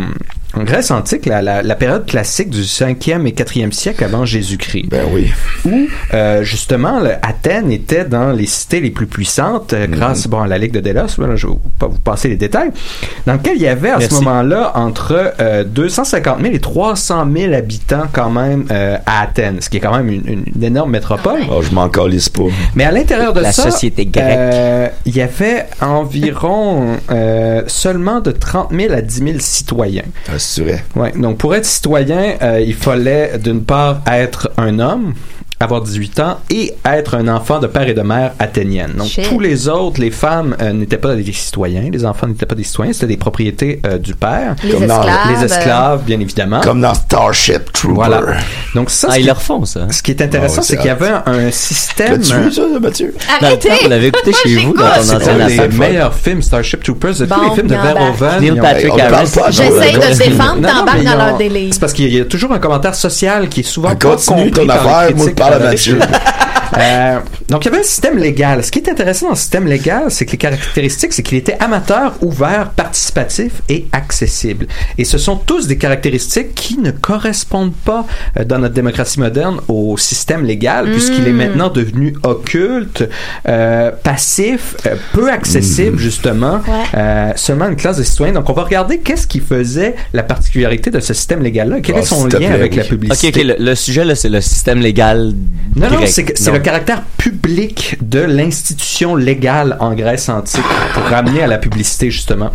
en 0.54 0.64
Grèce 0.64 0.90
antique, 0.90 1.26
la, 1.26 1.40
la, 1.42 1.62
la 1.62 1.74
période 1.74 2.04
classique 2.06 2.50
du 2.50 2.62
5e 2.62 3.26
et 3.26 3.32
4e 3.32 3.72
siècle 3.72 4.04
avant 4.04 4.24
Jésus-Christ 4.26 4.88
Ben 4.90 5.04
oui. 5.12 5.30
où 5.64 5.86
euh, 6.12 6.42
justement 6.42 7.00
le- 7.00 7.14
Athènes 7.22 7.72
était 7.72 8.04
dans 8.04 8.32
les 8.32 8.46
cités 8.46 8.80
les 8.80 8.90
plus 8.90 9.06
puissantes 9.06 9.72
euh, 9.72 9.86
grâce 9.86 10.26
bon 10.26 10.40
à 10.42 10.46
la 10.46 10.58
Ligue 10.58 10.72
de 10.72 10.80
Délos 10.80 11.06
voilà, 11.16 11.36
je 11.36 11.46
vais 11.46 11.54
pas 11.78 11.86
vous 11.86 11.98
passer 11.98 12.28
les 12.28 12.36
détails 12.36 12.70
dans 13.26 13.34
lequel 13.34 13.54
il 13.56 13.62
y 13.62 13.68
avait 13.68 13.90
à 13.90 13.98
Merci. 13.98 14.14
ce 14.16 14.20
moment-là 14.22 14.72
entre 14.74 15.32
euh, 15.40 15.64
250 15.64 16.40
000 16.42 16.54
et 16.54 16.60
300 16.60 17.26
000 17.34 17.54
habitants 17.54 18.04
quand 18.12 18.30
même 18.30 18.66
euh, 18.70 18.98
à 19.06 19.22
Athènes 19.22 19.60
ce 19.60 19.70
qui 19.70 19.78
est 19.78 19.80
quand 19.80 19.96
même 19.96 20.08
une, 20.10 20.26
une- 20.28 20.44
une 20.54 20.64
énorme 20.64 20.90
métropole 20.90 21.40
Oh, 21.50 21.62
je 21.62 21.74
m'en 21.74 21.88
calisse 21.88 22.28
pas. 22.28 22.42
mais 22.74 22.84
à 22.84 22.90
l'intérieur 22.90 23.32
de 23.32 23.40
La 23.40 23.52
ça, 23.52 23.70
société 23.70 24.06
grecque. 24.06 24.24
euh, 24.26 24.88
il 25.06 25.16
y 25.16 25.22
avait 25.22 25.66
environ 25.80 26.98
euh, 27.10 27.62
seulement 27.66 28.20
de 28.20 28.30
30 28.32 28.68
000 28.72 28.92
à 28.94 29.00
10 29.00 29.14
000 29.18 29.30
citoyens. 29.38 30.02
Ah, 30.28 30.38
donc 31.16 31.38
pour 31.38 31.54
être 31.54 31.64
citoyen, 31.64 32.36
euh, 32.42 32.60
il 32.60 32.74
fallait 32.74 33.38
d'une 33.38 33.64
part 33.64 34.02
être 34.06 34.50
un 34.56 34.78
homme, 34.78 35.14
avoir 35.62 35.80
18 35.82 36.20
ans 36.20 36.38
et 36.50 36.74
être 36.84 37.14
un 37.16 37.28
enfant 37.28 37.58
de 37.58 37.66
père 37.66 37.88
et 37.88 37.94
de 37.94 38.02
mère 38.02 38.32
athénienne. 38.38 38.92
Donc 38.96 39.08
Shit. 39.08 39.28
tous 39.28 39.40
les 39.40 39.68
autres, 39.68 40.00
les 40.00 40.10
femmes 40.10 40.56
euh, 40.60 40.72
n'étaient 40.72 40.96
pas 40.98 41.14
des 41.14 41.32
citoyens, 41.32 41.84
les 41.92 42.04
enfants 42.04 42.26
n'étaient 42.26 42.46
pas 42.46 42.54
des 42.54 42.64
citoyens, 42.64 42.92
c'était 42.92 43.06
des 43.06 43.16
propriétés 43.16 43.80
euh, 43.86 43.98
du 43.98 44.14
père. 44.14 44.56
Les 44.64 44.72
Comme 44.72 44.86
dans- 44.86 45.00
esclaves. 45.02 45.38
Les 45.38 45.44
esclaves, 45.44 46.02
bien 46.04 46.20
évidemment. 46.20 46.60
Comme 46.60 46.80
dans 46.80 46.94
Starship 46.94 47.72
Trooper. 47.72 47.94
Voilà. 47.94 48.20
Donc 48.74 48.90
ça, 48.90 49.08
Ah, 49.10 49.14
ce 49.14 49.18
ils 49.18 49.22
qui- 49.22 49.26
le 49.28 49.32
refont, 49.32 49.64
ça. 49.64 49.86
ce 49.90 50.02
qui 50.02 50.10
est 50.10 50.22
intéressant, 50.22 50.62
c'est 50.62 50.76
qu'il 50.76 50.86
y 50.86 50.90
avait 50.90 51.08
un, 51.08 51.22
un 51.26 51.50
système. 51.50 52.12
L'as-tu 52.20 52.34
vu, 52.34 52.52
ça, 52.52 52.62
Mathieu? 52.80 53.14
Dans 53.40 53.46
Arrêtez! 53.46 53.70
vous 53.82 53.88
l'avez 53.88 54.06
écouté 54.08 54.32
chez 54.32 54.56
vous 54.56 54.72
dans 54.74 54.82
ton 54.82 54.88
C'est 55.02 55.14
ancienne 55.16 55.40
un 55.40 55.46
des 55.46 55.58
affaire. 55.60 55.72
meilleurs 55.78 56.14
films 56.14 56.42
Starship 56.42 56.82
Troopers 56.82 57.14
de 57.14 57.26
tous 57.26 57.40
les 57.48 57.54
films 57.54 57.66
de 57.68 57.74
embarque. 57.74 57.96
Verhoeven. 58.18 58.40
Neil 58.40 58.60
Patrick 58.60 58.92
on 58.92 58.96
parle 58.96 59.14
Harris. 59.14 59.30
pas, 59.34 59.50
J'essaie 59.50 59.92
de 59.92 60.18
défendre, 60.18 60.54
Non, 60.60 60.68
non, 60.68 60.68
t'embarques 60.78 61.04
dans 61.04 61.16
leur 61.16 61.36
délire. 61.36 61.68
C'est 61.72 61.80
parce 61.80 61.92
qu'il 61.92 62.12
y 62.12 62.20
a 62.20 62.24
toujours 62.24 62.52
un 62.52 62.58
commentaire 62.58 62.94
social 62.94 63.48
qui 63.48 63.60
est 63.60 63.64
souvent 63.64 63.94
continue 63.96 64.50
ton 64.50 64.62
les 64.62 64.70
affaire, 64.70 65.16
moi, 65.16 65.26
je 65.60 65.98
Euh, 66.78 67.18
donc, 67.48 67.64
il 67.64 67.68
y 67.68 67.72
avait 67.72 67.80
un 67.80 67.84
système 67.86 68.16
légal. 68.18 68.64
Ce 68.64 68.70
qui 68.70 68.78
est 68.78 68.88
intéressant 68.88 69.26
dans 69.26 69.32
le 69.32 69.36
système 69.38 69.66
légal, 69.66 70.04
c'est 70.10 70.24
que 70.26 70.32
les 70.32 70.38
caractéristiques, 70.38 71.12
c'est 71.12 71.22
qu'il 71.22 71.38
était 71.38 71.56
amateur, 71.60 72.14
ouvert, 72.22 72.70
participatif 72.70 73.52
et 73.68 73.86
accessible. 73.92 74.66
Et 74.98 75.04
ce 75.04 75.18
sont 75.18 75.36
tous 75.36 75.66
des 75.66 75.76
caractéristiques 75.76 76.54
qui 76.54 76.78
ne 76.78 76.90
correspondent 76.90 77.74
pas 77.84 78.06
euh, 78.38 78.44
dans 78.44 78.58
notre 78.58 78.74
démocratie 78.74 79.20
moderne 79.20 79.60
au 79.68 79.96
système 79.98 80.44
légal, 80.44 80.90
puisqu'il 80.90 81.26
est 81.28 81.32
maintenant 81.32 81.68
devenu 81.68 82.14
occulte, 82.22 83.08
euh, 83.48 83.90
passif, 84.02 84.76
euh, 84.86 84.96
peu 85.12 85.30
accessible, 85.30 85.98
justement, 85.98 86.60
euh, 86.94 87.32
seulement 87.36 87.68
une 87.68 87.76
classe 87.76 87.98
de 87.98 88.02
citoyens. 88.02 88.32
Donc, 88.34 88.48
on 88.48 88.52
va 88.54 88.64
regarder 88.64 88.98
qu'est-ce 88.98 89.26
qui 89.26 89.40
faisait 89.40 89.94
la 90.12 90.22
particularité 90.22 90.90
de 90.90 91.00
ce 91.00 91.12
système 91.14 91.42
légal-là. 91.42 91.80
Quel 91.82 91.96
Ah, 91.96 92.00
est 92.00 92.04
son 92.04 92.20
s'il 92.22 92.28
te 92.30 92.36
lien 92.36 92.46
plaît, 92.48 92.54
avec 92.54 92.72
oui. 92.72 92.78
la 92.78 92.84
publicité? 92.84 93.28
Ok, 93.28 93.34
ok, 93.36 93.58
le, 93.58 93.64
le 93.64 93.74
sujet, 93.74 94.04
là, 94.04 94.14
c'est 94.14 94.28
le 94.28 94.40
système 94.40 94.78
légal. 94.80 95.32
Non, 95.76 95.88
non, 95.90 95.96
grec. 95.96 96.08
c'est 96.08 96.24
que- 96.24 96.32
c'est 96.34 96.50
Non. 96.50 96.56
le 96.56 96.61
caractère 96.62 97.02
public 97.18 97.96
de 98.00 98.20
l'institution 98.20 99.14
légale 99.14 99.76
en 99.80 99.92
Grèce 99.94 100.28
antique 100.28 100.62
pour 100.94 101.02
ramener 101.04 101.42
à 101.42 101.46
la 101.46 101.58
publicité, 101.58 102.10
justement. 102.10 102.50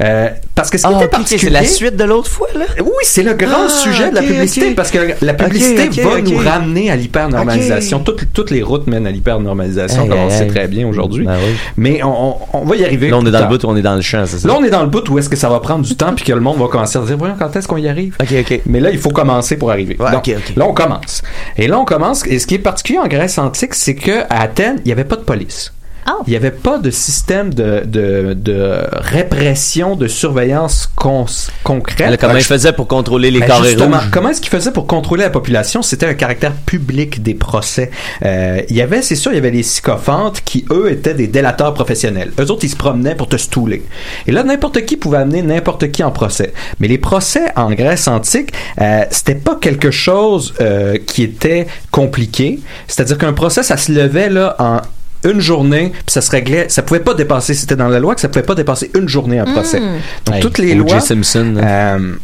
Euh, 0.00 0.28
parce 0.54 0.70
que 0.70 0.78
ce 0.78 0.86
qui 0.86 0.92
Ah, 0.94 0.96
était 0.98 1.08
particulier... 1.08 1.38
c'est 1.44 1.50
la 1.50 1.64
suite 1.64 1.96
de 1.96 2.04
l'autre 2.04 2.30
fois, 2.30 2.48
là? 2.54 2.64
Oui, 2.80 2.90
c'est 3.02 3.22
le 3.22 3.34
grand 3.34 3.66
Ah, 3.66 3.68
sujet 3.68 4.10
de 4.10 4.14
la 4.14 4.22
publicité 4.22 4.70
parce 4.74 4.90
que 4.90 4.98
la 5.22 5.34
publicité 5.34 5.88
Ok, 5.88 5.98
ok, 5.98 6.04
va 6.12 6.20
nous 6.22 6.36
ramener 6.38 6.90
à 6.90 6.96
l'hypernormalisation. 6.96 8.00
Toutes, 8.00 8.32
toutes 8.32 8.50
les 8.50 8.62
routes 8.62 8.86
mènent 8.86 9.06
à 9.06 9.10
l'hypernormalisation, 9.10 10.02
Aïe, 10.02 10.08
comme 10.08 10.18
on 10.20 10.24
le 10.26 10.30
sait 10.30 10.46
très 10.46 10.68
bien 10.68 10.86
aujourd'hui. 10.88 11.24
Ben 11.24 11.36
oui. 11.44 11.54
Mais 11.76 12.02
on, 12.02 12.36
on- 12.52 12.64
va 12.64 12.76
y 12.76 12.84
arriver. 12.84 13.10
Là, 13.10 13.18
on 13.18 13.26
est 13.26 13.30
dans 13.30 13.40
le 13.40 13.46
bout 13.48 13.62
ou 13.64 13.68
on 13.68 13.76
est 13.76 13.82
dans 13.82 13.94
le 13.96 14.00
champ, 14.02 14.24
c'est 14.26 14.38
ça? 14.38 14.48
Là, 14.48 14.54
on 14.58 14.64
est 14.64 14.70
dans 14.70 14.82
le 14.82 14.88
bout 14.88 15.06
où 15.10 15.18
est-ce 15.18 15.28
que 15.28 15.36
ça 15.36 15.48
va 15.48 15.60
prendre 15.60 15.84
du 15.84 15.94
temps 15.96 16.12
puis 16.14 16.24
que 16.24 16.32
le 16.32 16.40
monde 16.40 16.58
va 16.58 16.66
commencer 16.68 16.98
à 16.98 17.02
dire, 17.02 17.16
voyons, 17.16 17.34
quand 17.38 17.54
est-ce 17.54 17.68
qu'on 17.68 17.76
y 17.76 17.88
arrive? 17.88 18.16
Ok, 18.20 18.32
ok. 18.40 18.60
Mais 18.66 18.80
là, 18.80 18.90
il 18.90 18.98
faut 18.98 19.10
commencer 19.10 19.56
pour 19.56 19.70
arriver. 19.70 19.96
Ouais, 19.98 20.10
Donc, 20.10 20.26
là, 20.56 20.66
on 20.66 20.72
commence. 20.74 21.22
Et 21.56 21.66
là, 21.68 21.78
on 21.78 21.84
commence. 21.84 22.26
Et 22.26 22.38
ce 22.38 22.46
qui 22.46 22.54
est 22.54 22.58
particulier 22.58 22.98
en 22.98 23.06
Grèce 23.08 23.35
c'est 23.74 23.94
que 23.94 24.22
à 24.30 24.40
Athènes, 24.40 24.80
il 24.84 24.86
n'y 24.86 24.92
avait 24.92 25.04
pas 25.04 25.16
de 25.16 25.22
police. 25.24 25.72
Oh. 26.08 26.22
Il 26.26 26.30
n'y 26.30 26.36
avait 26.36 26.50
pas 26.50 26.78
de 26.78 26.90
système 26.90 27.52
de, 27.52 27.82
de, 27.84 28.34
de 28.34 28.78
répression, 28.92 29.96
de 29.96 30.06
surveillance 30.08 30.88
cons- 30.94 31.26
concrète. 31.64 32.10
Là, 32.10 32.16
comment 32.16 32.36
ils 32.36 32.42
faisaient 32.44 32.72
pour 32.72 32.86
contrôler 32.86 33.30
les 33.30 33.40
Ben, 33.40 33.46
carrés 33.48 33.70
justement, 33.70 33.98
rouges? 33.98 34.10
comment 34.12 34.28
est-ce 34.28 34.40
qu'ils 34.40 34.50
faisaient 34.50 34.70
pour 34.72 34.86
contrôler 34.86 35.24
la 35.24 35.30
population? 35.30 35.82
C'était 35.82 36.06
un 36.06 36.14
caractère 36.14 36.52
public 36.52 37.22
des 37.22 37.34
procès. 37.34 37.90
Euh, 38.24 38.60
il 38.68 38.76
y 38.76 38.82
avait, 38.82 39.02
c'est 39.02 39.16
sûr, 39.16 39.32
il 39.32 39.36
y 39.36 39.38
avait 39.38 39.50
les 39.50 39.62
sycophantes 39.62 40.42
qui 40.44 40.64
eux 40.70 40.90
étaient 40.90 41.14
des 41.14 41.26
délateurs 41.26 41.74
professionnels. 41.74 42.32
Eux 42.40 42.50
autres, 42.50 42.64
ils 42.64 42.70
se 42.70 42.76
promenaient 42.76 43.14
pour 43.14 43.28
te 43.28 43.36
stouler. 43.36 43.84
Et 44.26 44.32
là, 44.32 44.44
n'importe 44.44 44.84
qui 44.84 44.96
pouvait 44.96 45.18
amener 45.18 45.42
n'importe 45.42 45.90
qui 45.90 46.02
en 46.04 46.10
procès. 46.12 46.52
Mais 46.80 46.88
les 46.88 46.98
procès 46.98 47.46
en 47.56 47.70
Grèce 47.72 48.06
antique, 48.08 48.52
euh, 48.80 49.04
c'était 49.10 49.34
pas 49.34 49.56
quelque 49.60 49.90
chose 49.90 50.54
euh, 50.60 50.98
qui 51.04 51.22
était 51.22 51.66
compliqué. 51.90 52.60
C'est-à-dire 52.86 53.18
qu'un 53.18 53.32
procès, 53.32 53.62
ça 53.62 53.76
se 53.76 53.90
levait 53.92 54.28
là 54.30 54.54
en 54.58 54.76
une 55.24 55.40
journée, 55.40 55.90
puis 55.90 56.12
ça 56.12 56.20
se 56.20 56.30
réglait. 56.30 56.68
Ça 56.68 56.82
pouvait 56.82 57.00
pas 57.00 57.14
dépasser. 57.14 57.54
C'était 57.54 57.76
dans 57.76 57.88
la 57.88 57.98
loi 58.00 58.14
que 58.14 58.20
ça 58.20 58.28
pouvait 58.28 58.44
pas 58.44 58.54
dépasser 58.54 58.90
une 58.94 59.08
journée 59.08 59.38
un 59.38 59.44
procès. 59.44 59.80
Donc 60.24 60.36
Hey, 60.36 60.40
toutes 60.40 60.58
les 60.58 60.74
lois. 60.74 61.00
Simpson. 61.00 61.54
Euh, 61.56 62.14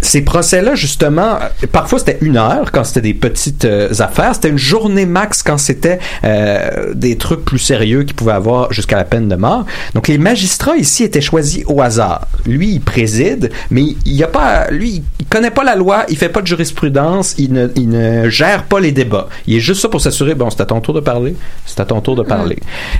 ces 0.00 0.22
procès-là, 0.22 0.74
justement, 0.74 1.38
parfois 1.72 1.98
c'était 1.98 2.18
une 2.20 2.36
heure 2.36 2.70
quand 2.72 2.84
c'était 2.84 3.00
des 3.00 3.14
petites 3.14 3.64
euh, 3.64 3.92
affaires. 3.98 4.34
C'était 4.34 4.48
une 4.48 4.58
journée 4.58 5.06
max 5.06 5.42
quand 5.42 5.58
c'était 5.58 5.98
euh, 6.24 6.94
des 6.94 7.16
trucs 7.16 7.44
plus 7.44 7.58
sérieux 7.58 8.04
qui 8.04 8.14
pouvaient 8.14 8.32
avoir 8.32 8.72
jusqu'à 8.72 8.96
la 8.96 9.04
peine 9.04 9.28
de 9.28 9.36
mort. 9.36 9.66
Donc 9.94 10.08
les 10.08 10.18
magistrats 10.18 10.76
ici 10.76 11.04
étaient 11.04 11.20
choisis 11.20 11.64
au 11.66 11.80
hasard. 11.80 12.28
Lui, 12.46 12.68
il 12.74 12.80
préside, 12.80 13.50
mais 13.70 13.82
il 14.04 14.12
y 14.12 14.22
a 14.22 14.28
pas, 14.28 14.70
lui, 14.70 15.02
il 15.18 15.26
connaît 15.26 15.50
pas 15.50 15.64
la 15.64 15.74
loi, 15.74 16.04
il 16.08 16.16
fait 16.16 16.28
pas 16.28 16.42
de 16.42 16.46
jurisprudence, 16.46 17.34
il 17.38 17.52
ne, 17.52 17.68
il 17.74 17.88
ne 17.88 18.28
gère 18.30 18.64
pas 18.64 18.80
les 18.80 18.92
débats. 18.92 19.28
Il 19.46 19.56
est 19.56 19.60
juste 19.60 19.82
ça 19.82 19.88
pour 19.88 20.00
s'assurer, 20.00 20.34
bon, 20.34 20.48
c'est 20.50 20.60
à 20.60 20.66
ton 20.66 20.80
tour 20.80 20.94
de 20.94 21.00
parler, 21.00 21.34
c'est 21.66 21.80
à 21.80 21.84
ton 21.84 22.00
tour 22.00 22.14
de 22.14 22.22
parler. 22.22 22.58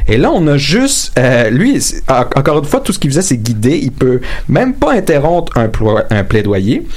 Et 0.09 0.19
là, 0.19 0.31
on 0.33 0.47
a 0.49 0.57
juste, 0.57 1.13
euh, 1.19 1.49
lui, 1.51 1.81
encore 2.09 2.59
une 2.59 2.65
fois, 2.65 2.81
tout 2.81 2.93
ce 2.93 2.99
qu'il 2.99 3.11
faisait, 3.11 3.23
c'est 3.23 3.37
guider. 3.37 3.79
Il 3.83 3.93
peut 3.93 4.21
même 4.49 4.75
pas 4.75 4.93
interrompre 4.93 5.53
un 5.57 6.25
plaidoyer. 6.25 6.88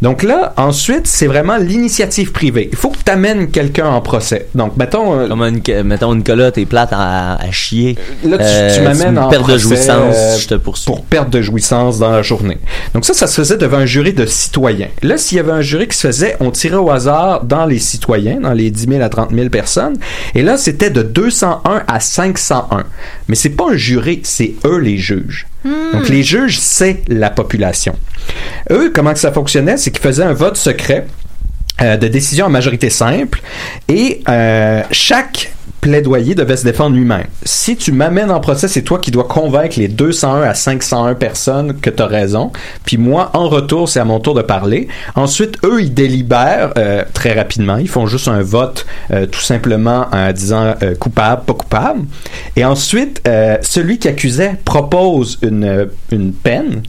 Donc 0.00 0.22
là, 0.22 0.52
ensuite, 0.56 1.06
c'est 1.06 1.26
vraiment 1.26 1.56
l'initiative 1.56 2.32
privée. 2.32 2.68
Il 2.72 2.76
faut 2.76 2.90
que 2.90 2.98
tu 3.04 3.10
amènes 3.10 3.50
quelqu'un 3.50 3.86
en 3.86 4.00
procès. 4.00 4.48
Donc, 4.54 4.76
mettons, 4.76 5.18
euh, 5.18 5.28
Comme 5.28 5.42
une, 5.42 5.82
mettons, 5.84 6.14
Nicolas, 6.14 6.50
t'es 6.50 6.64
plate 6.64 6.90
à, 6.92 7.34
à 7.36 7.50
chier. 7.50 7.96
Là, 8.24 8.38
tu, 8.38 8.44
Euh, 8.44 8.76
tu 8.76 8.82
m'amènes 8.82 9.18
en 9.18 9.28
perte 9.28 9.42
de 9.42 9.46
procès, 9.48 9.58
jouissance, 9.58 10.16
euh, 10.16 10.38
je 10.38 10.48
te 10.48 10.54
poursuis. 10.54 10.86
pour 10.86 11.04
perte 11.04 11.30
de 11.30 11.40
jouissance 11.40 11.98
dans 11.98 12.10
la 12.10 12.22
journée. 12.22 12.58
Donc 12.94 13.04
ça, 13.04 13.14
ça 13.14 13.26
se 13.26 13.34
faisait 13.40 13.56
devant 13.56 13.78
un 13.78 13.86
jury 13.86 14.12
de 14.12 14.26
citoyens. 14.26 14.88
Là, 15.02 15.16
s'il 15.18 15.36
y 15.36 15.40
avait 15.40 15.52
un 15.52 15.60
jury 15.60 15.86
qui 15.88 15.96
se 15.96 16.08
faisait, 16.08 16.36
on 16.40 16.50
tirait 16.50 16.76
au 16.76 16.90
hasard 16.90 17.44
dans 17.44 17.66
les 17.66 17.78
citoyens, 17.78 18.40
dans 18.40 18.52
les 18.52 18.70
10 18.70 18.86
000 18.88 19.02
à 19.02 19.08
30 19.08 19.30
000 19.32 19.48
personnes. 19.50 19.96
Et 20.34 20.42
là, 20.42 20.56
c'était 20.56 20.90
de 20.90 21.02
201 21.02 21.82
à 21.86 22.00
501. 22.00 22.84
Mais 23.28 23.34
c'est 23.36 23.50
pas 23.50 23.70
un 23.70 23.76
jury, 23.76 24.20
c'est 24.24 24.54
eux 24.64 24.78
les 24.78 24.98
juges. 24.98 25.46
Donc 25.64 26.08
les 26.08 26.22
juges, 26.22 26.58
c'est 26.58 27.02
la 27.08 27.30
population. 27.30 27.94
Eux, 28.70 28.90
comment 28.94 29.14
ça 29.14 29.32
fonctionnait, 29.32 29.76
c'est 29.76 29.90
qu'ils 29.90 30.02
faisaient 30.02 30.24
un 30.24 30.32
vote 30.32 30.56
secret 30.56 31.06
euh, 31.80 31.96
de 31.96 32.08
décision 32.08 32.46
en 32.46 32.50
majorité 32.50 32.90
simple 32.90 33.40
et 33.88 34.22
euh, 34.28 34.82
chaque 34.90 35.52
plaidoyer 35.82 36.36
devait 36.36 36.56
se 36.56 36.64
défendre 36.64 36.94
lui-même. 36.96 37.26
Si 37.42 37.76
tu 37.76 37.90
m'amènes 37.90 38.30
en 38.30 38.38
procès, 38.38 38.68
c'est 38.68 38.82
toi 38.82 39.00
qui 39.00 39.10
dois 39.10 39.24
convaincre 39.24 39.80
les 39.80 39.88
201 39.88 40.42
à 40.42 40.54
501 40.54 41.14
personnes 41.16 41.80
que 41.80 41.90
tu 41.90 42.00
as 42.00 42.06
raison. 42.06 42.52
Puis 42.86 42.98
moi, 42.98 43.30
en 43.34 43.48
retour, 43.48 43.88
c'est 43.88 43.98
à 43.98 44.04
mon 44.04 44.20
tour 44.20 44.34
de 44.34 44.42
parler. 44.42 44.86
Ensuite, 45.16 45.58
eux, 45.64 45.82
ils 45.82 45.92
délibèrent 45.92 46.72
euh, 46.78 47.02
très 47.12 47.32
rapidement. 47.32 47.78
Ils 47.78 47.88
font 47.88 48.06
juste 48.06 48.28
un 48.28 48.42
vote 48.42 48.86
euh, 49.10 49.26
tout 49.26 49.40
simplement 49.40 50.06
en 50.12 50.32
disant 50.32 50.76
euh, 50.82 50.94
coupable, 50.94 51.42
pas 51.46 51.54
coupable. 51.54 52.02
Et 52.54 52.64
ensuite, 52.64 53.20
celui 53.62 53.98
qui 53.98 54.06
accusait 54.06 54.56
propose 54.64 55.40
une 55.42 56.32
peine 56.44 56.82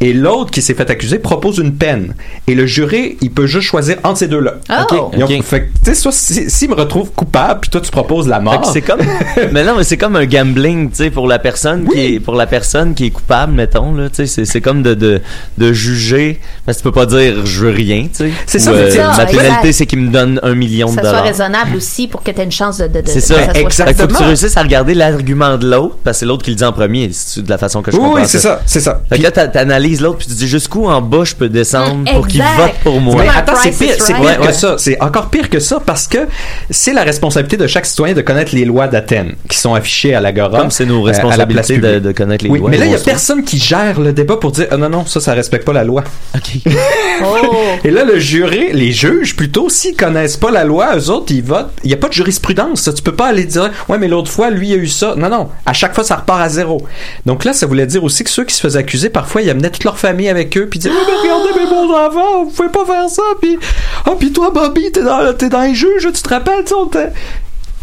et 0.00 0.12
l'autre 0.12 0.50
qui 0.50 0.62
s'est 0.62 0.74
fait 0.74 0.88
accuser 0.90 1.18
propose 1.18 1.58
une 1.58 1.74
peine. 1.74 2.14
Et 2.46 2.54
le 2.54 2.66
jury, 2.66 3.18
il 3.20 3.30
peut 3.30 3.46
juste 3.46 3.66
choisir 3.68 3.96
entre 4.02 4.18
ces 4.18 4.28
deux-là. 4.28 4.54
Oh. 4.70 4.74
OK? 4.82 5.12
Ils 5.16 5.22
ont- 5.24 5.26
OK. 5.26 5.42
Fait 5.44 5.60
que, 5.62 5.66
tu 5.84 5.94
sais, 5.94 6.10
si- 6.12 6.50
s'il 6.50 6.70
me 6.70 6.74
retrouve 6.74 7.10
coupable, 7.12 7.60
puis 7.60 7.70
toi, 7.70 7.80
tu 7.80 7.90
proposes 7.90 8.26
la 8.28 8.40
mort. 8.40 8.60
que 8.60 8.66
c'est 8.68 8.80
comme 8.82 9.00
mais 9.52 9.64
non 9.64 9.74
mais 9.76 9.84
c'est 9.84 9.96
comme 9.96 10.16
un 10.16 10.26
gambling 10.26 10.90
tu 10.90 10.96
sais 10.96 11.10
pour 11.10 11.26
la 11.26 11.38
personne 11.38 11.88
qui 11.88 11.98
est 12.14 12.20
pour 12.20 12.34
la 12.34 12.46
personne 12.46 12.94
qui 12.94 13.06
est 13.06 13.10
coupable 13.10 13.52
mettons 13.52 13.94
là 13.94 14.08
tu 14.10 14.26
sais 14.26 14.44
c'est 14.44 14.60
comme 14.60 14.82
de, 14.82 14.94
de 14.94 15.20
de 15.58 15.72
juger 15.72 16.40
parce 16.66 16.78
que 16.78 16.82
tu 16.82 16.88
peux 16.88 16.92
pas 16.92 17.06
dire 17.06 17.44
je 17.46 17.64
veux 17.64 17.70
rien 17.70 18.02
tu 18.04 18.24
sais 18.26 18.30
C'est 18.46 18.58
ça, 18.58 18.70
euh, 18.70 18.90
ça, 18.90 19.24
pénalité 19.26 19.72
c'est 19.72 19.86
qu'il 19.86 20.00
me 20.00 20.10
donne 20.10 20.40
un 20.42 20.54
million 20.54 20.86
Que 20.88 20.92
de 20.92 20.96
ça 20.96 21.02
soit 21.02 21.10
dollars 21.10 21.24
raisonnable 21.24 21.76
aussi 21.76 22.06
pour 22.08 22.22
que 22.22 22.30
tu 22.30 22.40
aies 22.40 22.44
une 22.44 22.52
chance 22.52 22.78
de. 22.78 22.86
de, 22.86 23.02
c'est 23.06 23.14
que 23.14 23.20
ça, 23.20 23.34
soit 23.34 23.56
exact. 23.56 23.56
Fait 23.56 23.64
que 23.64 23.68
faut 23.68 23.68
que 23.68 23.74
tu 23.74 23.82
Exactement. 23.92 24.26
réussisses 24.28 24.56
à 24.56 24.62
regarder 24.62 24.94
l'argument 24.94 25.56
de 25.58 25.70
l'autre 25.70 25.96
parce 26.04 26.16
que 26.16 26.20
c'est 26.20 26.26
l'autre 26.26 26.44
qui 26.44 26.50
le 26.50 26.56
dit 26.56 26.64
en 26.64 26.72
premier 26.72 27.10
c'est 27.12 27.42
de 27.42 27.50
la 27.50 27.58
façon 27.58 27.82
que 27.82 27.90
je 27.90 27.96
Oui, 27.96 28.02
comprends 28.02 28.20
oui, 28.22 28.26
c'est 28.28 28.38
ça, 28.40 28.60
c'est 28.66 28.80
ça. 28.80 29.02
fait 29.08 29.18
que 29.18 29.22
là 29.22 29.30
t'a- 29.30 29.48
l'autre 29.96 30.18
puis 30.18 30.26
tu 30.28 30.34
dis 30.34 30.48
jusqu'où 30.48 30.86
en 30.86 31.00
bas 31.02 31.24
je 31.24 31.34
peux 31.34 31.48
descendre 31.48 32.10
pour 32.12 32.26
qu'il 32.28 32.42
vote 32.42 32.74
pour 32.82 33.00
moi? 33.00 33.16
Mais 33.18 33.28
attends, 33.28 33.54
c'est 33.62 33.70
pire, 33.76 33.96
is 33.96 34.00
c'est 34.00 34.12
Right? 34.12 34.22
pire 34.22 34.30
Ouais, 34.30 34.36
que 34.36 34.46
ouais. 34.46 34.52
ça. 34.52 34.76
C'est 34.78 35.00
encore 35.00 35.30
pire 35.30 35.48
que 35.50 35.58
ça 35.60 35.80
parce 35.84 36.06
que 36.06 36.18
c'est 36.70 36.92
la 36.92 37.02
responsabilité 37.02 37.56
de 37.56 37.66
chaque 37.66 37.86
citoyen 37.86 38.14
de 38.14 38.20
connaître 38.22 38.54
les 38.54 38.64
lois 38.64 38.88
d'Athènes 38.88 39.34
qui 39.48 39.56
sont 39.58 39.74
affichées 39.74 40.14
à 40.14 40.20
l'agora. 40.20 40.60
comme 40.60 40.70
c'est 40.70 40.86
nos 40.86 41.00
euh, 41.04 41.08
responsabilités 41.10 41.78
de, 41.78 42.12
connaître 42.12 42.44
les 42.44 42.50
Oui, 42.50 42.58
lois 42.60 42.70
mais 42.70 42.78
là, 42.78 42.86
il 42.86 42.92
y 42.92 42.94
a 42.94 42.98
personne 42.98 43.42
qui 43.44 43.58
gère 43.58 44.00
le 44.00 44.12
débat 44.12 44.36
pour 44.36 44.52
dire 44.52 44.66
ah, 44.70 44.76
non, 44.76 44.88
non, 44.88 45.06
ça, 45.06 45.20
ça 45.20 45.32
respecte 45.34 45.64
pas 45.64 45.72
la 45.72 45.84
loi. 45.84 46.04
ok 46.34 46.72
Oh! 47.22 47.56
Et 47.84 47.90
là, 47.90 48.04
le 48.04 48.18
jury, 48.18 48.72
les 48.72 48.92
juges 48.92 49.36
plutôt, 49.36 49.68
s'ils 49.68 49.96
connaissent 49.96 50.36
pas 50.36 50.50
la 50.50 50.64
loi, 50.64 50.96
eux 50.96 51.10
autres, 51.10 51.32
ils 51.32 51.42
votent. 51.42 51.70
Il 51.84 51.90
y 51.90 51.94
a 51.94 51.96
pas 51.96 52.08
de 52.08 52.12
jurisprudence. 52.14 52.82
ça. 52.82 52.92
Tu 52.92 53.02
peux 53.02 53.14
pas 53.14 53.26
aller 53.28 53.44
dire 53.44 53.70
ouais, 53.88 53.98
mais 53.98 54.08
l'autre 54.08 54.30
fois, 54.30 54.50
lui, 54.50 54.68
il 54.68 54.74
a 54.74 54.76
eu 54.76 54.88
ça. 54.88 55.14
Non, 55.16 55.28
non. 55.28 55.48
À 55.66 55.72
chaque 55.72 55.94
fois, 55.94 56.04
ça 56.04 56.16
repart 56.16 56.40
à 56.40 56.48
zéro. 56.48 56.86
Donc 57.26 57.44
là, 57.44 57.52
ça 57.52 57.66
voulait 57.66 57.86
dire 57.86 58.04
aussi 58.04 58.24
que 58.24 58.30
ceux 58.30 58.44
qui 58.44 58.54
se 58.54 58.60
faisaient 58.60 58.78
accuser, 58.78 59.10
parfois, 59.10 59.42
ils 59.42 59.50
amenaient 59.50 59.70
toute 59.80 59.84
leur 59.84 59.98
famille 59.98 60.28
avec 60.28 60.56
eux, 60.58 60.68
puis 60.68 60.78
disaient 60.78 60.92
Ouais, 60.92 61.00
mais 61.06 61.16
regardez 61.16 61.58
mes 61.58 61.66
bons 61.66 61.90
enfants, 61.92 62.44
vous 62.44 62.50
pouvez 62.50 62.68
pas 62.68 62.84
faire 62.84 63.08
ça. 63.08 63.22
Puis 63.40 63.58
ah, 64.04 64.12
puis 64.18 64.30
toi, 64.30 64.50
Bobby, 64.50 64.92
t'es 64.92 65.02
dans, 65.02 65.32
dans 65.32 65.62
les 65.62 65.74
juges, 65.74 66.06
tu 66.12 66.22
te 66.22 66.28
rappelles, 66.28 66.64
tu 66.64 66.74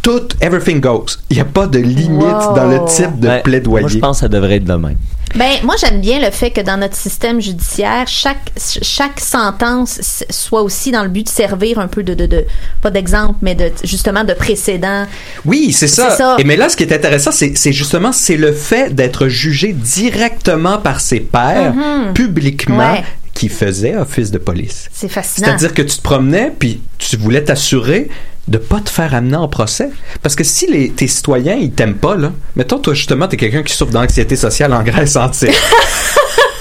tout, 0.02 0.28
everything 0.42 0.80
goes. 0.80 1.18
Il 1.30 1.36
n'y 1.36 1.42
a 1.42 1.46
pas 1.46 1.68
de 1.68 1.80
limite 1.80 2.10
Wow. 2.22 2.56
dans 2.56 2.68
le 2.68 2.80
type 2.88 3.20
de 3.20 3.42
plaidoyer. 3.42 3.82
Moi, 3.84 3.90
je 3.90 3.98
pense 4.00 4.18
que 4.18 4.22
ça 4.22 4.28
devrait 4.28 4.56
être 4.58 4.64
de 4.66 4.74
même. 4.74 4.98
Ben, 5.36 5.56
moi, 5.64 5.76
j'aime 5.78 6.00
bien 6.00 6.20
le 6.22 6.32
fait 6.32 6.52
que 6.52 6.62
dans 6.62 6.78
notre 6.78 6.96
système 6.96 7.42
judiciaire, 7.42 8.08
chaque, 8.08 8.50
chaque 8.82 9.20
sentence 9.20 10.24
soit 10.30 10.62
aussi 10.62 10.92
dans 10.92 11.04
le 11.04 11.10
but 11.10 11.24
de 11.26 11.30
servir 11.30 11.80
un 11.80 11.88
peu 11.88 12.02
de, 12.02 12.14
de, 12.14 12.26
de 12.28 12.46
pas 12.82 12.92
d'exemple, 12.92 13.36
mais 13.42 13.54
de, 13.54 13.70
justement, 13.84 14.24
de 14.24 14.34
précédent. 14.34 15.06
Oui, 15.46 15.74
c'est 15.74 15.88
ça. 15.90 16.38
Et 16.40 16.46
mais 16.46 16.56
là, 16.56 16.70
ce 16.70 16.78
qui 16.78 16.84
est 16.84 16.94
intéressant, 16.94 17.32
c'est 17.34 17.58
c'est 17.58 17.74
justement 17.74 18.14
c'est 18.14 18.38
le 18.38 18.54
fait 18.54 18.96
d'être 18.96 19.28
jugé 19.28 19.74
directement 19.74 20.78
par 20.78 21.02
ses 21.02 21.20
pairs, 21.20 21.74
Mhm. 21.74 22.14
publiquement, 22.14 22.94
Ouais. 22.94 23.04
qui 23.34 23.50
faisait 23.50 23.98
office 23.98 24.32
de 24.32 24.38
police. 24.38 24.90
C'est 24.94 25.10
fascinant. 25.10 25.48
C'est-à-dire 25.48 25.74
que 25.74 25.82
tu 25.82 25.98
te 25.98 26.02
promenais, 26.02 26.54
puis 26.58 26.80
tu 26.98 27.18
voulais 27.18 27.44
t'assurer 27.44 28.08
de 28.48 28.58
pas 28.58 28.80
te 28.80 28.90
faire 28.90 29.14
amener 29.14 29.36
en 29.36 29.48
procès. 29.48 29.90
Parce 30.22 30.36
que 30.36 30.44
si 30.44 30.68
les, 30.68 30.90
tes 30.90 31.08
citoyens, 31.08 31.56
ils 31.56 31.72
t'aiment 31.72 31.98
pas, 31.98 32.16
là, 32.16 32.32
mettons, 32.56 32.80
toi, 32.80 32.94
justement, 32.94 33.28
t'es 33.28 33.38
quelqu'un 33.38 33.64
qui 33.64 33.74
souffre 33.74 33.92
d'anxiété 33.92 34.36
sociale 34.36 34.74
en 34.74 34.84
Grèce 34.84 35.16
antique. 35.16 35.52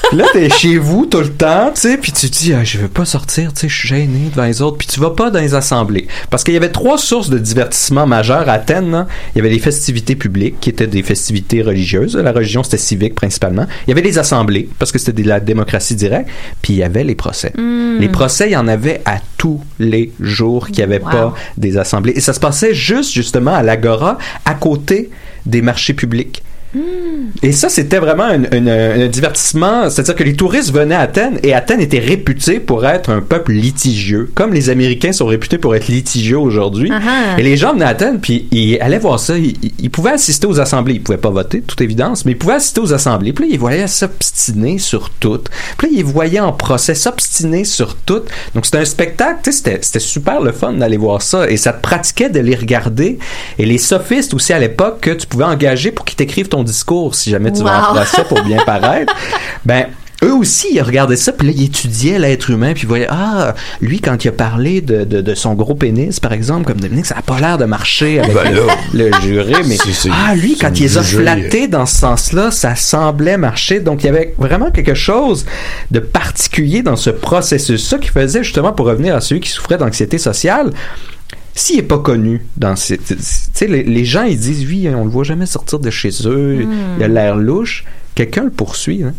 Puis 0.09 0.19
là, 0.19 0.25
t'es 0.33 0.49
chez 0.51 0.79
vous 0.79 1.05
tout 1.07 1.19
le 1.19 1.33
temps, 1.33 1.73
tu 1.75 1.81
sais, 1.81 1.99
puis 1.99 2.13
tu 2.13 2.31
te 2.31 2.39
dis, 2.39 2.53
ah, 2.55 2.63
je 2.63 2.79
veux 2.79 2.89
pas 2.89 3.05
sortir, 3.05 3.53
tu 3.53 3.63
sais, 3.63 3.69
je 3.69 3.77
suis 3.77 3.89
gêné 3.89 4.31
devant 4.31 4.45
les 4.45 4.63
autres, 4.63 4.77
puis 4.79 4.87
tu 4.87 5.01
vas 5.01 5.11
pas 5.11 5.31
dans 5.31 5.41
les 5.41 5.55
assemblées. 5.55 6.07
Parce 6.31 6.45
qu'il 6.45 6.55
y 6.55 6.57
avait 6.57 6.71
trois 6.71 6.97
sources 6.97 7.29
de 7.29 7.39
divertissement 7.39 8.07
majeures 8.07 8.49
à 8.49 8.53
Athènes. 8.53 8.93
là. 8.93 9.09
Il 9.35 9.39
y 9.39 9.41
avait 9.41 9.51
les 9.51 9.59
festivités 9.59 10.15
publiques, 10.15 10.61
qui 10.61 10.71
étaient 10.71 10.87
des 10.87 11.03
festivités 11.03 11.61
religieuses. 11.61 12.17
La 12.17 12.31
religion, 12.33 12.63
c'était 12.63 12.77
civique 12.77 13.15
principalement. 13.17 13.67
Il 13.87 13.91
y 13.91 13.93
avait 13.93 14.03
les 14.03 14.19
assemblées, 14.19 14.69
parce 14.79 14.93
que 14.93 14.99
c'était 15.01 15.23
de 15.23 15.29
la 15.29 15.41
démocratie 15.41 15.97
directe. 15.97 16.29
Puis 16.63 16.75
il 16.75 16.77
y 16.77 16.83
avait 16.85 17.03
les 17.05 17.17
procès. 17.17 17.53
Mm. 17.57 17.99
Les 17.99 18.09
procès, 18.09 18.49
il 18.49 18.53
y 18.53 18.57
en 18.57 18.69
avait 18.69 19.01
à 19.07 19.19
tous 19.37 19.61
les 19.81 20.13
jours 20.21 20.67
qu'il 20.69 20.77
n'y 20.77 20.83
avait 20.85 21.03
Wow. 21.03 21.11
pas 21.11 21.35
des 21.57 21.77
assemblées. 21.79 22.13
Et 22.17 22.21
ça 22.21 22.33
se 22.33 22.41
passait 22.41 22.75
juste, 22.75 23.13
justement, 23.13 23.55
à 23.55 23.63
l'Agora, 23.63 24.19
à 24.45 24.55
côté 24.55 25.11
des 25.47 25.63
marchés 25.63 25.95
publics. 25.95 26.43
Et 27.43 27.53
ça, 27.53 27.69
c'était 27.69 27.99
vraiment 27.99 28.25
un, 28.25 28.45
un- 28.45 29.01
un 29.03 29.07
divertissement. 29.09 29.89
C'est-à-dire 29.89 30.15
que 30.15 30.25
les 30.25 30.35
touristes 30.35 30.73
venaient 30.73 30.95
à 30.95 31.01
Athènes 31.01 31.39
et 31.43 31.55
Athènes 31.55 31.81
était 31.81 31.99
réputée 31.99 32.61
pour 32.61 32.87
être 32.87 33.11
un 33.11 33.21
peuple 33.21 33.53
litigieux, 33.53 34.31
comme 34.35 34.53
les 34.53 34.69
Américains 34.71 35.13
sont 35.13 35.27
réputés 35.27 35.59
pour 35.59 35.75
être 35.75 35.89
litigieux 35.89 36.39
aujourd'hui. 36.39 36.91
Ah-ha. 36.93 37.39
Et 37.39 37.43
les 37.43 37.57
gens 37.57 37.73
venaient 37.73 37.85
à 37.85 37.89
Athènes 37.89 38.21
puis 38.21 38.47
ils 38.51 38.79
allaient 38.81 38.99
voir 38.99 39.19
ça. 39.21 39.35
Ils, 39.39 39.91
pouvaient 39.91 40.13
assister 40.13 40.47
aux 40.47 40.61
assemblées. 40.61 40.95
Ils 40.95 41.03
pouvaient 41.03 41.17
pas 41.19 41.31
voter, 41.31 41.61
toute 41.63 41.81
évidence, 41.81 42.25
mais 42.25 42.33
ils 42.33 42.39
pouvaient 42.39 42.55
assister 42.55 42.81
aux 42.81 42.93
assemblées. 42.93 43.33
Puis 43.33 43.47
là, 43.47 43.51
ils 43.55 43.59
voyaient 43.59 43.87
s'obstiner 43.87 44.79
sur 44.79 45.11
tout. 45.11 45.41
Puis 45.79 45.89
là, 45.89 45.95
ils 45.99 46.05
voyaient 46.05 46.41
en 46.41 46.53
procès 46.53 46.95
s'obstiner 46.95 47.65
sur 47.65 47.97
tout. 47.97 48.23
Donc 48.55 48.67
c'était 48.67 48.79
un 48.79 48.85
spectacle. 48.85 49.51
C'était 49.53 49.99
super 49.99 50.41
le 50.41 50.53
fun 50.53 50.73
d'aller 50.75 50.97
voir 50.97 51.23
ça 51.23 51.49
et 51.51 51.57
ça 51.57 51.73
te 51.73 51.81
pratiquait 51.81 52.29
de 52.31 52.41
les 52.41 52.55
regarder. 52.55 53.19
Et 53.59 53.65
les 53.67 53.79
sophistes 53.79 54.35
aussi 54.35 54.53
à 54.53 54.59
l'époque 54.59 55.01
que 55.01 55.11
tu 55.11 55.27
pouvais 55.27 55.45
engager 55.45 55.91
pour 55.93 56.05
qu'ils 56.05 56.17
t'écrivent 56.17 56.49
ton 56.49 56.56
discours 56.65 57.15
si 57.15 57.31
jamais 57.31 57.53
tu 57.53 57.63
vas 57.63 57.79
en 57.91 57.93
Wow. 57.93 57.95
procès 57.97 58.25
pour 58.25 58.43
bien 58.43 58.59
paraître. 58.65 59.13
Ben 59.65 59.87
eux 60.25 60.33
aussi, 60.33 60.69
ils 60.73 60.81
regardaient 60.81 61.15
ça, 61.17 61.31
puis 61.31 61.47
là, 61.49 61.53
ils 61.55 61.65
étudiaient 61.65 62.19
l'être 62.19 62.49
humain, 62.51 62.73
puis 62.73 62.85
ils 62.85 62.89
voyaient, 62.89 63.07
ah, 63.11 63.55
lui, 63.83 64.01
quand 64.01 64.25
il 64.25 64.29
a 64.29 64.33
parlé 64.33 64.81
de, 64.81 65.05
de, 65.05 65.21
de 65.21 65.35
son 65.35 65.53
gros 65.55 65.75
pénis, 65.75 66.19
par 66.21 66.33
exemple, 66.33 66.65
comme 66.65 66.81
Dominique, 66.81 67.05
ça 67.05 67.17
n'a 67.17 67.23
pas 67.23 67.39
l'air 67.39 67.59
de 67.59 67.67
marcher 67.67 68.21
avec 68.21 68.35
Ben 68.35 68.51
le, 68.51 68.67
là. 68.67 68.75
le 68.95 69.11
juré, 69.21 69.53
mais 69.67 69.77
C'est- 69.77 69.93
c'est- 69.93 70.09
ah, 70.11 70.35
lui, 70.35 70.57
quand 70.57 70.71
il 70.75 70.83
les 70.85 70.97
a 70.99 71.03
flattés 71.03 71.69
dans 71.69 71.85
ce 71.85 71.97
sens-là, 71.99 72.51
ça 72.51 72.75
semblait 72.77 73.37
marcher. 73.37 73.81
Donc, 73.81 74.05
il 74.05 74.07
y 74.07 74.09
avait 74.09 74.35
vraiment 74.39 74.71
quelque 74.71 74.95
chose 74.95 75.45
de 75.91 76.01
particulier 76.01 76.83
dans 76.83 76.97
ce 76.97 77.11
processus. 77.11 77.87
Ça 77.87 77.99
qui 77.99 78.09
faisait, 78.09 78.43
justement, 78.43 78.73
pour 78.73 78.87
revenir 78.87 79.15
à 79.15 79.21
celui 79.21 79.43
qui 79.43 79.51
souffrait 79.51 79.77
d'anxiété 79.79 80.17
sociale, 80.17 80.71
s'il 81.57 81.79
est 81.81 81.83
pas 81.83 81.99
connu 81.99 82.45
dans 82.57 82.77
ces, 82.77 82.99
tu 82.99 83.17
sais, 83.19 83.67
les, 83.67 83.83
les 83.83 84.05
gens 84.05 84.23
ils 84.23 84.39
disent 84.39 84.65
oui, 84.69 84.89
on 84.95 85.05
le 85.05 85.11
voit 85.11 85.25
jamais 85.25 85.47
sortir 85.47 85.79
de 85.81 85.91
chez 85.91 86.11
eux, 86.27 86.65
Hmm. 86.65 86.71
il 86.99 87.03
a 87.05 87.09
l'air 87.09 87.37
louche, 87.37 87.85
quelqu'un 88.15 88.45
le 88.45 88.51
poursuit. 88.51 89.03
hein. 89.03 89.15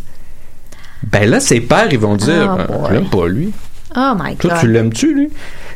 Ben 1.11 1.29
là, 1.29 1.39
ses 1.39 1.59
pères 1.61 1.87
ils 1.91 1.99
vont 1.99 2.15
dire, 2.15 2.55
Oh, 2.57 2.61
euh, 2.61 2.65
boy. 2.67 2.87
je 2.89 2.93
l'aime 2.93 3.09
pas 3.09 3.27
lui. 3.27 3.51
Oh 3.95 4.13
my 4.19 4.35
Toi, 4.37 4.57
tu 4.59 4.67
l'aimes-tu 4.71 5.13
lui? 5.13 5.29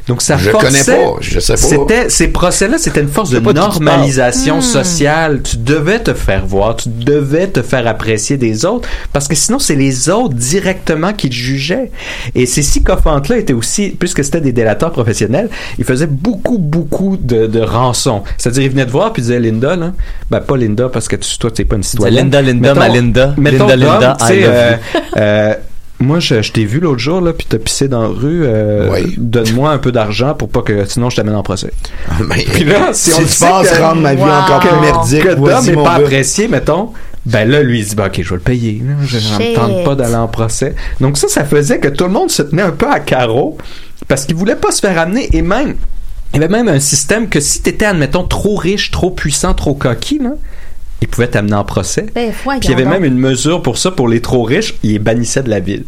Donc 0.07 0.21
ça 0.21 0.37
Je 0.37 0.49
forçait. 0.49 0.67
connais 0.67 1.03
pas, 1.03 1.15
je 1.21 1.39
sais 1.39 1.53
pas. 1.53 1.57
C'était 1.57 2.09
ces 2.09 2.27
procès-là, 2.29 2.77
c'était 2.77 3.01
une 3.01 3.07
force 3.07 3.29
de 3.29 3.39
tu 3.39 3.53
normalisation 3.53 4.57
Hmm. 4.57 4.61
sociale. 4.61 5.41
Tu 5.43 5.57
devais 5.57 5.99
te 5.99 6.13
faire 6.13 6.45
voir, 6.45 6.75
tu 6.75 6.89
devais 6.89 7.47
te 7.47 7.61
faire 7.61 7.85
apprécier 7.87 8.37
des 8.37 8.65
autres, 8.65 8.87
parce 9.13 9.27
que 9.27 9.35
sinon 9.35 9.59
c'est 9.59 9.75
les 9.75 10.09
autres 10.09 10.33
directement 10.33 11.13
qui 11.13 11.29
te 11.29 11.35
jugeaient. 11.35 11.91
Et 12.35 12.45
ces 12.45 12.61
sycophantes-là 12.63 13.37
étaient 13.37 13.53
aussi, 13.53 13.89
puisque 13.97 14.23
c'était 14.23 14.41
des 14.41 14.51
délateurs 14.51 14.91
professionnels, 14.91 15.49
ils 15.77 15.85
faisaient 15.85 16.07
beaucoup, 16.07 16.57
beaucoup 16.57 17.17
de, 17.17 17.47
de 17.47 17.61
rançons. 17.61 18.23
C'est-à-dire, 18.37 18.63
ils 18.63 18.69
venaient 18.71 18.85
te 18.85 18.91
voir 18.91 19.13
puis 19.13 19.21
ils 19.21 19.25
disaient 19.25 19.39
Linda, 19.39 19.75
là, 19.75 19.91
ben 20.29 20.39
pas 20.39 20.57
Linda 20.57 20.89
parce 20.89 21.07
que 21.07 21.15
tu, 21.15 21.37
toi 21.37 21.51
t'es 21.51 21.65
pas 21.65 21.75
une 21.75 21.83
citoyenne. 21.83 22.25
Linda, 22.31 22.41
Linda, 22.41 22.73
ma 22.73 22.87
Linda. 22.89 23.33
Mettons, 23.37 23.67
Linda, 23.67 23.75
Linda, 23.75 24.17
I 24.21 24.41
love 24.41 24.49
euh, 24.51 24.71
you. 24.95 24.99
euh, 25.17 25.53
moi, 26.01 26.19
je, 26.19 26.41
je 26.41 26.51
t'ai 26.51 26.65
vu 26.65 26.79
l'autre 26.79 26.99
jour, 26.99 27.21
là, 27.21 27.33
puis 27.33 27.45
t'as 27.49 27.57
pissé 27.57 27.87
dans 27.87 28.01
la 28.01 28.07
rue. 28.09 28.41
euh, 28.43 28.89
Oui. 28.91 29.13
Donne-moi 29.17 29.71
un 29.71 29.77
peu 29.77 29.91
d'argent 29.91 30.33
pour 30.33 30.49
pas 30.49 30.61
que, 30.61 30.85
sinon 30.85 31.09
je 31.09 31.15
t'amène 31.17 31.35
en 31.35 31.43
procès. 31.43 31.71
Mais, 32.27 32.43
Puis 32.53 32.63
là, 32.63 32.89
si 32.93 33.11
si, 33.11 33.21
on 33.21 33.25
sait 33.27 33.45
penses 33.47 33.69
que- 33.69 33.81
rendre 33.81 34.01
ma 34.01 34.13
vie 34.15 34.21
Wow. 34.21 34.29
encore 34.29 34.59
plus 34.59 34.69
Que- 34.69 34.81
merdique, 34.81 35.23
que 35.23 35.35
Dom 35.35 35.65
n'est 35.65 35.73
pas 35.75 35.83
gars. 35.83 36.05
apprécié, 36.05 36.47
mettons, 36.47 36.89
ben 37.25 37.47
là, 37.49 37.61
lui, 37.61 37.79
il 37.79 37.85
dit, 37.85 37.95
ben, 37.95 38.07
ok, 38.07 38.19
je 38.21 38.29
vais 38.29 38.35
le 38.35 38.41
payer. 38.41 38.81
Je 39.05 39.17
ne 39.17 39.55
tente 39.55 39.83
pas 39.85 39.95
d'aller 39.95 40.15
en 40.15 40.27
procès. 40.27 40.75
Donc 40.99 41.17
ça, 41.17 41.27
ça 41.27 41.45
faisait 41.45 41.79
que 41.79 41.87
tout 41.87 42.05
le 42.05 42.09
monde 42.11 42.31
se 42.31 42.41
tenait 42.41 42.63
un 42.63 42.71
peu 42.71 42.87
à 42.89 42.99
carreau 42.99 43.57
parce 44.07 44.25
qu'il 44.25 44.35
voulait 44.35 44.55
pas 44.55 44.71
se 44.71 44.79
faire 44.79 44.97
amener 44.97 45.29
et 45.35 45.41
même, 45.41 45.75
il 46.33 46.41
y 46.41 46.43
avait 46.43 46.51
même 46.51 46.67
un 46.67 46.79
système 46.79 47.27
que 47.29 47.39
si 47.39 47.61
t'étais, 47.61 47.85
admettons, 47.85 48.23
trop 48.23 48.55
riche, 48.55 48.89
trop 48.89 49.11
puissant, 49.11 49.53
trop 49.53 49.73
coquille, 49.75 50.19
là, 50.23 50.31
il 51.01 51.07
pouvait 51.07 51.27
t'amener 51.27 51.55
en 51.55 51.63
procès. 51.63 52.05
Ben, 52.13 52.31
Puis 52.31 52.59
il 52.63 52.69
y 52.69 52.73
avait 52.73 52.83
donc. 52.83 52.93
même 52.93 53.05
une 53.05 53.17
mesure 53.17 53.61
pour 53.61 53.77
ça, 53.77 53.91
pour 53.91 54.07
les 54.07 54.21
trop 54.21 54.43
riches, 54.43 54.75
il 54.83 54.91
les 54.93 54.99
bannissait 54.99 55.43
de 55.43 55.49
la 55.49 55.59
ville. 55.59 55.83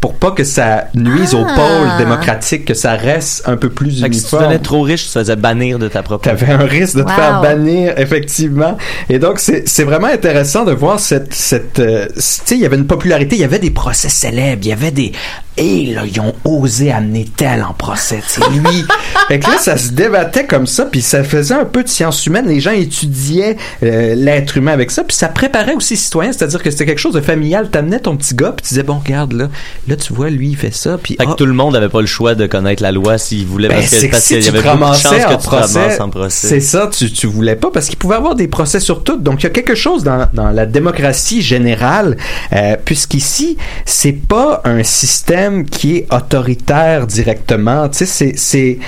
Pour 0.00 0.14
pas 0.14 0.30
que 0.30 0.44
ça 0.44 0.86
nuise 0.94 1.34
au 1.34 1.44
Ah. 1.44 1.54
pôle 1.56 1.98
démocratique, 1.98 2.64
que 2.66 2.74
ça 2.74 2.92
reste 2.94 3.48
un 3.48 3.56
peu 3.56 3.68
plus 3.68 4.00
Fait 4.00 4.08
que 4.08 4.14
si 4.14 4.20
tu 4.20 4.26
uniforme. 4.26 4.42
devenais 4.44 4.58
trop 4.62 4.82
riche, 4.82 5.02
tu 5.06 5.08
te 5.12 5.18
faisais 5.18 5.34
bannir 5.34 5.80
de 5.80 5.88
ta 5.88 6.04
propre 6.04 6.24
T'avais 6.24 6.52
un 6.52 6.58
risque 6.66 6.96
de 6.98 7.02
te 7.02 7.10
faire 7.10 7.40
bannir, 7.42 7.98
effectivement. 7.98 8.76
Et 9.08 9.18
donc, 9.18 9.40
c'est 9.40 9.66
c'est 9.68 9.82
vraiment 9.82 10.06
intéressant 10.06 10.64
de 10.64 10.70
voir 10.72 11.00
cette... 11.00 11.34
cette 11.34 11.80
euh, 11.80 12.06
tu 12.14 12.20
sais, 12.20 12.54
il 12.54 12.60
y 12.60 12.66
avait 12.66 12.76
une 12.76 12.86
popularité, 12.86 13.34
il 13.34 13.40
y 13.40 13.44
avait 13.44 13.58
des 13.58 13.70
procès 13.72 14.08
célèbres, 14.08 14.60
il 14.62 14.68
y 14.68 14.72
avait 14.72 14.92
des... 14.92 15.10
Et 15.58 15.86
là, 15.86 16.02
ils 16.06 16.20
ont 16.20 16.34
osé 16.44 16.92
amener 16.92 17.26
tel 17.36 17.64
en 17.64 17.72
procès, 17.72 18.22
tu 18.32 18.40
sais, 18.40 18.50
lui. 18.50 18.84
fait 19.28 19.40
que 19.40 19.50
là, 19.50 19.58
ça 19.58 19.76
se 19.76 19.90
débattait 19.90 20.46
comme 20.46 20.66
ça, 20.66 20.84
puis 20.84 21.02
ça 21.02 21.24
faisait 21.24 21.54
un 21.54 21.64
peu 21.64 21.82
de 21.82 21.88
science 21.88 22.24
humaine. 22.26 22.46
Les 22.46 22.60
gens 22.60 22.70
étudiaient 22.70 23.56
euh, 23.82 24.14
l'être 24.14 24.56
humain 24.56 24.72
avec 24.72 24.92
ça, 24.92 25.02
puis 25.02 25.16
ça 25.16 25.28
préparait 25.28 25.74
aussi 25.74 25.94
les 25.94 26.00
citoyens, 26.00 26.32
c'est-à-dire 26.32 26.62
que 26.62 26.70
c'était 26.70 26.86
quelque 26.86 27.00
chose 27.00 27.14
de 27.14 27.20
familial. 27.20 27.70
T'amenais 27.70 27.98
ton 27.98 28.16
petit 28.16 28.34
gars, 28.34 28.52
puis 28.56 28.62
tu 28.62 28.68
disais, 28.68 28.84
bon, 28.84 29.00
regarde, 29.04 29.32
là, 29.32 29.48
là, 29.88 29.96
tu 29.96 30.12
vois, 30.12 30.30
lui, 30.30 30.50
il 30.50 30.56
fait 30.56 30.74
ça, 30.74 30.96
puis... 31.02 31.16
Fait 31.16 31.26
que 31.26 31.30
ah, 31.32 31.34
tout 31.36 31.46
le 31.46 31.54
monde 31.54 31.74
avait 31.74 31.88
pas 31.88 32.00
le 32.00 32.06
choix 32.06 32.36
de 32.36 32.46
connaître 32.46 32.82
la 32.82 32.92
loi 32.92 33.18
s'il 33.18 33.44
voulait 33.44 33.68
ben, 33.68 33.76
parce 33.76 33.88
c'est 33.88 34.14
si 34.14 34.34
qu'il 34.34 34.44
y 34.44 34.48
avait 34.48 34.62
beaucoup 34.62 34.78
de 34.78 34.96
chances 34.96 35.24
que 35.24 35.34
en 35.34 35.36
tu 35.36 35.48
procès, 35.48 36.00
en 36.00 36.10
procès. 36.10 36.48
c'est 36.48 36.60
ça, 36.60 36.88
tu, 36.96 37.10
tu 37.12 37.26
voulais 37.26 37.56
pas 37.56 37.70
parce 37.72 37.88
qu'il 37.88 37.98
pouvait 37.98 38.14
avoir 38.14 38.36
des 38.36 38.46
procès 38.46 38.80
sur 38.80 39.02
tout. 39.02 39.16
Donc 39.16 39.42
il 39.42 39.44
y 39.44 39.46
a 39.46 39.50
quelque 39.50 39.74
chose 39.74 40.04
dans, 40.04 40.28
dans 40.32 40.50
la 40.50 40.66
démocratie 40.66 41.42
générale, 41.42 42.16
euh, 42.52 42.76
puisqu'ici 42.84 43.56
c'est 43.84 44.12
pas 44.12 44.62
un 44.64 44.82
système 44.82 45.47
qui 45.64 45.96
est 45.98 46.12
autoritaire 46.12 47.06
directement. 47.06 47.88
Tu 47.88 48.06
sais, 48.06 48.32
c'est 48.36 48.78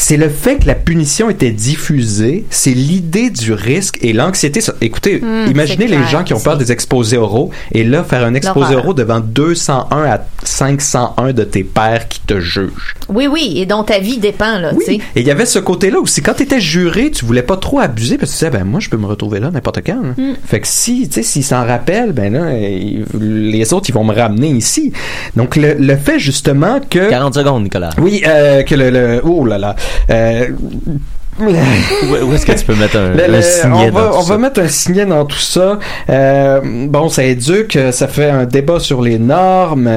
c'est 0.00 0.16
le 0.16 0.28
fait 0.28 0.58
que 0.58 0.66
la 0.68 0.76
punition 0.76 1.28
était 1.28 1.50
diffusée, 1.50 2.44
c'est 2.50 2.70
l'idée 2.70 3.30
du 3.30 3.52
risque 3.52 3.98
et 4.00 4.12
l'anxiété. 4.12 4.60
Écoutez, 4.80 5.18
Hmm, 5.20 5.50
imaginez 5.50 5.88
les 5.88 5.96
clair, 5.96 6.08
gens 6.08 6.22
qui 6.24 6.34
ont 6.34 6.38
peur 6.40 6.56
des 6.56 6.70
exposés 6.70 7.16
oraux 7.16 7.50
et 7.72 7.82
là 7.82 8.04
faire 8.04 8.24
un 8.24 8.34
exposé 8.34 8.76
oral 8.76 8.94
devant 8.94 9.18
201 9.18 10.04
à 10.04 10.20
501 10.44 11.32
de 11.32 11.42
tes 11.42 11.64
pairs 11.64 12.06
qui 12.06 12.20
te 12.20 12.38
jugent. 12.38 12.94
Oui, 13.08 13.26
oui, 13.26 13.54
et 13.56 13.66
dont 13.66 13.82
ta 13.82 13.98
vie 13.98 14.18
dépend, 14.18 14.58
là, 14.60 14.72
tu 14.72 14.84
sais. 14.84 14.94
Et 15.16 15.20
il 15.20 15.26
y 15.26 15.32
avait 15.32 15.46
ce 15.46 15.58
côté-là 15.58 15.98
aussi. 15.98 16.22
Quand 16.22 16.34
tu 16.34 16.44
étais 16.44 16.60
juré, 16.60 17.10
tu 17.10 17.24
voulais 17.24 17.42
pas 17.42 17.56
trop 17.56 17.80
abuser 17.80 18.18
parce 18.18 18.30
que 18.32 18.38
tu 18.38 18.44
disais, 18.44 18.56
ben 18.56 18.64
moi, 18.64 18.78
je 18.78 18.88
peux 18.88 18.96
me 18.98 19.06
retrouver 19.06 19.40
là 19.40 19.50
n'importe 19.50 19.80
quand. 19.84 20.00
là. 20.00 20.10
Mm. 20.16 20.34
Fait 20.46 20.60
que 20.60 20.68
si, 20.68 21.08
tu 21.08 21.14
sais, 21.14 21.22
s'ils 21.24 21.42
s'en 21.44 21.66
rappellent, 21.66 22.12
ben 22.12 22.32
là, 22.32 22.52
ils- 22.56 23.04
les 23.20 23.72
autres, 23.72 23.86
ils 23.88 23.94
vont 23.94 24.04
me 24.04 24.14
ramener 24.14 24.50
ici. 24.50 24.92
Donc, 25.34 25.56
le, 25.56 25.74
le 25.74 25.96
fait 25.96 26.20
justement 26.20 26.78
que. 26.88 27.10
40 27.10 27.34
secondes, 27.34 27.64
Nicolas. 27.64 27.90
Oui, 28.00 28.22
euh, 28.26 28.62
que 28.62 28.74
le, 28.76 28.90
le- 28.90 29.20
Oh 29.24 29.44
là 29.44 29.58
là. 29.58 29.74
uh, 30.08 30.98
Où, 31.40 32.24
où 32.26 32.32
est-ce 32.34 32.46
que 32.46 32.52
tu 32.52 32.64
peux 32.64 32.74
mettre 32.74 32.96
un, 32.96 33.10
le- 33.14 33.34
un 33.34 33.42
signet 33.42 33.90
on 33.90 33.90
va, 33.90 34.00
dans 34.02 34.10
tout 34.10 34.16
on 34.18 34.22
ça? 34.22 34.28
va 34.32 34.38
mettre 34.38 34.60
un 34.60 34.68
signet 34.68 35.06
dans 35.06 35.24
tout 35.24 35.38
ça. 35.38 35.78
Euh, 36.10 36.60
bon, 36.88 37.08
ça 37.08 37.24
éduque, 37.24 37.78
ça 37.92 38.08
fait 38.08 38.30
un 38.30 38.44
débat 38.44 38.80
sur 38.80 39.02
les 39.02 39.18
normes. 39.18 39.88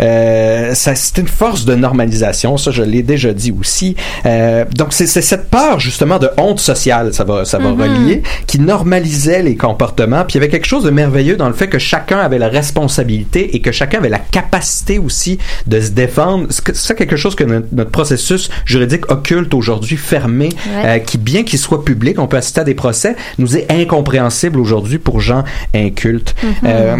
euh, 0.00 0.74
ça, 0.74 0.94
c'est 0.94 1.18
une 1.18 1.28
force 1.28 1.64
de 1.64 1.74
normalisation. 1.74 2.56
Ça, 2.56 2.70
je 2.70 2.82
l'ai 2.82 3.02
déjà 3.02 3.32
dit 3.32 3.54
aussi. 3.58 3.96
Euh, 4.26 4.64
donc, 4.76 4.88
c'est, 4.92 5.06
c'est 5.06 5.22
cette 5.22 5.48
peur 5.50 5.80
justement 5.80 6.18
de 6.18 6.28
honte 6.36 6.60
sociale, 6.60 7.12
ça 7.14 7.24
va, 7.24 7.44
ça 7.44 7.58
va 7.58 7.70
Mhm. 7.70 7.80
relier, 7.80 8.22
qui 8.46 8.58
normalisait 8.60 9.42
les 9.42 9.56
comportements. 9.56 10.24
Puis 10.24 10.32
il 10.32 10.36
y 10.36 10.38
avait 10.38 10.48
quelque 10.50 10.66
chose 10.66 10.84
de 10.84 10.90
merveilleux 10.90 11.36
dans 11.36 11.48
le 11.48 11.54
fait 11.54 11.68
que 11.68 11.78
chacun 11.78 12.18
avait 12.18 12.38
la 12.38 12.48
responsabilité 12.48 13.56
et 13.56 13.60
que 13.60 13.72
chacun 13.72 13.98
avait 13.98 14.08
la 14.08 14.18
capacité 14.18 14.98
aussi 14.98 15.38
de 15.66 15.80
se 15.80 15.90
défendre. 15.90 16.46
C'est 16.50 16.74
c'est 16.76 16.94
quelque 16.94 17.16
chose 17.16 17.34
que 17.34 17.44
notre, 17.44 17.66
notre 17.72 17.90
processus 17.90 18.50
juridique 18.66 19.10
occulte 19.10 19.54
aujourd'hui, 19.54 19.96
fermé. 19.96 20.50
Euh, 20.74 20.98
qui, 20.98 21.18
bien 21.18 21.42
qu'il 21.44 21.58
soit 21.58 21.84
public, 21.84 22.18
on 22.18 22.26
peut 22.26 22.36
assister 22.36 22.60
à 22.60 22.64
des 22.64 22.74
procès, 22.74 23.16
nous 23.38 23.56
est 23.56 23.70
incompréhensible 23.70 24.58
aujourd'hui 24.58 24.98
pour 24.98 25.20
gens 25.20 25.44
incultes. 25.74 26.34
Mhm. 26.42 26.50
Euh, 26.64 26.96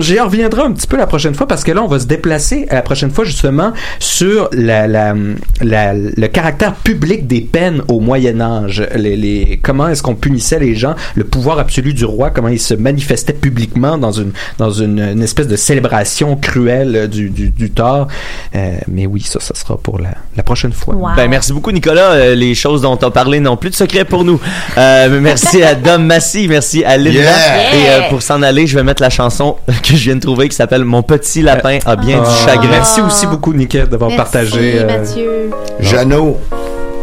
J'y 0.00 0.18
reviendrai 0.18 0.62
un 0.62 0.72
petit 0.72 0.86
peu 0.86 0.96
la 0.96 1.06
prochaine 1.06 1.34
fois 1.34 1.46
parce 1.46 1.64
que 1.64 1.72
là, 1.72 1.82
on 1.82 1.86
va 1.88 1.98
se 1.98 2.06
déplacer 2.06 2.66
la 2.70 2.82
prochaine 2.82 3.10
fois 3.10 3.24
justement 3.24 3.72
sur 3.98 4.48
la, 4.52 4.86
la, 4.86 5.14
la- 5.60 5.94
le 5.94 6.26
caractère 6.28 6.74
public 6.74 7.26
des 7.26 7.40
peines 7.40 7.82
au 7.88 8.00
Moyen 8.00 8.40
Âge. 8.40 8.86
Les, 8.94 9.16
les, 9.16 9.60
comment 9.62 9.88
est-ce 9.88 10.02
qu'on 10.02 10.14
punissait 10.14 10.58
les 10.58 10.74
gens, 10.74 10.94
le 11.14 11.24
pouvoir 11.24 11.58
absolu 11.58 11.94
du 11.94 12.04
roi, 12.04 12.30
comment 12.30 12.48
il 12.48 12.60
se 12.60 12.74
manifestait 12.74 13.32
publiquement 13.32 13.98
dans 13.98 14.12
une 14.12 14.32
dans 14.58 14.70
une, 14.70 14.98
une 15.00 15.22
espèce 15.22 15.48
de 15.48 15.56
célébration 15.56 16.36
cruelle 16.36 17.08
du, 17.08 17.30
du, 17.30 17.50
du 17.50 17.70
tort. 17.70 18.08
Euh, 18.54 18.76
mais 18.88 19.06
oui, 19.06 19.22
ça, 19.22 19.40
ça 19.40 19.54
sera 19.54 19.76
pour 19.76 19.98
la, 19.98 20.10
la 20.36 20.42
prochaine 20.42 20.72
fois. 20.72 20.94
Ben, 21.16 21.28
merci 21.28 21.52
beaucoup, 21.52 21.70
Nicolas. 21.72 22.12
Euh, 22.12 22.34
les 22.34 22.54
choses 22.54 22.73
dont 22.82 22.98
on 23.02 23.10
parlé 23.10 23.40
n'ont 23.40 23.56
plus 23.56 23.70
de 23.70 23.74
secret 23.74 24.04
pour 24.04 24.24
nous. 24.24 24.40
Euh, 24.78 25.18
merci 25.20 25.62
à 25.62 25.74
Dom 25.74 26.04
Massy, 26.04 26.46
merci 26.48 26.84
à 26.84 26.96
Linda. 26.96 27.20
Yeah! 27.20 27.74
Et 27.74 27.88
euh, 27.88 28.08
pour 28.10 28.22
s'en 28.22 28.42
aller, 28.42 28.66
je 28.66 28.76
vais 28.76 28.82
mettre 28.84 29.02
la 29.02 29.10
chanson 29.10 29.56
que 29.82 29.90
je 29.94 30.04
viens 30.04 30.16
de 30.16 30.20
trouver 30.20 30.48
qui 30.48 30.56
s'appelle 30.56 30.84
Mon 30.84 31.02
petit 31.02 31.42
lapin 31.42 31.78
a 31.86 31.96
bien 31.96 32.18
du 32.18 32.26
Ah, 32.26 32.46
chagrin. 32.46 32.68
Merci 32.70 33.00
aussi 33.00 33.26
beaucoup, 33.26 33.52
Niquette, 33.52 33.88
d'avoir 33.90 34.10
Merci, 34.10 34.22
partagé. 34.32 34.74
euh, 34.78 34.86
Mathieu. 34.86 35.50
Jeannot, 35.80 36.38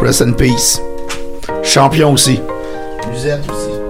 rest 0.02 0.22
in 0.22 0.34
peace. 0.34 0.80
Champion 1.64 2.14
aussi. 2.14 2.40
Musette 3.12 3.42
aussi. 3.50 3.81